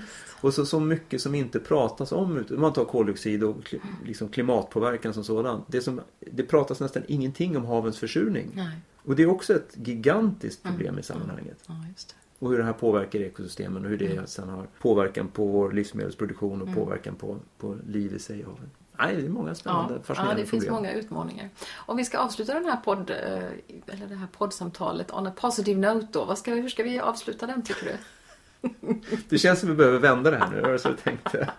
och 0.40 0.54
så, 0.54 0.66
så 0.66 0.80
mycket 0.80 1.20
som 1.20 1.34
inte 1.34 1.60
pratas 1.60 2.12
om. 2.12 2.44
Om 2.50 2.60
man 2.60 2.72
tar 2.72 2.84
koldioxid 2.84 3.44
och 3.44 3.74
liksom 4.04 4.28
klimatpåverkan 4.28 5.14
som 5.14 5.24
sådan. 5.24 5.62
Det, 5.66 5.80
som, 5.80 6.00
det 6.20 6.42
pratas 6.42 6.80
nästan 6.80 7.02
ingenting 7.08 7.56
om 7.56 7.64
havens 7.64 7.98
försurning. 7.98 8.50
Nej. 8.54 8.78
Och 9.04 9.16
det 9.16 9.22
är 9.22 9.30
också 9.30 9.54
ett 9.54 9.76
gigantiskt 9.86 10.64
Mm. 10.64 10.76
problem 10.76 10.98
i 10.98 11.02
sammanhanget. 11.02 11.58
Ja. 11.66 11.74
Och 12.38 12.50
hur 12.50 12.58
det 12.58 12.64
här 12.64 12.72
påverkar 12.72 13.20
ekosystemen 13.20 13.84
och 13.84 13.90
hur 13.90 13.98
det 13.98 14.12
Mm. 14.12 14.26
sen 14.26 14.48
har 14.48 14.66
påverkan 14.80 15.28
på 15.28 15.46
vår 15.46 15.72
livsmedelsproduktion 15.72 16.62
och 16.62 16.74
påverkan 16.74 17.14
på, 17.14 17.36
på 17.58 17.76
liv 17.88 18.14
i 18.14 18.18
sig. 18.18 18.40
i 18.40 18.42
haven. 18.42 18.70
Nej, 18.98 19.16
det 19.16 19.22
är 19.26 19.28
många 19.28 19.54
spännande, 19.54 19.94
Ja, 19.94 19.98
ja, 19.98 20.04
fascinerande 20.04 20.42
det 20.42 20.46
finns 20.46 20.64
problem. 20.64 20.74
många 20.82 20.92
utmaningar. 20.92 21.48
Om 21.76 21.96
vi 21.96 22.04
ska 22.04 22.18
avsluta 22.18 22.54
den 22.54 22.64
här 22.64 22.76
podd, 22.76 23.10
eh, 23.10 23.16
eller 23.94 24.06
det 24.08 24.14
här 24.14 24.26
poddsamtalet 24.32 25.12
on 25.12 25.26
a 25.26 25.32
positive 25.36 25.80
note 25.92 26.06
då. 26.10 26.24
Vad 26.24 26.38
ska 26.38 26.50
hur 26.54 26.68
ska 26.68 26.82
vi 26.82 27.00
avsluta 27.00 27.46
den 27.46 27.62
tycker 27.62 27.86
du? 27.86 27.96
Det 29.28 29.38
känns 29.38 29.60
som 29.60 29.68
vi 29.68 29.74
behöver 29.74 29.98
vända 29.98 30.30
det 30.30 30.36
här 30.38 30.50
nu. 30.50 30.60
Det 30.62 30.68
var 30.70 30.78
så 30.78 30.88
jag 30.88 30.98
tänkte. 30.98 31.50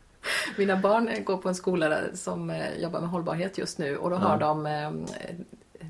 Mina 0.56 0.76
barn 0.76 1.08
eh, 1.08 1.22
går 1.24 1.36
på 1.36 1.48
en 1.48 1.54
skola 1.54 1.98
som 2.14 2.50
eh, 2.50 2.78
jobbar 2.78 3.00
med 3.00 3.08
hållbarhet 3.08 3.58
just 3.58 3.78
nu 3.78 3.96
och 3.96 4.10
då 4.10 4.16
har 4.16 4.38
de 4.38 5.06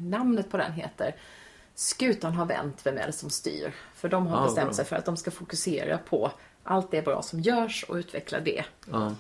namnet 0.01 0.51
på 0.51 0.57
den 0.57 0.73
heter 0.73 1.15
Skutan 1.75 2.33
har 2.33 2.47
vänt, 2.47 2.81
vem 2.87 2.99
är 2.99 3.07
det 3.07 3.13
som 3.13 3.31
styr? 3.31 3.75
För 3.95 4.09
de 4.09 4.27
har 4.27 4.39
Ah, 4.41 4.45
bestämt 4.45 4.67
bra. 4.67 4.75
sig 4.75 4.85
för 4.85 4.97
att 4.97 5.05
de 5.05 5.17
ska 5.17 5.31
fokusera 5.31 5.99
på 5.99 6.31
allt 6.65 6.91
det 6.91 7.05
bra 7.05 7.23
som 7.23 7.41
görs 7.41 7.85
och 7.89 7.95
utveckla 7.95 8.41
det. 8.41 8.65
Ja. 8.93 9.13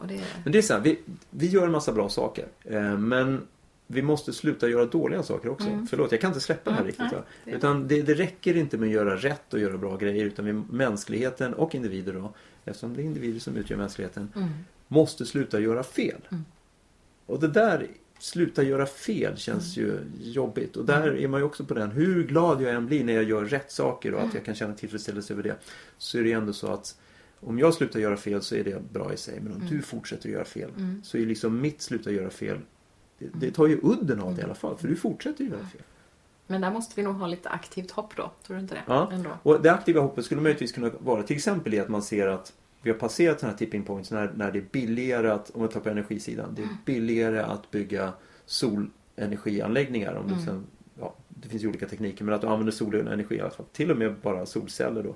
Och 0.00 0.06
det 0.06 0.20
Men 0.44 0.52
det 0.52 0.58
är 0.58 0.62
så 0.62 0.74
här, 0.74 0.80
vi, 0.80 0.98
vi 1.30 1.46
gör 1.46 1.66
en 1.66 1.72
massa 1.72 1.92
bra 1.92 2.08
saker. 2.08 2.46
Eh, 2.64 2.98
men 2.98 3.40
vi 3.86 4.02
måste 4.02 4.32
sluta 4.32 4.68
göra 4.68 4.84
dåliga 4.84 5.22
saker 5.22 5.48
också. 5.48 5.86
Förlåt, 5.90 6.12
jag 6.12 6.20
kan 6.20 6.30
inte 6.30 6.40
släppa 6.40 6.70
det 6.70 6.74
här 6.76 6.82
Mm, 6.82 6.86
riktigt. 6.86 7.06
nej, 7.12 7.20
det- 7.44 7.50
Utan 7.50 7.88
det, 7.88 8.02
det 8.02 8.14
räcker 8.14 8.56
inte 8.56 8.78
med 8.78 8.86
att 8.86 8.92
göra 8.94 9.16
rätt 9.16 9.54
och 9.54 9.60
göra 9.60 9.78
bra 9.78 9.96
grejer. 9.96 10.24
Utan 10.24 10.44
vi, 10.44 10.52
mänskligheten 10.52 11.54
och 11.54 11.74
individer 11.74 12.12
då, 12.12 12.32
eftersom 12.64 12.94
det 12.94 13.02
är 13.02 13.04
individer 13.04 13.40
som 13.40 13.56
utgör 13.56 13.76
mänskligheten, 13.76 14.28
Mm. 14.36 14.48
måste 14.88 15.26
sluta 15.26 15.60
göra 15.60 15.82
fel. 15.82 16.20
Och 17.26 17.40
det 17.40 17.48
där, 17.48 17.86
sluta 18.18 18.62
göra 18.62 18.86
fel, 18.86 19.36
känns 19.36 19.76
Mm. 19.76 19.90
ju 19.90 20.00
jobbigt. 20.32 20.76
Och 20.76 20.84
där 20.84 21.16
är 21.16 21.28
man 21.28 21.40
ju 21.40 21.44
också 21.46 21.64
på 21.64 21.74
den, 21.74 21.90
hur 21.90 22.24
glad 22.24 22.62
jag 22.62 22.74
än 22.74 22.86
blir 22.86 23.04
när 23.04 23.12
jag 23.12 23.24
gör 23.24 23.44
rätt 23.44 23.72
saker 23.72 24.12
och 24.14 24.18
att 24.18 24.24
Mm. 24.24 24.36
jag 24.36 24.44
kan 24.44 24.54
känna 24.54 24.74
tillfredsställelse 24.74 25.32
över 25.32 25.42
det. 25.42 25.56
Så 25.98 26.18
är 26.18 26.24
det 26.24 26.32
ändå 26.32 26.52
så 26.52 26.66
att 26.72 26.98
om 27.40 27.58
jag 27.58 27.74
slutar 27.74 28.00
göra 28.00 28.16
fel 28.16 28.42
så 28.42 28.54
är 28.54 28.64
det 28.64 28.92
bra 28.92 29.12
i 29.12 29.16
sig. 29.16 29.40
Men 29.40 29.52
om 29.52 29.58
Mm. 29.58 29.70
du 29.70 29.82
fortsätter 29.82 30.28
göra 30.28 30.44
fel 30.44 30.70
så 31.02 31.18
är 31.18 31.26
liksom 31.26 31.60
mitt 31.60 31.82
sluta 31.82 32.10
göra 32.10 32.30
fel 32.30 32.58
det, 33.18 33.26
det 33.34 33.50
tar 33.50 33.66
ju 33.66 33.80
udden 33.82 34.20
av 34.20 34.34
det 34.34 34.40
i 34.40 34.44
alla 34.44 34.54
fall. 34.54 34.76
För 34.76 34.88
du 34.88 34.96
fortsätter 34.96 35.44
ju 35.44 35.50
göra 35.50 35.66
fel. 35.66 35.82
Men 36.46 36.60
där 36.60 36.70
måste 36.70 36.92
vi 36.96 37.02
nog 37.02 37.14
ha 37.14 37.26
lite 37.26 37.48
aktivt 37.48 37.90
hopp 37.90 38.16
då, 38.16 38.30
tror 38.46 38.56
du 38.56 38.62
inte 38.62 38.74
det? 38.74 38.82
Ja. 38.86 39.10
Ändå. 39.12 39.30
Och 39.42 39.62
det 39.62 39.72
aktiva 39.72 40.00
hoppet 40.00 40.24
skulle 40.24 40.40
möjligtvis 40.40 40.72
kunna 40.72 40.90
vara 40.98 41.22
till 41.22 41.36
exempel 41.36 41.74
i 41.74 41.80
att 41.80 41.88
man 41.88 42.02
ser 42.02 42.26
att 42.28 42.52
vi 42.82 42.90
har 42.90 42.98
passerat 42.98 43.38
den 43.38 43.50
här 43.50 43.56
tipping 43.56 43.82
points 43.82 44.10
när, 44.10 44.32
när 44.36 44.52
det 44.52 44.58
är 44.58 44.64
billigare 44.72 45.28
att, 45.30 45.50
om 45.50 45.60
man 45.60 45.68
tar 45.70 45.80
på 45.80 45.88
energisidan, 45.88 46.54
det 46.56 46.62
är 46.62 46.68
billigare 46.84 47.38
att 47.40 47.70
bygga 47.70 48.12
solenergianläggningar. 49.16 50.14
Om 50.14 50.28
du 50.28 50.44
sen, 50.44 50.66
ja, 51.00 51.14
det 51.28 51.48
finns 51.48 51.62
ju 51.64 51.68
olika 51.68 51.86
tekniker 51.88 52.24
men 52.24 52.34
att 52.34 52.40
du 52.40 52.46
använder 52.46 52.72
solenergi 52.72 53.34
i 53.36 53.40
alla 53.40 53.50
fall. 53.50 53.66
Till 53.72 53.90
och 53.90 53.96
med 53.96 54.14
bara 54.22 54.46
solceller 54.46 55.02
då. 55.02 55.14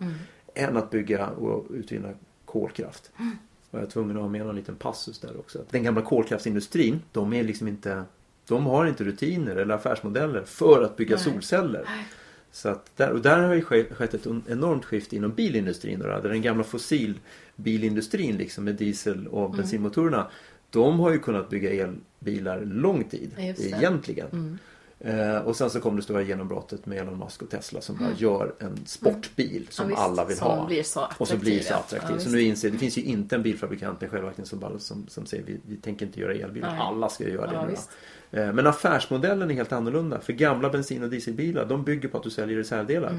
Än 0.55 0.77
att 0.77 0.91
bygga 0.91 1.27
och 1.29 1.67
utvinna 1.71 2.09
kolkraft. 2.45 3.11
Och 3.71 3.79
jag 3.79 3.83
är 3.87 3.91
tvungen 3.91 4.17
att 4.17 4.23
ha 4.23 4.29
med 4.29 4.47
någon 4.47 4.57
liten 4.57 4.77
passus 4.77 5.19
där 5.19 5.39
också. 5.39 5.65
Den 5.71 5.83
gamla 5.83 6.03
kolkraftsindustrin, 6.03 7.03
de 7.13 7.33
är 7.33 7.45
liksom 7.45 7.69
inte 7.69 8.05
de 8.47 8.67
har 8.67 8.87
inte 8.87 9.05
rutiner 9.05 9.57
eller 9.57 9.75
affärsmodeller 9.75 10.43
för 10.45 10.83
att 10.83 10.97
bygga 10.97 11.17
Nej. 11.17 11.25
solceller. 11.25 11.85
Så 12.53 12.69
att 12.69 12.97
där, 12.97 13.11
och 13.11 13.21
där 13.21 13.39
har 13.43 13.55
ju 13.55 13.63
ske- 13.63 13.95
skett 13.95 14.15
ett 14.15 14.27
enormt 14.49 14.85
skifte 14.85 15.17
inom 15.17 15.31
bilindustrin. 15.35 15.99
Då, 15.99 16.07
där 16.07 16.29
den 16.29 16.43
gamla 16.43 16.65
fossilbilindustrin 16.65 18.37
liksom 18.37 18.65
med 18.65 18.75
diesel 18.75 19.27
och 19.29 19.45
Mm. 19.45 19.57
bensinmotorerna. 19.57 20.27
De 20.71 21.01
har 21.01 21.11
ju 21.11 21.19
kunnat 21.19 21.49
bygga 21.51 21.71
elbilar 21.71 22.61
lång 22.65 23.05
tid 23.05 23.31
egentligen. 23.39 24.27
Mm. 24.33 24.59
Eh, 25.05 25.37
och 25.37 25.57
sen 25.57 25.71
så 25.71 25.81
kom 25.81 25.97
det 25.97 26.03
stora 26.03 26.23
genombrottet 26.23 26.87
med 26.87 26.99
Elon 26.99 27.19
Musk 27.19 27.43
och 27.43 27.51
Tesla 27.51 27.81
som 27.81 27.97
bara 27.97 28.11
gör 28.17 28.55
en 28.59 28.87
sportbil 28.87 29.67
som 29.71 29.85
Mm. 29.85 29.97
Ja, 29.99 30.09
visst, 30.09 30.11
alla 30.11 30.25
vill 30.29 30.37
som 30.37 30.49
ha. 30.49 30.67
blir 30.67 30.83
så 30.83 31.09
och 31.19 31.29
som 31.29 31.39
blir 31.39 31.61
så 31.61 31.75
attraktiv, 31.75 32.17
ja. 32.17 32.21
så 32.21 32.31
nu 32.31 32.43
inser 32.43 32.71
det 32.71 32.79
finns 32.79 32.99
ju 32.99 33.03
inte 33.03 33.37
en 33.37 33.43
bilfabrikant 33.43 34.01
med 34.01 34.11
självaktning 34.11 34.47
som, 34.47 34.59
bara, 34.59 34.79
som, 34.79 35.07
som 35.09 35.27
säger 35.27 35.45
vi, 35.45 35.61
vi 35.67 35.77
tänker 35.77 36.07
inte 36.07 36.21
göra 36.21 36.35
elbilar. 36.35 36.71
Nej. 36.71 36.79
Alla 36.81 37.09
ska 37.09 37.29
göra 37.29 37.47
det 37.47 37.53
Ja, 37.55 37.67
nu. 38.31 38.41
Eh, 38.41 38.53
Men 38.53 38.67
affärsmodellen 38.67 39.51
är 39.51 39.55
helt 39.55 39.73
annorlunda. 39.73 40.21
För 40.21 40.33
gamla 40.33 40.71
bensin 40.71 41.03
och 41.03 41.11
dieselbilar 41.11 41.65
de 41.67 41.85
bygger 41.85 42.09
på 42.09 42.17
att 42.17 42.23
du 42.25 42.31
säljer 42.31 42.57
reservdelar. 42.57 43.15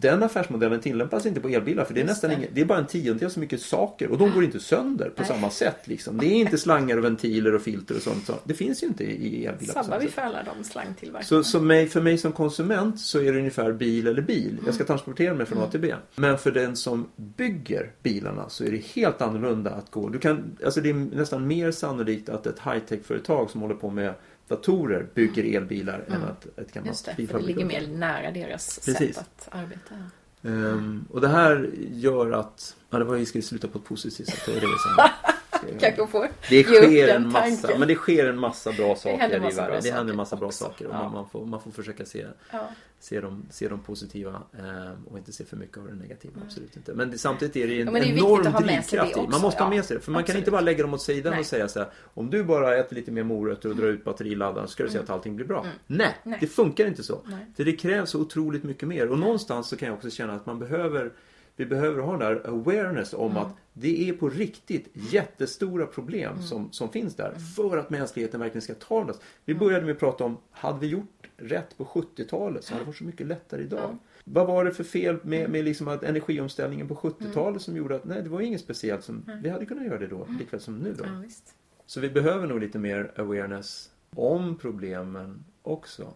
Den 0.00 0.22
affärsmodellen 0.22 0.80
tillämpas 0.80 1.26
inte 1.26 1.40
på 1.40 1.48
elbilar 1.48 1.84
för 1.84 1.94
det 1.94 2.00
är 2.00 2.02
Mm. 2.02 2.08
Just 2.08 2.22
nästan 2.22 2.30
det. 2.30 2.36
inget, 2.36 2.54
det 2.54 2.60
är 2.60 2.64
bara 2.64 2.78
en 2.78 2.86
tiondel 2.86 3.30
så 3.30 3.40
mycket 3.40 3.60
saker 3.60 4.08
och 4.10 4.18
de 4.18 4.30
går 4.30 4.44
inte 4.44 4.60
sönder 4.60 5.08
på 5.08 5.22
Nej. 5.22 5.28
samma 5.28 5.50
sätt. 5.50 5.76
Liksom. 5.84 6.18
Det 6.18 6.26
är 6.26 6.32
inte 6.32 6.58
slangar 6.58 6.96
och 6.96 7.04
ventiler 7.04 7.54
och 7.54 7.62
filter 7.62 7.94
och 7.96 8.02
sånt. 8.02 8.26
så 8.26 8.34
Det 8.44 8.54
finns 8.54 8.82
ju 8.82 8.86
inte 8.86 9.04
i 9.04 9.46
elbilar 9.46 9.72
Sabbar 9.74 9.84
samma 9.88 9.98
vi 9.98 10.08
för 10.08 10.22
alla 10.22 10.38
de 10.56 10.64
slangtillverkarna? 10.64 11.24
Så, 11.24 11.44
så 11.44 11.60
mig, 11.60 11.88
för 11.88 12.00
mig 12.00 12.18
som 12.18 12.32
konsument 12.32 13.00
så 13.00 13.20
är 13.20 13.32
det 13.32 13.38
ungefär 13.38 13.72
bil 13.72 14.06
eller 14.06 14.22
bil. 14.22 14.56
Jag 14.64 14.74
ska 14.74 14.82
Mm. 14.82 14.86
transportera 14.86 15.34
mig 15.34 15.46
från 15.46 15.58
A 15.58 15.68
till 15.70 15.80
B. 15.80 15.94
Men 16.16 16.38
för 16.38 16.50
den 16.50 16.76
som 16.76 17.08
bygger 17.16 17.90
bilarna 18.02 18.48
så 18.48 18.64
är 18.64 18.70
det 18.70 18.84
helt 18.94 19.20
annorlunda 19.22 19.70
att 19.70 19.90
gå. 19.90 20.08
Du 20.08 20.18
kan, 20.18 20.56
alltså 20.64 20.80
det 20.80 20.90
är 20.90 20.94
nästan 20.94 21.46
mer 21.46 21.70
sannolikt 21.70 22.28
att 22.28 22.46
ett 22.46 22.58
high-tech-företag 22.58 23.50
som 23.50 23.60
håller 23.60 23.74
på 23.74 23.90
med 23.90 24.14
datorer 24.48 25.06
bygger 25.14 25.56
elbilar 25.56 26.04
än 26.08 26.22
att 26.22 26.46
ett 26.58 26.72
gammalt 26.72 26.76
Mm. 26.76 26.86
Just 26.86 27.04
det, 27.16 27.26
för 27.26 27.38
det 27.38 27.46
ligger 27.46 27.64
mer 27.64 27.86
nära 27.86 28.30
deras 28.30 28.78
Precis. 28.84 29.16
sätt 29.16 29.18
att 29.18 29.48
arbeta. 29.54 29.94
Ehm, 30.42 31.04
och 31.10 31.20
det 31.20 31.28
här 31.28 31.70
gör 31.92 32.30
att... 32.30 32.76
Ja, 32.90 32.98
det 32.98 33.04
var 33.04 33.16
vi 33.16 33.26
skulle 33.26 33.42
sluta 33.42 33.68
på 33.68 33.78
ett 33.78 33.84
positivt 33.84 34.28
sätt. 34.28 34.42
Det 34.46 34.52
var 34.52 34.60
det. 34.60 35.12
Kanske 35.80 36.06
får 36.06 36.28
det 36.50 36.62
sker 36.64 37.08
en 37.08 37.28
massa, 37.32 37.40
tanken. 37.62 37.78
men 37.80 37.88
det 37.88 37.94
sker 37.94 38.26
en 38.28 38.38
massa 38.38 38.72
bra 38.72 38.96
saker 38.96 39.36
i 39.36 39.40
massa 39.40 39.56
bra 39.56 39.64
världen. 39.66 39.80
Det 39.82 39.90
händer 39.90 40.10
en 40.12 40.16
massa 40.16 40.36
bra 40.36 40.46
också. 40.46 40.64
saker 40.64 40.86
och 40.86 40.94
Ja. 40.94 41.08
man, 41.08 41.28
får, 41.28 41.46
man 41.46 41.60
får 41.60 41.70
försöka 41.70 42.04
se, 42.04 42.26
Ja. 42.52 42.68
se, 43.00 43.20
de, 43.20 43.46
se 43.50 43.68
de 43.68 43.78
positiva 43.80 44.42
eh, 44.58 45.12
och 45.12 45.18
inte 45.18 45.32
se 45.32 45.44
för 45.44 45.56
mycket 45.56 45.78
av 45.78 45.86
det 45.86 45.94
negativa. 45.94 46.32
Absolut 46.46 46.76
inte. 46.76 46.94
Men 46.94 47.10
det, 47.10 47.18
samtidigt 47.18 47.56
är 47.56 47.66
det 47.68 47.80
en 47.80 47.86
Ja, 47.86 47.92
det 47.92 47.98
är 47.98 48.18
enorm 48.18 48.52
drivkraft 48.66 49.16
i. 49.16 49.20
Man 49.30 49.40
måste 49.40 49.62
ha 49.62 49.70
med 49.70 49.84
sig 49.84 49.96
det. 49.96 50.02
För 50.02 50.12
man 50.12 50.18
kan 50.18 50.24
Absolut. 50.24 50.38
inte 50.38 50.50
bara 50.50 50.60
lägga 50.60 50.82
dem 50.82 50.94
åt 50.94 51.02
sidan 51.02 51.30
Nej. 51.30 51.40
och 51.40 51.46
säga 51.46 51.68
så 51.68 51.78
här. 51.78 51.88
Om 52.14 52.30
du 52.30 52.44
bara 52.44 52.76
äter 52.76 52.96
lite 52.96 53.10
mer 53.10 53.22
morötter 53.22 53.68
och 53.70 53.76
drar 53.76 53.86
ut 53.88 54.04
batteriladdaren 54.04 54.68
så 54.68 54.72
ska 54.72 54.82
du 54.84 54.90
se 54.90 54.98
att 54.98 55.10
allting 55.10 55.36
blir 55.36 55.46
bra. 55.46 55.62
Nej, 55.86 56.06
Mm. 56.06 56.12
Nej. 56.22 56.38
det 56.40 56.46
funkar 56.46 56.86
inte 56.86 57.02
så. 57.02 57.20
Nej. 57.26 57.46
För 57.56 57.64
det 57.64 57.72
krävs 57.72 58.14
otroligt 58.14 58.64
mycket 58.64 58.88
mer. 58.88 59.08
Och 59.10 59.18
någonstans 59.18 59.68
så 59.68 59.76
kan 59.76 59.88
jag 59.88 59.96
också 59.96 60.10
känna 60.10 60.34
att 60.34 60.46
man 60.46 60.58
behöver 60.58 61.10
vi 61.56 61.66
behöver 61.66 62.02
ha 62.02 62.10
den 62.16 62.20
där 62.20 62.48
awareness 62.48 63.14
om 63.14 63.30
Mm. 63.30 63.42
att 63.42 63.52
det 63.72 64.08
är 64.08 64.12
på 64.12 64.28
riktigt 64.28 64.88
jättestora 64.94 65.86
problem 65.86 66.32
Mm. 66.32 66.42
som, 66.42 66.72
som 66.72 66.88
finns 66.88 67.14
där 67.16 67.34
för 67.56 67.76
att 67.76 67.90
mänskligheten 67.90 68.40
verkligen 68.40 68.62
ska 68.62 68.74
ta 68.74 69.04
det. 69.04 69.12
Vi 69.44 69.54
började 69.54 69.84
med 69.86 69.92
att 69.92 69.98
prata 69.98 70.24
om, 70.24 70.36
hade 70.50 70.78
vi 70.78 70.86
gjort 70.86 71.28
rätt 71.36 71.76
på 71.78 71.84
70-talet 71.84 72.64
så 72.64 72.72
hade 72.72 72.82
det 72.84 72.86
varit 72.86 72.96
så 72.96 73.04
mycket 73.04 73.26
lättare 73.26 73.62
idag. 73.62 73.96
Vad 74.24 74.46
var 74.46 74.64
det 74.64 74.70
för 74.70 74.84
fel 74.84 75.18
med, 75.22 75.50
med 75.50 75.64
liksom 75.64 75.88
att 75.88 76.02
energiomställningen 76.02 76.88
på 76.88 76.94
70-talet 76.94 77.62
som 77.62 77.76
gjorde 77.76 77.96
att 77.96 78.04
nej, 78.04 78.22
det 78.22 78.28
var 78.28 78.40
inget 78.40 78.60
speciellt 78.60 79.04
som 79.04 79.30
vi 79.42 79.48
hade 79.48 79.66
kunnat 79.66 79.84
göra 79.84 79.98
det 79.98 80.06
då, 80.06 80.26
likväl 80.38 80.60
som 80.60 80.78
nu 80.78 80.94
då. 80.98 81.04
Ja, 81.04 81.10
visst. 81.24 81.54
Så 81.86 82.00
vi 82.00 82.08
behöver 82.10 82.46
nog 82.46 82.60
lite 82.60 82.78
mer 82.78 83.12
awareness 83.16 83.90
om 84.16 84.56
problemen 84.58 85.44
också. 85.62 86.14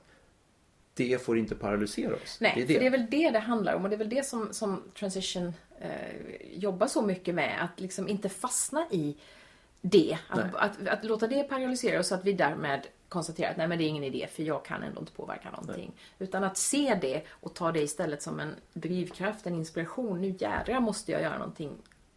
Det 0.94 1.22
får 1.22 1.38
inte 1.38 1.54
paralysera 1.54 2.14
oss. 2.14 2.38
Nej, 2.40 2.52
det 2.56 2.62
är 2.62 2.66
för 2.66 2.74
det. 2.74 2.80
det 2.80 2.86
är 2.86 2.90
väl 2.90 3.06
det 3.10 3.30
det 3.30 3.38
handlar 3.38 3.74
om 3.74 3.84
och 3.84 3.90
det 3.90 3.96
är 3.96 3.98
väl 3.98 4.08
det 4.08 4.26
som, 4.26 4.52
som 4.52 4.82
Transition 4.98 5.54
eh, 5.80 5.90
jobbar 6.52 6.86
så 6.86 7.02
mycket 7.02 7.34
med. 7.34 7.64
Att 7.64 7.80
liksom 7.80 8.08
inte 8.08 8.28
fastna 8.28 8.86
i 8.90 9.16
det. 9.80 10.18
Nej. 10.36 10.44
Att, 10.54 10.54
att, 10.54 10.88
att 10.88 11.04
låta 11.04 11.26
det 11.26 11.42
paralysera 11.42 12.00
oss 12.00 12.08
så 12.08 12.14
att 12.14 12.24
vi 12.24 12.32
därmed 12.32 12.86
konstaterar 13.08 13.50
att 13.50 13.56
nej 13.56 13.68
men 13.68 13.78
det 13.78 13.84
är 13.84 13.88
ingen 13.88 14.04
idé 14.04 14.26
för 14.32 14.42
jag 14.42 14.64
kan 14.64 14.82
ändå 14.82 15.00
inte 15.00 15.12
påverka 15.12 15.50
någonting. 15.50 15.92
Utan 16.18 16.44
att 16.44 16.56
se 16.56 16.98
det 17.00 17.22
och 17.30 17.54
ta 17.54 17.72
det 17.72 17.80
istället 17.80 18.22
som 18.22 18.40
en 18.40 18.54
drivkraft, 18.72 19.46
en 19.46 19.54
inspiration. 19.54 20.20
Nu 20.20 20.34
jädrar 20.38 20.80
måste 20.80 21.12
jag 21.12 21.22
göra 21.22 21.38
någonting 21.38 21.72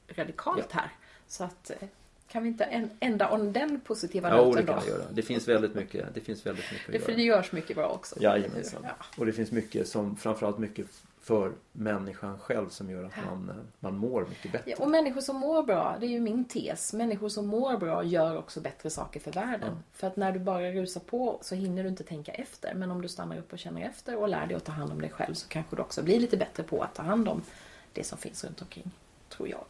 radikalt 0.08 0.72
här. 0.72 0.92
Så 1.28 1.44
att 1.44 1.70
eh, 1.70 1.88
kan 2.34 2.44
vi 2.44 2.50
inte 2.50 2.90
ända 3.00 3.30
om 3.30 3.54
den 3.54 3.80
positiva 3.80 4.30
Ja, 4.30 4.36
det 4.36 4.44
noten 4.46 4.66
kan 4.66 4.76
då? 4.76 4.82
vi 4.86 4.90
göra. 4.92 5.04
Det 5.12 5.22
finns 5.22 5.48
väldigt 5.48 5.76
mycket, 5.76 6.14
det 6.14 6.22
finns 6.22 6.46
väldigt 6.46 6.72
mycket 6.72 6.92
Det, 6.92 6.98
att 6.98 7.08
göra. 7.08 7.18
det 7.18 7.24
görs 7.24 7.52
mycket 7.52 7.76
bra 7.76 7.88
också. 7.88 8.22
Jajamensan. 8.22 8.82
Ja. 8.84 9.06
Och 9.18 9.26
det 9.26 9.34
finns 9.34 9.52
mycket 9.52 9.88
som, 9.88 10.16
framförallt 10.16 10.58
mycket 10.60 10.86
för 11.22 11.52
människan 11.72 12.40
själv 12.40 12.70
som 12.70 12.90
gör 12.90 13.04
att 13.04 13.12
man, 13.26 13.50
eh, 13.50 13.56
man 13.80 13.98
mår 13.98 14.26
mycket 14.30 14.52
bättre. 14.52 14.72
Ja, 14.72 14.78
och 14.80 14.90
människor 14.90 15.22
som 15.22 15.36
mår 15.36 15.64
bra, 15.64 15.98
det 16.00 16.06
är 16.06 16.10
ju 16.10 16.20
min 16.20 16.46
tes. 16.46 16.94
Människor 16.94 17.30
som 17.30 17.48
mår 17.48 17.78
bra 17.78 18.04
gör 18.04 18.38
också 18.38 18.62
bättre 18.62 18.90
saker 18.90 19.20
för 19.20 19.32
världen. 19.32 19.78
För 19.94 20.08
att 20.08 20.16
när 20.16 20.32
du 20.32 20.40
bara 20.40 20.72
rusar 20.72 21.02
på 21.02 21.38
så 21.42 21.56
hinner 21.56 21.84
du 21.84 21.90
inte 21.90 22.04
tänka 22.04 22.32
efter. 22.32 22.74
Men 22.76 22.92
om 22.92 23.02
du 23.02 23.08
stannar 23.08 23.38
upp 23.38 23.54
och 23.54 23.60
känner 23.60 23.82
efter 23.82 24.16
och 24.16 24.30
lär 24.30 24.48
dig 24.48 24.58
att 24.58 24.66
ta 24.66 24.72
hand 24.72 24.92
om 24.92 25.02
dig 25.02 25.10
själv 25.10 25.34
så 25.34 25.48
kanske 25.48 25.76
du 25.76 25.82
också 25.82 26.04
blir 26.04 26.20
lite 26.20 26.38
bättre 26.38 26.64
på 26.64 26.82
att 26.84 26.96
ta 26.96 27.04
hand 27.04 27.28
om 27.30 27.42
det 27.94 28.04
som 28.04 28.18
finns 28.18 28.44
runt 28.44 28.62
omkring. 28.62 28.92
Tror 29.30 29.50
jag. 29.50 29.66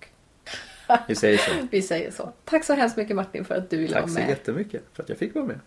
Vi 1.07 1.15
säger 1.15 1.38
så. 1.38 1.51
Vi 1.71 1.81
säger 1.81 2.11
så. 2.11 2.34
Tack 2.45 2.63
så 2.63 2.73
hemskt 2.73 2.97
mycket 2.97 3.15
Martin 3.15 3.45
för 3.45 3.55
att 3.55 3.69
du 3.69 3.77
ville 3.77 3.93
Tack 3.93 4.01
vara 4.01 4.11
så 4.11 4.19
med. 4.19 4.29
jättemycket 4.29 4.84
för 4.93 5.03
att 5.03 5.09
jag 5.09 5.17
fick 5.17 5.36
vara 5.36 5.45
med. 5.45 5.59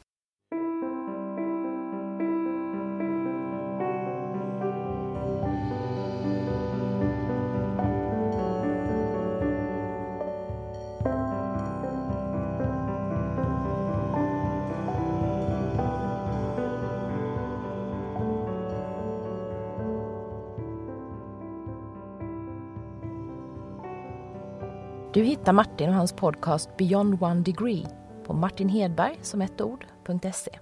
Hittar 25.26 25.52
Martin 25.52 25.88
och 25.88 25.94
hans 25.94 26.12
podcast 26.12 26.76
Beyond 26.76 27.22
One 27.22 27.40
Degree 27.40 27.86
på 28.24 28.32
martinhedberg 28.32 29.18
som 29.22 29.42
ett 29.42 29.60
ord.se. 29.60 30.58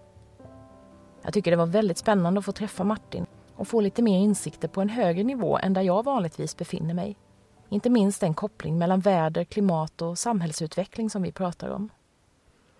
Jag 1.23 1.33
tycker 1.33 1.51
det 1.51 1.57
var 1.57 1.67
väldigt 1.67 1.99
spännande 1.99 2.39
att 2.39 2.45
få 2.45 2.53
träffa 2.53 2.85
Martin 2.85 3.27
och 3.57 3.69
få 3.69 3.81
lite 3.81 4.03
mer 4.03 4.19
insikter 4.19 4.69
på 4.69 4.81
en 4.81 4.89
högre 4.89 5.25
nivå 5.25 5.59
än 5.59 5.73
där 5.73 5.83
jag 5.83 6.05
vanligtvis 6.05 6.57
befinner 6.57 6.95
mig. 6.95 7.17
Inte 7.69 7.91
minst 7.91 8.21
den 8.21 8.35
koppling 8.35 8.79
mellan 8.79 9.01
väder, 9.01 9.45
klimat 9.45 10.03
och 10.03 10.19
samhällsutveckling 10.19 11.11
som 11.11 11.23
vi 11.23 11.33
pratar 11.33 11.69
om. 11.69 11.89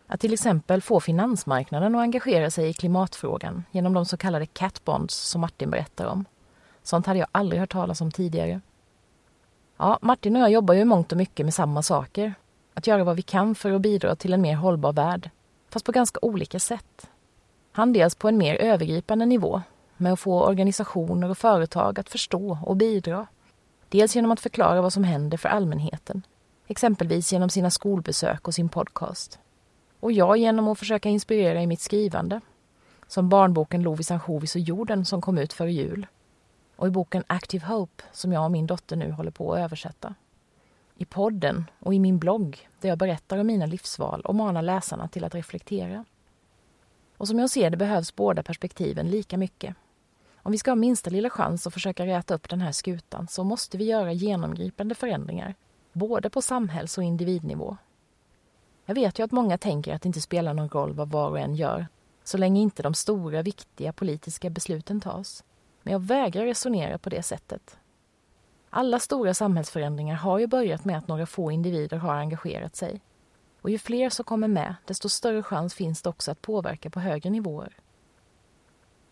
Att 0.07 0.21
till 0.21 0.33
exempel 0.33 0.83
få 0.83 1.01
finansmarknaden 1.01 1.95
att 1.95 2.01
engagera 2.01 2.51
sig 2.51 2.69
i 2.69 2.73
klimatfrågan 2.73 3.65
genom 3.71 3.93
de 3.93 4.07
så 4.07 4.17
kallade 4.17 4.47
catbonds 4.47 5.15
som 5.15 5.41
Martin 5.41 5.71
berättar 5.71 6.07
om. 6.07 6.25
Sånt 6.83 7.07
hade 7.07 7.19
jag 7.19 7.29
aldrig 7.33 7.61
hört 7.61 7.73
talas 7.73 8.01
om 8.01 8.11
tidigare. 8.11 8.61
Ja, 9.77 9.99
Martin 10.03 10.37
och 10.37 10.43
jag 10.43 10.51
jobbar 10.51 10.75
ju 10.75 10.81
i 10.81 10.85
mångt 10.85 11.13
och 11.13 11.19
mycket 11.19 11.47
med 11.47 11.55
samma 11.55 11.83
saker. 11.83 12.35
Att 12.75 12.87
göra 12.87 13.05
vad 13.05 13.17
vi 13.17 13.23
kan 13.23 13.55
för 13.55 13.73
att 13.73 13.81
bidra 13.81 14.17
till 14.17 14.33
en 14.33 14.43
mer 14.43 14.55
hållbar 14.55 14.93
värld. 14.93 15.31
Fast 15.71 15.87
på 15.87 15.93
ganska 15.93 16.19
olika 16.23 16.61
sätt. 16.61 17.11
Han 17.73 17.93
dels 17.93 18.15
på 18.15 18.29
en 18.29 18.39
mer 18.39 18.55
övergripande 18.55 19.27
nivå 19.27 19.63
med 19.97 20.13
att 20.13 20.21
få 20.21 20.45
organisationer 20.45 21.31
och 21.31 21.39
företag 21.39 22.01
att 22.01 22.09
förstå 22.09 22.59
och 22.63 22.77
bidra. 22.77 23.27
Dels 23.89 24.17
genom 24.17 24.31
att 24.31 24.41
förklara 24.41 24.83
vad 24.83 24.93
som 24.93 25.05
händer 25.05 25.39
för 25.39 25.49
allmänheten. 25.49 26.23
Exempelvis 26.67 27.33
genom 27.33 27.49
sina 27.49 27.71
skolbesök 27.71 28.49
och 28.49 28.55
sin 28.55 28.69
podcast. 28.69 29.39
Och 30.01 30.13
jag 30.13 30.37
genom 30.37 30.69
att 30.69 30.79
försöka 30.79 31.09
inspirera 31.09 31.63
i 31.63 31.67
mitt 31.67 31.81
skrivande. 31.81 32.41
Som 33.07 33.29
barnboken 33.29 33.83
Lovis 33.83 34.11
ansjovis 34.11 34.55
och 34.55 34.61
jorden 34.61 35.05
som 35.05 35.21
kom 35.21 35.39
ut 35.39 35.53
före 35.53 35.73
jul 35.73 36.07
och 36.85 36.89
i 36.89 36.91
boken 36.91 37.25
Active 37.27 37.67
Hope 37.67 38.05
som 38.13 38.33
jag 38.33 38.45
och 38.45 38.51
min 38.51 38.67
dotter 38.67 38.97
nu 38.97 39.11
håller 39.11 39.31
på 39.31 39.55
att 39.55 39.59
översätta. 39.59 40.15
I 40.97 41.05
podden 41.05 41.65
och 41.79 41.95
i 41.95 41.99
min 41.99 42.19
blogg 42.19 42.69
där 42.81 42.89
jag 42.89 42.99
berättar 42.99 43.39
om 43.39 43.47
mina 43.47 43.67
livsval 43.67 44.21
och 44.21 44.35
manar 44.35 44.63
läsarna 44.63 45.09
till 45.09 45.25
att 45.25 45.35
reflektera. 45.35 46.05
Och 47.17 47.29
som 47.29 47.39
jag 47.39 47.51
ser 47.51 47.71
det 47.71 47.77
behövs 47.77 48.17
båda 48.17 48.43
perspektiven 48.43 49.11
lika 49.11 49.37
mycket. 49.37 49.77
Om 50.37 50.53
vi 50.53 50.59
ska 50.59 50.71
ha 50.71 50.77
minsta 50.77 51.11
lilla 51.11 51.31
chans 51.31 51.67
att 51.67 51.73
försöka 51.73 52.07
räta 52.07 52.35
upp 52.35 52.49
den 52.49 52.61
här 52.61 52.73
skutan 52.73 53.29
så 53.29 53.45
måste 53.45 53.79
vi 53.79 53.85
göra 53.85 54.13
genomgripande 54.13 54.95
förändringar, 54.95 55.55
både 55.93 56.31
på 56.31 56.43
samhälls 56.43 56.99
och 56.99 57.05
individnivå. 57.05 57.77
Jag 58.87 58.95
vet 58.95 59.19
ju 59.19 59.23
att 59.25 59.33
många 59.33 59.59
tänker 59.59 59.95
att 59.95 60.03
det 60.03 60.07
inte 60.07 60.21
spelar 60.21 60.55
någon 60.55 60.69
roll 60.69 60.93
vad 60.93 61.11
var 61.11 61.29
och 61.29 61.39
en 61.39 61.55
gör, 61.55 61.87
så 62.25 62.39
länge 62.39 62.61
inte 62.61 62.83
de 62.83 62.95
stora, 62.95 63.43
viktiga 63.43 63.93
politiska 63.93 64.51
besluten 64.51 65.01
tas. 65.01 65.45
Men 65.85 65.93
jag 65.93 66.01
vägrar 66.01 66.45
resonera 66.45 66.99
på 66.99 67.11
det 67.11 67.23
sättet. 67.23 67.79
Alla 68.71 68.99
stora 68.99 69.35
samhällsförändringar 69.35 70.15
har 70.15 70.39
ju 70.39 70.47
börjat 70.47 70.85
med 70.85 70.99
att 70.99 71.09
några 71.09 71.27
få 71.27 71.51
individer 71.51 71.97
har 71.97 72.15
engagerat 72.15 72.77
sig. 72.77 73.01
Och 73.61 73.71
ju 73.71 73.79
fler 73.79 74.11
som 74.11 74.25
kommer 74.25 74.49
med, 74.49 74.75
desto 74.85 75.09
större 75.09 75.43
chans 75.43 75.75
finns 75.75 76.03
det 76.03 76.09
också 76.09 76.31
att 76.31 76.43
påverka 76.43 76.91
på 76.91 77.01
högre 77.01 77.31
nivåer. 77.31 77.77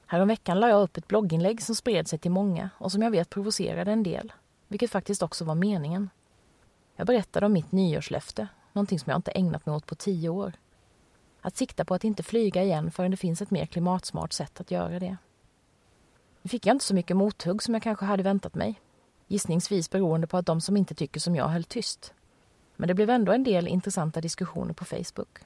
Häromveckan 0.06 0.60
la 0.60 0.68
jag 0.68 0.82
upp 0.82 0.96
ett 0.96 1.08
blogginlägg 1.08 1.62
som 1.62 1.74
spred 1.74 2.08
sig 2.08 2.18
till 2.18 2.30
många 2.30 2.70
och 2.78 2.92
som 2.92 3.02
jag 3.02 3.10
vet 3.10 3.30
provocerade 3.30 3.92
en 3.92 4.02
del, 4.02 4.32
vilket 4.68 4.90
faktiskt 4.90 5.22
också 5.22 5.44
var 5.44 5.54
meningen. 5.54 6.10
Jag 6.96 7.06
berättade 7.06 7.46
om 7.46 7.52
mitt 7.52 7.72
nyårslöfte, 7.72 8.48
någonting 8.72 8.98
som 8.98 9.10
jag 9.10 9.18
inte 9.18 9.30
ägnat 9.30 9.66
mig 9.66 9.74
åt 9.74 9.86
på 9.86 9.94
tio 9.94 10.28
år. 10.28 10.52
Att 11.40 11.56
sikta 11.56 11.84
på 11.84 11.94
att 11.94 12.04
inte 12.04 12.22
flyga 12.22 12.62
igen 12.62 12.90
förrän 12.90 13.10
det 13.10 13.16
finns 13.16 13.42
ett 13.42 13.50
mer 13.50 13.66
klimatsmart 13.66 14.32
sätt 14.32 14.61
att 14.61 14.70
göra 14.70 14.99
det. 14.99 15.16
Nu 16.42 16.48
fick 16.48 16.66
jag 16.66 16.74
inte 16.74 16.84
så 16.84 16.94
mycket 16.94 17.16
mothugg 17.16 17.62
som 17.62 17.74
jag 17.74 17.82
kanske 17.82 18.04
hade 18.04 18.22
väntat 18.22 18.54
mig. 18.54 18.80
Gissningsvis 19.28 19.90
beroende 19.90 20.26
på 20.26 20.36
att 20.36 20.46
de 20.46 20.60
som 20.60 20.76
inte 20.76 20.94
tycker 20.94 21.20
som 21.20 21.36
jag 21.36 21.48
höll 21.48 21.64
tyst. 21.64 22.14
Men 22.76 22.88
det 22.88 22.94
blev 22.94 23.10
ändå 23.10 23.32
en 23.32 23.44
del 23.44 23.68
intressanta 23.68 24.20
diskussioner 24.20 24.74
på 24.74 24.84
Facebook. 24.84 25.38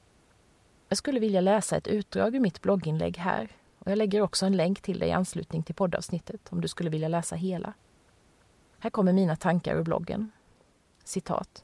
Jag 0.89 0.97
skulle 0.97 1.19
vilja 1.19 1.41
läsa 1.41 1.77
ett 1.77 1.87
utdrag 1.87 2.35
ur 2.35 2.39
mitt 2.39 2.61
blogginlägg 2.61 3.17
här 3.17 3.49
och 3.79 3.91
jag 3.91 3.97
lägger 3.97 4.21
också 4.21 4.45
en 4.45 4.57
länk 4.57 4.81
till 4.81 4.99
dig 4.99 5.09
i 5.09 5.11
anslutning 5.11 5.63
till 5.63 5.75
poddavsnittet 5.75 6.41
om 6.49 6.61
du 6.61 6.67
skulle 6.67 6.89
vilja 6.89 7.07
läsa 7.07 7.35
hela. 7.35 7.73
Här 8.79 8.89
kommer 8.89 9.13
mina 9.13 9.35
tankar 9.35 9.75
ur 9.75 9.83
bloggen. 9.83 10.31
Citat. 11.03 11.63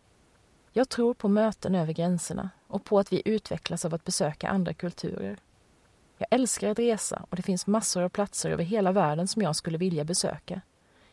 Jag 0.72 0.89
tror 0.89 1.14
på 1.14 1.27
möten 1.27 1.76
över 1.76 1.93
gränserna 1.93 2.49
och 2.68 2.84
på 2.84 2.99
att 2.99 3.14
vi 3.14 3.22
utvecklas 3.26 3.85
av 3.85 3.93
att 3.93 4.03
besöka 4.03 4.49
andra 4.49 4.73
kulturer. 4.73 5.38
Jag 6.18 6.27
älskar 6.31 6.69
att 6.69 6.80
resa 6.80 7.26
och 7.30 7.35
det 7.35 7.41
finns 7.41 7.68
massor 7.68 8.02
av 8.03 8.10
platser 8.10 8.49
över 8.49 8.64
hela 8.64 8.91
världen 8.91 9.27
som 9.27 9.41
jag 9.41 9.56
skulle 9.56 9.77
vilja 9.77 10.03
besöka. 10.03 10.61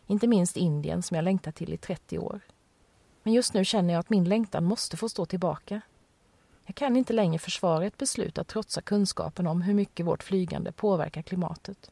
Inte 0.06 0.27
minst 0.27 0.56
Indien 0.56 1.02
som 1.02 1.14
jag 1.14 1.24
längtat 1.24 1.55
till 1.55 1.72
i 1.72 1.77
30 1.77 2.18
år. 2.18 2.40
Men 3.22 3.32
just 3.32 3.55
nu 3.55 3.64
känner 3.64 3.94
jag 3.94 4.01
att 4.01 4.10
min 4.10 4.24
längtan 4.24 4.64
måste 4.64 4.97
få 4.97 5.09
stå 5.09 5.27
tillbaka. 5.27 5.81
Jag 6.66 6.74
kan 6.74 6.97
inte 6.97 7.12
längre 7.12 7.39
försvara 7.39 7.86
ett 7.86 7.98
beslut 7.98 8.39
att 8.39 8.48
trotsa 8.48 8.81
kunskapen 8.81 9.47
om 9.47 9.62
hur 9.62 9.74
mycket 9.74 10.06
vårt 10.06 10.22
flygande 10.22 10.72
påverkar 10.72 11.22
klimatet. 11.22 11.90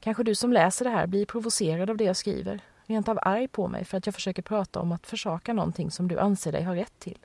Kanske 0.00 0.22
du 0.22 0.34
som 0.34 0.52
läser 0.52 0.84
det 0.84 0.90
här 0.90 1.06
blir 1.06 1.26
provocerad 1.26 1.90
av 1.90 1.96
det 1.96 2.04
jag 2.04 2.16
skriver, 2.16 2.60
rent 2.86 3.08
av 3.08 3.18
arg 3.22 3.48
på 3.48 3.68
mig 3.68 3.84
för 3.84 3.98
att 3.98 4.06
jag 4.06 4.14
försöker 4.14 4.42
prata 4.42 4.80
om 4.80 4.92
att 4.92 5.06
försaka 5.06 5.52
någonting 5.52 5.90
som 5.90 6.08
du 6.08 6.18
anser 6.18 6.52
dig 6.52 6.62
ha 6.62 6.74
rätt 6.74 6.98
till. 6.98 7.18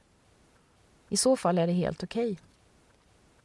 I 1.09 1.17
så 1.17 1.35
fall 1.35 1.57
är 1.57 1.67
det 1.67 1.73
helt 1.73 2.03
okej. 2.03 2.31
Okay. 2.31 2.50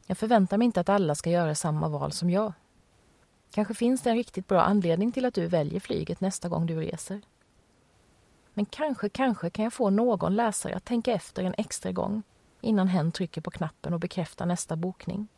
Jag 0.07 0.19
förväntar 0.19 0.59
mig 0.59 0.65
inte 0.65 0.81
att 0.81 0.89
alla 0.89 1.15
ska 1.15 1.31
göra 1.31 1.55
samma 1.55 1.89
val 1.89 2.13
som 2.13 2.31
jag. 2.31 2.53
Kanske 3.51 3.75
finns 3.75 4.03
det 4.03 4.11
en 4.11 4.17
riktigt 4.17 4.49
bra 4.49 4.63
anledning 4.63 5.13
till 5.13 5.25
att 5.25 5.35
du 5.35 5.47
väljer 5.47 5.81
flyget 5.81 6.21
nästa 6.21 6.49
gång 6.49 6.67
du 6.67 6.81
reser. 6.81 7.21
Men 8.55 8.67
kanske, 8.67 9.09
kanske 9.09 9.51
kan 9.51 9.63
jag 9.63 9.73
få 9.73 9.91
någon 9.91 10.37
läsare 10.37 10.77
att 10.77 10.85
tänka 10.85 11.13
efter 11.13 11.45
en 11.45 11.55
extra 11.59 11.93
gång 11.93 12.23
innan 12.61 12.89
hen 12.89 13.13
trycker 13.13 13.41
på 13.41 13.51
knappen 13.51 13.95
och 13.95 14.01
bekräftar 14.01 14.47
nästa 14.47 14.77
bokning. 14.77 15.29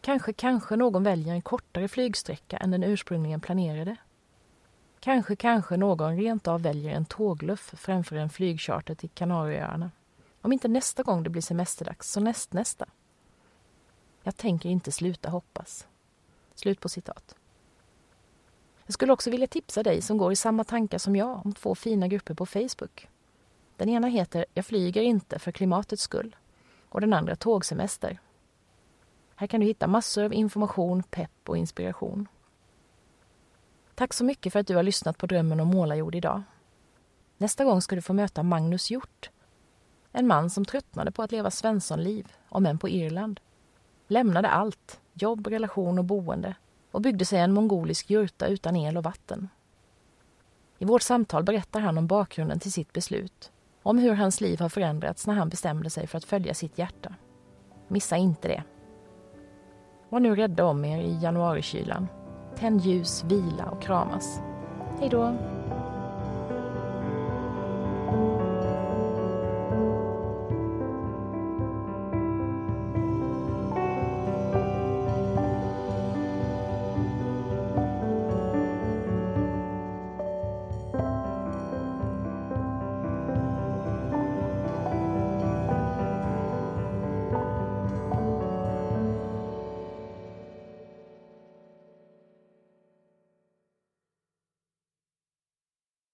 Kanske, 0.00 0.32
kanske 0.32 0.76
någon 0.76 1.02
väljer 1.02 1.34
en 1.34 1.42
kortare 1.42 1.88
flygsträcka 1.88 2.56
än 2.56 2.70
den 2.70 2.82
ursprungligen 2.84 3.40
planerade. 3.40 3.96
Kanske, 5.00 5.36
kanske 5.36 5.76
någon 5.76 6.16
rent 6.16 6.48
av 6.48 6.62
väljer 6.62 6.92
en 6.92 7.04
tågluff 7.04 7.74
framför 7.76 8.16
en 8.16 8.30
flygcharter 8.30 8.94
till 8.94 9.10
Kanarieöarna. 9.10 9.90
Om 10.42 10.52
inte 10.52 10.68
nästa 10.68 11.02
gång 11.02 11.22
det 11.22 11.30
blir 11.30 11.42
semesterdags, 11.42 12.12
så 12.12 12.20
nästnästa. 12.20 12.86
Jag 14.22 14.36
tänker 14.36 14.68
inte 14.68 14.92
sluta 14.92 15.30
hoppas. 15.30 15.86
Slut 16.54 16.80
på 16.80 16.88
citat. 16.88 17.34
Jag 18.86 18.92
skulle 18.94 19.12
också 19.12 19.30
vilja 19.30 19.46
tipsa 19.46 19.82
dig 19.82 20.02
som 20.02 20.18
går 20.18 20.32
i 20.32 20.36
samma 20.36 20.64
tankar 20.64 20.98
som 20.98 21.16
jag 21.16 21.46
om 21.46 21.52
två 21.52 21.74
fina 21.74 22.08
grupper 22.08 22.34
på 22.34 22.46
Facebook. 22.46 23.08
Den 23.76 23.88
ena 23.88 24.06
heter 24.06 24.46
Jag 24.54 24.66
flyger 24.66 25.02
inte 25.02 25.38
för 25.38 25.52
klimatets 25.52 26.02
skull 26.02 26.36
och 26.88 27.00
den 27.00 27.12
andra 27.12 27.36
Tågsemester. 27.36 28.20
Här 29.34 29.46
kan 29.46 29.60
du 29.60 29.66
hitta 29.66 29.86
massor 29.86 30.24
av 30.24 30.34
information, 30.34 31.02
pepp 31.02 31.48
och 31.48 31.56
inspiration. 31.56 32.28
Tack 33.94 34.14
så 34.14 34.24
mycket 34.24 34.52
för 34.52 34.60
att 34.60 34.66
du 34.66 34.76
har 34.76 34.82
lyssnat 34.82 35.18
på 35.18 35.26
Drömmen 35.26 35.60
om 35.60 35.68
målarjord 35.68 36.14
idag. 36.14 36.42
Nästa 37.36 37.64
gång 37.64 37.82
ska 37.82 37.96
du 37.96 38.02
få 38.02 38.12
möta 38.12 38.42
Magnus 38.42 38.90
Hjort. 38.90 39.30
En 40.12 40.26
man 40.26 40.50
som 40.50 40.64
tröttnade 40.64 41.12
på 41.12 41.22
att 41.22 41.32
leva 41.32 41.50
Svenssonliv, 41.50 42.32
om 42.48 42.66
än 42.66 42.78
på 42.78 42.88
Irland. 42.88 43.40
Lämnade 44.10 44.48
allt, 44.48 45.00
jobb, 45.12 45.46
relation 45.46 45.98
och 45.98 46.04
boende 46.04 46.54
och 46.90 47.00
byggde 47.00 47.24
sig 47.24 47.40
en 47.40 47.52
mongolisk 47.52 48.10
jurta 48.10 48.46
utan 48.46 48.76
el 48.76 48.96
och 48.96 49.04
vatten. 49.04 49.48
I 50.78 50.84
vårt 50.84 51.02
samtal 51.02 51.44
berättar 51.44 51.80
han 51.80 51.98
om 51.98 52.06
bakgrunden 52.06 52.60
till 52.60 52.72
sitt 52.72 52.92
beslut, 52.92 53.52
om 53.82 53.98
hur 53.98 54.14
hans 54.14 54.40
liv 54.40 54.60
har 54.60 54.68
förändrats 54.68 55.26
när 55.26 55.34
han 55.34 55.48
bestämde 55.48 55.90
sig 55.90 56.06
för 56.06 56.18
att 56.18 56.24
följa 56.24 56.54
sitt 56.54 56.78
hjärta. 56.78 57.14
Missa 57.88 58.16
inte 58.16 58.48
det. 58.48 58.62
Var 60.08 60.20
nu 60.20 60.34
rädda 60.34 60.64
om 60.64 60.84
er 60.84 61.02
i 61.02 61.18
januarikylan. 61.22 62.06
Tänd 62.56 62.80
ljus, 62.80 63.24
vila 63.24 63.64
och 63.64 63.82
kramas. 63.82 64.40
Hej 65.00 65.08
då! 65.08 65.57